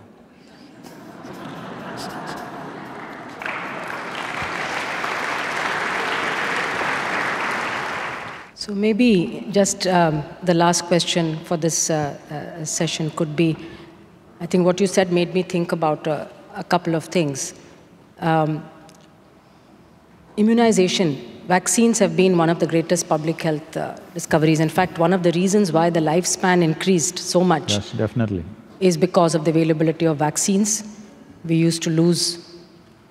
So 8.54 8.74
maybe 8.74 9.46
just 9.50 9.86
um, 9.86 10.22
the 10.44 10.54
last 10.54 10.84
question 10.84 11.38
for 11.44 11.58
this 11.58 11.90
uh, 11.90 12.16
uh, 12.30 12.64
session 12.64 13.10
could 13.10 13.36
be, 13.36 13.56
I 14.40 14.46
think 14.46 14.64
what 14.64 14.80
you 14.80 14.86
said 14.86 15.12
made 15.12 15.34
me 15.34 15.42
think 15.42 15.72
about 15.72 16.08
uh, 16.08 16.28
a 16.54 16.64
couple 16.64 16.94
of 16.94 17.04
things. 17.04 17.54
Um, 18.20 18.64
immunization, 20.36 21.16
vaccines 21.46 21.98
have 21.98 22.16
been 22.16 22.36
one 22.36 22.50
of 22.50 22.58
the 22.58 22.66
greatest 22.66 23.08
public 23.08 23.42
health 23.42 23.76
uh, 23.76 23.96
discoveries. 24.14 24.60
In 24.60 24.68
fact, 24.68 24.98
one 24.98 25.12
of 25.12 25.22
the 25.22 25.32
reasons 25.32 25.72
why 25.72 25.90
the 25.90 26.00
lifespan 26.00 26.62
increased 26.62 27.18
so 27.18 27.42
much 27.42 27.72
Yes, 27.72 27.92
definitely. 27.92 28.44
is 28.80 28.96
because 28.96 29.34
of 29.34 29.44
the 29.44 29.50
availability 29.50 30.04
of 30.06 30.16
vaccines. 30.18 30.84
We 31.44 31.56
used 31.56 31.82
to 31.82 31.90
lose, 31.90 32.54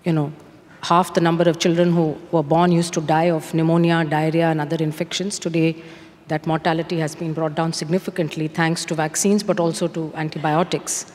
you 0.04 0.14
know, 0.14 0.34
half 0.82 1.14
the 1.14 1.22
number 1.22 1.48
of 1.48 1.60
children 1.60 1.94
who 1.94 2.18
were 2.32 2.44
born 2.44 2.72
used 2.72 2.94
to 2.94 3.02
die 3.02 3.30
of 3.30 3.54
pneumonia, 3.54 4.04
diarrhea, 4.04 4.48
and 4.50 4.60
other 4.60 4.78
infections. 4.78 5.40
Today, 5.40 5.82
that 6.28 6.46
mortality 6.48 7.00
has 7.00 7.16
been 7.16 7.34
brought 7.34 7.56
down 7.56 7.74
significantly 7.74 8.48
thanks 8.48 8.86
to 8.86 8.96
vaccines, 8.96 9.44
but 9.44 9.60
also 9.60 9.88
to 9.90 10.12
antibiotics. 10.16 11.12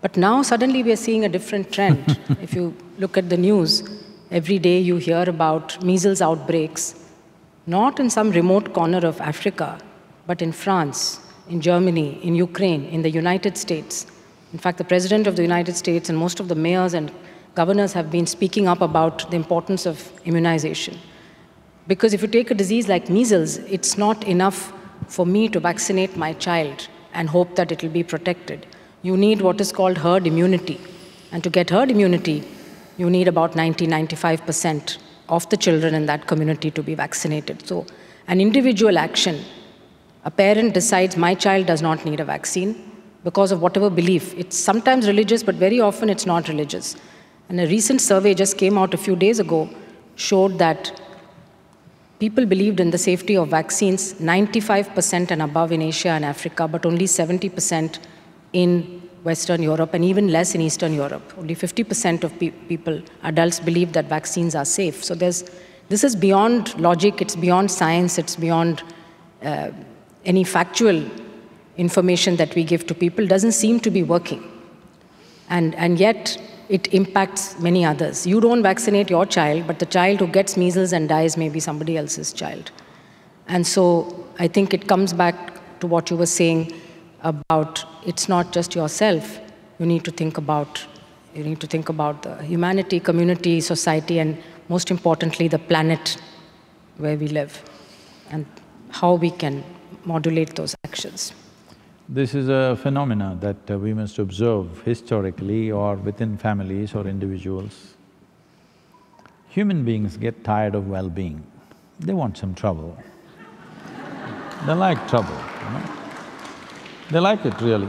But 0.00 0.16
now, 0.16 0.42
suddenly, 0.42 0.82
we 0.82 0.92
are 0.92 0.96
seeing 0.96 1.24
a 1.24 1.28
different 1.28 1.72
trend. 1.72 2.18
if 2.40 2.54
you 2.54 2.74
look 2.98 3.16
at 3.16 3.28
the 3.28 3.36
news, 3.36 3.82
every 4.30 4.58
day 4.58 4.78
you 4.78 4.96
hear 4.96 5.24
about 5.26 5.82
measles 5.82 6.20
outbreaks, 6.20 6.94
not 7.66 7.98
in 7.98 8.10
some 8.10 8.30
remote 8.30 8.72
corner 8.74 9.06
of 9.06 9.20
Africa, 9.20 9.78
but 10.26 10.42
in 10.42 10.52
France, 10.52 11.20
in 11.48 11.60
Germany, 11.60 12.20
in 12.22 12.34
Ukraine, 12.34 12.84
in 12.86 13.02
the 13.02 13.10
United 13.10 13.56
States. 13.56 14.06
In 14.52 14.58
fact, 14.58 14.78
the 14.78 14.84
President 14.84 15.26
of 15.26 15.36
the 15.36 15.42
United 15.42 15.76
States 15.76 16.08
and 16.08 16.18
most 16.18 16.40
of 16.40 16.48
the 16.48 16.54
mayors 16.54 16.94
and 16.94 17.10
governors 17.54 17.92
have 17.92 18.10
been 18.10 18.26
speaking 18.26 18.68
up 18.68 18.80
about 18.80 19.30
the 19.30 19.36
importance 19.36 19.86
of 19.86 20.12
immunization. 20.24 20.98
Because 21.86 22.12
if 22.12 22.20
you 22.20 22.28
take 22.28 22.50
a 22.50 22.54
disease 22.54 22.88
like 22.88 23.08
measles, 23.08 23.56
it's 23.56 23.96
not 23.96 24.24
enough 24.24 24.72
for 25.06 25.24
me 25.24 25.48
to 25.48 25.58
vaccinate 25.58 26.16
my 26.16 26.34
child 26.34 26.88
and 27.14 27.30
hope 27.30 27.56
that 27.56 27.72
it 27.72 27.82
will 27.82 27.90
be 27.90 28.02
protected. 28.02 28.66
You 29.02 29.16
need 29.16 29.40
what 29.40 29.60
is 29.60 29.72
called 29.72 29.96
herd 29.96 30.26
immunity. 30.26 30.78
And 31.32 31.42
to 31.44 31.50
get 31.50 31.70
herd 31.70 31.90
immunity, 31.90 32.44
you 32.98 33.08
need 33.08 33.28
about 33.28 33.56
90 33.56 33.86
95% 33.86 34.98
of 35.28 35.48
the 35.48 35.56
children 35.56 35.94
in 35.94 36.06
that 36.06 36.26
community 36.26 36.70
to 36.70 36.82
be 36.82 36.94
vaccinated. 36.94 37.66
So, 37.66 37.86
an 38.26 38.40
individual 38.40 38.98
action, 38.98 39.42
a 40.24 40.30
parent 40.30 40.74
decides 40.74 41.16
my 41.16 41.34
child 41.34 41.66
does 41.66 41.80
not 41.80 42.04
need 42.04 42.20
a 42.20 42.24
vaccine 42.24 42.70
because 43.24 43.52
of 43.52 43.62
whatever 43.62 43.88
belief. 43.88 44.34
It's 44.34 44.56
sometimes 44.56 45.06
religious, 45.06 45.42
but 45.42 45.54
very 45.54 45.80
often 45.80 46.10
it's 46.10 46.26
not 46.26 46.48
religious. 46.48 46.96
And 47.48 47.60
a 47.60 47.66
recent 47.66 48.00
survey 48.00 48.34
just 48.34 48.58
came 48.58 48.76
out 48.76 48.92
a 48.92 48.98
few 48.98 49.16
days 49.16 49.38
ago 49.38 49.70
showed 50.16 50.58
that 50.58 51.00
people 52.18 52.44
believed 52.44 52.80
in 52.80 52.90
the 52.90 52.98
safety 52.98 53.36
of 53.36 53.48
vaccines 53.48 54.14
95% 54.14 55.30
and 55.30 55.42
above 55.42 55.72
in 55.72 55.80
Asia 55.80 56.08
and 56.08 56.24
Africa, 56.24 56.66
but 56.68 56.84
only 56.84 57.06
70% 57.06 57.98
in 58.52 59.07
Western 59.30 59.62
Europe 59.62 59.94
and 59.94 60.04
even 60.04 60.28
less 60.36 60.54
in 60.54 60.60
Eastern 60.60 60.94
Europe. 60.94 61.32
Only 61.38 61.54
50% 61.54 62.24
of 62.24 62.38
pe- 62.38 62.56
people, 62.72 63.00
adults, 63.22 63.60
believe 63.60 63.92
that 63.92 64.06
vaccines 64.06 64.54
are 64.54 64.64
safe. 64.64 65.04
So 65.04 65.14
there's, 65.14 65.44
this 65.88 66.04
is 66.08 66.16
beyond 66.16 66.78
logic, 66.88 67.22
it's 67.24 67.36
beyond 67.36 67.70
science, 67.70 68.18
it's 68.18 68.36
beyond 68.36 68.82
uh, 69.42 69.70
any 70.24 70.44
factual 70.44 71.04
information 71.76 72.36
that 72.36 72.54
we 72.54 72.64
give 72.64 72.86
to 72.86 72.94
people, 72.94 73.26
doesn't 73.26 73.52
seem 73.52 73.80
to 73.80 73.90
be 73.90 74.02
working. 74.02 74.42
And, 75.48 75.74
and 75.76 75.98
yet, 75.98 76.36
it 76.68 76.92
impacts 76.92 77.58
many 77.58 77.84
others. 77.84 78.26
You 78.26 78.40
don't 78.40 78.62
vaccinate 78.62 79.08
your 79.10 79.24
child, 79.24 79.66
but 79.66 79.78
the 79.78 79.86
child 79.86 80.20
who 80.20 80.26
gets 80.26 80.56
measles 80.56 80.92
and 80.92 81.08
dies 81.08 81.36
may 81.36 81.48
be 81.48 81.60
somebody 81.60 81.96
else's 81.96 82.32
child. 82.32 82.70
And 83.46 83.66
so 83.66 84.26
I 84.38 84.48
think 84.48 84.74
it 84.74 84.86
comes 84.86 85.12
back 85.12 85.80
to 85.80 85.86
what 85.86 86.10
you 86.10 86.16
were 86.16 86.32
saying 86.40 86.72
about 87.22 87.84
it's 88.06 88.28
not 88.28 88.52
just 88.52 88.74
yourself. 88.74 89.38
You 89.78 89.86
need 89.86 90.04
to 90.04 90.10
think 90.10 90.38
about 90.38 90.86
you 91.34 91.44
need 91.44 91.60
to 91.60 91.66
think 91.66 91.88
about 91.88 92.22
the 92.22 92.42
humanity, 92.42 92.98
community, 92.98 93.60
society, 93.60 94.18
and 94.18 94.36
most 94.68 94.90
importantly, 94.90 95.46
the 95.46 95.58
planet 95.58 96.16
where 96.96 97.16
we 97.16 97.28
live, 97.28 97.62
and 98.30 98.44
how 98.90 99.14
we 99.14 99.30
can 99.30 99.62
modulate 100.04 100.56
those 100.56 100.74
actions. 100.84 101.32
This 102.08 102.34
is 102.34 102.48
a 102.48 102.76
phenomena 102.82 103.36
that 103.40 103.70
uh, 103.70 103.78
we 103.78 103.92
must 103.92 104.18
observe 104.18 104.82
historically 104.82 105.70
or 105.70 105.96
within 105.96 106.38
families 106.38 106.94
or 106.94 107.06
individuals. 107.06 107.94
Human 109.50 109.84
beings 109.84 110.16
get 110.16 110.42
tired 110.42 110.74
of 110.74 110.88
well-being, 110.88 111.46
they 112.00 112.14
want 112.14 112.36
some 112.38 112.54
trouble. 112.54 112.96
they 114.66 114.74
like 114.74 115.06
trouble, 115.08 115.36
you 115.64 115.70
know. 115.78 116.07
They 117.10 117.20
like 117.20 117.44
it 117.46 117.58
really. 117.62 117.88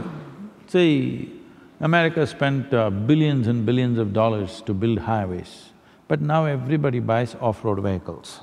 See, 0.68 1.40
America 1.80 2.26
spent 2.26 2.72
uh, 2.72 2.88
billions 2.90 3.46
and 3.48 3.66
billions 3.66 3.98
of 3.98 4.12
dollars 4.12 4.62
to 4.62 4.72
build 4.72 4.98
highways, 4.98 5.70
but 6.08 6.20
now 6.20 6.46
everybody 6.46 7.00
buys 7.00 7.34
off-road 7.40 7.82
vehicles 7.82 8.40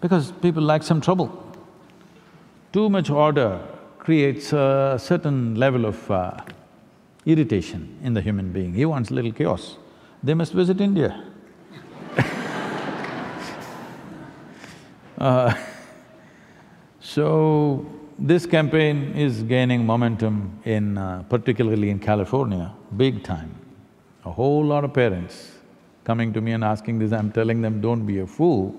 because 0.00 0.32
people 0.42 0.62
like 0.62 0.82
some 0.82 1.00
trouble. 1.00 1.30
Too 2.72 2.88
much 2.88 3.10
order 3.10 3.60
creates 3.98 4.52
a 4.52 4.96
certain 4.98 5.56
level 5.56 5.84
of 5.84 6.10
uh, 6.10 6.40
irritation 7.26 7.98
in 8.02 8.14
the 8.14 8.20
human 8.20 8.50
being. 8.50 8.72
He 8.74 8.84
wants 8.84 9.10
little 9.10 9.32
chaos. 9.32 9.76
They 10.22 10.34
must 10.34 10.52
visit 10.52 10.80
India. 10.80 11.22
uh, 15.18 15.54
so, 17.00 17.86
this 18.18 18.46
campaign 18.46 19.14
is 19.16 19.42
gaining 19.42 19.84
momentum 19.86 20.58
in… 20.64 20.98
Uh, 20.98 21.22
particularly 21.28 21.90
in 21.90 21.98
California, 21.98 22.72
big 22.96 23.22
time. 23.22 23.54
A 24.24 24.30
whole 24.30 24.64
lot 24.64 24.84
of 24.84 24.92
parents 24.92 25.52
coming 26.04 26.32
to 26.32 26.40
me 26.40 26.52
and 26.52 26.64
asking 26.64 26.98
this, 26.98 27.12
I'm 27.12 27.32
telling 27.32 27.60
them, 27.62 27.80
don't 27.80 28.06
be 28.06 28.18
a 28.20 28.26
fool, 28.26 28.74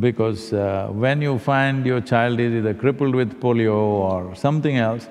because 0.00 0.52
uh, 0.52 0.88
when 0.90 1.22
you 1.22 1.38
find 1.38 1.84
your 1.86 2.00
child 2.00 2.40
is 2.40 2.52
either 2.52 2.74
crippled 2.74 3.14
with 3.14 3.40
polio 3.40 3.74
or 3.74 4.34
something 4.34 4.76
else, 4.76 5.08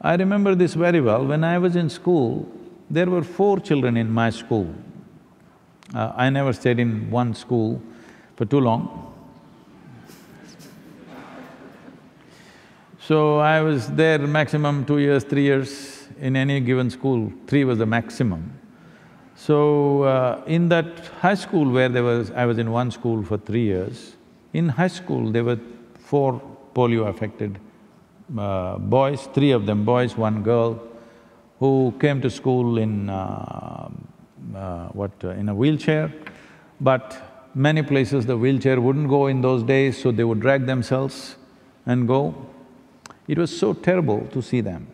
I 0.00 0.16
remember 0.16 0.54
this 0.54 0.74
very 0.74 1.00
well, 1.00 1.24
when 1.26 1.44
I 1.44 1.58
was 1.58 1.76
in 1.76 1.90
school, 1.90 2.50
there 2.90 3.06
were 3.06 3.22
four 3.22 3.58
children 3.60 3.96
in 3.96 4.10
my 4.10 4.30
school. 4.30 4.74
Uh, 5.94 6.12
I 6.16 6.30
never 6.30 6.52
stayed 6.52 6.78
in 6.78 7.10
one 7.10 7.34
school 7.34 7.82
for 8.36 8.44
too 8.44 8.60
long. 8.60 9.14
So 13.06 13.38
I 13.38 13.60
was 13.60 13.86
there 13.92 14.18
maximum 14.18 14.84
two 14.84 14.98
years, 14.98 15.22
three 15.22 15.44
years 15.44 16.08
in 16.18 16.34
any 16.34 16.58
given 16.58 16.90
school, 16.90 17.32
three 17.46 17.62
was 17.62 17.78
the 17.78 17.86
maximum. 17.86 18.58
So, 19.36 20.02
uh, 20.02 20.42
in 20.48 20.68
that 20.70 21.06
high 21.20 21.36
school 21.36 21.70
where 21.70 21.88
there 21.88 22.02
was… 22.02 22.32
I 22.32 22.46
was 22.46 22.58
in 22.58 22.72
one 22.72 22.90
school 22.90 23.22
for 23.22 23.38
three 23.38 23.62
years, 23.62 24.16
in 24.54 24.68
high 24.68 24.88
school 24.88 25.30
there 25.30 25.44
were 25.44 25.60
four 26.00 26.42
polio-affected 26.74 27.60
uh, 28.36 28.78
boys, 28.78 29.28
three 29.32 29.52
of 29.52 29.66
them 29.66 29.84
boys, 29.84 30.16
one 30.16 30.42
girl, 30.42 30.82
who 31.60 31.94
came 32.00 32.20
to 32.22 32.28
school 32.28 32.76
in 32.76 33.08
uh, 33.08 33.88
uh 34.56 34.88
what… 34.88 35.12
in 35.22 35.48
a 35.48 35.54
wheelchair, 35.54 36.12
but 36.80 37.16
many 37.54 37.82
places 37.84 38.26
the 38.26 38.36
wheelchair 38.36 38.80
wouldn't 38.80 39.08
go 39.08 39.28
in 39.28 39.42
those 39.42 39.62
days, 39.62 39.96
so 40.02 40.10
they 40.10 40.24
would 40.24 40.40
drag 40.40 40.66
themselves 40.66 41.36
and 41.86 42.08
go. 42.08 42.34
It 43.28 43.38
was 43.38 43.56
so 43.56 43.72
terrible 43.72 44.26
to 44.32 44.42
see 44.42 44.60
them. 44.60 44.86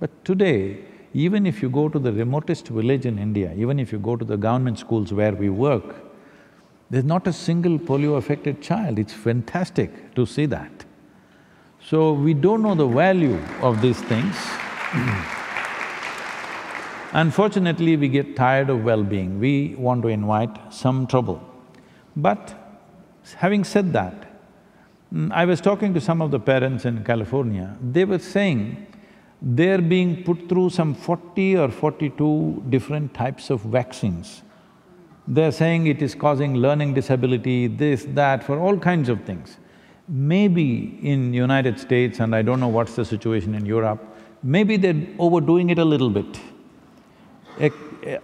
But 0.00 0.24
today, 0.24 0.84
even 1.14 1.46
if 1.46 1.62
you 1.62 1.70
go 1.70 1.88
to 1.88 1.98
the 1.98 2.12
remotest 2.12 2.68
village 2.68 3.06
in 3.06 3.18
India, 3.18 3.52
even 3.56 3.78
if 3.78 3.92
you 3.92 3.98
go 3.98 4.16
to 4.16 4.24
the 4.24 4.36
government 4.36 4.78
schools 4.78 5.12
where 5.12 5.32
we 5.32 5.48
work, 5.48 5.96
there's 6.90 7.04
not 7.04 7.26
a 7.26 7.32
single 7.32 7.78
polio-affected 7.78 8.60
child, 8.60 8.98
it's 8.98 9.12
fantastic 9.12 10.14
to 10.14 10.26
see 10.26 10.46
that. 10.46 10.84
So, 11.84 12.12
we 12.12 12.34
don't 12.34 12.62
know 12.62 12.74
the 12.74 12.86
value 12.86 13.40
of 13.62 13.80
these 13.80 14.00
things 14.02 14.36
Unfortunately, 17.12 17.96
we 17.96 18.08
get 18.08 18.36
tired 18.36 18.68
of 18.68 18.84
well-being, 18.84 19.40
we 19.40 19.74
want 19.76 20.02
to 20.02 20.08
invite 20.08 20.72
some 20.72 21.06
trouble. 21.06 21.40
But 22.14 22.54
having 23.36 23.64
said 23.64 23.92
that, 23.94 24.25
I 25.30 25.44
was 25.44 25.60
talking 25.60 25.94
to 25.94 26.00
some 26.00 26.20
of 26.20 26.30
the 26.30 26.40
parents 26.40 26.84
in 26.84 27.04
California, 27.04 27.76
they 27.80 28.04
were 28.04 28.18
saying 28.18 28.86
they're 29.40 29.80
being 29.80 30.24
put 30.24 30.48
through 30.48 30.70
some 30.70 30.94
forty 30.94 31.56
or 31.56 31.70
forty-two 31.70 32.64
different 32.68 33.14
types 33.14 33.50
of 33.50 33.60
vaccines. 33.60 34.42
They're 35.28 35.52
saying 35.52 35.86
it 35.86 36.02
is 36.02 36.14
causing 36.14 36.54
learning 36.54 36.94
disability, 36.94 37.66
this, 37.66 38.04
that, 38.14 38.42
for 38.42 38.58
all 38.58 38.78
kinds 38.78 39.08
of 39.08 39.22
things. 39.24 39.58
maybe 40.08 40.98
in 41.02 41.34
United 41.34 41.78
States, 41.80 42.20
and 42.20 42.34
I 42.34 42.42
don't 42.42 42.60
know 42.60 42.68
what's 42.68 42.94
the 42.94 43.04
situation 43.04 43.54
in 43.54 43.66
Europe, 43.66 44.00
maybe 44.42 44.76
they're 44.76 45.06
overdoing 45.18 45.70
it 45.70 45.78
a 45.78 45.84
little 45.84 46.10
bit. 46.10 46.38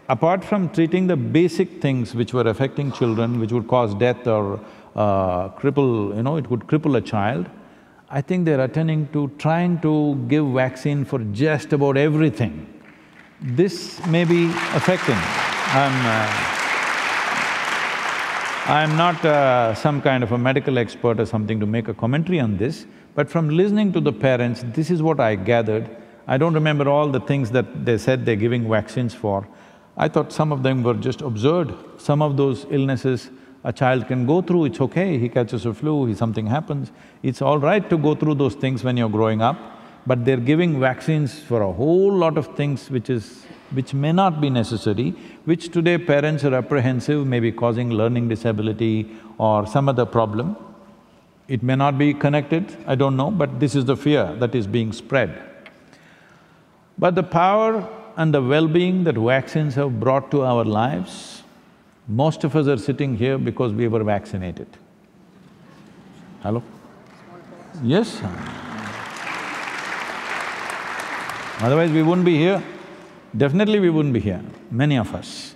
apart 0.09 0.45
from 0.45 0.69
treating 0.71 1.07
the 1.07 1.17
basic 1.17 1.81
things 1.81 2.15
which 2.15 2.33
were 2.33 2.43
affecting 2.49 2.93
children, 2.93 3.41
which 3.41 3.53
would 3.53 3.69
cause 3.69 3.95
death 3.95 4.27
or 4.27 4.61
uh, 4.95 5.49
cripple, 5.51 6.15
you 6.17 6.23
know, 6.23 6.37
it 6.37 6.49
could 6.49 6.61
cripple 6.61 6.97
a 6.97 7.01
child, 7.01 7.49
I 8.11 8.21
think 8.21 8.45
they're 8.45 8.61
attending 8.61 9.09
to 9.09 9.31
trying 9.39 9.81
to 9.81 10.17
give 10.29 10.47
vaccine 10.47 11.05
for 11.05 11.19
just 11.33 11.73
about 11.73 11.97
everything. 11.97 12.69
This 13.41 14.05
may 14.07 14.25
be 14.25 14.47
affecting. 14.75 15.17
I'm… 15.17 16.07
Uh, 16.07 16.59
I'm 18.65 18.97
not 18.97 19.25
uh, 19.25 19.75
some 19.75 20.01
kind 20.01 20.23
of 20.23 20.31
a 20.31 20.39
medical 20.39 20.79
expert 20.79 21.19
or 21.19 21.27
something 21.27 21.59
to 21.59 21.67
make 21.67 21.89
a 21.89 21.95
commentary 21.95 22.39
on 22.39 22.59
this, 22.59 22.87
but 23.17 23.29
from 23.29 23.49
listening 23.49 23.93
to 23.93 24.01
the 24.01 24.13
parents, 24.13 24.63
this 24.69 24.89
is 24.89 25.03
what 25.03 25.19
I 25.19 25.35
gathered. 25.35 25.91
I 26.29 26.39
don't 26.39 26.55
remember 26.55 26.89
all 26.89 27.09
the 27.09 27.19
things 27.19 27.51
that 27.51 27.85
they 27.85 27.99
said 27.99 28.25
they're 28.25 28.37
giving 28.37 28.71
vaccines 28.71 29.15
for. 29.15 29.49
I 29.97 30.07
thought 30.07 30.33
some 30.33 30.53
of 30.53 30.63
them 30.63 30.85
were 30.85 30.95
just 30.95 31.23
absurd. 31.23 31.75
Some 31.99 32.23
of 32.23 32.37
those 32.37 32.65
illnesses 32.71 33.31
a 33.65 33.73
child 33.73 34.09
can 34.09 34.27
go 34.27 34.43
through, 34.43 34.67
it's 34.67 34.81
okay, 34.81 35.19
he 35.19 35.29
catches 35.29 35.67
a 35.67 35.73
flu, 35.73 36.13
something 36.15 36.47
happens. 36.47 36.91
It's 37.23 37.41
all 37.41 37.59
right 37.59 37.89
to 37.91 37.97
go 37.97 38.15
through 38.15 38.35
those 38.35 38.55
things 38.55 38.83
when 38.83 38.97
you're 38.97 39.09
growing 39.09 39.41
up, 39.41 39.57
but 40.07 40.25
they're 40.25 40.37
giving 40.37 40.81
vaccines 40.81 41.39
for 41.39 41.63
a 41.63 41.73
whole 41.73 42.13
lot 42.13 42.37
of 42.37 42.57
things 42.57 42.91
which 42.91 43.09
is… 43.09 43.45
which 43.77 43.95
may 43.95 44.13
not 44.13 44.41
be 44.41 44.51
necessary, 44.51 45.11
which 45.51 45.71
today 45.77 45.97
parents 45.97 46.45
are 46.45 46.55
apprehensive, 46.55 47.27
maybe 47.27 47.51
causing 47.53 47.91
learning 48.01 48.29
disability 48.29 48.97
or 49.39 49.67
some 49.67 49.89
other 49.89 50.05
problem. 50.05 50.57
It 51.49 51.63
may 51.63 51.77
not 51.77 51.97
be 51.99 52.13
connected, 52.15 52.77
I 52.87 52.97
don't 52.97 53.17
know, 53.17 53.31
but 53.31 53.61
this 53.61 53.75
is 53.75 53.85
the 53.85 53.97
fear 53.97 54.35
that 54.41 54.55
is 54.55 54.67
being 54.67 54.93
spread. 54.93 55.31
But 56.99 57.15
the 57.15 57.23
power 57.23 57.89
and 58.17 58.35
the 58.35 58.43
well-being 58.43 59.05
that 59.05 59.17
vaccines 59.17 59.75
have 59.77 59.99
brought 59.99 60.31
to 60.33 60.43
our 60.43 60.65
lives, 60.65 61.42
most 62.09 62.45
of 62.45 62.57
us 62.57 62.67
are 62.67 62.77
sitting 62.77 63.17
here 63.17 63.39
because 63.39 63.73
we 63.73 63.89
were 63.89 64.03
vaccinated. 64.03 64.67
Hello? 66.43 66.63
Yes? 67.83 68.21
Otherwise 71.61 71.91
we 71.91 72.03
wouldn't 72.03 72.25
be 72.25 72.37
here. 72.37 72.63
Definitely 73.37 73.81
we 73.81 73.91
wouldn't 73.91 74.13
be 74.13 74.21
here, 74.21 74.43
many 74.71 74.99
of 74.99 75.15
us. 75.15 75.55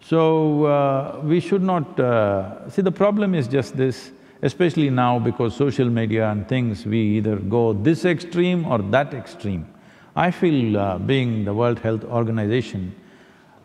So, 0.00 0.64
uh, 0.66 1.20
we 1.24 1.40
should 1.40 1.62
not… 1.62 1.98
Uh, 1.98 2.70
see, 2.70 2.80
the 2.80 2.92
problem 2.92 3.34
is 3.34 3.48
just 3.48 3.76
this, 3.76 4.12
especially 4.40 4.88
now 4.88 5.18
because 5.18 5.56
social 5.56 5.90
media 5.90 6.30
and 6.30 6.48
things, 6.48 6.86
we 6.86 7.00
either 7.18 7.36
go 7.36 7.72
this 7.72 8.04
extreme 8.04 8.64
or 8.66 8.78
that 8.78 9.12
extreme. 9.14 9.66
I 10.14 10.30
feel 10.30 10.78
uh, 10.78 10.98
being 10.98 11.44
the 11.44 11.52
World 11.52 11.80
Health 11.80 12.04
Organization, 12.04 12.94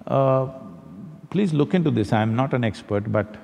uh, 0.08 0.47
please 1.32 1.53
look 1.53 1.73
into 1.73 1.89
this, 1.89 2.13
I'm 2.13 2.36
not 2.36 2.53
an 2.53 2.63
expert, 2.63 3.11
but 3.11 3.38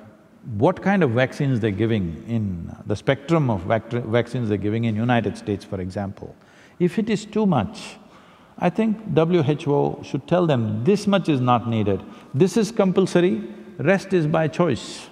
what 0.56 0.80
kind 0.82 1.02
of 1.02 1.10
vaccines 1.10 1.58
they're 1.58 1.70
giving 1.70 2.22
in… 2.28 2.74
the 2.86 2.94
spectrum 2.94 3.50
of 3.50 3.62
vac 3.62 3.90
vaccines 3.90 4.48
they're 4.48 4.64
giving 4.66 4.84
in 4.84 4.94
United 4.94 5.36
States, 5.36 5.64
for 5.64 5.80
example. 5.80 6.36
If 6.78 6.98
it 6.98 7.10
is 7.10 7.24
too 7.24 7.46
much, 7.46 7.96
I 8.58 8.70
think 8.70 8.96
WHO 9.16 10.00
should 10.04 10.28
tell 10.28 10.46
them 10.46 10.84
this 10.84 11.06
much 11.06 11.28
is 11.28 11.40
not 11.40 11.68
needed, 11.68 12.02
this 12.34 12.56
is 12.56 12.70
compulsory, 12.70 13.42
rest 13.78 14.12
is 14.12 14.26
by 14.26 14.48
choice. 14.48 15.08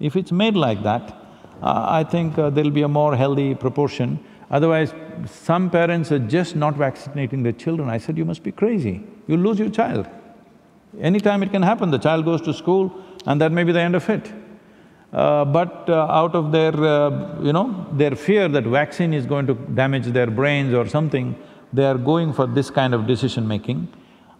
If 0.00 0.16
it's 0.16 0.32
made 0.32 0.56
like 0.56 0.82
that, 0.82 1.14
uh, 1.62 1.86
I 2.00 2.04
think 2.04 2.38
uh, 2.38 2.50
there'll 2.50 2.70
be 2.70 2.82
a 2.82 2.88
more 2.88 3.16
healthy 3.16 3.54
proportion. 3.54 4.18
Otherwise, 4.50 4.94
some 5.26 5.70
parents 5.70 6.12
are 6.12 6.18
just 6.18 6.54
not 6.54 6.76
vaccinating 6.76 7.42
their 7.42 7.52
children. 7.52 7.88
I 7.88 7.98
said, 7.98 8.16
you 8.16 8.24
must 8.24 8.42
be 8.42 8.52
crazy, 8.52 9.02
you'll 9.26 9.40
lose 9.40 9.58
your 9.58 9.70
child. 9.70 10.08
Anytime 11.00 11.42
it 11.42 11.50
can 11.50 11.62
happen, 11.62 11.90
the 11.90 11.98
child 11.98 12.24
goes 12.24 12.40
to 12.42 12.54
school 12.54 12.92
and 13.26 13.40
that 13.40 13.52
may 13.52 13.64
be 13.64 13.72
the 13.72 13.80
end 13.80 13.94
of 13.94 14.08
it. 14.08 14.32
Uh, 15.12 15.44
but 15.44 15.88
uh, 15.88 16.06
out 16.10 16.34
of 16.34 16.52
their, 16.52 16.74
uh, 16.74 17.40
you 17.40 17.52
know, 17.52 17.86
their 17.92 18.16
fear 18.16 18.48
that 18.48 18.64
vaccine 18.64 19.14
is 19.14 19.24
going 19.24 19.46
to 19.46 19.54
damage 19.54 20.06
their 20.06 20.26
brains 20.26 20.74
or 20.74 20.86
something, 20.86 21.36
they 21.72 21.84
are 21.84 21.98
going 21.98 22.32
for 22.32 22.46
this 22.46 22.70
kind 22.70 22.94
of 22.94 23.06
decision-making. 23.06 23.88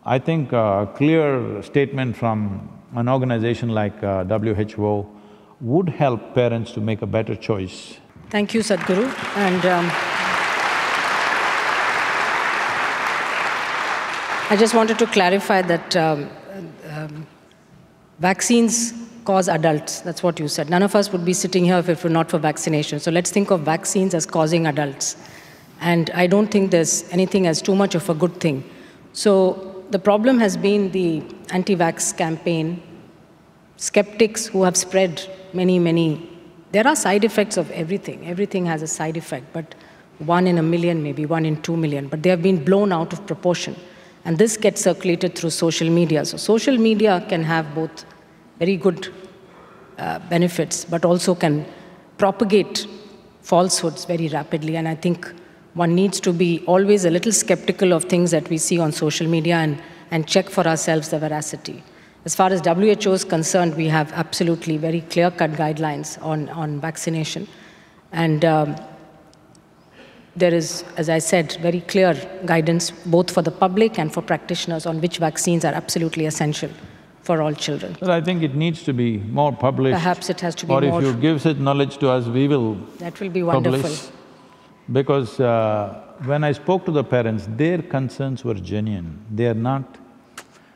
I 0.04 0.18
think 0.18 0.52
a 0.52 0.88
clear 0.94 1.62
statement 1.62 2.16
from 2.16 2.68
an 2.94 3.08
organization 3.08 3.70
like 3.70 4.02
uh, 4.02 4.24
WHO 4.24 5.06
would 5.60 5.88
help 5.88 6.34
parents 6.34 6.72
to 6.72 6.80
make 6.80 7.02
a 7.02 7.06
better 7.06 7.34
choice. 7.34 7.98
Thank 8.30 8.54
you, 8.54 8.60
Sadhguru. 8.60 9.06
And 9.36 9.64
um, 9.66 9.90
I 14.50 14.56
just 14.58 14.74
wanted 14.74 14.98
to 14.98 15.06
clarify 15.06 15.62
that 15.62 15.96
um, 15.96 16.28
um, 16.96 17.26
vaccines 18.18 18.92
cause 19.24 19.48
adults, 19.48 20.00
that's 20.00 20.22
what 20.22 20.38
you 20.38 20.48
said. 20.48 20.70
None 20.70 20.82
of 20.82 20.94
us 20.94 21.12
would 21.12 21.24
be 21.24 21.32
sitting 21.32 21.64
here 21.64 21.78
if 21.78 21.88
it 21.88 22.02
were 22.02 22.10
not 22.10 22.30
for 22.30 22.38
vaccination. 22.38 23.00
So 23.00 23.10
let's 23.10 23.30
think 23.30 23.50
of 23.50 23.60
vaccines 23.62 24.14
as 24.14 24.24
causing 24.24 24.66
adults. 24.66 25.16
And 25.80 26.10
I 26.10 26.26
don't 26.26 26.48
think 26.48 26.70
there's 26.70 27.10
anything 27.10 27.46
as 27.46 27.60
too 27.60 27.74
much 27.74 27.94
of 27.94 28.08
a 28.08 28.14
good 28.14 28.40
thing. 28.40 28.64
So 29.12 29.84
the 29.90 29.98
problem 29.98 30.38
has 30.38 30.56
been 30.56 30.90
the 30.92 31.22
anti-vax 31.50 32.16
campaign, 32.16 32.82
skeptics 33.76 34.46
who 34.46 34.62
have 34.62 34.76
spread 34.76 35.22
many, 35.52 35.78
many. 35.78 36.30
There 36.72 36.86
are 36.86 36.96
side 36.96 37.24
effects 37.24 37.56
of 37.56 37.70
everything. 37.72 38.26
Everything 38.26 38.64
has 38.66 38.82
a 38.82 38.86
side 38.86 39.16
effect, 39.16 39.52
but 39.52 39.74
one 40.18 40.46
in 40.46 40.56
a 40.58 40.62
million, 40.62 41.02
maybe 41.02 41.26
one 41.26 41.44
in 41.44 41.60
two 41.62 41.76
million, 41.76 42.08
but 42.08 42.22
they 42.22 42.30
have 42.30 42.42
been 42.42 42.64
blown 42.64 42.92
out 42.92 43.12
of 43.12 43.26
proportion. 43.26 43.76
And 44.26 44.38
this 44.38 44.56
gets 44.56 44.80
circulated 44.80 45.36
through 45.36 45.50
social 45.50 45.88
media. 45.88 46.24
So 46.24 46.36
social 46.36 46.76
media 46.76 47.24
can 47.28 47.44
have 47.44 47.74
both 47.76 48.04
very 48.58 48.76
good 48.76 49.08
uh, 49.98 50.18
benefits, 50.18 50.84
but 50.84 51.04
also 51.04 51.34
can 51.34 51.64
propagate 52.18 52.86
falsehoods 53.42 54.04
very 54.04 54.26
rapidly. 54.28 54.76
And 54.76 54.88
I 54.88 54.96
think 54.96 55.32
one 55.74 55.94
needs 55.94 56.18
to 56.20 56.32
be 56.32 56.64
always 56.66 57.04
a 57.04 57.10
little 57.10 57.30
skeptical 57.30 57.92
of 57.92 58.04
things 58.04 58.32
that 58.32 58.50
we 58.50 58.58
see 58.58 58.80
on 58.80 58.90
social 58.90 59.28
media 59.28 59.56
and, 59.56 59.80
and 60.10 60.26
check 60.26 60.50
for 60.50 60.66
ourselves 60.66 61.10
the 61.10 61.20
veracity. 61.20 61.84
As 62.24 62.34
far 62.34 62.50
as 62.50 62.60
WHO 62.66 63.12
is 63.12 63.22
concerned, 63.22 63.76
we 63.76 63.86
have 63.86 64.12
absolutely 64.14 64.76
very 64.76 65.02
clear-cut 65.02 65.52
guidelines 65.52 66.20
on, 66.20 66.48
on 66.48 66.80
vaccination. 66.80 67.46
And 68.10 68.44
um, 68.44 68.74
there 70.36 70.54
is, 70.54 70.84
as 70.96 71.08
I 71.08 71.18
said, 71.18 71.56
very 71.62 71.80
clear 71.80 72.14
guidance 72.44 72.90
both 72.90 73.30
for 73.30 73.42
the 73.42 73.50
public 73.50 73.98
and 73.98 74.12
for 74.12 74.22
practitioners 74.22 74.86
on 74.86 75.00
which 75.00 75.18
vaccines 75.18 75.64
are 75.64 75.72
absolutely 75.72 76.26
essential 76.26 76.70
for 77.22 77.42
all 77.42 77.54
children. 77.54 77.96
But 77.98 78.10
I 78.10 78.20
think 78.20 78.42
it 78.42 78.54
needs 78.54 78.82
to 78.84 78.92
be 78.92 79.18
more 79.18 79.52
published. 79.52 79.94
Perhaps 79.94 80.30
it 80.30 80.40
has 80.40 80.54
to 80.56 80.66
be 80.66 80.72
or 80.72 80.80
more… 80.82 80.92
Or 80.92 81.00
if 81.00 81.06
you 81.06 81.14
give 81.14 81.42
such 81.42 81.56
knowledge 81.56 81.98
to 81.98 82.10
us, 82.10 82.26
we 82.26 82.46
will 82.46 82.74
That 82.98 83.18
will 83.20 83.30
be 83.30 83.42
wonderful. 83.42 83.82
Publish. 83.82 84.08
Because 84.92 85.40
uh, 85.40 86.02
when 86.24 86.44
I 86.44 86.52
spoke 86.52 86.84
to 86.84 86.92
the 86.92 87.02
parents, 87.02 87.48
their 87.56 87.82
concerns 87.82 88.44
were 88.44 88.54
genuine. 88.54 89.24
They 89.34 89.46
are 89.46 89.54
not… 89.70 89.98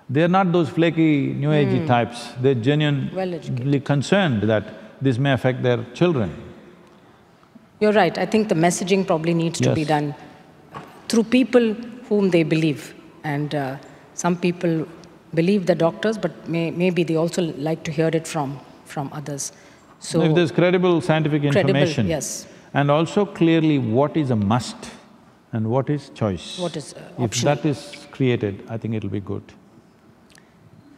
They 0.09 0.25
are 0.25 0.29
not 0.29 0.51
those 0.51 0.69
flaky, 0.69 1.35
new 1.35 1.51
agey 1.51 1.83
mm. 1.83 1.87
types. 1.87 2.33
They're 2.41 2.57
genuinely 2.57 3.15
well 3.15 3.81
concerned 3.83 4.43
that 4.43 4.65
this 5.01 5.19
may 5.19 5.33
affect 5.33 5.63
their 5.63 5.85
children. 5.95 6.50
You're 7.81 7.93
right. 7.93 8.17
I 8.19 8.27
think 8.27 8.49
the 8.49 8.55
messaging 8.55 9.07
probably 9.07 9.35
needs 9.35 9.61
yes. 9.61 9.69
to 9.69 9.75
be 9.75 9.85
done 9.85 10.15
through 11.09 11.25
people 11.25 11.75
whom 12.09 12.31
they 12.31 12.43
believe. 12.43 12.95
And 13.25 13.55
uh, 13.55 13.77
some 14.15 14.37
people 14.37 14.87
believe 15.35 15.67
the 15.67 15.75
doctors, 15.75 16.19
but 16.19 16.49
may, 16.49 16.71
maybe 16.71 17.03
they 17.03 17.17
also 17.17 17.43
like 17.43 17.83
to 17.85 17.91
hear 17.91 18.09
it 18.09 18.27
from, 18.27 18.61
from 18.85 19.11
others. 19.13 19.53
So 19.99 20.23
if 20.23 20.35
there's 20.35 20.53
credible 20.53 21.01
scientific 21.01 21.43
information, 21.45 22.07
yes. 22.07 22.47
And 22.73 22.91
also 22.91 23.27
clearly 23.27 23.79
what 23.79 24.17
is 24.17 24.31
a 24.31 24.37
must 24.37 24.91
and 25.53 25.71
what 25.71 25.91
is 25.91 26.11
choice. 26.11 26.59
What 26.59 26.77
is 26.77 26.95
uh, 26.95 27.25
If 27.25 27.33
that 27.43 27.65
is 27.65 28.07
created, 28.11 28.65
I 28.69 28.77
think 28.77 28.95
it'll 28.95 29.11
be 29.11 29.21
good. 29.21 29.43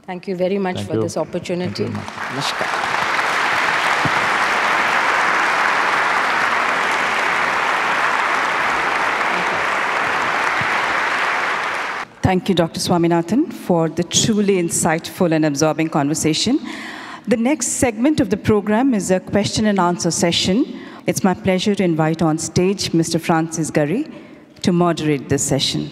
Thank 0.03 0.29
you 0.29 0.37
very 0.37 0.59
much 0.59 0.77
Thank 0.77 0.89
for 0.89 0.95
you. 0.97 1.03
this 1.03 1.17
opportunity. 1.17 1.87
Namaskar. 1.87 2.82
Thank 12.23 12.49
you, 12.49 12.55
Dr. 12.55 12.79
Swaminathan, 12.79 13.53
for 13.53 13.89
the 13.89 14.05
truly 14.05 14.55
insightful 14.63 15.33
and 15.33 15.45
absorbing 15.45 15.89
conversation. 15.89 16.61
The 17.27 17.37
next 17.37 17.67
segment 17.67 18.21
of 18.21 18.31
the 18.31 18.37
program 18.37 18.95
is 18.95 19.11
a 19.11 19.19
question 19.19 19.67
and 19.67 19.81
answer 19.81 20.13
session. 20.13 20.81
It's 21.05 21.25
my 21.25 21.35
pleasure 21.35 21.75
to 21.75 21.83
invite 21.83 22.23
on 22.23 22.39
stage 22.39 22.91
Mr. 22.93 23.21
Francis 23.21 23.73
Gurry 23.73 24.09
to 24.63 24.73
moderate 24.73 25.29
this 25.29 25.43
session. 25.43 25.91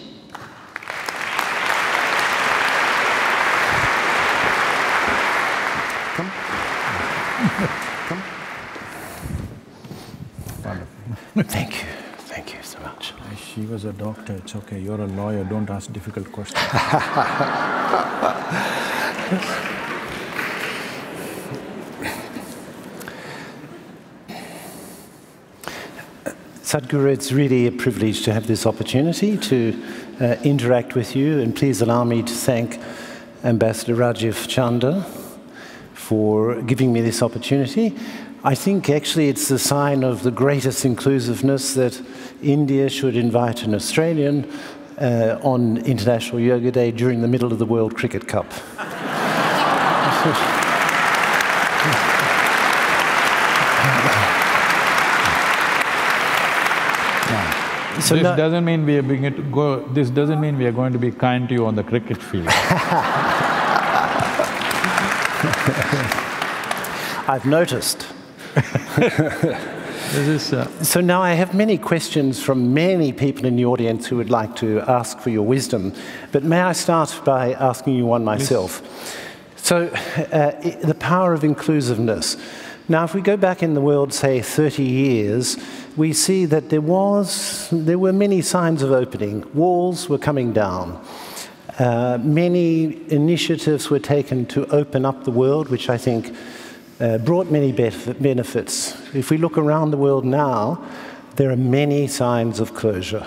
Come. 6.15 6.31
Come. 11.33 11.43
Thank 11.43 11.83
you. 11.83 12.00
Thank 12.31 12.53
you 12.53 12.63
so 12.63 12.79
much. 12.79 13.13
She 13.35 13.61
was 13.65 13.83
a 13.83 13.91
doctor, 13.91 14.33
it's 14.33 14.55
okay. 14.55 14.79
You're 14.79 15.01
a 15.01 15.05
lawyer, 15.05 15.43
don't 15.43 15.69
ask 15.69 15.91
difficult 15.91 16.31
questions. 16.31 16.57
Sadhguru, 26.63 27.11
it's 27.11 27.33
really 27.33 27.67
a 27.67 27.71
privilege 27.73 28.23
to 28.23 28.31
have 28.31 28.47
this 28.47 28.65
opportunity 28.65 29.37
to 29.37 29.83
uh, 30.21 30.37
interact 30.41 30.95
with 30.95 31.17
you, 31.17 31.41
and 31.41 31.53
please 31.53 31.81
allow 31.81 32.05
me 32.05 32.23
to 32.23 32.33
thank 32.33 32.79
Ambassador 33.43 33.93
Rajiv 33.93 34.47
Chander 34.47 35.03
for 35.93 36.61
giving 36.61 36.93
me 36.93 37.01
this 37.01 37.21
opportunity. 37.21 37.93
I 38.43 38.55
think 38.55 38.89
actually 38.89 39.29
it's 39.29 39.51
a 39.51 39.59
sign 39.59 40.03
of 40.03 40.23
the 40.23 40.31
greatest 40.31 40.83
inclusiveness 40.83 41.75
that 41.75 42.01
India 42.41 42.89
should 42.89 43.15
invite 43.15 43.63
an 43.63 43.73
Australian 43.75 44.49
uh, 44.97 45.39
on 45.41 45.77
International 45.77 46.39
Yoga 46.39 46.71
Day 46.71 46.91
during 46.91 47.21
the 47.21 47.27
middle 47.27 47.51
of 47.51 47.59
the 47.59 47.65
World 47.65 47.95
Cricket 47.95 48.27
Cup. 48.27 48.51
So 58.01 58.15
this 58.15 58.23
doesn't 58.35 58.65
mean 58.65 58.85
we 58.85 58.97
are 58.97 59.03
being 59.03 59.23
to 59.23 59.43
go, 59.43 59.87
this 59.89 60.09
doesn't 60.09 60.41
mean 60.41 60.57
we 60.57 60.65
are 60.65 60.71
going 60.71 60.93
to 60.93 60.99
be 60.99 61.11
kind 61.11 61.47
to 61.49 61.53
you 61.53 61.65
on 61.65 61.75
the 61.75 61.83
cricket 61.83 62.21
field. 62.21 62.47
I've 67.27 67.45
noticed. 67.45 68.07
is, 70.13 70.53
uh... 70.53 70.65
So 70.83 71.01
now 71.01 71.21
I 71.21 71.33
have 71.33 71.53
many 71.53 71.77
questions 71.77 72.41
from 72.41 72.73
many 72.73 73.13
people 73.13 73.45
in 73.45 73.55
the 73.55 73.65
audience 73.65 74.07
who 74.07 74.17
would 74.17 74.29
like 74.29 74.55
to 74.57 74.81
ask 74.81 75.19
for 75.19 75.29
your 75.29 75.43
wisdom. 75.43 75.93
But 76.31 76.43
may 76.43 76.61
I 76.61 76.73
start 76.73 77.21
by 77.23 77.53
asking 77.53 77.95
you 77.95 78.05
one 78.05 78.23
myself? 78.23 78.81
Please. 78.81 79.27
So, 79.63 79.87
uh, 79.87 80.51
the 80.85 80.95
power 80.99 81.33
of 81.33 81.43
inclusiveness. 81.43 82.35
Now, 82.89 83.03
if 83.03 83.13
we 83.13 83.21
go 83.21 83.37
back 83.37 83.61
in 83.63 83.73
the 83.73 83.79
world, 83.79 84.13
say 84.13 84.41
30 84.41 84.83
years, 84.83 85.57
we 85.95 86.13
see 86.13 86.45
that 86.45 86.69
there 86.69 86.81
was 86.81 87.69
there 87.71 87.99
were 87.99 88.11
many 88.11 88.41
signs 88.41 88.81
of 88.81 88.91
opening. 88.91 89.45
Walls 89.53 90.09
were 90.09 90.17
coming 90.17 90.51
down. 90.51 90.99
Uh, 91.79 92.17
many 92.21 92.99
initiatives 93.11 93.89
were 93.89 93.99
taken 93.99 94.45
to 94.47 94.65
open 94.67 95.05
up 95.05 95.23
the 95.23 95.31
world, 95.31 95.69
which 95.69 95.89
I 95.89 95.97
think 95.97 96.35
uh, 97.01 97.17
brought 97.17 97.49
many 97.49 97.71
benefits. 97.71 98.95
If 99.15 99.31
we 99.31 99.37
look 99.37 99.57
around 99.57 99.91
the 99.91 99.97
world 99.97 100.23
now, 100.23 100.83
there 101.35 101.49
are 101.49 101.57
many 101.57 102.07
signs 102.07 102.59
of 102.59 102.75
closure. 102.75 103.25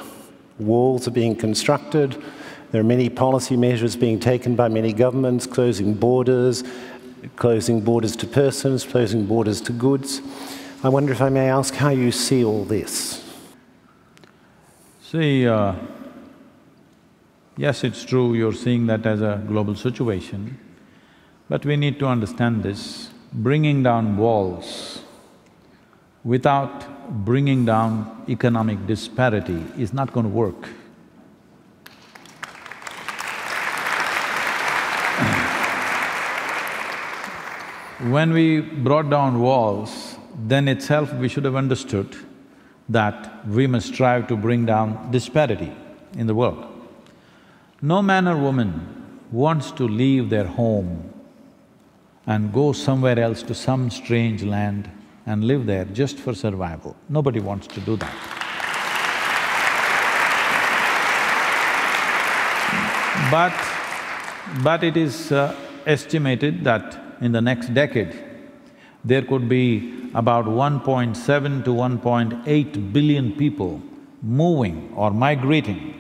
Walls 0.59 1.09
are 1.09 1.11
being 1.11 1.35
constructed. 1.35 2.23
There 2.71 2.81
are 2.81 2.85
many 2.85 3.09
policy 3.09 3.57
measures 3.57 3.97
being 3.97 4.21
taken 4.21 4.55
by 4.55 4.69
many 4.69 4.93
governments, 4.93 5.47
closing 5.47 5.95
borders, 5.95 6.63
closing 7.35 7.81
borders 7.81 8.15
to 8.17 8.27
persons, 8.27 8.85
closing 8.85 9.27
borders 9.27 9.61
to 9.63 9.73
goods. 9.73 10.21
I 10.85 10.89
wonder 10.89 11.13
if 11.13 11.21
I 11.21 11.29
may 11.29 11.51
ask 11.51 11.75
how 11.75 11.91
you 11.91 12.13
see 12.13 12.45
all 12.45 12.65
this. 12.65 13.25
See, 15.03 15.49
uh, 15.49 15.75
yes, 17.57 17.83
it's 17.83 18.05
true, 18.05 18.35
you're 18.35 18.53
seeing 18.53 18.87
that 18.87 19.05
as 19.07 19.21
a 19.21 19.43
global 19.49 19.75
situation, 19.75 20.59
but 21.49 21.65
we 21.65 21.77
need 21.77 21.99
to 21.99 22.07
understand 22.07 22.63
this. 22.63 23.04
Bringing 23.35 23.83
down 23.83 24.17
walls 24.17 25.01
without 26.23 27.25
bringing 27.25 27.65
down 27.65 28.25
economic 28.29 28.87
disparity 28.87 29.63
is 29.77 29.93
not 29.93 30.13
going 30.13 30.25
to 30.25 30.31
work. 30.33 30.69
when 38.11 38.33
we 38.33 38.61
brought 38.61 39.09
down 39.09 39.41
walls, 39.41 40.17
then 40.47 40.69
itself 40.69 41.13
we 41.15 41.29
should 41.29 41.45
have 41.45 41.57
understood 41.57 42.15
that 42.89 43.47
we 43.47 43.67
must 43.67 43.87
strive 43.87 44.27
to 44.29 44.37
bring 44.37 44.67
down 44.67 45.11
disparity 45.11 45.73
in 46.19 46.27
the 46.27 46.35
world. 46.35 46.67
No 47.81 48.03
man 48.03 48.29
or 48.29 48.37
woman 48.37 49.27
wants 49.31 49.71
to 49.73 49.89
leave 49.89 50.29
their 50.29 50.45
home 50.45 51.14
and 52.27 52.53
go 52.53 52.73
somewhere 52.73 53.19
else 53.19 53.43
to 53.43 53.55
some 53.55 53.91
strange 53.91 54.43
land 54.43 54.91
and 55.27 55.45
live 55.45 55.67
there 55.67 55.85
just 55.87 56.19
for 56.19 56.35
survival. 56.35 56.97
Nobody 57.09 57.41
wants 57.41 57.67
to 57.69 57.81
do 57.81 57.97
that. 57.97 58.15
But… 63.31 63.55
but 64.63 64.85
it 64.85 64.97
is 64.97 65.33
uh, 65.33 65.57
estimated 65.87 66.65
that 66.65 67.01
in 67.21 67.33
the 67.33 67.41
next 67.41 67.73
decade, 67.75 68.15
there 69.05 69.23
could 69.23 69.49
be 69.49 70.11
about 70.15 70.47
1.7 70.47 71.65
to 71.65 71.71
1.8 71.71 72.93
billion 72.93 73.33
people 73.33 73.83
moving 74.23 74.93
or 74.95 75.11
migrating. 75.11 75.93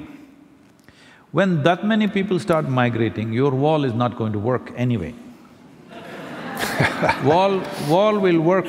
When 1.32 1.62
that 1.64 1.84
many 1.84 2.06
people 2.06 2.38
start 2.38 2.68
migrating, 2.68 3.32
your 3.32 3.50
wall 3.50 3.84
is 3.84 3.92
not 3.92 4.16
going 4.16 4.32
to 4.32 4.38
work 4.38 4.72
anyway. 4.76 5.14
wall… 7.24 7.62
wall 7.88 8.18
will 8.18 8.40
work… 8.40 8.66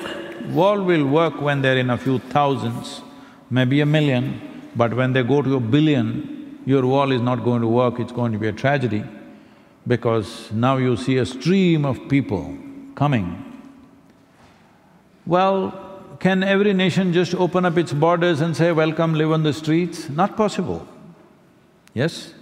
wall 0.49 0.81
will 0.81 1.05
work 1.05 1.41
when 1.41 1.61
they're 1.61 1.77
in 1.77 1.89
a 1.89 1.97
few 1.97 2.19
thousands, 2.19 3.01
maybe 3.49 3.81
a 3.81 3.85
million, 3.85 4.39
but 4.75 4.93
when 4.93 5.13
they 5.13 5.23
go 5.23 5.41
to 5.41 5.55
a 5.55 5.59
billion, 5.59 6.59
your 6.65 6.85
wall 6.85 7.11
is 7.11 7.21
not 7.21 7.43
going 7.43 7.61
to 7.61 7.67
work, 7.67 7.99
it's 7.99 8.11
going 8.11 8.31
to 8.31 8.37
be 8.37 8.47
a 8.47 8.53
tragedy 8.53 9.03
because 9.87 10.51
now 10.51 10.77
you 10.77 10.95
see 10.97 11.17
a 11.17 11.25
stream 11.25 11.85
of 11.85 12.07
people 12.09 12.57
coming 12.95 13.45
well, 15.25 15.73
can 16.19 16.43
every 16.43 16.73
nation 16.73 17.11
just 17.11 17.33
open 17.33 17.65
up 17.65 17.77
its 17.77 17.91
borders 17.91 18.41
and 18.41 18.55
say, 18.55 18.71
welcome, 18.71 19.15
live 19.15 19.31
on 19.31 19.41
the 19.41 19.53
streets? 19.53 20.07
Not 20.07 20.37
possible, 20.37 20.87
yes? 21.93 22.33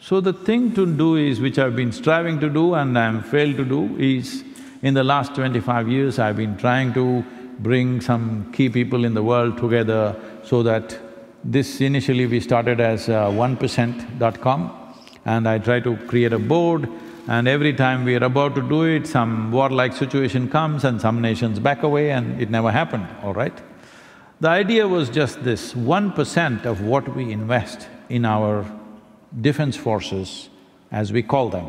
So 0.00 0.20
the 0.22 0.32
thing 0.32 0.74
to 0.74 0.86
do 0.86 1.16
is, 1.16 1.38
which 1.38 1.58
I've 1.58 1.76
been 1.76 1.92
striving 1.92 2.40
to 2.40 2.48
do 2.48 2.74
and 2.74 2.98
I'm 2.98 3.22
failed 3.22 3.58
to 3.58 3.64
do, 3.64 3.94
is 3.98 4.42
in 4.82 4.94
the 4.94 5.04
last 5.04 5.34
twenty-five 5.34 5.88
years 5.88 6.18
I've 6.18 6.36
been 6.36 6.56
trying 6.56 6.92
to 6.94 7.24
bring 7.58 8.00
some 8.00 8.50
key 8.52 8.68
people 8.68 9.04
in 9.04 9.14
the 9.14 9.22
world 9.22 9.58
together 9.58 10.16
so 10.42 10.62
that 10.62 10.98
this 11.44 11.80
initially 11.80 12.26
we 12.26 12.40
started 12.40 12.80
as 12.80 13.08
uh, 13.08 13.26
onepercent.com 13.28 14.76
and 15.26 15.48
I 15.48 15.58
try 15.58 15.80
to 15.80 15.96
create 16.08 16.32
a 16.32 16.38
board 16.38 16.88
and 17.28 17.46
every 17.46 17.72
time 17.74 18.04
we 18.04 18.16
are 18.16 18.24
about 18.24 18.54
to 18.56 18.62
do 18.62 18.84
it, 18.84 19.06
some 19.06 19.52
warlike 19.52 19.92
situation 19.92 20.48
comes 20.48 20.84
and 20.84 21.00
some 21.00 21.20
nations 21.20 21.58
back 21.58 21.82
away 21.82 22.10
and 22.10 22.40
it 22.40 22.50
never 22.50 22.70
happened, 22.70 23.06
all 23.22 23.34
right? 23.34 23.56
The 24.40 24.48
idea 24.48 24.88
was 24.88 25.10
just 25.10 25.44
this, 25.44 25.76
one 25.76 26.12
percent 26.12 26.64
of 26.64 26.80
what 26.80 27.14
we 27.14 27.30
invest 27.30 27.88
in 28.08 28.24
our 28.24 28.64
defense 29.40 29.76
forces, 29.76 30.48
as 30.90 31.12
we 31.12 31.22
call 31.22 31.50
them, 31.50 31.68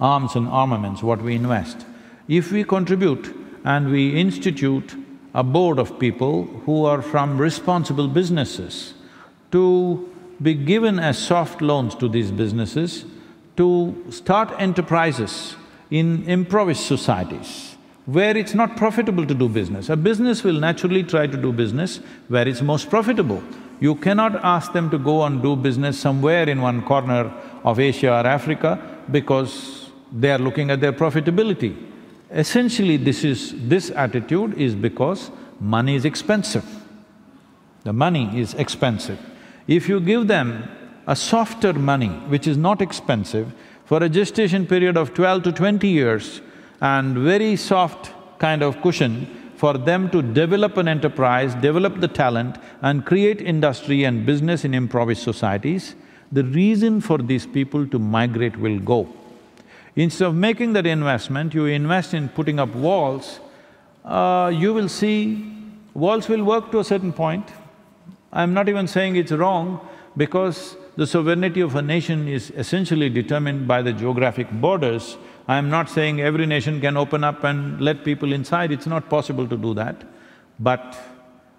arms 0.00 0.36
and 0.36 0.48
armaments, 0.48 1.02
what 1.02 1.20
we 1.20 1.34
invest, 1.34 1.84
if 2.28 2.52
we 2.52 2.64
contribute 2.64 3.34
and 3.64 3.90
we 3.90 4.18
institute 4.18 4.94
a 5.34 5.42
board 5.42 5.78
of 5.78 5.98
people 5.98 6.44
who 6.66 6.84
are 6.84 7.02
from 7.02 7.38
responsible 7.38 8.08
businesses 8.08 8.94
to 9.50 10.08
be 10.40 10.54
given 10.54 10.98
as 10.98 11.18
soft 11.18 11.62
loans 11.62 11.94
to 11.94 12.08
these 12.08 12.30
businesses, 12.30 13.04
to 13.56 13.94
start 14.10 14.50
enterprises 14.58 15.56
in 15.90 16.24
impoverished 16.24 16.86
societies 16.86 17.76
where 18.06 18.36
it's 18.36 18.54
not 18.54 18.76
profitable 18.76 19.24
to 19.24 19.34
do 19.34 19.48
business. 19.48 19.88
A 19.88 19.96
business 19.96 20.42
will 20.42 20.58
naturally 20.58 21.04
try 21.04 21.26
to 21.26 21.36
do 21.36 21.52
business 21.52 22.00
where 22.28 22.48
it's 22.48 22.60
most 22.60 22.90
profitable. 22.90 23.42
You 23.78 23.94
cannot 23.94 24.44
ask 24.44 24.72
them 24.72 24.90
to 24.90 24.98
go 24.98 25.22
and 25.22 25.40
do 25.40 25.54
business 25.54 25.98
somewhere 25.98 26.48
in 26.48 26.60
one 26.60 26.82
corner 26.82 27.32
of 27.64 27.78
Asia 27.78 28.10
or 28.10 28.26
Africa 28.26 28.80
because 29.10 29.90
they 30.10 30.32
are 30.32 30.38
looking 30.38 30.70
at 30.70 30.80
their 30.80 30.92
profitability. 30.92 31.91
Essentially, 32.32 32.96
this 32.96 33.24
is… 33.24 33.54
this 33.68 33.90
attitude 33.90 34.54
is 34.58 34.74
because 34.74 35.30
money 35.60 35.94
is 35.94 36.04
expensive. 36.04 36.64
The 37.84 37.92
money 37.92 38.40
is 38.40 38.54
expensive. 38.54 39.18
If 39.66 39.88
you 39.88 40.00
give 40.00 40.28
them 40.28 40.68
a 41.06 41.14
softer 41.14 41.72
money, 41.72 42.08
which 42.28 42.46
is 42.46 42.56
not 42.56 42.80
expensive, 42.80 43.52
for 43.84 44.02
a 44.02 44.08
gestation 44.08 44.66
period 44.66 44.96
of 44.96 45.12
twelve 45.14 45.42
to 45.42 45.52
twenty 45.52 45.88
years 45.88 46.40
and 46.80 47.16
very 47.18 47.56
soft 47.56 48.12
kind 48.38 48.62
of 48.62 48.80
cushion 48.80 49.26
for 49.56 49.74
them 49.74 50.08
to 50.10 50.22
develop 50.22 50.76
an 50.76 50.88
enterprise, 50.88 51.54
develop 51.56 52.00
the 52.00 52.08
talent 52.08 52.56
and 52.80 53.04
create 53.04 53.40
industry 53.40 54.04
and 54.04 54.24
business 54.24 54.64
in 54.64 54.74
impoverished 54.74 55.22
societies, 55.22 55.94
the 56.32 56.44
reason 56.44 57.00
for 57.00 57.18
these 57.18 57.46
people 57.46 57.86
to 57.86 57.98
migrate 57.98 58.56
will 58.56 58.78
go. 58.78 59.08
Instead 59.94 60.28
of 60.28 60.34
making 60.34 60.72
that 60.72 60.86
investment, 60.86 61.52
you 61.52 61.66
invest 61.66 62.14
in 62.14 62.28
putting 62.28 62.58
up 62.58 62.74
walls, 62.74 63.40
uh, 64.04 64.50
you 64.54 64.72
will 64.72 64.88
see 64.88 65.52
walls 65.94 66.28
will 66.28 66.44
work 66.44 66.70
to 66.70 66.78
a 66.78 66.84
certain 66.84 67.12
point, 67.12 67.46
I'm 68.32 68.54
not 68.54 68.68
even 68.68 68.88
saying 68.88 69.16
it's 69.16 69.32
wrong 69.32 69.86
because 70.16 70.76
the 70.96 71.06
sovereignty 71.06 71.60
of 71.60 71.74
a 71.74 71.82
nation 71.82 72.28
is 72.28 72.50
essentially 72.52 73.10
determined 73.10 73.68
by 73.68 73.82
the 73.82 73.92
geographic 73.92 74.50
borders. 74.50 75.16
I'm 75.48 75.68
not 75.68 75.90
saying 75.90 76.20
every 76.20 76.46
nation 76.46 76.80
can 76.80 76.96
open 76.96 77.24
up 77.24 77.44
and 77.44 77.80
let 77.80 78.04
people 78.04 78.32
inside, 78.32 78.72
it's 78.72 78.86
not 78.86 79.10
possible 79.10 79.46
to 79.48 79.56
do 79.56 79.74
that. 79.74 80.04
But 80.58 80.96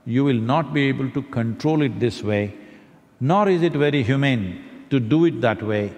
you 0.06 0.24
will 0.24 0.40
not 0.40 0.74
be 0.74 0.88
able 0.88 1.10
to 1.12 1.22
control 1.22 1.82
it 1.82 2.00
this 2.00 2.24
way, 2.24 2.56
nor 3.20 3.48
is 3.50 3.62
it 3.62 3.74
very 3.74 4.04
humane 4.04 4.86
to 4.90 5.00
do 5.00 5.26
it 5.26 5.42
that 5.42 5.62
way. 5.62 5.94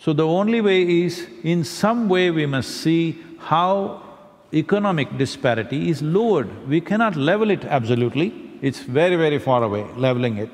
So 0.00 0.12
the 0.12 0.26
only 0.26 0.60
way 0.60 1.02
is, 1.02 1.26
in 1.42 1.64
some 1.64 2.08
way 2.08 2.30
we 2.30 2.46
must 2.46 2.70
see 2.70 3.18
how 3.38 4.02
economic 4.54 5.18
disparity 5.18 5.90
is 5.90 6.00
lowered. 6.02 6.68
We 6.68 6.80
cannot 6.80 7.16
level 7.16 7.50
it 7.50 7.64
absolutely, 7.64 8.32
it's 8.62 8.80
very, 8.80 9.16
very 9.16 9.38
far 9.38 9.62
away, 9.62 9.84
leveling 9.96 10.38
it. 10.38 10.50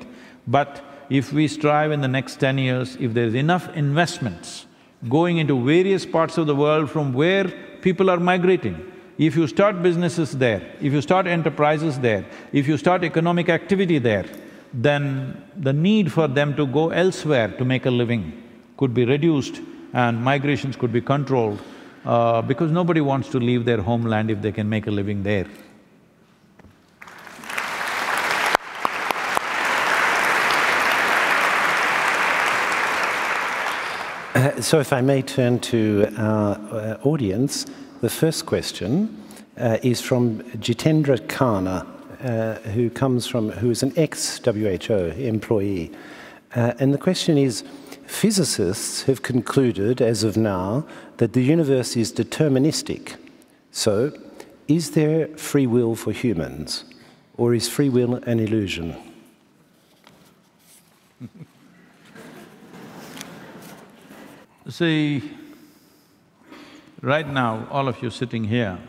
But 0.47 0.83
if 1.09 1.31
we 1.31 1.47
strive 1.47 1.91
in 1.91 2.01
the 2.01 2.07
next 2.07 2.39
ten 2.39 2.57
years, 2.57 2.97
if 2.99 3.13
there's 3.13 3.35
enough 3.35 3.73
investments 3.75 4.65
going 5.07 5.37
into 5.37 5.63
various 5.63 6.05
parts 6.05 6.39
of 6.39 6.47
the 6.47 6.55
world 6.55 6.89
from 6.89 7.13
where 7.13 7.45
people 7.81 8.09
are 8.09 8.19
migrating, 8.19 8.91
if 9.19 9.35
you 9.35 9.47
start 9.47 9.83
businesses 9.83 10.31
there, 10.31 10.73
if 10.81 10.91
you 10.91 11.01
start 11.01 11.27
enterprises 11.27 11.99
there, 11.99 12.25
if 12.51 12.67
you 12.67 12.77
start 12.77 13.03
economic 13.03 13.49
activity 13.49 13.99
there, 13.99 14.25
then 14.73 15.41
the 15.55 15.71
need 15.71 16.11
for 16.11 16.27
them 16.27 16.55
to 16.55 16.65
go 16.65 16.89
elsewhere 16.89 17.49
to 17.59 17.63
make 17.63 17.85
a 17.85 17.91
living 17.91 18.41
could 18.77 18.93
be 18.93 19.05
reduced 19.05 19.61
and 19.93 20.21
migrations 20.21 20.75
could 20.75 20.91
be 20.91 21.01
controlled 21.01 21.61
uh, 22.05 22.41
because 22.41 22.71
nobody 22.71 23.01
wants 23.01 23.29
to 23.29 23.39
leave 23.39 23.65
their 23.65 23.81
homeland 23.81 24.29
if 24.29 24.41
they 24.41 24.51
can 24.51 24.69
make 24.69 24.87
a 24.87 24.91
living 24.91 25.23
there. 25.23 25.47
Uh, 34.35 34.61
so 34.61 34.79
if 34.81 34.91
I 34.91 34.99
may 34.99 35.21
turn 35.21 35.59
to 35.59 36.13
our 36.17 36.55
uh, 36.55 36.97
audience, 37.03 37.65
the 38.01 38.09
first 38.09 38.45
question 38.45 39.23
uh, 39.57 39.77
is 39.81 40.01
from 40.01 40.43
Jitendra 40.59 41.17
Khanna, 41.27 41.87
uh, 42.21 42.59
who 42.71 42.89
comes 42.89 43.25
from… 43.25 43.49
who 43.49 43.71
is 43.71 43.81
an 43.81 43.93
ex-WHO 43.95 45.13
employee. 45.17 45.91
And 46.51 46.93
the 46.93 46.97
question 46.97 47.37
is, 47.37 47.63
physicists 48.07 49.03
have 49.03 49.21
concluded, 49.21 50.01
as 50.01 50.23
of 50.23 50.37
now, 50.37 50.85
that 51.17 51.33
the 51.33 51.41
universe 51.41 51.95
is 51.95 52.11
deterministic. 52.11 53.15
So, 53.71 54.11
is 54.67 54.91
there 54.91 55.27
free 55.37 55.67
will 55.67 55.95
for 55.95 56.11
humans, 56.11 56.85
or 57.37 57.53
is 57.53 57.69
free 57.69 57.89
will 57.89 58.15
an 58.15 58.39
illusion? 58.39 58.95
See, 64.69 65.21
right 67.01 67.27
now, 67.27 67.67
all 67.69 67.87
of 67.87 68.01
you 68.01 68.09
sitting 68.09 68.45
here, 68.45 68.79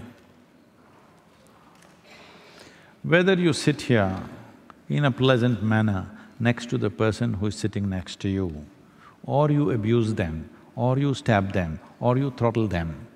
whether 3.03 3.35
you 3.35 3.53
sit 3.53 3.83
here 3.83 4.23
in 4.89 5.05
a 5.05 5.11
pleasant 5.11 5.63
manner 5.63 6.09
next 6.41 6.71
to 6.71 6.79
the 6.79 6.89
person 6.91 7.35
who 7.35 7.47
is 7.47 7.57
sitting 7.57 7.91
next 7.91 8.19
to 8.21 8.29
you, 8.29 8.65
or 9.27 9.51
you 9.51 9.71
abuse 9.73 10.15
them, 10.15 10.49
or 10.77 10.99
you 10.99 11.13
stab 11.15 11.53
them, 11.53 11.81
or 12.01 12.17
you 12.17 12.31
throttle 12.31 12.69
them, 12.69 13.07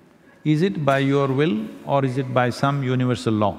is 0.43 0.63
it 0.63 0.83
by 0.83 0.99
your 0.99 1.27
will 1.27 1.67
or 1.85 2.03
is 2.03 2.17
it 2.17 2.33
by 2.33 2.49
some 2.49 2.83
universal 2.83 3.33
law? 3.33 3.57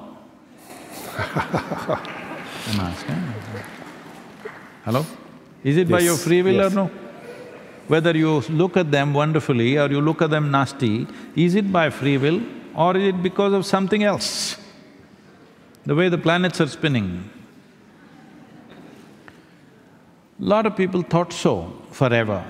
I'm 1.17 2.79
asking. 2.79 3.23
Hello? 4.83 5.05
Is 5.63 5.77
it 5.77 5.87
by 5.87 5.99
your 5.99 6.17
free 6.17 6.41
will 6.41 6.55
yes. 6.55 6.71
or 6.71 6.75
no? 6.75 6.91
Whether 7.87 8.17
you 8.17 8.41
look 8.49 8.75
at 8.75 8.91
them 8.91 9.13
wonderfully 9.13 9.77
or 9.77 9.89
you 9.89 10.01
look 10.01 10.21
at 10.21 10.29
them 10.29 10.51
nasty, 10.51 11.07
is 11.35 11.55
it 11.55 11.71
by 11.71 11.89
free 11.89 12.17
will 12.17 12.41
or 12.75 12.97
is 12.97 13.13
it 13.13 13.23
because 13.23 13.53
of 13.53 13.65
something 13.65 14.03
else? 14.03 14.57
The 15.85 15.95
way 15.95 16.09
the 16.09 16.17
planets 16.17 16.59
are 16.59 16.67
spinning. 16.67 17.29
Lot 20.39 20.65
of 20.65 20.75
people 20.75 21.01
thought 21.01 21.31
so 21.31 21.81
forever 21.93 22.43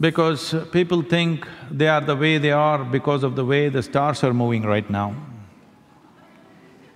because 0.00 0.54
people 0.70 1.02
think 1.02 1.46
they 1.70 1.88
are 1.88 2.00
the 2.00 2.14
way 2.14 2.38
they 2.38 2.52
are 2.52 2.84
because 2.84 3.24
of 3.24 3.34
the 3.34 3.44
way 3.44 3.68
the 3.68 3.82
stars 3.82 4.22
are 4.22 4.32
moving 4.32 4.62
right 4.62 4.88
now. 4.88 5.14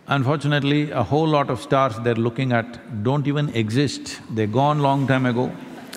Unfortunately, 0.07 0.91
a 0.91 1.03
whole 1.03 1.27
lot 1.27 1.51
of 1.51 1.61
stars 1.61 1.99
they're 2.01 2.15
looking 2.15 2.53
at 2.53 3.03
don't 3.03 3.27
even 3.27 3.49
exist, 3.51 4.21
they're 4.31 4.47
gone 4.47 4.81
long 4.81 5.07
time 5.07 5.27
ago. 5.27 5.51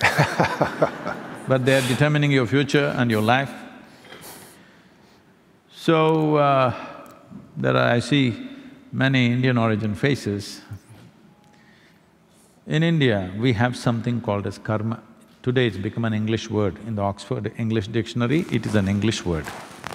but 1.48 1.64
they're 1.64 1.82
determining 1.82 2.30
your 2.32 2.46
future 2.46 2.94
and 2.96 3.10
your 3.10 3.22
life. 3.22 3.52
So, 5.70 6.36
uh, 6.36 6.74
there 7.56 7.76
are… 7.76 7.92
I 7.92 8.00
see 8.00 8.48
many 8.92 9.26
Indian 9.26 9.58
origin 9.58 9.94
faces. 9.94 10.60
In 12.66 12.82
India, 12.82 13.32
we 13.38 13.52
have 13.52 13.76
something 13.76 14.20
called 14.20 14.44
as 14.44 14.58
karma. 14.58 15.00
Today 15.44 15.68
it's 15.68 15.76
become 15.76 16.04
an 16.04 16.12
English 16.12 16.50
word. 16.50 16.76
In 16.84 16.96
the 16.96 17.02
Oxford 17.02 17.52
English 17.58 17.86
Dictionary, 17.86 18.44
it 18.50 18.66
is 18.66 18.74
an 18.74 18.88
English 18.88 19.24
word. 19.24 19.46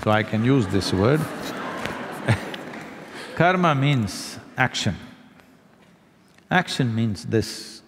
So 0.04 0.12
I 0.12 0.24
can 0.24 0.46
use 0.46 0.66
this 0.68 0.94
word. 0.94 1.20
Karma 3.36 3.76
means 3.76 4.40
action. 4.56 4.96
Action 6.50 6.96
means 6.96 7.26
this. 7.26 7.82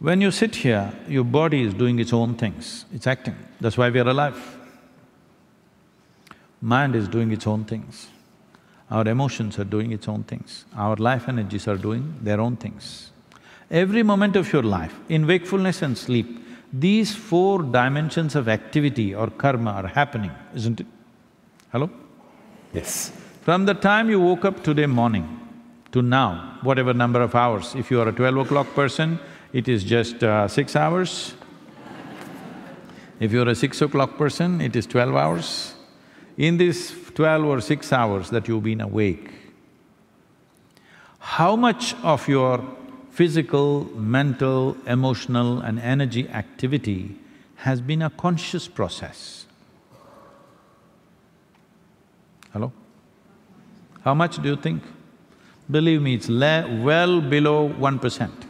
When 0.00 0.20
you 0.20 0.32
sit 0.32 0.56
here, 0.56 0.92
your 1.06 1.22
body 1.22 1.62
is 1.62 1.74
doing 1.74 2.00
its 2.00 2.12
own 2.12 2.34
things, 2.34 2.86
it's 2.92 3.06
acting, 3.06 3.36
that's 3.60 3.78
why 3.78 3.90
we 3.90 4.00
are 4.00 4.08
alive. 4.08 4.56
Mind 6.60 6.96
is 6.96 7.06
doing 7.06 7.30
its 7.30 7.46
own 7.46 7.64
things. 7.64 8.08
Our 8.90 9.06
emotions 9.06 9.60
are 9.60 9.64
doing 9.64 9.92
its 9.92 10.08
own 10.08 10.24
things. 10.24 10.64
Our 10.74 10.96
life 10.96 11.28
energies 11.28 11.68
are 11.68 11.76
doing 11.76 12.16
their 12.20 12.40
own 12.40 12.56
things. 12.56 13.12
Every 13.70 14.02
moment 14.02 14.34
of 14.36 14.50
your 14.52 14.62
life, 14.62 14.94
in 15.10 15.26
wakefulness 15.26 15.82
and 15.82 15.96
sleep, 15.96 16.42
these 16.72 17.14
four 17.14 17.62
dimensions 17.62 18.34
of 18.34 18.48
activity 18.48 19.14
or 19.14 19.28
karma 19.28 19.72
are 19.72 19.86
happening, 19.86 20.30
isn't 20.54 20.80
it? 20.80 20.86
Hello? 21.70 21.90
Yes. 22.72 23.12
From 23.42 23.66
the 23.66 23.74
time 23.74 24.08
you 24.08 24.20
woke 24.20 24.46
up 24.46 24.62
today 24.64 24.86
morning 24.86 25.40
to 25.92 26.00
now, 26.00 26.58
whatever 26.62 26.94
number 26.94 27.20
of 27.20 27.34
hours, 27.34 27.74
if 27.74 27.90
you 27.90 28.00
are 28.00 28.08
a 28.08 28.12
twelve 28.12 28.36
o'clock 28.38 28.74
person, 28.74 29.18
it 29.52 29.68
is 29.68 29.84
just 29.84 30.22
uh, 30.22 30.48
six 30.48 30.74
hours. 30.76 31.34
If 33.20 33.32
you're 33.32 33.48
a 33.48 33.54
six 33.54 33.82
o'clock 33.82 34.16
person, 34.16 34.60
it 34.60 34.76
is 34.76 34.86
twelve 34.86 35.14
hours. 35.14 35.74
In 36.36 36.56
this 36.56 36.94
twelve 37.14 37.44
or 37.44 37.60
six 37.60 37.92
hours 37.92 38.30
that 38.30 38.48
you've 38.48 38.62
been 38.62 38.80
awake, 38.80 39.30
how 41.18 41.56
much 41.56 41.94
of 42.02 42.28
your 42.28 42.64
physical, 43.18 43.84
mental, 43.96 44.76
emotional 44.86 45.58
and 45.58 45.80
energy 45.80 46.28
activity 46.28 47.16
has 47.56 47.80
been 47.80 48.00
a 48.00 48.10
conscious 48.10 48.68
process. 48.68 49.44
Hello? 52.52 52.70
How 54.04 54.14
much 54.14 54.40
do 54.40 54.48
you 54.48 54.54
think? 54.54 54.84
Believe 55.68 56.00
me, 56.00 56.14
it's 56.14 56.28
well 56.28 57.20
below 57.20 57.70
one 57.86 57.98
percent. 57.98 58.46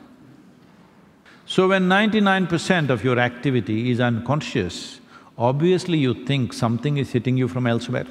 So 1.47 1.69
when 1.69 1.89
ninety-nine 1.89 2.47
percent 2.47 2.91
of 2.91 3.03
your 3.03 3.19
activity 3.19 3.91
is 3.91 4.01
unconscious, 4.01 5.01
obviously 5.39 5.97
you 5.97 6.13
think 6.27 6.53
something 6.53 6.99
is 6.99 7.13
hitting 7.13 7.39
you 7.39 7.49
from 7.49 7.67
elsewhere. 7.67 8.07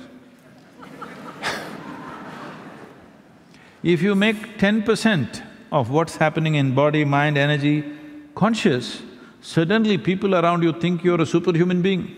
if 3.83 4.01
you 4.01 4.15
make 4.15 4.57
ten 4.57 4.81
percent 4.81 5.43
of 5.71 5.89
what's 5.89 6.15
happening 6.17 6.55
in 6.55 6.73
body, 6.73 7.03
mind, 7.03 7.37
energy, 7.37 7.83
conscious, 8.35 9.01
suddenly 9.41 9.97
people 9.97 10.35
around 10.35 10.63
you 10.63 10.73
think 10.73 11.03
you're 11.03 11.21
a 11.21 11.25
superhuman 11.25 11.81
being. 11.81 12.15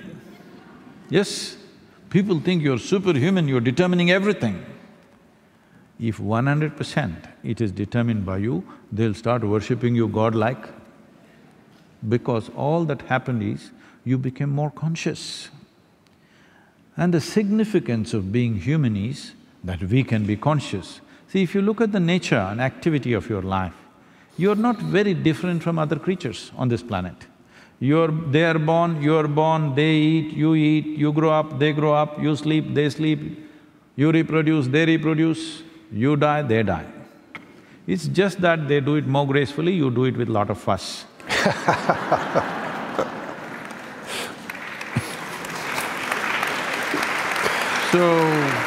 Yes, 1.10 1.58
people 2.10 2.40
think 2.40 2.62
you're 2.62 2.78
superhuman, 2.78 3.48
you're 3.48 3.62
determining 3.62 4.12
everything. 4.12 4.66
If 6.00 6.20
one 6.20 6.48
hundred 6.48 6.78
percent 6.78 7.26
it 7.44 7.60
is 7.60 7.72
determined 7.72 8.26
by 8.26 8.38
you, 8.38 8.64
they'll 8.92 9.14
start 9.14 9.44
worshipping 9.44 9.96
you 9.96 10.08
godlike. 10.08 10.70
Because 12.08 12.50
all 12.56 12.86
that 12.86 13.02
happened 13.04 13.44
is, 13.44 13.72
you 14.06 14.18
became 14.18 14.50
more 14.50 14.72
conscious. 14.72 15.50
And 16.96 17.14
the 17.14 17.20
significance 17.20 18.14
of 18.14 18.32
being 18.32 18.56
human 18.56 18.96
is 18.96 19.34
that 19.64 19.84
we 19.84 20.04
can 20.04 20.26
be 20.26 20.38
conscious. 20.38 21.02
See, 21.32 21.44
if 21.44 21.54
you 21.54 21.62
look 21.62 21.80
at 21.80 21.92
the 21.92 22.00
nature 22.00 22.44
and 22.52 22.60
activity 22.60 23.14
of 23.14 23.30
your 23.30 23.44
life, 23.44 23.74
you're 24.36 24.56
not 24.56 24.78
very 24.78 25.14
different 25.14 25.62
from 25.62 25.78
other 25.78 25.98
creatures 25.98 26.52
on 26.58 26.70
this 26.70 26.82
planet. 26.82 27.14
You're… 27.80 28.08
they 28.08 28.46
are 28.46 28.58
born, 28.58 29.00
you're 29.02 29.28
born, 29.28 29.76
they 29.76 29.92
eat, 29.92 30.34
you 30.34 30.56
eat, 30.56 30.86
you 30.86 31.14
grow 31.14 31.30
up, 31.30 31.60
they 31.60 31.72
grow 31.72 31.94
up, 31.94 32.20
you 32.20 32.36
sleep, 32.36 32.74
they 32.74 32.90
sleep, 32.90 33.48
you 33.96 34.12
reproduce, 34.12 34.68
they 34.68 34.88
reproduce, 34.88 35.62
you 35.92 36.16
die, 36.16 36.42
they 36.42 36.64
die. 36.64 36.88
It's 37.86 38.08
just 38.08 38.42
that 38.42 38.68
they 38.68 38.80
do 38.80 38.96
it 38.96 39.06
more 39.06 39.28
gracefully, 39.28 39.74
you 39.74 39.92
do 39.92 40.06
it 40.06 40.18
with 40.18 40.30
lot 40.30 40.50
of 40.50 40.60
fuss. 40.60 41.06
so, 47.92 48.58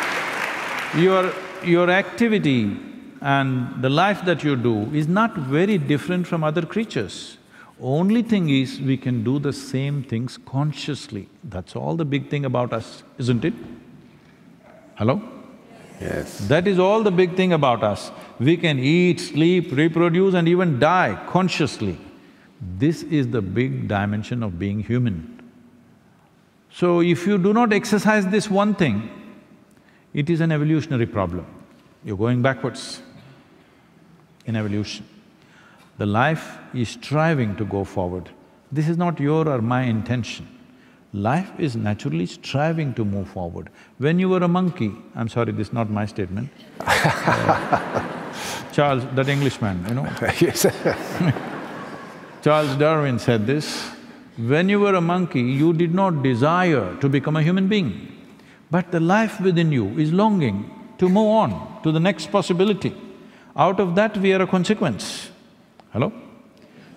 your, 0.96 1.32
your 1.64 1.90
activity 1.90 2.76
and 3.20 3.82
the 3.82 3.88
life 3.88 4.24
that 4.24 4.42
you 4.42 4.56
do 4.56 4.90
is 4.94 5.06
not 5.08 5.36
very 5.36 5.78
different 5.78 6.26
from 6.26 6.42
other 6.42 6.62
creatures. 6.62 7.38
Only 7.80 8.22
thing 8.22 8.48
is, 8.48 8.80
we 8.80 8.96
can 8.96 9.24
do 9.24 9.38
the 9.38 9.52
same 9.52 10.02
things 10.02 10.38
consciously. 10.46 11.28
That's 11.44 11.74
all 11.74 11.96
the 11.96 12.04
big 12.04 12.28
thing 12.28 12.44
about 12.44 12.72
us, 12.72 13.02
isn't 13.18 13.44
it? 13.44 13.54
Hello? 14.96 15.20
Yes. 16.00 16.38
That 16.48 16.66
is 16.66 16.78
all 16.78 17.02
the 17.02 17.10
big 17.10 17.36
thing 17.36 17.52
about 17.52 17.82
us. 17.82 18.10
We 18.38 18.56
can 18.56 18.78
eat, 18.78 19.20
sleep, 19.20 19.72
reproduce 19.72 20.34
and 20.34 20.48
even 20.48 20.78
die 20.78 21.20
consciously. 21.28 21.98
This 22.78 23.02
is 23.04 23.28
the 23.28 23.42
big 23.42 23.88
dimension 23.88 24.42
of 24.42 24.58
being 24.58 24.80
human. 24.80 25.42
So 26.70 27.00
if 27.00 27.26
you 27.26 27.38
do 27.38 27.52
not 27.52 27.72
exercise 27.72 28.26
this 28.26 28.48
one 28.50 28.74
thing, 28.74 29.10
it 30.14 30.28
is 30.28 30.40
an 30.40 30.52
evolutionary 30.52 31.06
problem. 31.06 31.46
You're 32.04 32.16
going 32.16 32.42
backwards 32.42 33.02
in 34.46 34.56
evolution. 34.56 35.06
The 35.98 36.06
life 36.06 36.58
is 36.74 36.90
striving 36.90 37.56
to 37.56 37.64
go 37.64 37.84
forward. 37.84 38.30
This 38.70 38.88
is 38.88 38.96
not 38.96 39.20
your 39.20 39.48
or 39.48 39.62
my 39.62 39.82
intention. 39.82 40.48
Life 41.12 41.52
is 41.58 41.76
naturally 41.76 42.24
striving 42.26 42.94
to 42.94 43.04
move 43.04 43.28
forward. 43.28 43.68
When 43.98 44.18
you 44.18 44.30
were 44.30 44.38
a 44.38 44.48
monkey, 44.48 44.92
I'm 45.14 45.28
sorry, 45.28 45.52
this 45.52 45.68
is 45.68 45.72
not 45.72 45.90
my 45.90 46.06
statement. 46.06 46.50
uh, 46.80 48.08
Charles, 48.72 49.04
that 49.14 49.28
Englishman, 49.28 49.84
you 49.88 49.94
know. 49.94 50.04
yes. 50.40 50.62
Charles 52.42 52.74
Darwin 52.76 53.18
said 53.18 53.46
this, 53.46 53.90
when 54.38 54.70
you 54.70 54.80
were 54.80 54.94
a 54.94 55.00
monkey, 55.00 55.42
you 55.42 55.74
did 55.74 55.94
not 55.94 56.22
desire 56.22 56.96
to 56.96 57.08
become 57.08 57.36
a 57.36 57.42
human 57.42 57.68
being. 57.68 58.11
But 58.72 58.90
the 58.90 59.00
life 59.00 59.38
within 59.38 59.70
you 59.70 59.86
is 59.98 60.12
longing 60.14 60.58
to 60.96 61.06
move 61.06 61.28
on 61.28 61.50
to 61.82 61.92
the 61.92 62.00
next 62.00 62.32
possibility. 62.32 62.94
Out 63.54 63.78
of 63.78 63.94
that, 63.96 64.16
we 64.16 64.32
are 64.32 64.40
a 64.40 64.46
consequence. 64.46 65.30
Hello? 65.92 66.10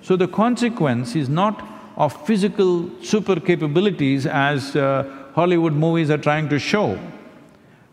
So 0.01 0.15
the 0.15 0.29
consequence 0.29 1.17
is 1.17 1.27
not 1.27 1.67
of 1.97 2.13
physical 2.25 2.89
super 3.03 3.41
capabilities 3.41 4.25
as 4.25 4.73
uh, 4.77 5.03
Hollywood 5.33 5.73
movies 5.73 6.09
are 6.09 6.17
trying 6.17 6.47
to 6.47 6.59
show. 6.59 6.97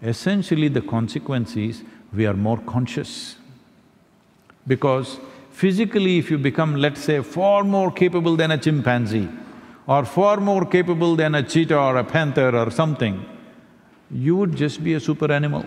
Essentially, 0.01 0.69
the 0.69 0.83
consequence 0.83 1.57
is 1.57 1.83
we 2.13 2.25
are 2.25 2.35
more 2.35 2.59
conscious. 2.59 3.35
Because 4.69 5.19
physically, 5.51 6.19
if 6.19 6.31
you 6.31 6.39
become, 6.39 6.77
let's 6.77 7.01
say, 7.01 7.21
far 7.21 7.65
more 7.65 7.91
capable 7.91 8.37
than 8.37 8.53
a 8.53 8.59
chimpanzee 8.59 9.29
or 9.89 10.05
far 10.05 10.37
more 10.37 10.65
capable 10.65 11.17
than 11.17 11.35
a 11.35 11.43
cheetah 11.43 11.77
or 11.77 11.97
a 11.97 12.05
panther 12.05 12.57
or 12.57 12.71
something, 12.71 13.27
you 14.13 14.37
would 14.37 14.55
just 14.55 14.85
be 14.85 14.95
a 14.95 15.01
super 15.01 15.33
animal. 15.33 15.65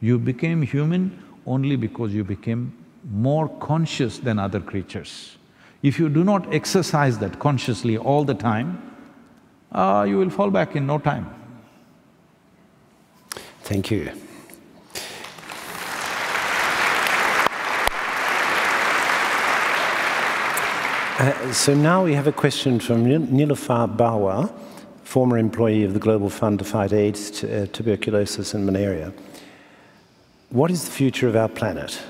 You 0.00 0.18
became 0.18 0.62
human 0.62 1.22
only 1.46 1.76
because 1.76 2.12
you 2.12 2.24
became 2.24 2.76
more 3.10 3.48
conscious 3.48 4.18
than 4.18 4.38
other 4.38 4.60
creatures. 4.60 5.36
If 5.82 5.98
you 5.98 6.08
do 6.08 6.22
not 6.22 6.52
exercise 6.54 7.18
that 7.18 7.38
consciously 7.38 7.96
all 7.96 8.24
the 8.24 8.34
time, 8.34 8.80
uh, 9.72 10.04
you 10.08 10.18
will 10.18 10.30
fall 10.30 10.50
back 10.50 10.76
in 10.76 10.86
no 10.86 10.98
time. 10.98 11.26
Thank 13.62 13.90
you. 13.90 14.12
Uh, 21.18 21.52
so 21.52 21.74
now 21.74 22.04
we 22.04 22.14
have 22.14 22.26
a 22.26 22.32
question 22.32 22.80
from 22.80 23.04
Nilufar 23.04 23.96
Bawa, 23.96 24.52
former 25.12 25.36
employee 25.36 25.84
of 25.84 25.92
the 25.92 26.00
Global 26.00 26.30
Fund 26.30 26.58
to 26.58 26.64
Fight 26.64 26.90
AIDS, 26.90 27.44
uh, 27.44 27.66
tuberculosis 27.70 28.54
and 28.54 28.64
malaria. 28.64 29.12
What 30.48 30.70
is 30.70 30.86
the 30.86 30.90
future 30.90 31.28
of 31.28 31.36
our 31.36 31.50
planet? 31.50 32.00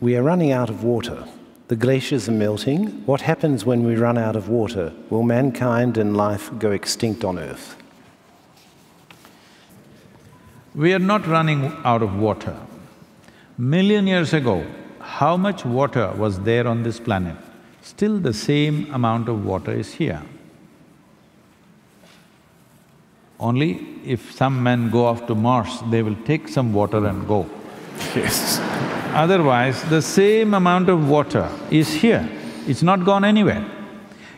We 0.00 0.16
are 0.16 0.24
running 0.24 0.50
out 0.50 0.68
of 0.68 0.82
water. 0.82 1.28
The 1.68 1.76
glaciers 1.76 2.28
are 2.28 2.32
melting. 2.32 3.06
What 3.06 3.20
happens 3.20 3.64
when 3.64 3.84
we 3.84 3.94
run 3.94 4.18
out 4.18 4.34
of 4.34 4.48
water? 4.48 4.92
Will 5.10 5.22
mankind 5.22 5.96
and 5.96 6.16
life 6.16 6.50
go 6.58 6.72
extinct 6.72 7.24
on 7.24 7.38
Earth? 7.38 7.76
We 10.74 10.92
are 10.92 11.06
not 11.12 11.28
running 11.28 11.72
out 11.84 12.02
of 12.02 12.18
water. 12.18 12.56
Million 13.58 14.08
years 14.08 14.32
ago, 14.34 14.66
how 14.98 15.36
much 15.36 15.64
water 15.64 16.12
was 16.16 16.40
there 16.40 16.66
on 16.66 16.82
this 16.82 16.98
planet? 16.98 17.36
Still 17.80 18.18
the 18.18 18.34
same 18.34 18.92
amount 18.92 19.28
of 19.28 19.44
water 19.44 19.70
is 19.70 19.94
here. 19.94 20.22
Only 23.40 23.86
if 24.04 24.32
some 24.32 24.62
men 24.62 24.90
go 24.90 25.06
off 25.06 25.26
to 25.26 25.34
Mars, 25.34 25.80
they 25.90 26.02
will 26.02 26.16
take 26.26 26.46
some 26.48 26.74
water 26.74 27.06
and 27.06 27.26
go. 27.26 27.46
Yes. 28.14 28.58
Otherwise, 29.14 29.82
the 29.84 30.02
same 30.02 30.54
amount 30.54 30.88
of 30.88 31.08
water 31.08 31.50
is 31.70 31.92
here, 31.92 32.28
it's 32.66 32.82
not 32.82 33.04
gone 33.04 33.24
anywhere. 33.24 33.64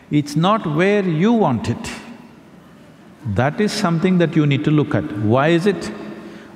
It's 0.09 0.35
not 0.35 0.65
where 0.65 1.03
you 1.03 1.33
want 1.33 1.69
it. 1.69 1.91
That 3.25 3.59
is 3.59 3.71
something 3.71 4.17
that 4.19 4.35
you 4.35 4.45
need 4.45 4.63
to 4.65 4.71
look 4.71 4.95
at. 4.95 5.03
Why 5.19 5.49
is 5.49 5.65
it? 5.65 5.85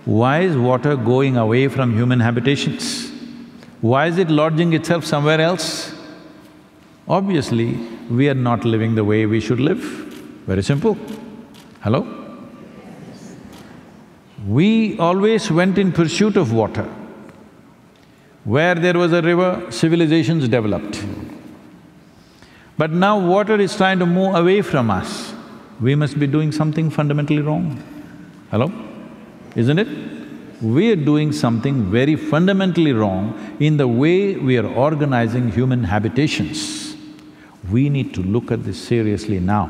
Why 0.05 0.39
is 0.39 0.55
water 0.55 0.95
going 0.95 1.37
away 1.37 1.67
from 1.67 1.95
human 1.95 2.19
habitations? 2.19 3.11
Why 3.81 4.07
is 4.07 4.17
it 4.17 4.29
lodging 4.29 4.73
itself 4.73 5.05
somewhere 5.05 5.41
else? 5.41 5.93
Obviously, 7.07 7.75
we 8.09 8.29
are 8.29 8.33
not 8.33 8.63
living 8.65 8.95
the 8.95 9.03
way 9.03 9.25
we 9.25 9.39
should 9.39 9.59
live. 9.59 9.79
Very 10.45 10.63
simple. 10.63 10.97
Hello? 11.81 12.16
We 14.45 14.97
always 14.99 15.49
went 15.49 15.77
in 15.77 15.91
pursuit 15.91 16.37
of 16.37 16.53
water. 16.53 16.83
Where 18.43 18.75
there 18.75 18.93
was 18.93 19.11
a 19.11 19.21
river, 19.21 19.65
civilizations 19.71 20.47
developed. 20.47 21.03
But 22.77 22.91
now 22.91 23.19
water 23.19 23.59
is 23.59 23.75
trying 23.75 23.99
to 23.99 24.05
move 24.05 24.35
away 24.35 24.61
from 24.61 24.91
us. 24.91 25.33
We 25.81 25.95
must 25.95 26.19
be 26.19 26.27
doing 26.27 26.51
something 26.51 26.89
fundamentally 26.89 27.41
wrong. 27.41 27.81
Hello? 28.51 28.71
Isn't 29.55 29.79
it? 29.79 29.87
We 30.61 30.91
are 30.91 30.95
doing 30.95 31.31
something 31.31 31.91
very 31.91 32.15
fundamentally 32.15 32.93
wrong 32.93 33.57
in 33.59 33.77
the 33.77 33.87
way 33.87 34.35
we 34.35 34.57
are 34.57 34.67
organizing 34.67 35.51
human 35.51 35.83
habitations. 35.83 36.95
We 37.71 37.89
need 37.89 38.13
to 38.13 38.21
look 38.21 38.51
at 38.51 38.63
this 38.63 38.81
seriously 38.81 39.39
now, 39.39 39.65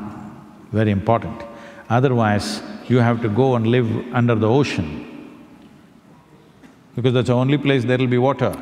very 0.72 0.91
important. 0.91 1.41
Otherwise, 1.89 2.61
you 2.88 3.00
have 3.00 3.22
to 3.22 3.30
go 3.30 3.56
and 3.56 3.68
live 3.68 3.90
under 4.14 4.36
the 4.36 4.48
ocean 4.48 5.08
because 6.96 7.14
that's 7.14 7.28
the 7.28 7.34
only 7.34 7.58
place 7.60 7.86
there'll 7.86 8.08
be 8.08 8.18
water. 8.18 8.52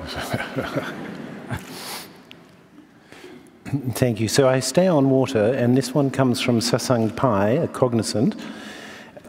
Thank 3.94 4.20
you. 4.20 4.28
So 4.28 4.50
I 4.50 4.60
stay 4.60 4.88
on 4.88 5.10
water, 5.10 5.54
and 5.54 5.78
this 5.78 5.94
one 5.94 6.12
comes 6.12 6.42
from 6.42 6.60
Sasang 6.60 7.16
Pai, 7.16 7.58
a 7.58 7.68
cognizant. 7.68 8.36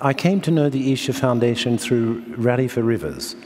I 0.01 0.13
came 0.13 0.41
to 0.43 0.51
know 0.51 0.69
the 0.69 0.93
Isha 0.93 1.13
Foundation 1.13 1.79
through 1.79 2.25
Rally 2.37 2.69
for 2.69 2.83
Rivers. 2.83 3.37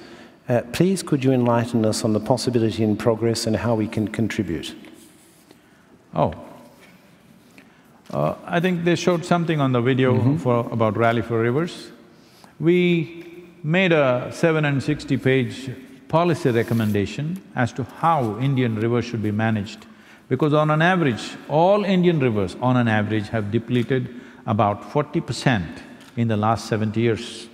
Uh, 0.49 0.63
please, 0.73 1.03
could 1.03 1.23
you 1.23 1.31
enlighten 1.33 1.85
us 1.85 2.05
on 2.05 2.13
the 2.15 2.21
possibility 2.21 2.83
in 2.83 2.97
progress 2.97 3.47
and 3.47 3.55
how 3.55 3.75
we 3.75 3.87
can 3.87 4.09
contribute? 4.09 4.75
Oh. 6.15 6.33
Uh, 8.12 8.35
I 8.45 8.59
think 8.59 8.85
they 8.85 8.97
showed 8.97 9.24
something 9.24 9.61
on 9.61 9.73
the 9.73 9.81
video 9.81 10.15
mm 10.15 10.20
-hmm. 10.20 10.39
for 10.39 10.66
about 10.73 10.97
Rally 10.97 11.23
for 11.23 11.43
Rivers. 11.43 11.93
We 12.59 13.24
made 13.62 13.93
a 13.93 14.32
seven 14.32 14.65
and 14.65 14.82
sixty 14.82 15.16
page 15.16 15.70
policy 16.09 16.51
recommendation 16.51 17.39
as 17.55 17.73
to 17.73 17.85
how 18.01 18.39
Indian 18.41 18.74
rivers 18.81 19.05
should 19.05 19.23
be 19.23 19.32
managed. 19.32 19.87
Because 20.28 20.57
on 20.57 20.70
an 20.70 20.82
average, 20.82 21.23
all 21.49 21.85
Indian 21.85 22.20
rivers 22.20 22.57
on 22.61 22.77
an 22.77 22.89
average 22.89 23.28
have 23.31 23.51
depleted 23.51 24.09
about 24.45 24.93
forty 24.93 25.20
percent 25.20 25.66
in 26.16 26.28
the 26.28 26.37
last 26.37 26.66
seventy 26.66 27.01
years. 27.01 27.49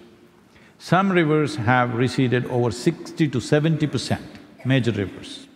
Some 0.78 1.14
rivers 1.14 1.56
have 1.56 1.98
receded 1.98 2.46
over 2.46 2.72
sixty 2.72 3.28
to 3.28 3.40
seventy 3.40 3.86
percent, 3.86 4.26
major 4.64 4.92
rivers. 4.92 5.46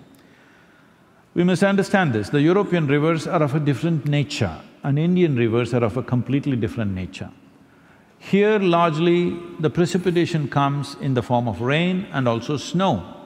We 1.35 1.45
must 1.45 1.63
understand 1.63 2.13
this, 2.13 2.29
the 2.29 2.41
European 2.41 2.87
rivers 2.87 3.27
are 3.27 3.43
of 3.43 3.55
a 3.55 3.61
different 3.61 4.05
nature 4.05 4.57
and 4.83 4.99
Indian 4.99 5.37
rivers 5.37 5.75
are 5.75 5.85
of 5.85 5.97
a 5.97 6.03
completely 6.03 6.57
different 6.57 6.95
nature. 6.95 7.31
Here 8.19 8.59
largely 8.59 9.37
the 9.61 9.71
precipitation 9.71 10.49
comes 10.49 10.97
in 11.01 11.15
the 11.15 11.23
form 11.23 11.49
of 11.49 11.61
rain 11.61 12.07
and 12.13 12.29
also 12.29 12.57
snow. 12.57 13.17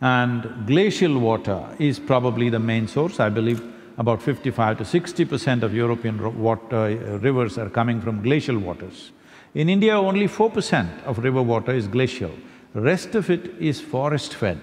And 0.00 0.66
glacial 0.66 1.18
water 1.18 1.64
is 1.78 1.98
probably 1.98 2.50
the 2.50 2.58
main 2.58 2.88
source, 2.88 3.20
I 3.20 3.28
believe 3.28 3.62
about 3.96 4.20
fifty-five 4.20 4.78
to 4.78 4.84
sixty 4.84 5.24
percent 5.24 5.62
of 5.62 5.72
European 5.72 6.38
water, 6.38 6.76
uh, 6.76 7.18
rivers 7.18 7.58
are 7.58 7.70
coming 7.70 8.00
from 8.00 8.22
glacial 8.22 8.58
waters. 8.58 9.12
In 9.54 9.68
India, 9.68 9.96
only 9.96 10.26
four 10.26 10.50
percent 10.50 10.90
of 11.04 11.18
river 11.18 11.42
water 11.42 11.72
is 11.72 11.86
glacial, 11.86 12.32
rest 12.74 13.14
of 13.14 13.30
it 13.30 13.54
is 13.60 13.80
forest-fed. 13.80 14.58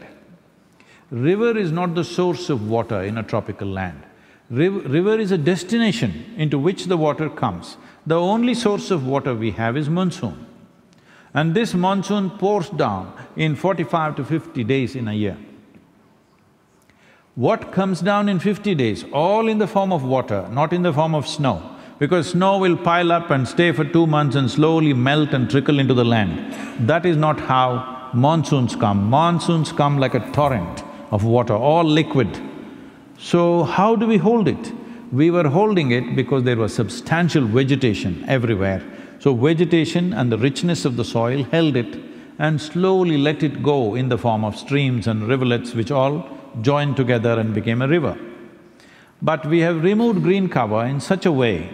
River 1.12 1.58
is 1.58 1.72
not 1.72 1.96
the 1.96 2.04
source 2.04 2.50
of 2.50 2.70
water 2.70 3.04
in 3.04 3.18
a 3.18 3.24
tropical 3.24 3.68
land. 3.68 4.04
Riv 4.52 4.92
river 4.92 5.18
is 5.18 5.32
a 5.32 5.38
destination 5.38 6.34
into 6.38 6.60
which 6.60 6.86
the 6.86 6.98
water 6.98 7.30
comes. 7.30 7.78
The 8.06 8.20
only 8.20 8.54
source 8.54 8.92
of 8.92 9.08
water 9.08 9.34
we 9.34 9.52
have 9.52 9.78
is 9.78 9.90
monsoon. 9.90 10.46
And 11.34 11.54
this 11.54 11.74
monsoon 11.74 12.32
pours 12.32 12.70
down 12.70 13.14
in 13.38 13.56
forty-five 13.56 14.18
to 14.18 14.26
fifty 14.26 14.66
days 14.66 14.98
in 14.98 15.08
a 15.08 15.14
year. 15.14 15.38
What 17.36 17.72
comes 17.72 18.02
down 18.02 18.28
in 18.28 18.40
fifty 18.40 18.76
days? 18.76 19.06
All 19.14 19.48
in 19.48 19.58
the 19.58 19.68
form 19.68 19.94
of 19.94 20.04
water, 20.04 20.46
not 20.52 20.74
in 20.74 20.82
the 20.82 20.92
form 20.92 21.16
of 21.16 21.26
snow. 21.26 21.78
Because 21.98 22.32
snow 22.32 22.58
will 22.58 22.76
pile 22.76 23.12
up 23.14 23.30
and 23.30 23.48
stay 23.48 23.72
for 23.72 23.86
two 23.86 24.06
months 24.06 24.36
and 24.36 24.52
slowly 24.52 24.92
melt 24.92 25.34
and 25.34 25.50
trickle 25.50 25.80
into 25.80 25.94
the 25.94 26.04
land. 26.04 26.54
That 26.90 27.06
is 27.06 27.16
not 27.16 27.40
how 27.40 28.10
monsoons 28.14 28.76
come. 28.76 29.10
Monsoons 29.10 29.72
come 29.72 29.98
like 29.98 30.16
a 30.16 30.32
torrent 30.32 30.84
of 31.12 31.24
water, 31.24 31.54
all 31.54 31.86
liquid. 31.86 32.42
So 33.22 33.64
how 33.64 33.96
do 33.96 34.08
we 34.08 34.18
hold 34.18 34.48
it? 34.48 34.74
We 35.12 35.30
were 35.30 35.48
holding 35.48 35.92
it 35.92 36.16
because 36.16 36.44
there 36.44 36.58
was 36.58 36.74
substantial 36.74 37.46
vegetation 37.46 38.26
everywhere. 38.28 38.82
So 39.20 39.36
vegetation 39.36 40.12
and 40.12 40.32
the 40.32 40.40
richness 40.40 40.86
of 40.86 40.98
the 40.98 41.06
soil 41.06 41.44
held 41.44 41.76
it 41.76 42.00
and 42.40 42.60
slowly 42.60 43.20
let 43.20 43.44
it 43.44 43.62
go 43.62 43.94
in 43.94 44.10
the 44.10 44.18
form 44.18 44.44
of 44.44 44.58
streams 44.58 45.06
and 45.06 45.28
rivulets 45.28 45.76
which 45.76 45.92
all 45.92 46.28
joined 46.62 46.98
together 46.98 47.40
and 47.40 47.54
became 47.54 47.84
a 47.84 47.88
river. 47.88 48.18
But 49.22 49.46
we 49.46 49.60
have 49.60 49.84
removed 49.84 50.24
green 50.24 50.50
cover 50.50 50.84
in 50.84 51.00
such 51.00 51.28
a 51.28 51.32
way, 51.32 51.70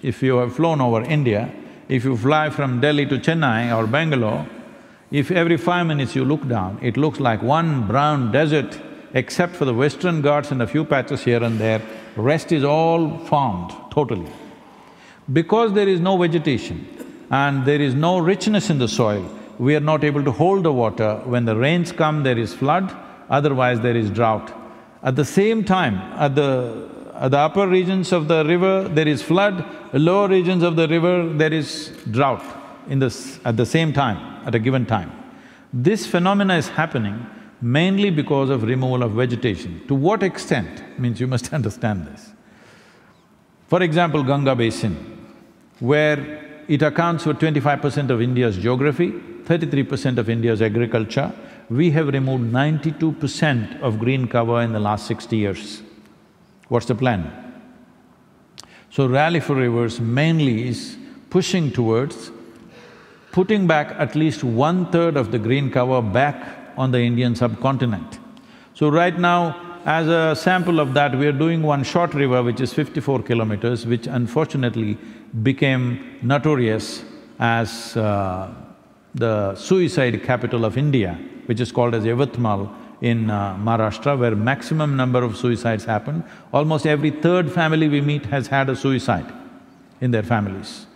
if 0.00 0.22
you 0.22 0.36
have 0.36 0.54
flown 0.54 0.80
over 0.80 1.02
India, 1.02 1.52
if 1.88 2.04
you 2.04 2.16
fly 2.16 2.50
from 2.50 2.80
Delhi 2.80 3.06
to 3.06 3.18
Chennai 3.18 3.76
or 3.76 3.88
Bangalore, 3.88 4.46
if 5.10 5.32
every 5.32 5.56
five 5.56 5.88
minutes 5.88 6.14
you 6.14 6.24
look 6.24 6.46
down, 6.46 6.78
it 6.82 6.96
looks 6.96 7.18
like 7.18 7.42
one 7.42 7.88
brown 7.88 8.30
desert 8.30 8.78
except 9.14 9.54
for 9.54 9.64
the 9.64 9.72
western 9.72 10.20
Ghats 10.20 10.50
and 10.50 10.60
a 10.60 10.66
few 10.66 10.84
patches 10.84 11.22
here 11.22 11.42
and 11.42 11.58
there, 11.58 11.80
rest 12.16 12.52
is 12.52 12.64
all 12.64 13.18
farmed 13.26 13.72
totally. 13.90 14.30
Because 15.32 15.72
there 15.72 15.88
is 15.88 16.00
no 16.00 16.16
vegetation 16.18 16.86
and 17.30 17.64
there 17.64 17.80
is 17.80 17.94
no 17.94 18.18
richness 18.18 18.70
in 18.70 18.78
the 18.78 18.88
soil, 18.88 19.24
we 19.58 19.76
are 19.76 19.80
not 19.80 20.02
able 20.02 20.24
to 20.24 20.32
hold 20.32 20.64
the 20.64 20.72
water. 20.72 21.22
When 21.24 21.44
the 21.44 21.56
rains 21.56 21.92
come, 21.92 22.24
there 22.24 22.36
is 22.36 22.52
flood, 22.52 22.94
otherwise 23.30 23.80
there 23.80 23.96
is 23.96 24.10
drought. 24.10 24.52
At 25.02 25.16
the 25.16 25.24
same 25.24 25.64
time, 25.64 25.96
at 26.18 26.34
the… 26.34 26.88
at 27.14 27.30
the 27.30 27.38
upper 27.38 27.68
regions 27.68 28.12
of 28.12 28.26
the 28.26 28.44
river, 28.44 28.88
there 28.88 29.06
is 29.06 29.22
flood, 29.22 29.64
lower 29.92 30.28
regions 30.28 30.64
of 30.64 30.74
the 30.74 30.88
river, 30.88 31.28
there 31.28 31.52
is 31.52 31.92
drought 32.10 32.44
in 32.88 32.98
this… 32.98 33.38
at 33.44 33.56
the 33.56 33.66
same 33.66 33.92
time, 33.92 34.18
at 34.44 34.54
a 34.54 34.58
given 34.58 34.84
time. 34.84 35.12
This 35.72 36.06
phenomena 36.06 36.56
is 36.56 36.68
happening 36.68 37.24
mainly 37.64 38.10
because 38.10 38.50
of 38.50 38.62
removal 38.62 39.02
of 39.02 39.12
vegetation. 39.12 39.80
To 39.88 39.94
what 39.94 40.22
extent 40.22 40.98
means 40.98 41.18
you 41.18 41.26
must 41.26 41.52
understand 41.58 42.06
this. 42.06 42.32
For 43.68 43.82
example, 43.82 44.22
Ganga 44.22 44.54
Basin, 44.54 44.94
where 45.80 46.64
it 46.68 46.82
accounts 46.82 47.24
for 47.24 47.32
twenty-five 47.32 47.80
percent 47.80 48.10
of 48.10 48.20
India's 48.20 48.58
geography, 48.58 49.12
thirty-three 49.44 49.84
percent 49.84 50.18
of 50.18 50.28
India's 50.28 50.60
agriculture, 50.60 51.32
we 51.70 51.90
have 51.90 52.08
removed 52.08 52.52
ninety-two 52.52 53.12
percent 53.12 53.82
of 53.82 53.98
green 53.98 54.28
cover 54.28 54.60
in 54.60 54.72
the 54.72 54.80
last 54.80 55.06
sixty 55.06 55.38
years. 55.38 55.82
What's 56.68 56.86
the 56.86 56.94
plan? 56.94 57.32
So 58.90 59.08
Rally 59.08 59.40
for 59.40 59.56
Rivers 59.56 60.00
mainly 60.00 60.68
is 60.68 60.98
pushing 61.30 61.72
towards 61.72 62.30
putting 63.32 63.66
back 63.66 63.90
at 63.98 64.14
least 64.14 64.44
one-third 64.44 65.16
of 65.16 65.32
the 65.32 65.38
green 65.38 65.70
cover 65.70 66.00
back 66.00 66.63
on 66.76 66.90
the 66.90 67.00
Indian 67.00 67.34
subcontinent. 67.34 68.18
So 68.74 68.88
right 68.88 69.18
now, 69.18 69.80
as 69.84 70.08
a 70.08 70.34
sample 70.34 70.80
of 70.80 70.94
that, 70.94 71.16
we 71.18 71.26
are 71.26 71.32
doing 71.32 71.62
one 71.62 71.84
short 71.84 72.14
river 72.14 72.42
which 72.42 72.60
is 72.60 72.72
fifty-four 72.72 73.22
kilometers, 73.22 73.86
which 73.86 74.06
unfortunately 74.06 74.96
became 75.42 76.18
notorious 76.22 77.04
as 77.38 77.96
uh, 77.96 78.52
the 79.14 79.54
suicide 79.54 80.22
capital 80.22 80.64
of 80.64 80.78
India, 80.78 81.18
which 81.46 81.60
is 81.60 81.70
called 81.70 81.94
as 81.94 82.04
Yavatmal 82.04 82.72
in 83.02 83.28
uh, 83.28 83.54
Maharashtra, 83.56 84.18
where 84.18 84.34
maximum 84.34 84.96
number 84.96 85.22
of 85.22 85.36
suicides 85.36 85.84
happen. 85.84 86.24
Almost 86.52 86.86
every 86.86 87.10
third 87.10 87.52
family 87.52 87.88
we 87.88 88.00
meet 88.00 88.24
has 88.26 88.46
had 88.46 88.70
a 88.70 88.76
suicide 88.76 89.30
in 90.00 90.10
their 90.10 90.22
families. 90.22 90.86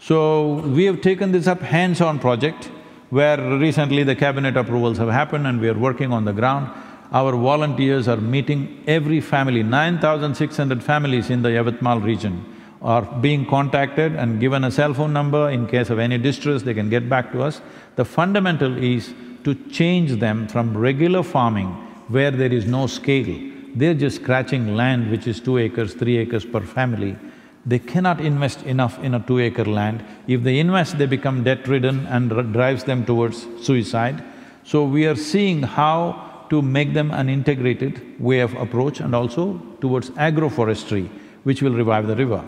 So, 0.00 0.54
we 0.54 0.84
have 0.86 1.00
taken 1.00 1.30
this 1.30 1.46
up 1.46 1.60
hands-on 1.60 2.18
project 2.18 2.70
where 3.16 3.38
recently 3.58 4.02
the 4.04 4.14
cabinet 4.16 4.56
approvals 4.56 4.96
have 4.96 5.10
happened 5.10 5.46
and 5.46 5.60
we 5.60 5.68
are 5.68 5.78
working 5.78 6.10
on 6.14 6.24
the 6.24 6.32
ground. 6.32 6.66
Our 7.12 7.32
volunteers 7.32 8.08
are 8.08 8.16
meeting 8.16 8.82
every 8.86 9.20
family, 9.20 9.62
nine 9.62 9.98
thousand 9.98 10.34
six 10.34 10.56
hundred 10.56 10.82
families 10.82 11.28
in 11.28 11.42
the 11.42 11.50
Yavatmal 11.50 12.02
region 12.02 12.34
are 12.80 13.02
being 13.20 13.44
contacted 13.44 14.14
and 14.16 14.40
given 14.40 14.64
a 14.64 14.70
cell 14.70 14.94
phone 14.94 15.12
number 15.12 15.50
in 15.50 15.66
case 15.66 15.90
of 15.90 15.98
any 15.98 16.16
distress, 16.16 16.62
they 16.62 16.72
can 16.72 16.88
get 16.88 17.08
back 17.10 17.30
to 17.32 17.42
us. 17.42 17.60
The 17.96 18.04
fundamental 18.04 18.76
is 18.76 19.12
to 19.44 19.54
change 19.70 20.12
them 20.12 20.48
from 20.48 20.74
regular 20.76 21.22
farming 21.22 21.68
where 22.08 22.30
there 22.30 22.52
is 22.52 22.64
no 22.64 22.86
scale. 22.86 23.52
They're 23.74 23.94
just 23.94 24.22
scratching 24.22 24.74
land 24.74 25.10
which 25.10 25.26
is 25.26 25.38
two 25.38 25.58
acres, 25.58 25.92
three 25.92 26.16
acres 26.16 26.46
per 26.46 26.62
family 26.62 27.16
they 27.64 27.78
cannot 27.78 28.20
invest 28.20 28.62
enough 28.64 29.02
in 29.04 29.14
a 29.14 29.20
two-acre 29.20 29.64
land. 29.64 30.04
If 30.26 30.42
they 30.42 30.58
invest, 30.58 30.98
they 30.98 31.06
become 31.06 31.44
debt-ridden 31.44 32.06
and 32.06 32.52
drives 32.52 32.84
them 32.84 33.04
towards 33.04 33.46
suicide. 33.60 34.22
So 34.64 34.84
we 34.84 35.06
are 35.06 35.14
seeing 35.14 35.62
how 35.62 36.46
to 36.50 36.60
make 36.60 36.92
them 36.92 37.10
an 37.12 37.28
integrated 37.28 38.20
way 38.20 38.40
of 38.40 38.52
approach 38.54 39.00
and 39.00 39.14
also 39.14 39.60
towards 39.80 40.10
agroforestry, 40.10 41.08
which 41.44 41.62
will 41.62 41.72
revive 41.72 42.06
the 42.06 42.16
river. 42.16 42.44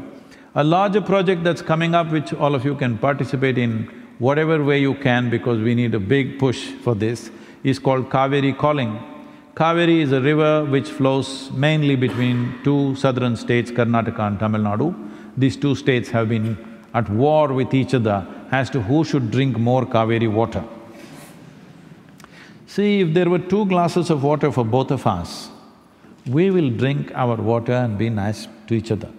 A 0.57 0.65
larger 0.65 1.01
project 1.01 1.43
that's 1.43 1.63
coming 1.63 1.95
up, 1.95 2.11
which 2.11 2.33
all 2.35 2.55
of 2.55 2.65
you 2.65 2.75
can 2.75 2.99
participate 2.99 3.57
in 3.59 3.85
whatever 4.19 4.63
way 4.63 4.81
you 4.81 4.95
can 4.95 5.31
because 5.31 5.61
we 5.61 5.75
need 5.75 5.95
a 5.95 6.01
big 6.01 6.39
push 6.39 6.71
for 6.85 6.95
this, 6.95 7.31
is 7.63 7.79
called 7.79 8.11
Kaveri 8.11 8.57
Calling. 8.57 9.01
Kaveri 9.55 10.01
is 10.01 10.11
a 10.11 10.21
river 10.21 10.65
which 10.65 10.89
flows 10.89 11.53
mainly 11.53 11.95
between 11.95 12.59
two 12.65 12.97
southern 12.97 13.37
states, 13.37 13.71
Karnataka 13.71 14.27
and 14.27 14.39
Tamil 14.41 14.63
Nadu. 14.63 14.89
These 15.37 15.57
two 15.57 15.77
states 15.77 16.09
have 16.11 16.29
been 16.29 16.57
at 16.93 17.09
war 17.09 17.53
with 17.53 17.73
each 17.73 17.95
other 17.95 18.27
as 18.51 18.69
to 18.71 18.81
who 18.83 19.05
should 19.05 19.31
drink 19.31 19.57
more 19.57 19.87
Kaveri 19.87 20.31
water. 20.31 20.65
See, 22.67 23.03
if 23.03 23.15
there 23.15 23.31
were 23.31 23.39
two 23.39 23.65
glasses 23.67 24.11
of 24.11 24.25
water 24.25 24.51
for 24.51 24.65
both 24.65 24.91
of 24.91 25.07
us, 25.07 25.51
we 26.27 26.51
will 26.51 26.71
drink 26.71 27.13
our 27.15 27.37
water 27.37 27.75
and 27.75 27.97
be 27.97 28.11
nice 28.11 28.49
to 28.67 28.75
each 28.75 28.91
other. 28.91 29.11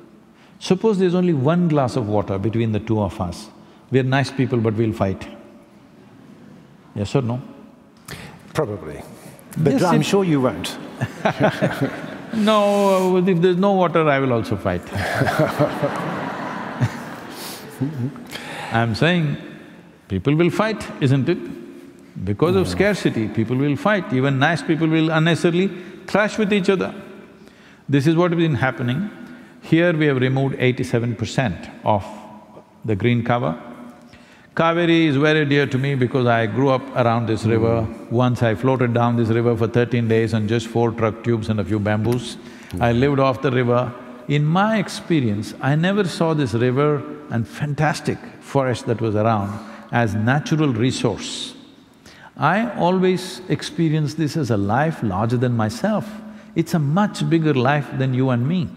Suppose 0.60 0.98
there's 0.98 1.16
only 1.16 1.34
one 1.34 1.70
glass 1.70 1.96
of 1.96 2.10
water 2.10 2.38
between 2.38 2.74
the 2.74 2.80
two 2.82 3.02
of 3.02 3.22
us, 3.22 3.50
we're 3.90 4.04
nice 4.04 4.32
people 4.32 4.60
but 4.60 4.74
we'll 4.74 4.92
fight. 4.92 5.26
Yes 6.94 7.16
or 7.16 7.22
no? 7.22 7.42
Probably. 8.54 9.02
But 9.58 9.74
yes, 9.74 9.84
I'm 9.84 10.02
sure 10.02 10.24
you 10.24 10.42
won't. 10.42 10.78
no, 12.34 13.18
uh, 13.18 13.26
if 13.26 13.42
there's 13.42 13.58
no 13.58 13.74
water, 13.74 14.08
I 14.08 14.20
will 14.20 14.34
also 14.34 14.58
fight. 14.58 14.82
I'm 18.74 18.96
saying 18.96 19.38
people 20.08 20.36
will 20.36 20.50
fight, 20.50 20.86
isn't 21.02 21.30
it? 21.30 22.26
Because 22.26 22.56
of 22.56 22.68
scarcity, 22.68 23.28
people 23.28 23.58
will 23.58 23.76
fight, 23.76 24.12
even 24.14 24.40
nice 24.40 24.62
people 24.62 24.88
will 24.88 25.10
unnecessarily 25.10 25.70
clash 26.08 26.38
with 26.38 26.54
each 26.54 26.70
other. 26.70 26.94
This 27.88 28.08
is 28.08 28.16
what 28.16 28.32
has 28.32 28.38
been 28.38 28.56
happening. 28.56 29.10
Here 29.62 29.94
we 29.94 30.08
have 30.08 30.18
removed 30.18 30.56
eighty-seven 30.60 31.16
percent 31.16 31.70
of 31.84 32.06
the 32.84 32.96
green 32.96 33.24
cover 33.24 33.58
Kaveri 34.56 35.08
is 35.08 35.18
very 35.18 35.44
dear 35.44 35.68
to 35.68 35.78
me 35.78 35.96
because 35.96 36.28
I 36.28 36.46
grew 36.46 36.70
up 36.70 36.82
around 36.96 37.28
this 37.28 37.44
river. 37.44 37.86
Once 38.10 38.42
I 38.42 38.56
floated 38.56 38.94
down 38.94 39.18
this 39.18 39.28
river 39.28 39.54
for 39.54 39.68
thirteen 39.68 40.08
days 40.08 40.34
on 40.34 40.48
just 40.48 40.68
four 40.68 40.92
truck 40.92 41.26
tubes 41.26 41.50
and 41.50 41.60
a 41.60 41.66
few 41.66 41.78
bamboos. 41.78 42.38
I 42.80 42.94
lived 42.94 43.20
off 43.20 43.42
the 43.42 43.52
river. 43.52 43.94
In 44.30 44.46
my 44.46 44.78
experience, 44.78 45.54
I 45.60 45.76
never 45.76 46.06
saw 46.06 46.34
this 46.34 46.54
river 46.54 47.04
and 47.32 47.46
fantastic 47.46 48.18
forest 48.40 48.86
that 48.86 49.02
was 49.02 49.18
around 49.18 49.60
as 49.92 50.16
natural 50.16 50.72
resource. 50.72 51.54
I 52.38 52.74
always 52.78 53.42
experienced 53.50 54.16
this 54.16 54.38
as 54.38 54.52
a 54.52 54.58
life 54.58 55.04
larger 55.04 55.36
than 55.36 55.58
myself. 55.58 56.10
It's 56.56 56.74
a 56.74 56.80
much 56.80 57.30
bigger 57.30 57.54
life 57.54 57.90
than 57.98 58.14
you 58.14 58.30
and 58.30 58.48
me. 58.48 58.70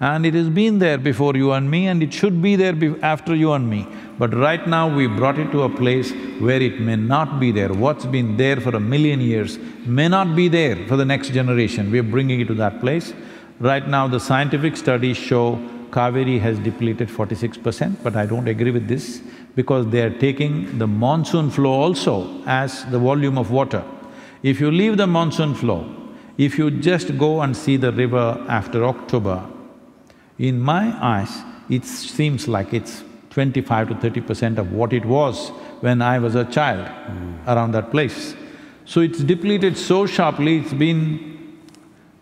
And 0.00 0.26
it 0.26 0.34
has 0.34 0.48
been 0.48 0.80
there 0.80 0.98
before 0.98 1.36
you 1.36 1.52
and 1.52 1.70
me 1.70 1.86
and 1.86 2.02
it 2.02 2.12
should 2.12 2.42
be 2.42 2.56
there 2.56 2.74
after 3.02 3.36
you 3.36 3.52
and 3.52 3.70
me. 3.70 3.86
But 4.20 4.34
right 4.34 4.64
now 4.68 4.84
we 4.94 5.06
brought 5.06 5.38
it 5.38 5.50
to 5.52 5.62
a 5.62 5.68
place 5.68 6.12
where 6.46 6.60
it 6.60 6.78
may 6.78 6.96
not 6.96 7.40
be 7.40 7.50
there. 7.58 7.72
What's 7.72 8.04
been 8.04 8.36
there 8.36 8.60
for 8.60 8.76
a 8.76 8.80
million 8.94 9.20
years 9.20 9.58
may 9.86 10.08
not 10.08 10.36
be 10.36 10.46
there 10.48 10.76
for 10.88 10.96
the 10.98 11.06
next 11.06 11.30
generation. 11.30 11.90
We're 11.90 12.10
bringing 12.14 12.40
it 12.42 12.48
to 12.48 12.54
that 12.56 12.80
place. 12.80 13.14
Right 13.60 13.88
now 13.88 14.06
the 14.08 14.20
scientific 14.20 14.76
studies 14.76 15.16
show 15.16 15.44
Kaveri 15.90 16.38
has 16.38 16.58
depleted 16.58 17.10
forty-six 17.10 17.56
percent, 17.56 18.04
but 18.04 18.14
I 18.14 18.26
don't 18.26 18.46
agree 18.46 18.70
with 18.70 18.86
this 18.88 19.22
because 19.56 19.86
they 19.94 20.02
are 20.02 20.16
taking 20.26 20.78
the 20.78 20.86
monsoon 20.86 21.50
flow 21.50 21.72
also 21.72 22.16
as 22.46 22.84
the 22.90 22.98
volume 22.98 23.38
of 23.38 23.50
water. 23.50 23.82
If 24.42 24.60
you 24.60 24.70
leave 24.70 24.98
the 24.98 25.06
monsoon 25.06 25.54
flow, 25.54 25.80
if 26.38 26.58
you 26.58 26.70
just 26.70 27.16
go 27.18 27.40
and 27.40 27.56
see 27.56 27.76
the 27.76 27.92
river 27.92 28.26
after 28.48 28.84
October, 28.84 29.44
in 30.38 30.60
my 30.60 30.84
eyes, 31.14 31.32
it 31.68 31.84
seems 31.84 32.46
like 32.48 32.74
it's 32.74 33.02
twenty-five 33.30 33.88
to 33.88 33.94
thirty 33.94 34.20
percent 34.20 34.58
of 34.58 34.72
what 34.72 34.92
it 34.92 35.04
was 35.04 35.48
when 35.80 36.02
I 36.02 36.18
was 36.18 36.34
a 36.34 36.44
child 36.44 36.86
mm. 36.86 37.46
around 37.46 37.72
that 37.72 37.90
place. 37.90 38.34
So 38.84 39.00
it's 39.00 39.20
depleted 39.20 39.76
so 39.76 40.06
sharply, 40.06 40.58
it's 40.58 40.72
been 40.74 41.58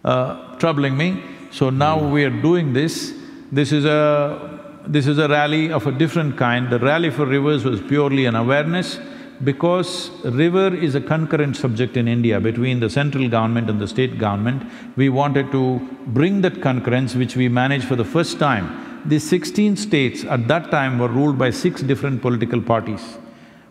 uh, 0.04 0.56
troubling 0.56 0.96
me. 0.96 1.22
So 1.50 1.70
now 1.70 1.98
mm. 1.98 2.12
we 2.12 2.24
are 2.24 2.42
doing 2.42 2.72
this. 2.72 3.14
This 3.50 3.72
is 3.72 3.84
a… 3.84 4.56
this 4.86 5.06
is 5.06 5.18
a 5.18 5.28
rally 5.28 5.70
of 5.70 5.86
a 5.86 5.92
different 5.92 6.36
kind. 6.36 6.70
The 6.70 6.78
Rally 6.78 7.10
for 7.10 7.26
Rivers 7.26 7.64
was 7.64 7.80
purely 7.80 8.24
an 8.24 8.34
awareness 8.34 8.98
because 9.44 10.10
river 10.24 10.74
is 10.74 10.94
a 10.94 11.00
concurrent 11.00 11.56
subject 11.56 11.96
in 11.96 12.08
India 12.08 12.40
between 12.40 12.80
the 12.80 12.88
central 12.88 13.28
government 13.28 13.68
and 13.68 13.78
the 13.80 13.88
state 13.88 14.18
government. 14.18 14.62
We 14.96 15.08
wanted 15.10 15.52
to 15.52 15.62
bring 16.06 16.40
that 16.46 16.62
concurrence 16.62 17.14
which 17.14 17.36
we 17.36 17.48
managed 17.48 17.86
for 17.90 17.96
the 17.96 18.04
first 18.04 18.38
time 18.38 18.64
the 19.04 19.18
sixteen 19.18 19.76
states 19.76 20.24
at 20.24 20.48
that 20.48 20.70
time 20.70 20.98
were 20.98 21.08
ruled 21.08 21.38
by 21.38 21.50
six 21.50 21.82
different 21.82 22.22
political 22.22 22.60
parties. 22.60 23.18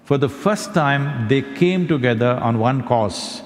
For 0.04 0.18
the 0.18 0.30
first 0.30 0.74
time, 0.74 1.28
they 1.28 1.42
came 1.42 1.88
together 1.88 2.40
on 2.42 2.60
one 2.60 2.84
cause. 2.88 3.42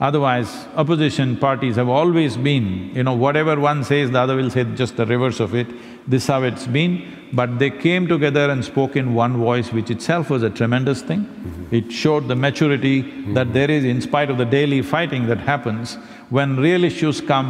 Otherwise, 0.00 0.66
opposition 0.76 1.36
parties 1.36 1.76
have 1.76 1.90
always 1.90 2.38
been, 2.38 2.90
you 2.94 3.02
know, 3.02 3.12
whatever 3.12 3.60
one 3.60 3.84
says, 3.84 4.10
the 4.10 4.18
other 4.18 4.34
will 4.34 4.48
say 4.48 4.64
just 4.74 4.96
the 4.96 5.04
reverse 5.04 5.40
of 5.40 5.54
it. 5.54 5.66
This 6.08 6.26
how 6.26 6.42
it's 6.42 6.66
been. 6.66 7.28
But 7.34 7.58
they 7.58 7.68
came 7.68 8.08
together 8.08 8.48
and 8.48 8.64
spoke 8.64 8.96
in 8.96 9.12
one 9.12 9.36
voice, 9.36 9.70
which 9.72 9.90
itself 9.90 10.30
was 10.30 10.42
a 10.42 10.48
tremendous 10.48 11.02
thing. 11.02 11.20
Mm 11.20 11.26
-hmm. 11.26 11.76
It 11.78 11.92
showed 11.92 12.28
the 12.28 12.34
maturity 12.34 13.02
mm 13.02 13.08
-hmm. 13.08 13.34
that 13.34 13.52
there 13.52 13.76
is, 13.76 13.84
in 13.84 14.00
spite 14.00 14.32
of 14.32 14.38
the 14.38 14.48
daily 14.58 14.82
fighting 14.82 15.26
that 15.26 15.38
happens, 15.38 15.98
when 16.30 16.56
real 16.56 16.84
issues 16.84 17.20
come, 17.20 17.48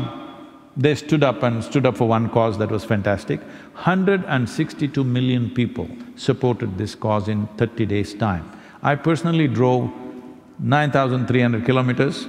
they 0.76 0.94
stood 0.94 1.22
up 1.22 1.42
and 1.42 1.62
stood 1.62 1.84
up 1.84 1.97
for 1.97 2.06
one 2.09 2.28
cause 2.28 2.59
that 2.59 2.70
was 2.70 2.84
fantastic. 2.84 3.40
162 3.40 5.02
million 5.02 5.51
people 5.51 5.88
supported 6.16 6.78
this 6.78 6.94
cause 6.94 7.28
in 7.28 7.47
thirty 7.56 7.86
days' 7.86 8.14
time. 8.14 8.51
I 8.82 8.94
personally 8.94 9.48
drove 9.48 9.90
9,300 10.59 11.64
kilometers, 11.64 12.26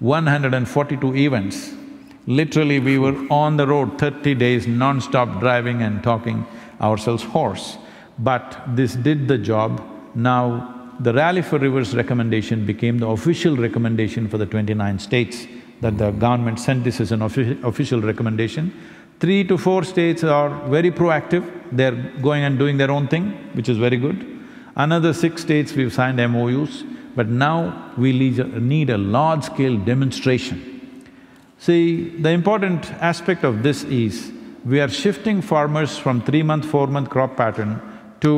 142 0.00 1.16
events. 1.16 1.74
Literally, 2.26 2.78
we 2.78 2.98
were 2.98 3.16
on 3.30 3.56
the 3.56 3.66
road 3.66 3.98
thirty 3.98 4.34
days 4.34 4.66
non-stop 4.66 5.40
driving 5.40 5.82
and 5.82 6.02
talking 6.02 6.46
ourselves 6.80 7.24
hoarse. 7.24 7.78
But 8.18 8.62
this 8.68 8.94
did 8.94 9.26
the 9.26 9.38
job. 9.38 9.82
Now, 10.14 10.92
the 11.00 11.12
Rally 11.12 11.42
for 11.42 11.58
Rivers 11.58 11.96
recommendation 11.96 12.64
became 12.64 12.98
the 12.98 13.08
official 13.08 13.56
recommendation 13.56 14.28
for 14.28 14.38
the 14.38 14.46
twenty-nine 14.46 15.00
states 15.00 15.46
that 15.82 15.98
the 15.98 16.10
government 16.12 16.58
sent 16.58 16.84
this 16.84 17.00
as 17.00 17.12
an 17.12 17.22
offi 17.22 17.58
official 17.62 18.00
recommendation. 18.00 18.72
Three 19.20 19.44
to 19.44 19.58
four 19.58 19.84
states 19.84 20.24
are 20.24 20.50
very 20.68 20.90
proactive, 20.90 21.44
they're 21.70 21.98
going 22.28 22.44
and 22.44 22.58
doing 22.58 22.76
their 22.76 22.90
own 22.90 23.06
thing, 23.08 23.26
which 23.52 23.68
is 23.68 23.78
very 23.78 23.96
good. 23.96 24.18
Another 24.74 25.12
six 25.12 25.42
states 25.42 25.74
we've 25.74 25.92
signed 25.92 26.18
MOUs, 26.32 26.84
but 27.14 27.28
now 27.28 27.92
we 27.96 28.12
need 28.12 28.90
a 28.90 28.98
large-scale 28.98 29.76
demonstration. 29.78 30.58
See, 31.58 32.08
the 32.08 32.30
important 32.30 32.90
aspect 33.12 33.44
of 33.44 33.62
this 33.62 33.84
is, 33.84 34.32
we 34.64 34.80
are 34.80 34.88
shifting 34.88 35.42
farmers 35.42 35.98
from 35.98 36.22
three-month, 36.22 36.64
four-month 36.64 37.10
crop 37.10 37.36
pattern 37.36 37.80
to 38.20 38.34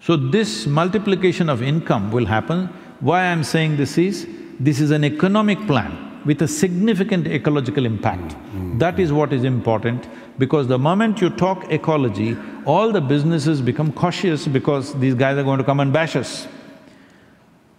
So 0.00 0.16
this 0.16 0.66
multiplication 0.66 1.48
of 1.48 1.62
income 1.62 2.10
will 2.10 2.26
happen. 2.26 2.66
Why 3.00 3.26
I'm 3.26 3.44
saying 3.44 3.76
this 3.76 3.98
is, 3.98 4.26
this 4.58 4.80
is 4.80 4.90
an 4.90 5.04
economic 5.04 5.64
plan 5.66 6.06
with 6.24 6.42
a 6.42 6.48
significant 6.48 7.28
ecological 7.28 7.86
impact. 7.86 8.36
Mm. 8.52 8.78
That 8.78 8.98
is 8.98 9.12
what 9.12 9.32
is 9.32 9.44
important 9.44 10.08
because 10.38 10.66
the 10.66 10.78
moment 10.78 11.20
you 11.20 11.30
talk 11.30 11.70
ecology, 11.72 12.36
all 12.64 12.92
the 12.92 13.00
businesses 13.00 13.60
become 13.60 13.92
cautious 13.92 14.46
because 14.46 14.94
these 14.94 15.14
guys 15.14 15.36
are 15.36 15.44
going 15.44 15.58
to 15.58 15.64
come 15.64 15.80
and 15.80 15.92
bash 15.92 16.16
us. 16.16 16.48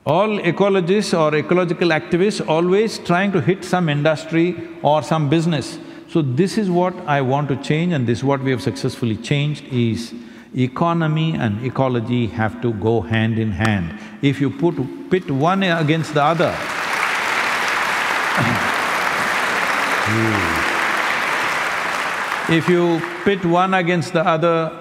All 0.06 0.40
ecologists 0.40 1.18
or 1.18 1.36
ecological 1.36 1.90
activists 1.90 2.48
always 2.48 3.00
trying 3.00 3.32
to 3.34 3.42
hit 3.42 3.66
some 3.66 3.90
industry 3.90 4.56
or 4.82 5.04
some 5.04 5.30
business. 5.30 5.78
So 6.08 6.22
this 6.22 6.58
is 6.58 6.70
what 6.70 6.96
I 7.06 7.22
want 7.22 7.50
to 7.50 7.56
change 7.58 7.94
and 7.94 8.08
this 8.08 8.20
is 8.20 8.24
what 8.24 8.42
we 8.42 8.52
have 8.52 8.62
successfully 8.62 9.18
changed 9.18 9.66
is 9.66 10.14
economy 10.56 11.36
and 11.36 11.64
ecology 11.64 12.28
have 12.28 12.62
to 12.62 12.74
go 12.74 13.02
hand 13.02 13.38
in 13.38 13.52
hand. 13.52 14.00
If 14.22 14.42
you 14.42 14.50
put… 14.50 14.76
pit 15.12 15.30
one 15.30 15.64
against 15.64 16.14
the 16.14 16.24
other, 16.24 16.56
if 22.50 22.68
you 22.70 23.02
pit 23.26 23.46
one 23.46 23.74
against 23.74 24.14
the 24.14 24.26
other, 24.26 24.72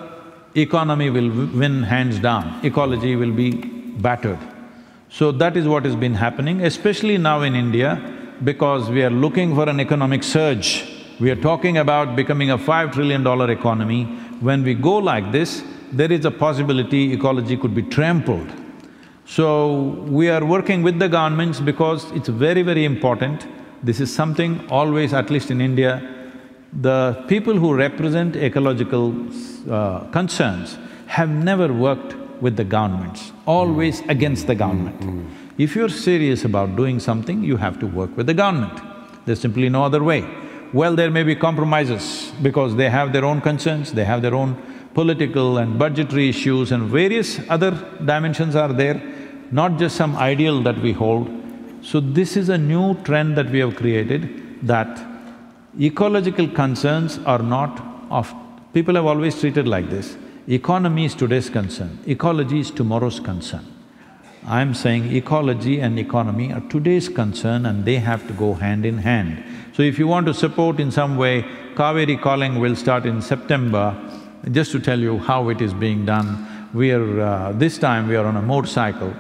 economy 0.55 1.11
will 1.11 1.28
win 1.28 1.82
hands 1.82 2.19
down, 2.19 2.61
ecology 2.62 3.16
will 3.16 3.32
be 3.32 3.51
battered. 3.53 4.39
So 5.11 5.33
that 5.33 5.57
is 5.57 5.67
what 5.67 5.85
has 5.85 5.97
been 5.97 6.15
happening, 6.15 6.63
especially 6.65 7.17
now 7.17 7.41
in 7.43 7.55
India, 7.55 8.01
because 8.45 8.91
we 8.91 9.03
are 9.03 9.11
looking 9.11 9.55
for 9.55 9.69
an 9.69 9.81
economic 9.81 10.23
surge. 10.23 10.85
We 11.19 11.31
are 11.31 11.37
talking 11.37 11.79
about 11.79 12.15
becoming 12.15 12.51
a 12.51 12.59
five 12.59 12.93
trillion 12.93 13.23
dollar 13.23 13.51
economy. 13.51 14.05
When 14.41 14.63
we 14.63 14.75
go 14.75 14.97
like 14.99 15.33
this, 15.33 15.65
there 15.93 16.13
is 16.13 16.25
a 16.25 16.31
possibility 16.31 17.13
ecology 17.13 17.57
could 17.57 17.75
be 17.75 17.83
trampled. 17.83 18.53
So, 19.25 20.05
we 20.09 20.29
are 20.31 20.45
working 20.45 20.83
with 20.83 20.99
the 20.99 21.09
governments 21.09 21.61
because 21.61 22.11
it's 22.13 22.29
very, 22.29 22.63
very 22.63 22.85
important. 22.85 23.47
This 23.83 24.01
is 24.01 24.15
something 24.15 24.67
always, 24.71 25.13
at 25.13 25.31
least 25.31 25.51
in 25.51 25.61
India, 25.61 26.03
the 26.73 27.25
people 27.29 27.55
who 27.55 27.75
represent 27.75 28.37
ecological 28.37 29.15
uh, 29.71 30.01
concerns 30.11 30.79
have 31.07 31.31
never 31.31 31.73
worked 31.73 32.15
with 32.40 32.56
the 32.56 32.65
governments, 32.65 33.32
always 33.47 34.02
mm. 34.02 34.10
against 34.10 34.47
the 34.47 34.55
government. 34.55 35.01
Mm. 35.01 35.31
If 35.59 35.74
you're 35.74 35.89
serious 35.89 36.44
about 36.44 36.77
doing 36.77 37.01
something, 37.01 37.43
you 37.43 37.56
have 37.56 37.81
to 37.81 37.86
work 37.86 38.16
with 38.16 38.27
the 38.27 38.35
government. 38.35 38.81
There's 39.27 39.40
simply 39.40 39.69
no 39.69 39.85
other 39.85 40.02
way. 40.05 40.24
Well, 40.73 40.94
there 40.94 41.10
may 41.10 41.23
be 41.23 41.35
compromises 41.35 42.32
because 42.43 42.77
they 42.77 42.90
have 42.90 43.12
their 43.12 43.24
own 43.24 43.40
concerns, 43.40 43.93
they 43.93 44.05
have 44.05 44.23
their 44.23 44.35
own 44.35 44.56
political 44.94 45.59
and 45.59 45.78
budgetary 45.78 46.28
issues 46.28 46.73
and 46.73 46.85
various 46.85 47.40
other 47.48 47.70
dimensions 48.05 48.55
are 48.55 48.73
there, 48.73 49.01
not 49.51 49.78
just 49.78 49.97
some 49.97 50.16
ideal 50.16 50.62
that 50.62 50.78
we 50.81 50.93
hold. 50.93 51.31
So 51.82 52.01
this 52.01 52.36
is 52.36 52.48
a 52.48 52.59
new 52.59 52.94
trend 53.02 53.36
that 53.36 53.51
we 53.51 53.60
have 53.60 53.77
created 53.77 54.66
that 54.66 55.05
ecological 55.81 56.48
concerns 56.48 57.19
are 57.19 57.39
not 57.39 57.85
of… 58.10 58.35
people 58.73 58.94
have 58.97 59.06
always 59.06 59.39
treated 59.40 59.66
like 59.66 59.89
this. 59.89 60.16
Economy 60.51 61.05
is 61.05 61.15
today's 61.15 61.51
concern, 61.51 61.99
ecology 62.07 62.61
is 62.61 62.70
tomorrow's 62.70 63.20
concern. 63.20 63.66
I'm 64.47 64.73
saying 64.73 65.15
ecology 65.15 65.79
and 65.79 65.99
economy 65.99 66.55
are 66.55 66.62
today's 66.70 67.07
concern 67.07 67.66
and 67.66 67.85
they 67.85 67.97
have 67.97 68.27
to 68.29 68.33
go 68.33 68.55
hand 68.55 68.87
in 68.87 68.97
hand. 68.97 69.45
So 69.75 69.83
if 69.83 69.99
you 69.99 70.07
want 70.07 70.25
to 70.25 70.33
support 70.33 70.81
in 70.81 70.91
some 70.91 71.19
way, 71.19 71.43
Kaveri 71.75 72.19
Calling 72.19 72.59
will 72.61 72.77
start 72.77 73.05
in 73.05 73.20
September. 73.20 73.95
Just 74.51 74.73
to 74.73 74.81
tell 74.81 74.99
you 74.99 75.19
how 75.19 75.51
it 75.51 75.61
is 75.61 75.75
being 75.75 76.07
done, 76.07 76.70
we 76.73 76.93
are… 76.93 77.20
Uh, 77.20 77.53
this 77.53 77.77
time 77.77 78.09
we 78.09 78.16
are 78.16 78.25
on 78.25 78.37
a 78.37 78.41
motorcycle. 78.41 79.12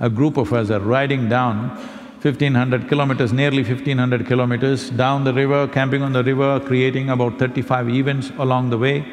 A 0.00 0.08
group 0.08 0.38
of 0.38 0.54
us 0.54 0.70
are 0.70 0.80
riding 0.80 1.28
down 1.28 1.76
fifteen 2.20 2.54
hundred 2.54 2.88
kilometers, 2.88 3.30
nearly 3.30 3.62
fifteen 3.62 3.98
hundred 3.98 4.26
kilometers 4.26 4.88
down 4.88 5.24
the 5.24 5.34
river, 5.34 5.68
camping 5.68 6.00
on 6.00 6.14
the 6.14 6.24
river, 6.24 6.60
creating 6.60 7.10
about 7.10 7.38
thirty-five 7.38 7.90
events 7.90 8.32
along 8.38 8.70
the 8.70 8.78
way. 8.78 9.04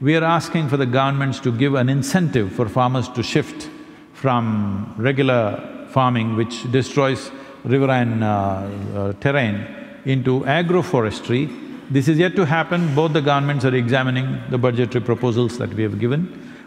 We 0.00 0.16
are 0.16 0.24
asking 0.24 0.68
for 0.70 0.76
the 0.76 0.86
governments 0.86 1.38
to 1.40 1.52
give 1.52 1.74
an 1.74 1.88
incentive 1.88 2.52
for 2.52 2.68
farmers 2.68 3.08
to 3.10 3.22
shift 3.22 3.70
from 4.12 4.92
regular 4.98 5.86
farming 5.90 6.34
which 6.34 6.68
destroys 6.72 7.30
riverine 7.64 8.20
uh, 8.22 8.70
uh, 8.96 9.12
terrain 9.14 9.64
into 10.04 10.40
agroforestry. 10.40 11.48
This 11.90 12.08
is 12.08 12.18
yet 12.18 12.34
to 12.34 12.44
happen, 12.44 12.92
both 12.96 13.12
the 13.12 13.22
governments 13.22 13.64
are 13.64 13.74
examining 13.74 14.40
the 14.50 14.58
budgetary 14.58 15.04
proposals 15.04 15.58
that 15.58 15.72
we 15.72 15.84
have 15.84 16.00
given. 16.00 16.26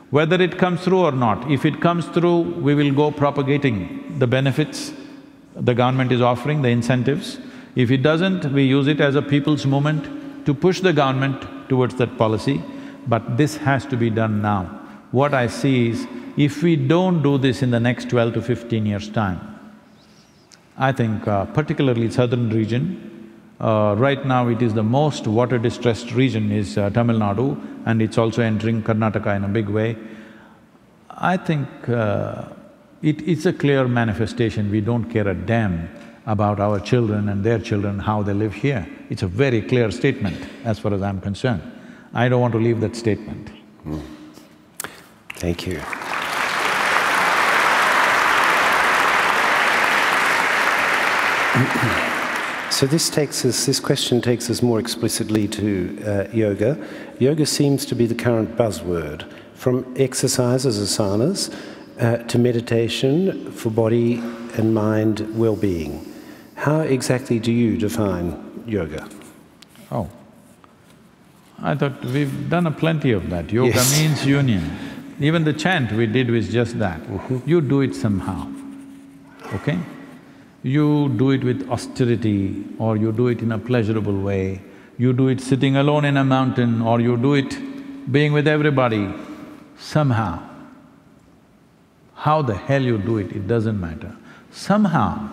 Whether 0.09 0.41
it 0.41 0.57
comes 0.57 0.81
through 0.81 0.99
or 0.99 1.11
not, 1.11 1.51
if 1.51 1.65
it 1.65 1.81
comes 1.81 2.05
through, 2.05 2.39
we 2.61 2.75
will 2.75 2.93
go 2.93 3.11
propagating 3.11 4.19
the 4.19 4.27
benefits 4.27 4.93
the 5.53 5.73
government 5.73 6.11
is 6.11 6.21
offering, 6.21 6.61
the 6.61 6.69
incentives. 6.69 7.39
If 7.75 7.89
it 7.89 8.03
doesn't, 8.03 8.45
we 8.53 8.63
use 8.63 8.87
it 8.87 9.01
as 9.01 9.15
a 9.15 9.21
people's 9.21 9.65
movement 9.65 10.45
to 10.45 10.53
push 10.53 10.81
the 10.81 10.93
government 10.93 11.45
towards 11.67 11.95
that 11.95 12.15
policy 12.17 12.63
but 13.07 13.37
this 13.37 13.57
has 13.57 13.85
to 13.85 13.97
be 13.97 14.09
done 14.09 14.41
now. 14.41 14.63
What 15.11 15.33
I 15.33 15.47
see 15.47 15.89
is 15.89 16.07
if 16.35 16.61
we 16.61 16.75
don't 16.75 17.23
do 17.23 17.37
this 17.37 17.61
in 17.61 17.71
the 17.71 17.79
next 17.79 18.09
twelve 18.09 18.33
to 18.33 18.41
fifteen 18.41 18.85
years' 18.85 19.09
time, 19.09 19.39
I 20.77 20.91
think 20.91 21.27
uh, 21.27 21.45
particularly 21.45 22.11
southern 22.11 22.49
region, 22.49 23.33
uh, 23.59 23.95
right 23.97 24.23
now 24.25 24.47
it 24.47 24.61
is 24.61 24.73
the 24.73 24.83
most 24.83 25.25
water-distressed 25.25 26.11
region 26.11 26.51
is 26.51 26.77
uh, 26.77 26.91
Tamil 26.91 27.17
Nadu 27.17 27.59
and 27.85 28.01
it's 28.01 28.17
also 28.17 28.43
entering 28.43 28.83
Karnataka 28.83 29.35
in 29.35 29.43
a 29.43 29.47
big 29.47 29.69
way. 29.69 29.97
I 31.09 31.37
think 31.37 31.89
uh, 31.89 32.49
it, 33.01 33.27
it's 33.27 33.47
a 33.47 33.53
clear 33.53 33.87
manifestation, 33.87 34.69
we 34.69 34.81
don't 34.81 35.05
care 35.05 35.27
a 35.27 35.33
damn 35.33 35.89
about 36.27 36.59
our 36.59 36.79
children 36.79 37.29
and 37.29 37.43
their 37.43 37.57
children, 37.57 37.97
how 37.97 38.21
they 38.21 38.33
live 38.33 38.53
here. 38.53 38.87
It's 39.09 39.23
a 39.23 39.27
very 39.27 39.61
clear 39.63 39.89
statement 39.89 40.37
as 40.63 40.77
far 40.77 40.93
as 40.93 41.01
I'm 41.01 41.21
concerned. 41.21 41.63
I 42.13 42.29
don't 42.29 42.41
want 42.41 42.53
to 42.53 42.59
leave 42.59 42.79
that 42.81 42.95
statement. 42.95 43.51
Mm. 43.85 44.01
Thank 45.35 45.67
you. 45.67 45.79
so 52.69 52.85
this 52.85 53.09
takes 53.09 53.43
us, 53.45 53.65
this 53.65 53.79
question 53.79 54.21
takes 54.21 54.49
us 54.49 54.61
more 54.61 54.79
explicitly 54.79 55.47
to 55.47 56.03
uh, 56.05 56.27
yoga. 56.31 56.77
Yoga 57.19 57.45
seems 57.45 57.85
to 57.85 57.95
be 57.95 58.05
the 58.05 58.15
current 58.15 58.55
buzzword, 58.55 59.31
from 59.55 59.91
exercise 59.97 60.65
as 60.65 60.79
asanas 60.79 61.51
uh, 61.99 62.17
to 62.17 62.37
meditation 62.37 63.51
for 63.51 63.69
body 63.69 64.15
and 64.55 64.73
mind 64.73 65.27
well-being. 65.37 66.13
How 66.55 66.81
exactly 66.81 67.39
do 67.39 67.51
you 67.51 67.77
define 67.77 68.63
yoga? 68.67 69.07
Oh, 69.91 70.09
I 71.61 71.75
thought 71.75 72.03
we've 72.05 72.49
done 72.49 72.67
a 72.67 72.71
plenty 72.71 73.11
of 73.11 73.29
that. 73.29 73.51
Yoga 73.51 73.73
yes. 73.75 73.99
means 73.99 74.25
union. 74.25 74.63
Even 75.19 75.43
the 75.43 75.53
chant 75.53 75.91
we 75.91 76.05
did 76.05 76.29
was 76.29 76.49
just 76.49 76.77
that. 76.79 76.99
Mm 77.09 77.17
-hmm. 77.17 77.41
You 77.45 77.61
do 77.61 77.81
it 77.81 77.95
somehow, 77.95 78.47
okay? 79.55 79.77
You 80.63 81.09
do 81.09 81.31
it 81.31 81.43
with 81.43 81.69
austerity 81.69 82.65
or 82.77 82.97
you 82.97 83.11
do 83.11 83.27
it 83.29 83.41
in 83.41 83.51
a 83.51 83.57
pleasurable 83.57 84.21
way, 84.23 84.61
you 84.97 85.13
do 85.13 85.29
it 85.29 85.41
sitting 85.41 85.77
alone 85.77 86.07
in 86.07 86.17
a 86.17 86.23
mountain 86.23 86.81
or 86.81 87.01
you 87.01 87.17
do 87.17 87.35
it 87.35 87.57
being 88.11 88.33
with 88.33 88.47
everybody, 88.47 89.13
somehow. 89.77 90.39
How 92.15 92.41
the 92.41 92.55
hell 92.55 92.83
you 92.83 92.97
do 92.97 93.17
it, 93.17 93.31
it 93.31 93.47
doesn't 93.47 93.79
matter. 93.79 94.11
Somehow, 94.51 95.29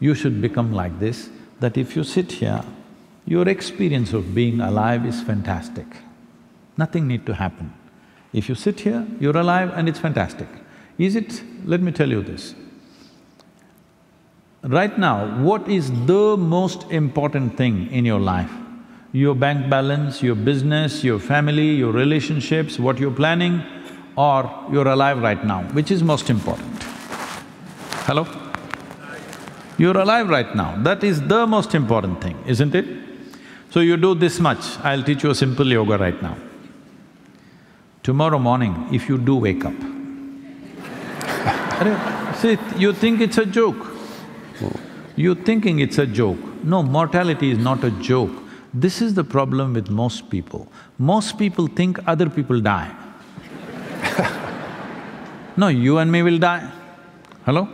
you 0.00 0.14
should 0.14 0.40
become 0.40 0.72
like 0.72 0.98
this, 0.98 1.30
that 1.60 1.76
if 1.76 1.96
you 1.96 2.04
sit 2.04 2.32
here, 2.32 2.62
your 3.26 3.48
experience 3.48 4.12
of 4.12 4.34
being 4.34 4.60
alive 4.60 5.06
is 5.06 5.22
fantastic. 5.22 5.86
Nothing 6.76 7.06
need 7.06 7.26
to 7.26 7.34
happen. 7.34 7.72
If 8.32 8.48
you 8.48 8.54
sit 8.54 8.80
here, 8.80 9.06
you're 9.18 9.36
alive 9.36 9.72
and 9.74 9.88
it's 9.88 9.98
fantastic. 9.98 10.48
Is 10.98 11.16
it… 11.16 11.42
let 11.64 11.80
me 11.80 11.92
tell 11.92 12.08
you 12.08 12.22
this, 12.22 12.54
Right 14.62 14.98
now, 14.98 15.42
what 15.42 15.66
is 15.68 15.90
the 16.04 16.36
most 16.36 16.84
important 16.90 17.56
thing 17.56 17.90
in 17.90 18.04
your 18.04 18.20
life? 18.20 18.50
Your 19.12 19.34
bank 19.34 19.70
balance, 19.70 20.22
your 20.22 20.34
business, 20.34 21.02
your 21.02 21.18
family, 21.18 21.70
your 21.76 21.92
relationships, 21.92 22.78
what 22.78 22.98
you're 22.98 23.10
planning, 23.10 23.62
or 24.16 24.50
you're 24.70 24.86
alive 24.86 25.22
right 25.22 25.42
now, 25.46 25.62
which 25.72 25.90
is 25.90 26.02
most 26.02 26.28
important? 26.28 26.82
Hello? 28.04 28.26
You're 29.78 29.96
alive 29.96 30.28
right 30.28 30.54
now, 30.54 30.76
that 30.82 31.02
is 31.02 31.26
the 31.26 31.46
most 31.46 31.74
important 31.74 32.20
thing, 32.20 32.36
isn't 32.46 32.74
it? 32.74 33.09
So 33.70 33.80
you 33.80 33.96
do 33.96 34.14
this 34.16 34.40
much, 34.40 34.78
I'll 34.80 35.02
teach 35.02 35.22
you 35.22 35.30
a 35.30 35.34
simple 35.34 35.66
yoga 35.66 35.96
right 35.96 36.20
now. 36.20 36.36
Tomorrow 38.02 38.38
morning, 38.38 38.88
if 38.92 39.08
you 39.08 39.16
do 39.16 39.36
wake 39.36 39.64
up, 39.64 39.74
see, 42.36 42.58
you 42.76 42.92
think 42.92 43.20
it's 43.20 43.38
a 43.38 43.46
joke. 43.46 43.86
You're 45.14 45.36
thinking 45.36 45.78
it's 45.78 45.98
a 45.98 46.06
joke. 46.06 46.38
No, 46.64 46.82
mortality 46.82 47.52
is 47.52 47.58
not 47.58 47.84
a 47.84 47.90
joke. 47.90 48.32
This 48.74 49.00
is 49.00 49.14
the 49.14 49.24
problem 49.24 49.74
with 49.74 49.88
most 49.88 50.30
people. 50.30 50.66
Most 50.98 51.38
people 51.38 51.66
think 51.66 51.98
other 52.08 52.28
people 52.28 52.60
die. 52.60 52.90
no, 55.56 55.68
you 55.68 55.98
and 55.98 56.10
me 56.10 56.22
will 56.22 56.38
die. 56.38 56.70
Hello? 57.44 57.68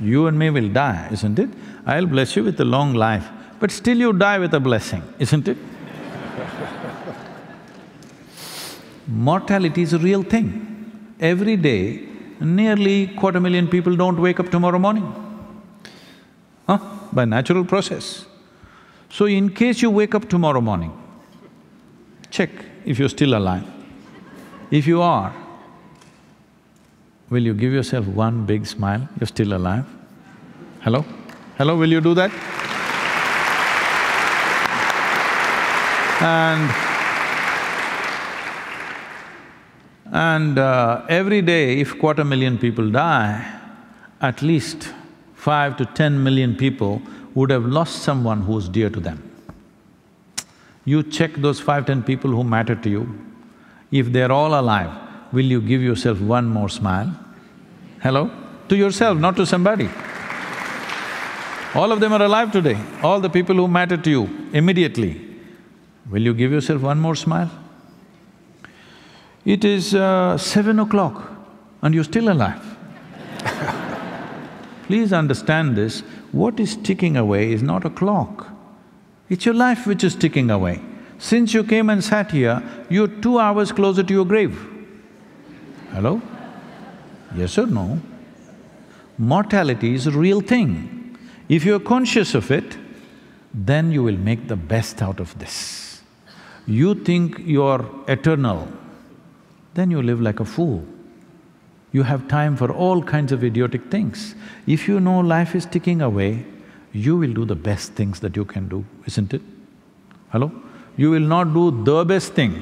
You 0.00 0.26
and 0.26 0.38
me 0.38 0.50
will 0.50 0.68
die, 0.68 1.08
isn't 1.12 1.38
it? 1.38 1.50
I'll 1.86 2.06
bless 2.06 2.34
you 2.36 2.44
with 2.44 2.58
a 2.60 2.64
long 2.64 2.94
life, 2.94 3.28
but 3.64 3.70
still 3.70 3.96
you 4.04 4.12
die 4.12 4.38
with 4.38 4.52
a 4.52 4.60
blessing, 4.60 5.02
isn't 5.18 5.48
it? 5.48 5.56
Mortality 9.06 9.80
is 9.80 9.94
a 9.94 9.98
real 9.98 10.22
thing. 10.22 10.48
Every 11.18 11.56
day, 11.56 12.06
nearly 12.40 13.06
quarter 13.20 13.40
million 13.40 13.66
people 13.66 13.96
don't 13.96 14.20
wake 14.20 14.38
up 14.38 14.50
tomorrow 14.50 14.78
morning 14.78 15.06
huh? 16.66 16.78
by 17.10 17.24
natural 17.24 17.64
process. 17.64 18.26
So 19.08 19.24
in 19.24 19.48
case 19.48 19.80
you 19.80 19.88
wake 19.88 20.14
up 20.14 20.28
tomorrow 20.28 20.60
morning, 20.60 20.92
check 22.30 22.50
if 22.84 22.98
you're 22.98 23.14
still 23.16 23.34
alive. 23.34 23.64
If 24.70 24.86
you 24.86 25.00
are, 25.00 25.32
will 27.30 27.42
you 27.42 27.54
give 27.54 27.72
yourself 27.72 28.06
one 28.08 28.44
big 28.44 28.66
smile, 28.66 29.08
you're 29.18 29.32
still 29.38 29.54
alive? 29.54 29.86
Hello? 30.82 31.02
Hello, 31.56 31.78
will 31.78 31.90
you 31.90 32.02
do 32.02 32.12
that? 32.12 32.63
And 36.24 36.70
and 40.10 40.58
uh, 40.58 41.04
every 41.08 41.42
day 41.42 41.80
if 41.80 41.98
quarter 41.98 42.24
million 42.24 42.56
people 42.56 42.90
die, 42.90 43.60
at 44.22 44.40
least 44.40 44.94
five 45.34 45.76
to 45.76 45.84
ten 45.84 46.22
million 46.22 46.56
people 46.56 47.02
would 47.34 47.50
have 47.50 47.66
lost 47.66 48.02
someone 48.02 48.40
who's 48.40 48.70
dear 48.70 48.88
to 48.88 49.00
them. 49.00 49.22
You 50.86 51.02
check 51.02 51.34
those 51.34 51.60
five, 51.60 51.84
ten 51.84 52.02
people 52.02 52.30
who 52.30 52.42
matter 52.42 52.74
to 52.74 52.88
you, 52.88 53.18
if 53.90 54.10
they're 54.10 54.32
all 54.32 54.58
alive, 54.58 54.92
will 55.32 55.44
you 55.44 55.60
give 55.60 55.82
yourself 55.82 56.20
one 56.20 56.46
more 56.46 56.70
smile? 56.70 57.12
Hello? 58.02 58.30
To 58.68 58.76
yourself, 58.76 59.18
not 59.18 59.36
to 59.36 59.44
somebody. 59.44 59.90
All 61.74 61.92
of 61.92 62.00
them 62.00 62.12
are 62.14 62.22
alive 62.22 62.50
today, 62.50 62.80
all 63.02 63.20
the 63.20 63.28
people 63.28 63.56
who 63.56 63.68
matter 63.68 63.98
to 63.98 64.10
you 64.10 64.48
immediately. 64.54 65.33
Will 66.14 66.22
you 66.22 66.32
give 66.32 66.52
yourself 66.52 66.80
one 66.80 67.00
more 67.00 67.16
smile? 67.16 67.50
It 69.44 69.64
is 69.64 69.96
uh, 69.96 70.38
seven 70.38 70.78
o'clock 70.78 71.28
and 71.82 71.92
you're 71.92 72.04
still 72.04 72.30
alive. 72.30 72.62
Please 74.86 75.12
understand 75.12 75.74
this, 75.74 76.04
what 76.30 76.60
is 76.60 76.76
ticking 76.76 77.16
away 77.16 77.50
is 77.52 77.64
not 77.64 77.84
a 77.84 77.90
clock. 77.90 78.46
It's 79.28 79.44
your 79.44 79.56
life 79.56 79.88
which 79.88 80.04
is 80.04 80.14
ticking 80.14 80.52
away. 80.52 80.80
Since 81.18 81.52
you 81.52 81.64
came 81.64 81.90
and 81.90 82.04
sat 82.04 82.30
here, 82.30 82.62
you're 82.88 83.08
two 83.08 83.40
hours 83.40 83.72
closer 83.72 84.04
to 84.04 84.14
your 84.14 84.24
grave. 84.24 84.56
Hello? 85.90 86.22
Yes 87.34 87.58
or 87.58 87.66
no? 87.66 88.00
Mortality 89.18 89.94
is 89.94 90.06
a 90.06 90.12
real 90.12 90.40
thing. 90.40 91.18
If 91.48 91.64
you're 91.64 91.80
conscious 91.80 92.36
of 92.36 92.52
it, 92.52 92.78
then 93.52 93.90
you 93.90 94.04
will 94.04 94.16
make 94.16 94.46
the 94.46 94.54
best 94.56 95.02
out 95.02 95.18
of 95.18 95.36
this. 95.40 95.83
You 96.66 96.94
think 96.94 97.40
you're 97.44 97.84
eternal, 98.08 98.68
then 99.74 99.90
you 99.90 100.02
live 100.02 100.20
like 100.20 100.40
a 100.40 100.44
fool 100.44 100.84
you 101.94 102.02
have 102.02 102.26
time 102.26 102.56
for 102.56 102.72
all 102.72 103.00
kinds 103.00 103.30
of 103.30 103.44
idiotic 103.44 103.82
things. 103.88 104.34
If 104.66 104.88
you 104.88 104.98
know 104.98 105.20
life 105.20 105.54
is 105.54 105.64
ticking 105.64 106.02
away, 106.02 106.44
you 106.92 107.16
will 107.16 107.32
do 107.32 107.44
the 107.44 107.54
best 107.54 107.92
things 107.92 108.18
that 108.18 108.34
you 108.36 108.44
can 108.44 108.66
do, 108.68 108.84
isn't 109.06 109.32
it? 109.32 109.42
Hello? 110.30 110.50
You 110.96 111.12
will 111.12 111.28
not 111.34 111.54
do 111.54 111.70
the 111.84 112.04
best 112.04 112.32
thing, 112.32 112.52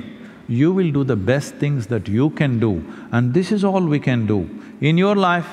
you 0.49 0.71
will 0.71 0.91
do 0.93 1.03
the 1.03 1.17
best 1.17 1.55
things 1.55 1.87
that 1.87 2.09
you 2.09 2.29
can 2.31 2.59
do 2.61 2.85
and 3.11 3.33
this 3.33 3.53
is 3.53 3.65
all 3.65 3.81
we 3.81 3.99
can 3.99 4.27
do. 4.27 4.39
In 4.83 4.99
your 4.99 5.17
life, 5.17 5.49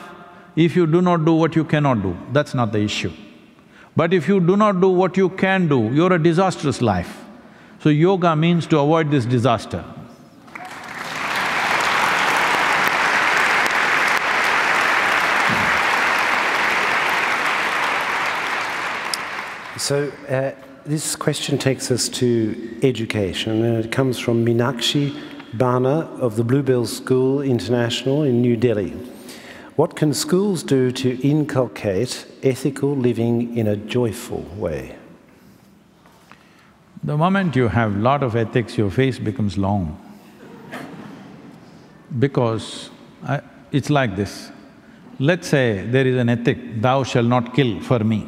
if 0.58 0.76
you 0.76 0.86
do 0.86 1.02
not 1.02 1.24
do 1.24 1.34
what 1.34 1.56
you 1.56 1.64
cannot 1.64 2.02
do, 2.04 2.18
that's 2.34 2.54
not 2.54 2.74
the 2.74 2.80
issue. 2.80 3.14
But 3.96 4.14
if 4.14 4.28
you 4.28 4.42
do 4.42 4.58
not 4.58 4.82
do 4.82 4.90
what 4.90 5.16
you 5.16 5.30
can 5.30 5.70
do, 5.70 5.90
you're 5.94 6.12
a 6.12 6.22
disastrous 6.22 6.82
life. 6.82 7.16
So 7.82 7.88
yoga 7.88 8.36
means 8.36 8.68
to 8.68 8.80
avoid 8.80 9.10
this 9.10 9.26
disaster. 9.26 9.86
So 19.78 20.12
uh, 20.28 20.52
this 20.86 21.16
question 21.16 21.58
takes 21.58 21.90
us 21.90 22.10
to 22.10 22.80
education, 22.84 23.64
and 23.64 23.86
it 23.86 23.94
comes 23.94 24.20
from 24.20 24.46
Minakshi 24.46 25.18
Bana 25.54 26.02
of 26.20 26.36
the 26.36 26.44
Bluebell 26.44 26.86
School 26.86 27.42
International 27.42 28.24
in 28.24 28.42
New 28.42 28.58
Delhi. 28.58 28.92
What 29.78 29.96
can 29.96 30.14
schools 30.14 30.64
do 30.64 30.92
to 30.92 31.18
inculcate 31.26 32.26
ethical 32.44 32.94
living 32.94 33.58
in 33.58 33.68
a 33.68 33.78
joyful 33.78 34.42
way? 34.58 34.99
The 37.04 37.16
moment 37.16 37.56
you 37.56 37.70
have 37.70 37.96
lot 37.96 38.24
of 38.24 38.36
ethics, 38.36 38.78
your 38.78 38.92
face 38.92 39.20
becomes 39.20 39.58
long. 39.58 39.98
Because 42.18 42.90
I, 43.24 43.42
it's 43.72 43.90
like 43.90 44.16
this. 44.16 44.52
Let's 45.18 45.48
say 45.48 45.86
there 45.86 46.06
is 46.06 46.18
an 46.18 46.30
ethic, 46.30 46.82
thou 46.82 47.04
shall 47.04 47.24
not 47.24 47.54
kill 47.54 47.80
for 47.82 48.00
me. 48.00 48.28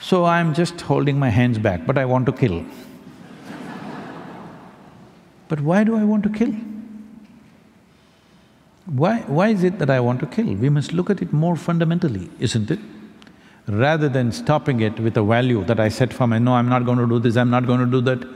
So 0.00 0.24
I'm 0.24 0.54
just 0.54 0.80
holding 0.80 1.18
my 1.18 1.30
hands 1.30 1.58
back, 1.58 1.86
but 1.86 1.98
I 1.98 2.04
want 2.04 2.26
to 2.26 2.32
kill. 2.32 2.64
but 5.48 5.60
why 5.60 5.84
do 5.84 5.96
I 5.96 6.04
want 6.04 6.22
to 6.24 6.30
kill? 6.30 6.54
Why… 8.86 9.20
why 9.26 9.48
is 9.48 9.64
it 9.64 9.78
that 9.78 9.90
I 9.90 10.00
want 10.00 10.20
to 10.20 10.26
kill? 10.26 10.54
We 10.54 10.68
must 10.68 10.92
look 10.92 11.10
at 11.10 11.22
it 11.22 11.32
more 11.32 11.56
fundamentally, 11.56 12.30
isn't 12.38 12.70
it? 12.70 12.78
Rather 13.68 14.08
than 14.08 14.32
stopping 14.32 14.80
it 14.80 14.98
with 14.98 15.16
a 15.18 15.22
value 15.22 15.62
that 15.64 15.78
I 15.78 15.90
set 15.90 16.12
for 16.12 16.26
my, 16.26 16.38
no, 16.38 16.54
I'm 16.54 16.70
not 16.70 16.86
going 16.86 16.98
to 16.98 17.06
do 17.06 17.18
this, 17.18 17.36
I'm 17.36 17.50
not 17.50 17.66
going 17.66 17.80
to 17.80 17.86
do 17.86 18.00
that. 18.00 18.26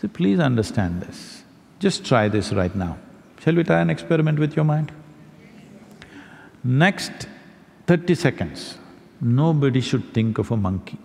So 0.00 0.08
please 0.08 0.40
understand 0.40 1.02
this. 1.02 1.42
Just 1.80 2.04
try 2.06 2.28
this 2.28 2.52
right 2.52 2.74
now. 2.74 2.96
Shall 3.40 3.54
we 3.54 3.62
try 3.62 3.80
an 3.80 3.90
experiment 3.90 4.38
with 4.38 4.56
your 4.56 4.64
mind? 4.64 4.90
Next 6.64 7.28
thirty 7.86 8.14
seconds, 8.14 8.78
nobody 9.20 9.80
should 9.80 10.12
think 10.14 10.38
of 10.38 10.50
a 10.50 10.56
monkey. 10.56 10.98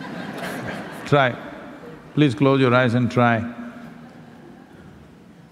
try. 1.06 1.36
Please 2.14 2.34
close 2.34 2.60
your 2.60 2.74
eyes 2.74 2.94
and 2.94 3.10
try. 3.10 3.42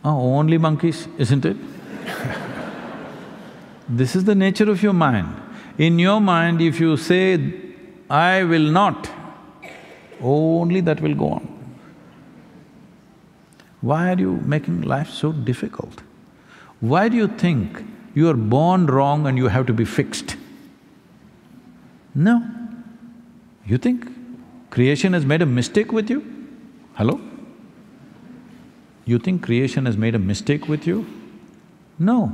Oh, 0.04 0.34
only 0.36 0.56
monkeys, 0.56 1.08
isn't 1.18 1.44
it? 1.44 1.56
this 3.88 4.14
is 4.14 4.24
the 4.24 4.34
nature 4.34 4.70
of 4.70 4.82
your 4.82 4.92
mind. 4.92 5.49
In 5.78 5.98
your 5.98 6.20
mind, 6.20 6.60
if 6.60 6.80
you 6.80 6.96
say, 6.96 7.52
I 8.08 8.42
will 8.44 8.70
not, 8.70 9.10
only 10.20 10.80
that 10.80 11.00
will 11.00 11.14
go 11.14 11.30
on. 11.30 11.46
Why 13.80 14.12
are 14.12 14.18
you 14.18 14.32
making 14.44 14.82
life 14.82 15.08
so 15.10 15.32
difficult? 15.32 16.02
Why 16.80 17.08
do 17.08 17.16
you 17.16 17.28
think 17.28 17.82
you 18.14 18.28
are 18.28 18.34
born 18.34 18.86
wrong 18.86 19.26
and 19.26 19.38
you 19.38 19.48
have 19.48 19.66
to 19.66 19.72
be 19.72 19.84
fixed? 19.84 20.36
No. 22.14 22.42
You 23.64 23.78
think 23.78 24.08
creation 24.70 25.12
has 25.12 25.24
made 25.24 25.40
a 25.40 25.46
mistake 25.46 25.92
with 25.92 26.10
you? 26.10 26.26
Hello? 26.94 27.20
You 29.04 29.18
think 29.18 29.42
creation 29.42 29.86
has 29.86 29.96
made 29.96 30.14
a 30.14 30.18
mistake 30.18 30.68
with 30.68 30.86
you? 30.86 31.06
No. 31.98 32.32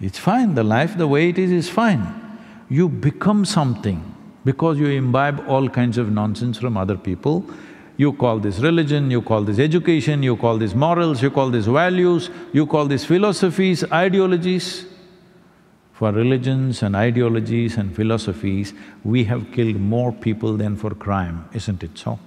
It's 0.00 0.18
fine, 0.18 0.54
the 0.54 0.62
life 0.62 0.96
the 0.96 1.08
way 1.08 1.30
it 1.30 1.38
is 1.38 1.50
is 1.50 1.68
fine. 1.68 2.25
You 2.68 2.88
become 2.88 3.44
something 3.44 4.14
because 4.44 4.78
you 4.78 4.88
imbibe 4.88 5.44
all 5.48 5.68
kinds 5.68 5.98
of 5.98 6.10
nonsense 6.10 6.58
from 6.58 6.76
other 6.76 6.96
people 6.96 7.48
you 7.96 8.12
call 8.12 8.38
this 8.38 8.58
religion, 8.58 9.10
you 9.10 9.22
call 9.22 9.42
this 9.42 9.58
education, 9.58 10.22
you 10.22 10.36
call 10.36 10.58
this 10.58 10.74
morals, 10.74 11.22
you 11.22 11.30
call 11.30 11.50
this 11.50 11.66
values, 11.66 12.30
you 12.52 12.66
call 12.66 12.86
this 12.86 13.04
philosophies, 13.04 13.84
ideologies. 13.90 14.84
For 15.92 16.12
religions 16.12 16.82
and 16.82 16.94
ideologies 16.94 17.78
and 17.78 17.94
philosophies, 17.96 18.74
we 19.02 19.24
have 19.24 19.50
killed 19.50 19.76
more 19.76 20.12
people 20.12 20.58
than 20.58 20.76
for 20.76 20.90
crime, 20.90 21.48
isn't 21.54 21.82
it 21.82 21.96
so? 21.96 22.18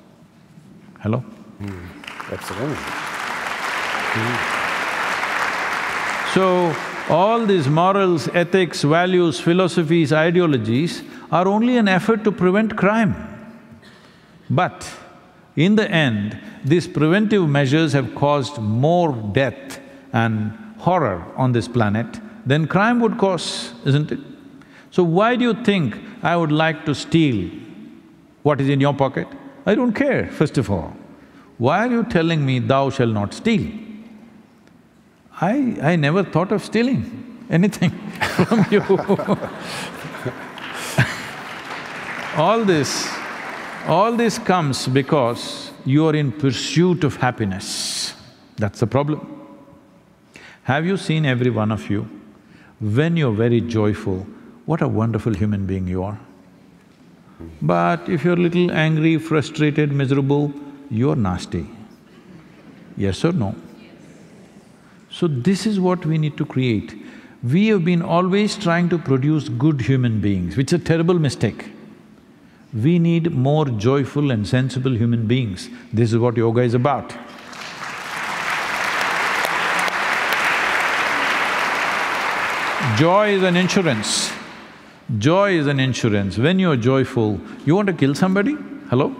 Hello? 1.02 1.24
Mm, 1.62 2.32
absolutely. 2.32 2.76
Mm. 4.16 4.38
So, 6.34 6.76
all 7.10 7.46
these 7.46 7.68
morals, 7.68 8.28
ethics, 8.30 8.84
values, 8.84 9.40
philosophies, 9.40 10.14
ideologies 10.14 11.04
are 11.32 11.48
only 11.48 11.78
an 11.78 11.88
effort 11.88 12.24
to 12.24 12.32
prevent 12.32 12.78
crime. 12.78 13.16
But 14.50 14.90
in 15.56 15.76
the 15.76 15.90
end, 15.90 16.40
these 16.64 16.88
preventive 16.88 17.50
measures 17.50 17.94
have 17.94 18.14
caused 18.16 18.60
more 18.60 19.12
death 19.34 19.80
and 20.14 20.52
horror 20.78 21.26
on 21.36 21.52
this 21.52 21.68
planet 21.68 22.20
than 22.46 22.68
crime 22.68 23.00
would 23.00 23.18
cause, 23.18 23.74
isn't 23.86 24.12
it? 24.12 24.20
So 24.92 25.04
why 25.04 25.36
do 25.36 25.44
you 25.46 25.54
think 25.64 25.98
I 26.24 26.36
would 26.36 26.52
like 26.52 26.86
to 26.86 26.96
steal 26.96 27.50
what 28.44 28.62
is 28.62 28.70
in 28.70 28.80
your 28.80 28.94
pocket? 28.94 29.28
I 29.66 29.76
don't 29.76 29.94
care, 29.94 30.28
first 30.28 30.58
of 30.58 30.72
all. 30.72 30.94
Why 31.58 31.86
are 31.86 31.92
you 31.92 32.04
telling 32.04 32.46
me 32.46 32.60
thou 32.60 32.90
shall 32.90 33.08
not 33.08 33.34
steal? 33.34 33.89
I… 35.42 35.78
I 35.82 35.96
never 35.96 36.24
thought 36.24 36.52
of 36.52 36.64
stealing 36.64 37.46
anything 37.50 37.92
from 38.48 38.66
you 38.70 38.82
All 42.38 42.64
this 42.64 43.10
all 43.88 44.16
this 44.16 44.38
comes 44.38 44.88
because 44.88 45.72
you 45.86 46.06
are 46.06 46.16
in 46.16 46.32
pursuit 46.32 47.04
of 47.04 47.16
happiness. 47.16 48.14
That's 48.58 48.82
the 48.82 48.88
problem. 48.88 49.36
Have 50.64 50.86
you 50.86 50.98
seen 50.98 51.26
every 51.26 51.50
one 51.50 51.72
of 51.72 51.90
you? 51.90 52.08
When 52.80 53.18
you're 53.18 53.34
very 53.34 53.62
joyful, 53.62 54.28
what 54.66 54.82
a 54.82 54.88
wonderful 54.88 55.34
human 55.34 55.66
being 55.66 55.88
you 55.88 56.04
are. 56.04 56.20
But 57.62 58.08
if 58.08 58.24
you're 58.24 58.36
little 58.36 58.72
angry, 58.72 59.18
frustrated, 59.18 59.92
miserable, 59.92 60.54
you're 60.92 61.16
nasty. 61.16 61.68
Yes 62.98 63.24
or 63.24 63.32
no? 63.32 63.56
So 65.20 65.28
this 65.28 65.66
is 65.66 65.82
what 65.82 66.06
we 66.06 66.18
need 66.18 66.38
to 66.38 66.46
create. 66.46 66.96
We 67.44 67.68
have 67.68 67.84
been 67.84 68.02
always 68.02 68.56
trying 68.56 68.88
to 68.88 68.98
produce 68.98 69.50
good 69.50 69.82
human 69.82 70.22
beings, 70.22 70.56
which 70.56 70.72
is 70.72 70.80
a 70.80 70.84
terrible 70.86 71.20
mistake. 71.20 71.74
We 72.74 73.00
need 73.00 73.30
more 73.34 73.66
joyful 73.66 74.32
and 74.32 74.48
sensible 74.48 74.96
human 74.96 75.28
beings. 75.28 75.70
This 75.92 76.14
is 76.14 76.20
what 76.20 76.38
yoga 76.38 76.62
is 76.62 76.74
about. 76.74 77.10
Joy 82.98 83.34
is 83.34 83.44
an 83.44 83.58
insurance. 83.58 84.32
Joy 85.18 85.58
is 85.58 85.68
an 85.68 85.82
insurance. 85.82 86.38
When 86.38 86.60
you're 86.60 86.78
joyful, 86.78 87.42
you 87.66 87.76
want 87.76 87.88
to 87.88 87.94
kill 87.94 88.16
somebody? 88.16 88.56
Hello? 88.90 89.14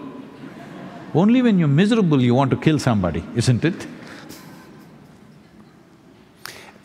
Only 1.12 1.42
when 1.42 1.58
you're 1.58 1.68
miserable 1.68 2.22
you 2.22 2.34
want 2.34 2.50
to 2.52 2.56
kill 2.56 2.78
somebody, 2.78 3.22
isn't 3.36 3.66
it? 3.66 3.86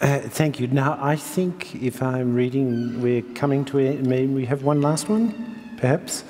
Uh, 0.02 0.20
thank 0.20 0.60
you. 0.60 0.68
Now, 0.68 0.98
I 1.02 1.16
think 1.16 1.76
if 1.76 2.04
I'm 2.04 2.36
reading, 2.36 3.02
we're 3.02 3.22
coming 3.34 3.64
to 3.66 3.80
a… 3.80 3.94
may 4.02 4.26
we 4.26 4.46
have 4.46 4.64
one 4.64 4.82
last 4.82 5.08
one, 5.08 5.76
perhaps? 5.78 6.26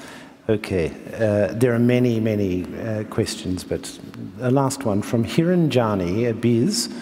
Okay, 0.48 0.92
uh, 1.16 1.52
there 1.52 1.74
are 1.74 1.80
many, 1.80 2.20
many 2.20 2.64
uh, 2.76 3.06
questions, 3.06 3.64
but 3.64 4.00
a 4.40 4.52
last 4.52 4.86
one 4.86 5.02
from 5.02 5.26
Hiran 5.26 5.74
Jani, 5.74 6.26
a 6.26 6.34
biz. 6.36 6.94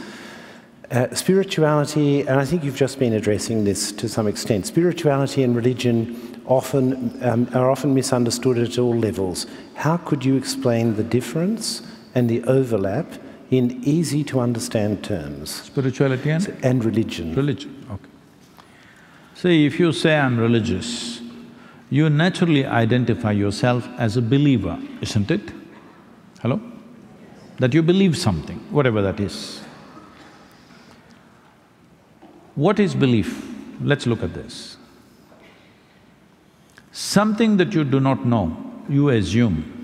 Uh, 0.90 1.14
spirituality, 1.14 2.22
and 2.22 2.40
I 2.40 2.45
think 2.45 2.64
you've 2.64 2.77
just 2.77 2.98
been 2.98 3.11
addressing 3.11 3.65
this 3.65 3.91
to 3.91 4.07
some 4.07 4.27
extent, 4.27 4.65
spirituality 4.65 5.44
and 5.44 5.57
religion 5.57 6.41
often 6.45 7.22
um, 7.23 7.49
are 7.53 7.69
often 7.69 7.94
misunderstood 7.94 8.57
at 8.57 8.77
all 8.77 8.95
levels. 8.95 9.48
How 9.76 9.98
could 9.98 10.23
you 10.23 10.38
explain 10.38 10.95
the 10.95 11.03
difference 11.03 11.81
and 12.15 12.30
the 12.30 12.41
overlap 12.44 13.07
in 13.54 13.84
easy 13.84 14.24
to 14.26 14.40
understand 14.40 15.04
terms? 15.04 15.50
Spirituality 15.50 16.30
and? 16.30 16.48
And 16.64 16.84
religion. 16.84 17.36
Religion, 17.36 17.86
okay. 17.92 18.10
See, 19.36 19.66
if 19.66 19.80
you 19.80 19.92
say 19.92 20.18
I'm 20.18 20.40
religious, 20.40 21.22
you 21.90 22.10
naturally 22.10 22.66
identify 22.66 23.32
yourself 23.32 23.88
as 23.98 24.18
a 24.18 24.22
believer, 24.22 24.80
isn't 25.02 25.30
it? 25.30 25.42
Hello? 26.42 26.60
That 27.60 27.74
you 27.74 27.84
believe 27.84 28.18
something, 28.18 28.58
whatever 28.72 29.02
that 29.02 29.20
is. 29.20 29.62
What 32.56 32.80
is 32.80 32.96
belief? 32.96 33.48
Let's 33.82 34.06
look 34.06 34.24
at 34.24 34.34
this. 34.34 34.78
Something 36.92 37.58
that 37.58 37.74
you 37.74 37.84
do 37.84 38.00
not 38.00 38.26
know, 38.26 38.56
you 38.88 39.10
assume. 39.10 39.82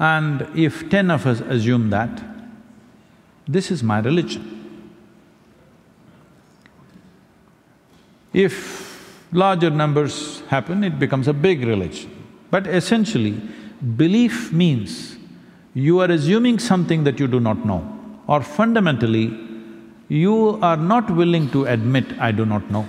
And 0.00 0.48
if 0.56 0.88
ten 0.88 1.10
of 1.10 1.26
us 1.26 1.40
assume 1.40 1.90
that, 1.90 2.22
this 3.46 3.70
is 3.70 3.82
my 3.82 4.00
religion. 4.00 4.56
If 8.32 9.26
larger 9.32 9.70
numbers 9.70 10.40
happen, 10.48 10.84
it 10.84 10.98
becomes 10.98 11.28
a 11.28 11.32
big 11.32 11.64
religion. 11.64 12.10
But 12.50 12.66
essentially, 12.66 13.40
belief 13.96 14.52
means 14.52 15.16
you 15.74 16.00
are 16.00 16.10
assuming 16.10 16.58
something 16.58 17.04
that 17.04 17.20
you 17.20 17.26
do 17.28 17.38
not 17.38 17.64
know, 17.66 17.86
or 18.26 18.42
fundamentally, 18.42 19.38
you 20.08 20.58
are 20.62 20.76
not 20.76 21.10
willing 21.10 21.50
to 21.50 21.66
admit, 21.66 22.18
I 22.18 22.32
do 22.32 22.46
not 22.46 22.70
know. 22.70 22.88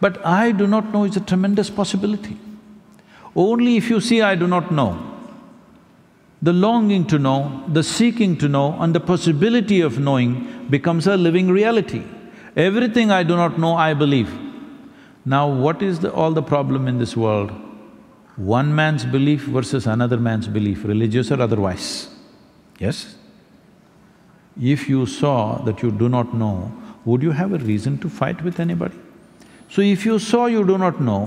But 0.00 0.24
I 0.26 0.52
do 0.52 0.66
not 0.66 0.92
know 0.92 1.04
is 1.04 1.16
a 1.16 1.20
tremendous 1.20 1.70
possibility. 1.70 2.38
Only 3.36 3.76
if 3.76 3.88
you 3.88 4.00
see 4.00 4.20
I 4.20 4.34
do 4.34 4.46
not 4.46 4.72
know, 4.72 5.09
the 6.42 6.52
longing 6.52 7.06
to 7.06 7.18
know, 7.18 7.64
the 7.68 7.82
seeking 7.82 8.36
to 8.38 8.48
know 8.48 8.76
and 8.80 8.94
the 8.94 9.00
possibility 9.00 9.80
of 9.80 9.98
knowing 9.98 10.66
becomes 10.70 11.06
a 11.06 11.16
living 11.16 11.48
reality. 11.48 12.02
Everything 12.56 13.10
I 13.10 13.22
do 13.22 13.36
not 13.36 13.58
know, 13.58 13.74
I 13.74 13.94
believe. 13.94 14.32
Now 15.24 15.48
what 15.52 15.82
is 15.82 16.00
the, 16.00 16.12
all 16.12 16.32
the 16.32 16.42
problem 16.42 16.88
in 16.88 16.98
this 16.98 17.16
world? 17.16 17.52
One 18.36 18.74
man's 18.74 19.04
belief 19.04 19.42
versus 19.42 19.86
another 19.86 20.16
man's 20.16 20.48
belief, 20.48 20.84
religious 20.84 21.30
or 21.30 21.42
otherwise. 21.42 22.08
Yes? 22.78 23.16
If 24.60 24.88
you 24.88 25.04
saw 25.04 25.58
that 25.64 25.82
you 25.82 25.90
do 25.90 26.08
not 26.08 26.32
know, 26.34 26.72
would 27.04 27.22
you 27.22 27.32
have 27.32 27.52
a 27.52 27.58
reason 27.58 27.98
to 27.98 28.08
fight 28.08 28.42
with 28.42 28.60
anybody? 28.60 28.98
So 29.68 29.82
if 29.82 30.06
you 30.06 30.18
saw 30.18 30.46
you 30.46 30.66
do 30.66 30.78
not 30.78 31.00
know, 31.00 31.26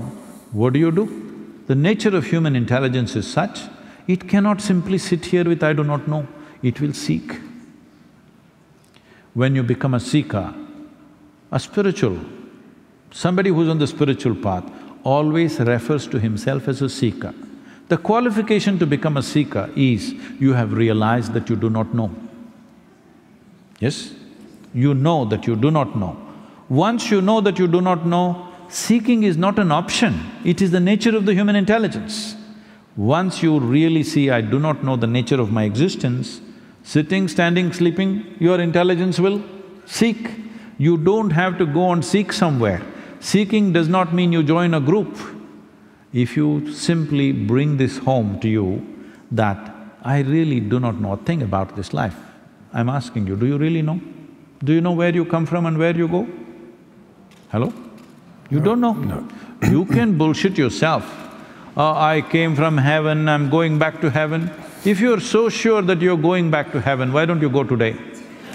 what 0.52 0.72
do 0.72 0.78
you 0.78 0.90
do? 0.90 1.62
The 1.66 1.74
nature 1.74 2.14
of 2.16 2.26
human 2.26 2.54
intelligence 2.56 3.16
is 3.16 3.26
such, 3.26 3.60
it 4.06 4.28
cannot 4.28 4.60
simply 4.60 4.98
sit 4.98 5.24
here 5.26 5.44
with 5.44 5.62
I 5.62 5.72
do 5.72 5.84
not 5.84 6.06
know, 6.06 6.26
it 6.62 6.80
will 6.80 6.92
seek. 6.92 7.40
When 9.32 9.54
you 9.54 9.62
become 9.62 9.94
a 9.94 10.00
seeker, 10.00 10.54
a 11.50 11.58
spiritual, 11.58 12.18
somebody 13.10 13.50
who's 13.50 13.68
on 13.68 13.78
the 13.78 13.86
spiritual 13.86 14.34
path 14.34 14.64
always 15.02 15.58
refers 15.60 16.06
to 16.08 16.18
himself 16.18 16.68
as 16.68 16.82
a 16.82 16.88
seeker. 16.88 17.34
The 17.88 17.96
qualification 17.98 18.78
to 18.78 18.86
become 18.86 19.16
a 19.16 19.22
seeker 19.22 19.70
is 19.76 20.12
you 20.40 20.52
have 20.54 20.72
realized 20.72 21.32
that 21.34 21.50
you 21.50 21.56
do 21.56 21.68
not 21.68 21.94
know. 21.94 22.10
Yes? 23.78 24.14
You 24.72 24.94
know 24.94 25.24
that 25.26 25.46
you 25.46 25.56
do 25.56 25.70
not 25.70 25.96
know. 25.96 26.16
Once 26.68 27.10
you 27.10 27.20
know 27.20 27.40
that 27.40 27.58
you 27.58 27.68
do 27.68 27.80
not 27.80 28.06
know, 28.06 28.48
seeking 28.68 29.24
is 29.24 29.36
not 29.36 29.58
an 29.58 29.70
option, 29.70 30.30
it 30.44 30.62
is 30.62 30.70
the 30.70 30.80
nature 30.80 31.14
of 31.14 31.26
the 31.26 31.34
human 31.34 31.56
intelligence. 31.56 32.36
Once 32.96 33.42
you 33.42 33.58
really 33.58 34.02
see, 34.02 34.30
I 34.30 34.40
do 34.40 34.58
not 34.58 34.84
know 34.84 34.96
the 34.96 35.06
nature 35.06 35.40
of 35.40 35.50
my 35.50 35.64
existence, 35.64 36.40
sitting, 36.84 37.26
standing, 37.28 37.72
sleeping, 37.72 38.36
your 38.38 38.60
intelligence 38.60 39.18
will 39.18 39.42
seek. 39.84 40.30
You 40.78 40.96
don't 40.96 41.30
have 41.30 41.58
to 41.58 41.66
go 41.66 41.92
and 41.92 42.04
seek 42.04 42.32
somewhere. 42.32 42.82
Seeking 43.20 43.72
does 43.72 43.88
not 43.88 44.14
mean 44.14 44.32
you 44.32 44.42
join 44.42 44.74
a 44.74 44.80
group. 44.80 45.18
If 46.12 46.36
you 46.36 46.72
simply 46.72 47.32
bring 47.32 47.76
this 47.76 47.98
home 47.98 48.38
to 48.40 48.48
you 48.48 48.86
that 49.32 49.74
I 50.02 50.20
really 50.20 50.60
do 50.60 50.78
not 50.78 51.00
know 51.00 51.12
a 51.12 51.16
thing 51.16 51.42
about 51.42 51.74
this 51.74 51.92
life, 51.92 52.16
I'm 52.72 52.88
asking 52.88 53.26
you, 53.26 53.36
do 53.36 53.46
you 53.46 53.58
really 53.58 53.82
know? 53.82 54.00
Do 54.62 54.72
you 54.72 54.80
know 54.80 54.92
where 54.92 55.12
you 55.12 55.24
come 55.24 55.46
from 55.46 55.66
and 55.66 55.78
where 55.78 55.96
you 55.96 56.06
go? 56.06 56.28
Hello? 57.50 57.72
You 58.50 58.60
don't 58.60 58.80
know? 58.80 58.92
No. 58.92 59.28
You 59.68 59.84
can 59.86 60.16
bullshit 60.16 60.56
yourself. 60.56 61.23
Uh, 61.76 61.92
I 61.92 62.20
came 62.20 62.54
from 62.54 62.78
heaven, 62.78 63.28
I'm 63.28 63.50
going 63.50 63.80
back 63.80 64.00
to 64.02 64.08
heaven. 64.08 64.48
If 64.84 65.00
you're 65.00 65.18
so 65.18 65.48
sure 65.48 65.82
that 65.82 66.00
you're 66.00 66.16
going 66.16 66.48
back 66.48 66.70
to 66.70 66.80
heaven, 66.80 67.12
why 67.12 67.24
don't 67.24 67.42
you 67.42 67.50
go 67.50 67.64
today? 67.64 67.96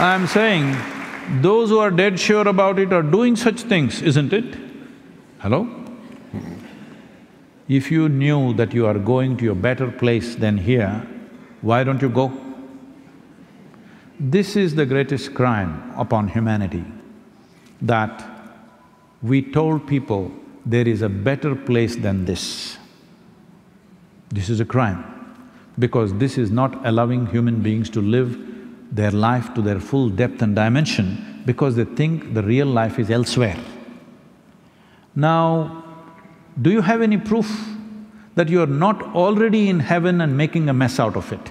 I'm 0.00 0.26
saying, 0.26 0.76
those 1.40 1.68
who 1.68 1.78
are 1.78 1.92
dead 1.92 2.18
sure 2.18 2.48
about 2.48 2.80
it 2.80 2.92
are 2.92 3.04
doing 3.04 3.36
such 3.36 3.60
things, 3.60 4.02
isn't 4.02 4.32
it? 4.32 4.56
Hello? 5.38 5.68
If 7.68 7.92
you 7.92 8.08
knew 8.08 8.54
that 8.54 8.74
you 8.74 8.86
are 8.86 8.98
going 8.98 9.36
to 9.36 9.52
a 9.52 9.54
better 9.54 9.88
place 9.88 10.34
than 10.34 10.58
here, 10.58 11.06
why 11.60 11.84
don't 11.84 12.02
you 12.02 12.08
go? 12.08 12.41
This 14.24 14.54
is 14.54 14.76
the 14.76 14.86
greatest 14.86 15.34
crime 15.34 15.92
upon 15.96 16.28
humanity, 16.28 16.84
that 17.80 18.24
we 19.20 19.42
told 19.42 19.84
people 19.88 20.30
there 20.64 20.86
is 20.86 21.02
a 21.02 21.08
better 21.08 21.56
place 21.56 21.96
than 21.96 22.24
this. 22.24 22.78
This 24.28 24.48
is 24.48 24.60
a 24.60 24.64
crime, 24.64 25.02
because 25.76 26.14
this 26.18 26.38
is 26.38 26.52
not 26.52 26.86
allowing 26.86 27.26
human 27.26 27.62
beings 27.62 27.90
to 27.90 28.00
live 28.00 28.38
their 28.92 29.10
life 29.10 29.52
to 29.54 29.60
their 29.60 29.80
full 29.80 30.08
depth 30.08 30.40
and 30.40 30.54
dimension 30.54 31.42
because 31.44 31.74
they 31.74 31.84
think 31.84 32.32
the 32.32 32.44
real 32.44 32.68
life 32.68 33.00
is 33.00 33.10
elsewhere. 33.10 33.58
Now, 35.16 35.82
do 36.60 36.70
you 36.70 36.82
have 36.82 37.02
any 37.02 37.18
proof 37.18 37.50
that 38.36 38.48
you 38.48 38.62
are 38.62 38.68
not 38.68 39.02
already 39.16 39.68
in 39.68 39.80
heaven 39.80 40.20
and 40.20 40.36
making 40.36 40.68
a 40.68 40.72
mess 40.72 41.00
out 41.00 41.16
of 41.16 41.32
it? 41.32 41.50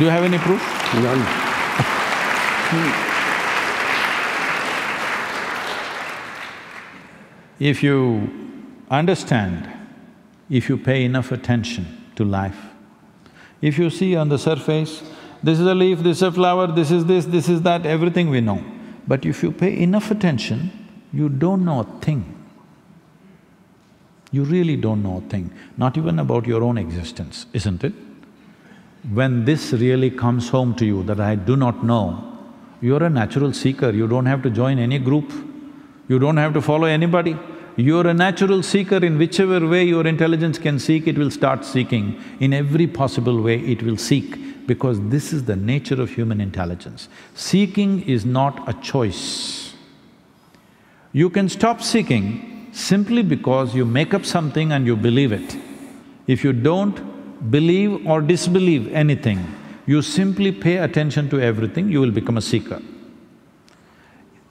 Do 0.00 0.06
you 0.06 0.12
have 0.12 0.24
any 0.24 0.38
proof? 0.38 0.62
None. 0.94 1.18
Hmm. 2.70 2.90
If 7.62 7.82
you 7.82 8.30
understand, 8.90 9.70
if 10.48 10.70
you 10.70 10.78
pay 10.78 11.04
enough 11.04 11.32
attention 11.32 11.86
to 12.16 12.24
life, 12.24 12.56
if 13.60 13.76
you 13.76 13.90
see 13.90 14.16
on 14.16 14.30
the 14.30 14.38
surface, 14.38 15.02
this 15.42 15.60
is 15.60 15.66
a 15.66 15.74
leaf, 15.74 15.98
this 15.98 16.16
is 16.16 16.22
a 16.22 16.32
flower, 16.32 16.66
this 16.66 16.90
is 16.90 17.04
this, 17.04 17.26
this 17.26 17.50
is 17.50 17.60
that, 17.60 17.84
everything 17.84 18.30
we 18.30 18.40
know. 18.40 18.64
But 19.06 19.26
if 19.26 19.42
you 19.42 19.52
pay 19.52 19.78
enough 19.78 20.10
attention, 20.10 20.70
you 21.12 21.28
don't 21.28 21.62
know 21.62 21.80
a 21.80 21.84
thing. 22.00 22.24
You 24.32 24.44
really 24.44 24.76
don't 24.76 25.02
know 25.02 25.18
a 25.18 25.28
thing, 25.28 25.52
not 25.76 25.98
even 25.98 26.18
about 26.18 26.46
your 26.46 26.62
own 26.62 26.78
existence, 26.78 27.44
isn't 27.52 27.84
it? 27.84 27.92
When 29.08 29.44
this 29.44 29.72
really 29.72 30.10
comes 30.10 30.50
home 30.50 30.74
to 30.74 30.84
you 30.84 31.02
that 31.04 31.20
I 31.20 31.34
do 31.34 31.56
not 31.56 31.82
know, 31.82 32.26
you're 32.82 33.02
a 33.02 33.10
natural 33.10 33.52
seeker, 33.52 33.90
you 33.90 34.06
don't 34.06 34.26
have 34.26 34.42
to 34.42 34.50
join 34.50 34.78
any 34.78 34.98
group, 34.98 35.32
you 36.08 36.18
don't 36.18 36.36
have 36.36 36.52
to 36.54 36.62
follow 36.62 36.86
anybody. 36.86 37.36
You're 37.76 38.06
a 38.08 38.14
natural 38.14 38.62
seeker 38.62 38.96
in 38.96 39.16
whichever 39.16 39.66
way 39.66 39.84
your 39.84 40.06
intelligence 40.06 40.58
can 40.58 40.78
seek, 40.78 41.06
it 41.06 41.16
will 41.16 41.30
start 41.30 41.64
seeking. 41.64 42.22
In 42.40 42.52
every 42.52 42.86
possible 42.86 43.40
way, 43.40 43.58
it 43.60 43.82
will 43.82 43.96
seek 43.96 44.66
because 44.66 45.00
this 45.08 45.32
is 45.32 45.44
the 45.44 45.56
nature 45.56 46.00
of 46.00 46.10
human 46.10 46.40
intelligence. 46.40 47.08
Seeking 47.34 48.02
is 48.02 48.26
not 48.26 48.68
a 48.68 48.74
choice. 48.82 49.74
You 51.12 51.30
can 51.30 51.48
stop 51.48 51.80
seeking 51.80 52.68
simply 52.72 53.22
because 53.22 53.74
you 53.74 53.84
make 53.84 54.12
up 54.12 54.24
something 54.24 54.72
and 54.72 54.86
you 54.86 54.96
believe 54.96 55.32
it. 55.32 55.56
If 56.26 56.44
you 56.44 56.52
don't 56.52 57.09
believe 57.48 58.06
or 58.06 58.20
disbelieve 58.20 58.92
anything, 58.92 59.44
you 59.86 60.02
simply 60.02 60.52
pay 60.52 60.76
attention 60.76 61.28
to 61.30 61.40
everything, 61.40 61.88
you 61.88 62.00
will 62.00 62.10
become 62.10 62.36
a 62.36 62.42
seeker. 62.42 62.80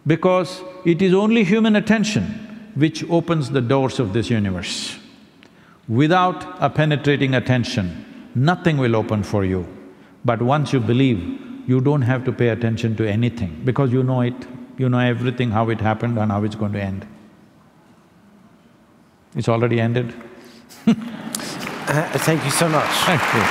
Because 0.08 0.64
it 0.86 1.02
is 1.02 1.14
only 1.14 1.44
human 1.44 1.76
attention 1.76 2.24
which 2.76 3.04
opens 3.10 3.50
the 3.50 3.62
doors 3.62 4.00
of 4.00 4.14
this 4.14 4.30
universe. 4.30 4.98
Without 5.88 6.46
a 6.60 6.70
penetrating 6.70 7.36
attention, 7.36 8.06
nothing 8.36 8.78
will 8.78 8.96
open 8.96 9.24
for 9.24 9.44
you. 9.44 9.68
But 10.26 10.42
once 10.42 10.74
you 10.74 10.80
believe, 10.80 11.20
you 11.68 11.82
don't 11.82 12.02
have 12.02 12.26
to 12.26 12.32
pay 12.32 12.50
attention 12.50 12.96
to 12.98 13.08
anything 13.08 13.62
because 13.64 13.92
you 13.92 14.04
know 14.04 14.22
it, 14.22 14.48
you 14.78 14.90
know 14.90 15.00
everything, 15.00 15.52
how 15.52 15.70
it 15.70 15.80
happened 15.80 16.18
and 16.18 16.32
how 16.32 16.44
it's 16.44 16.56
going 16.56 16.74
to 16.74 16.82
end. 16.82 17.08
It's 19.36 19.48
already 19.50 19.80
ended. 19.80 20.14
Uh, 21.92 22.04
thank 22.20 22.46
you 22.46 22.52
so 22.52 22.70
much. 22.70 22.88
Thank 23.08 23.20
you. 23.34 23.42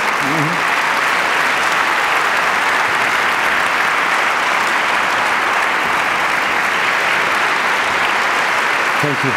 Thank 9.01 9.23
you. 9.25 9.31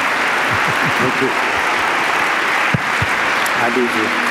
Thank 1.03 1.23
you. 1.23 1.29
I 3.65 3.73
do 3.75 3.89
too. 3.89 4.22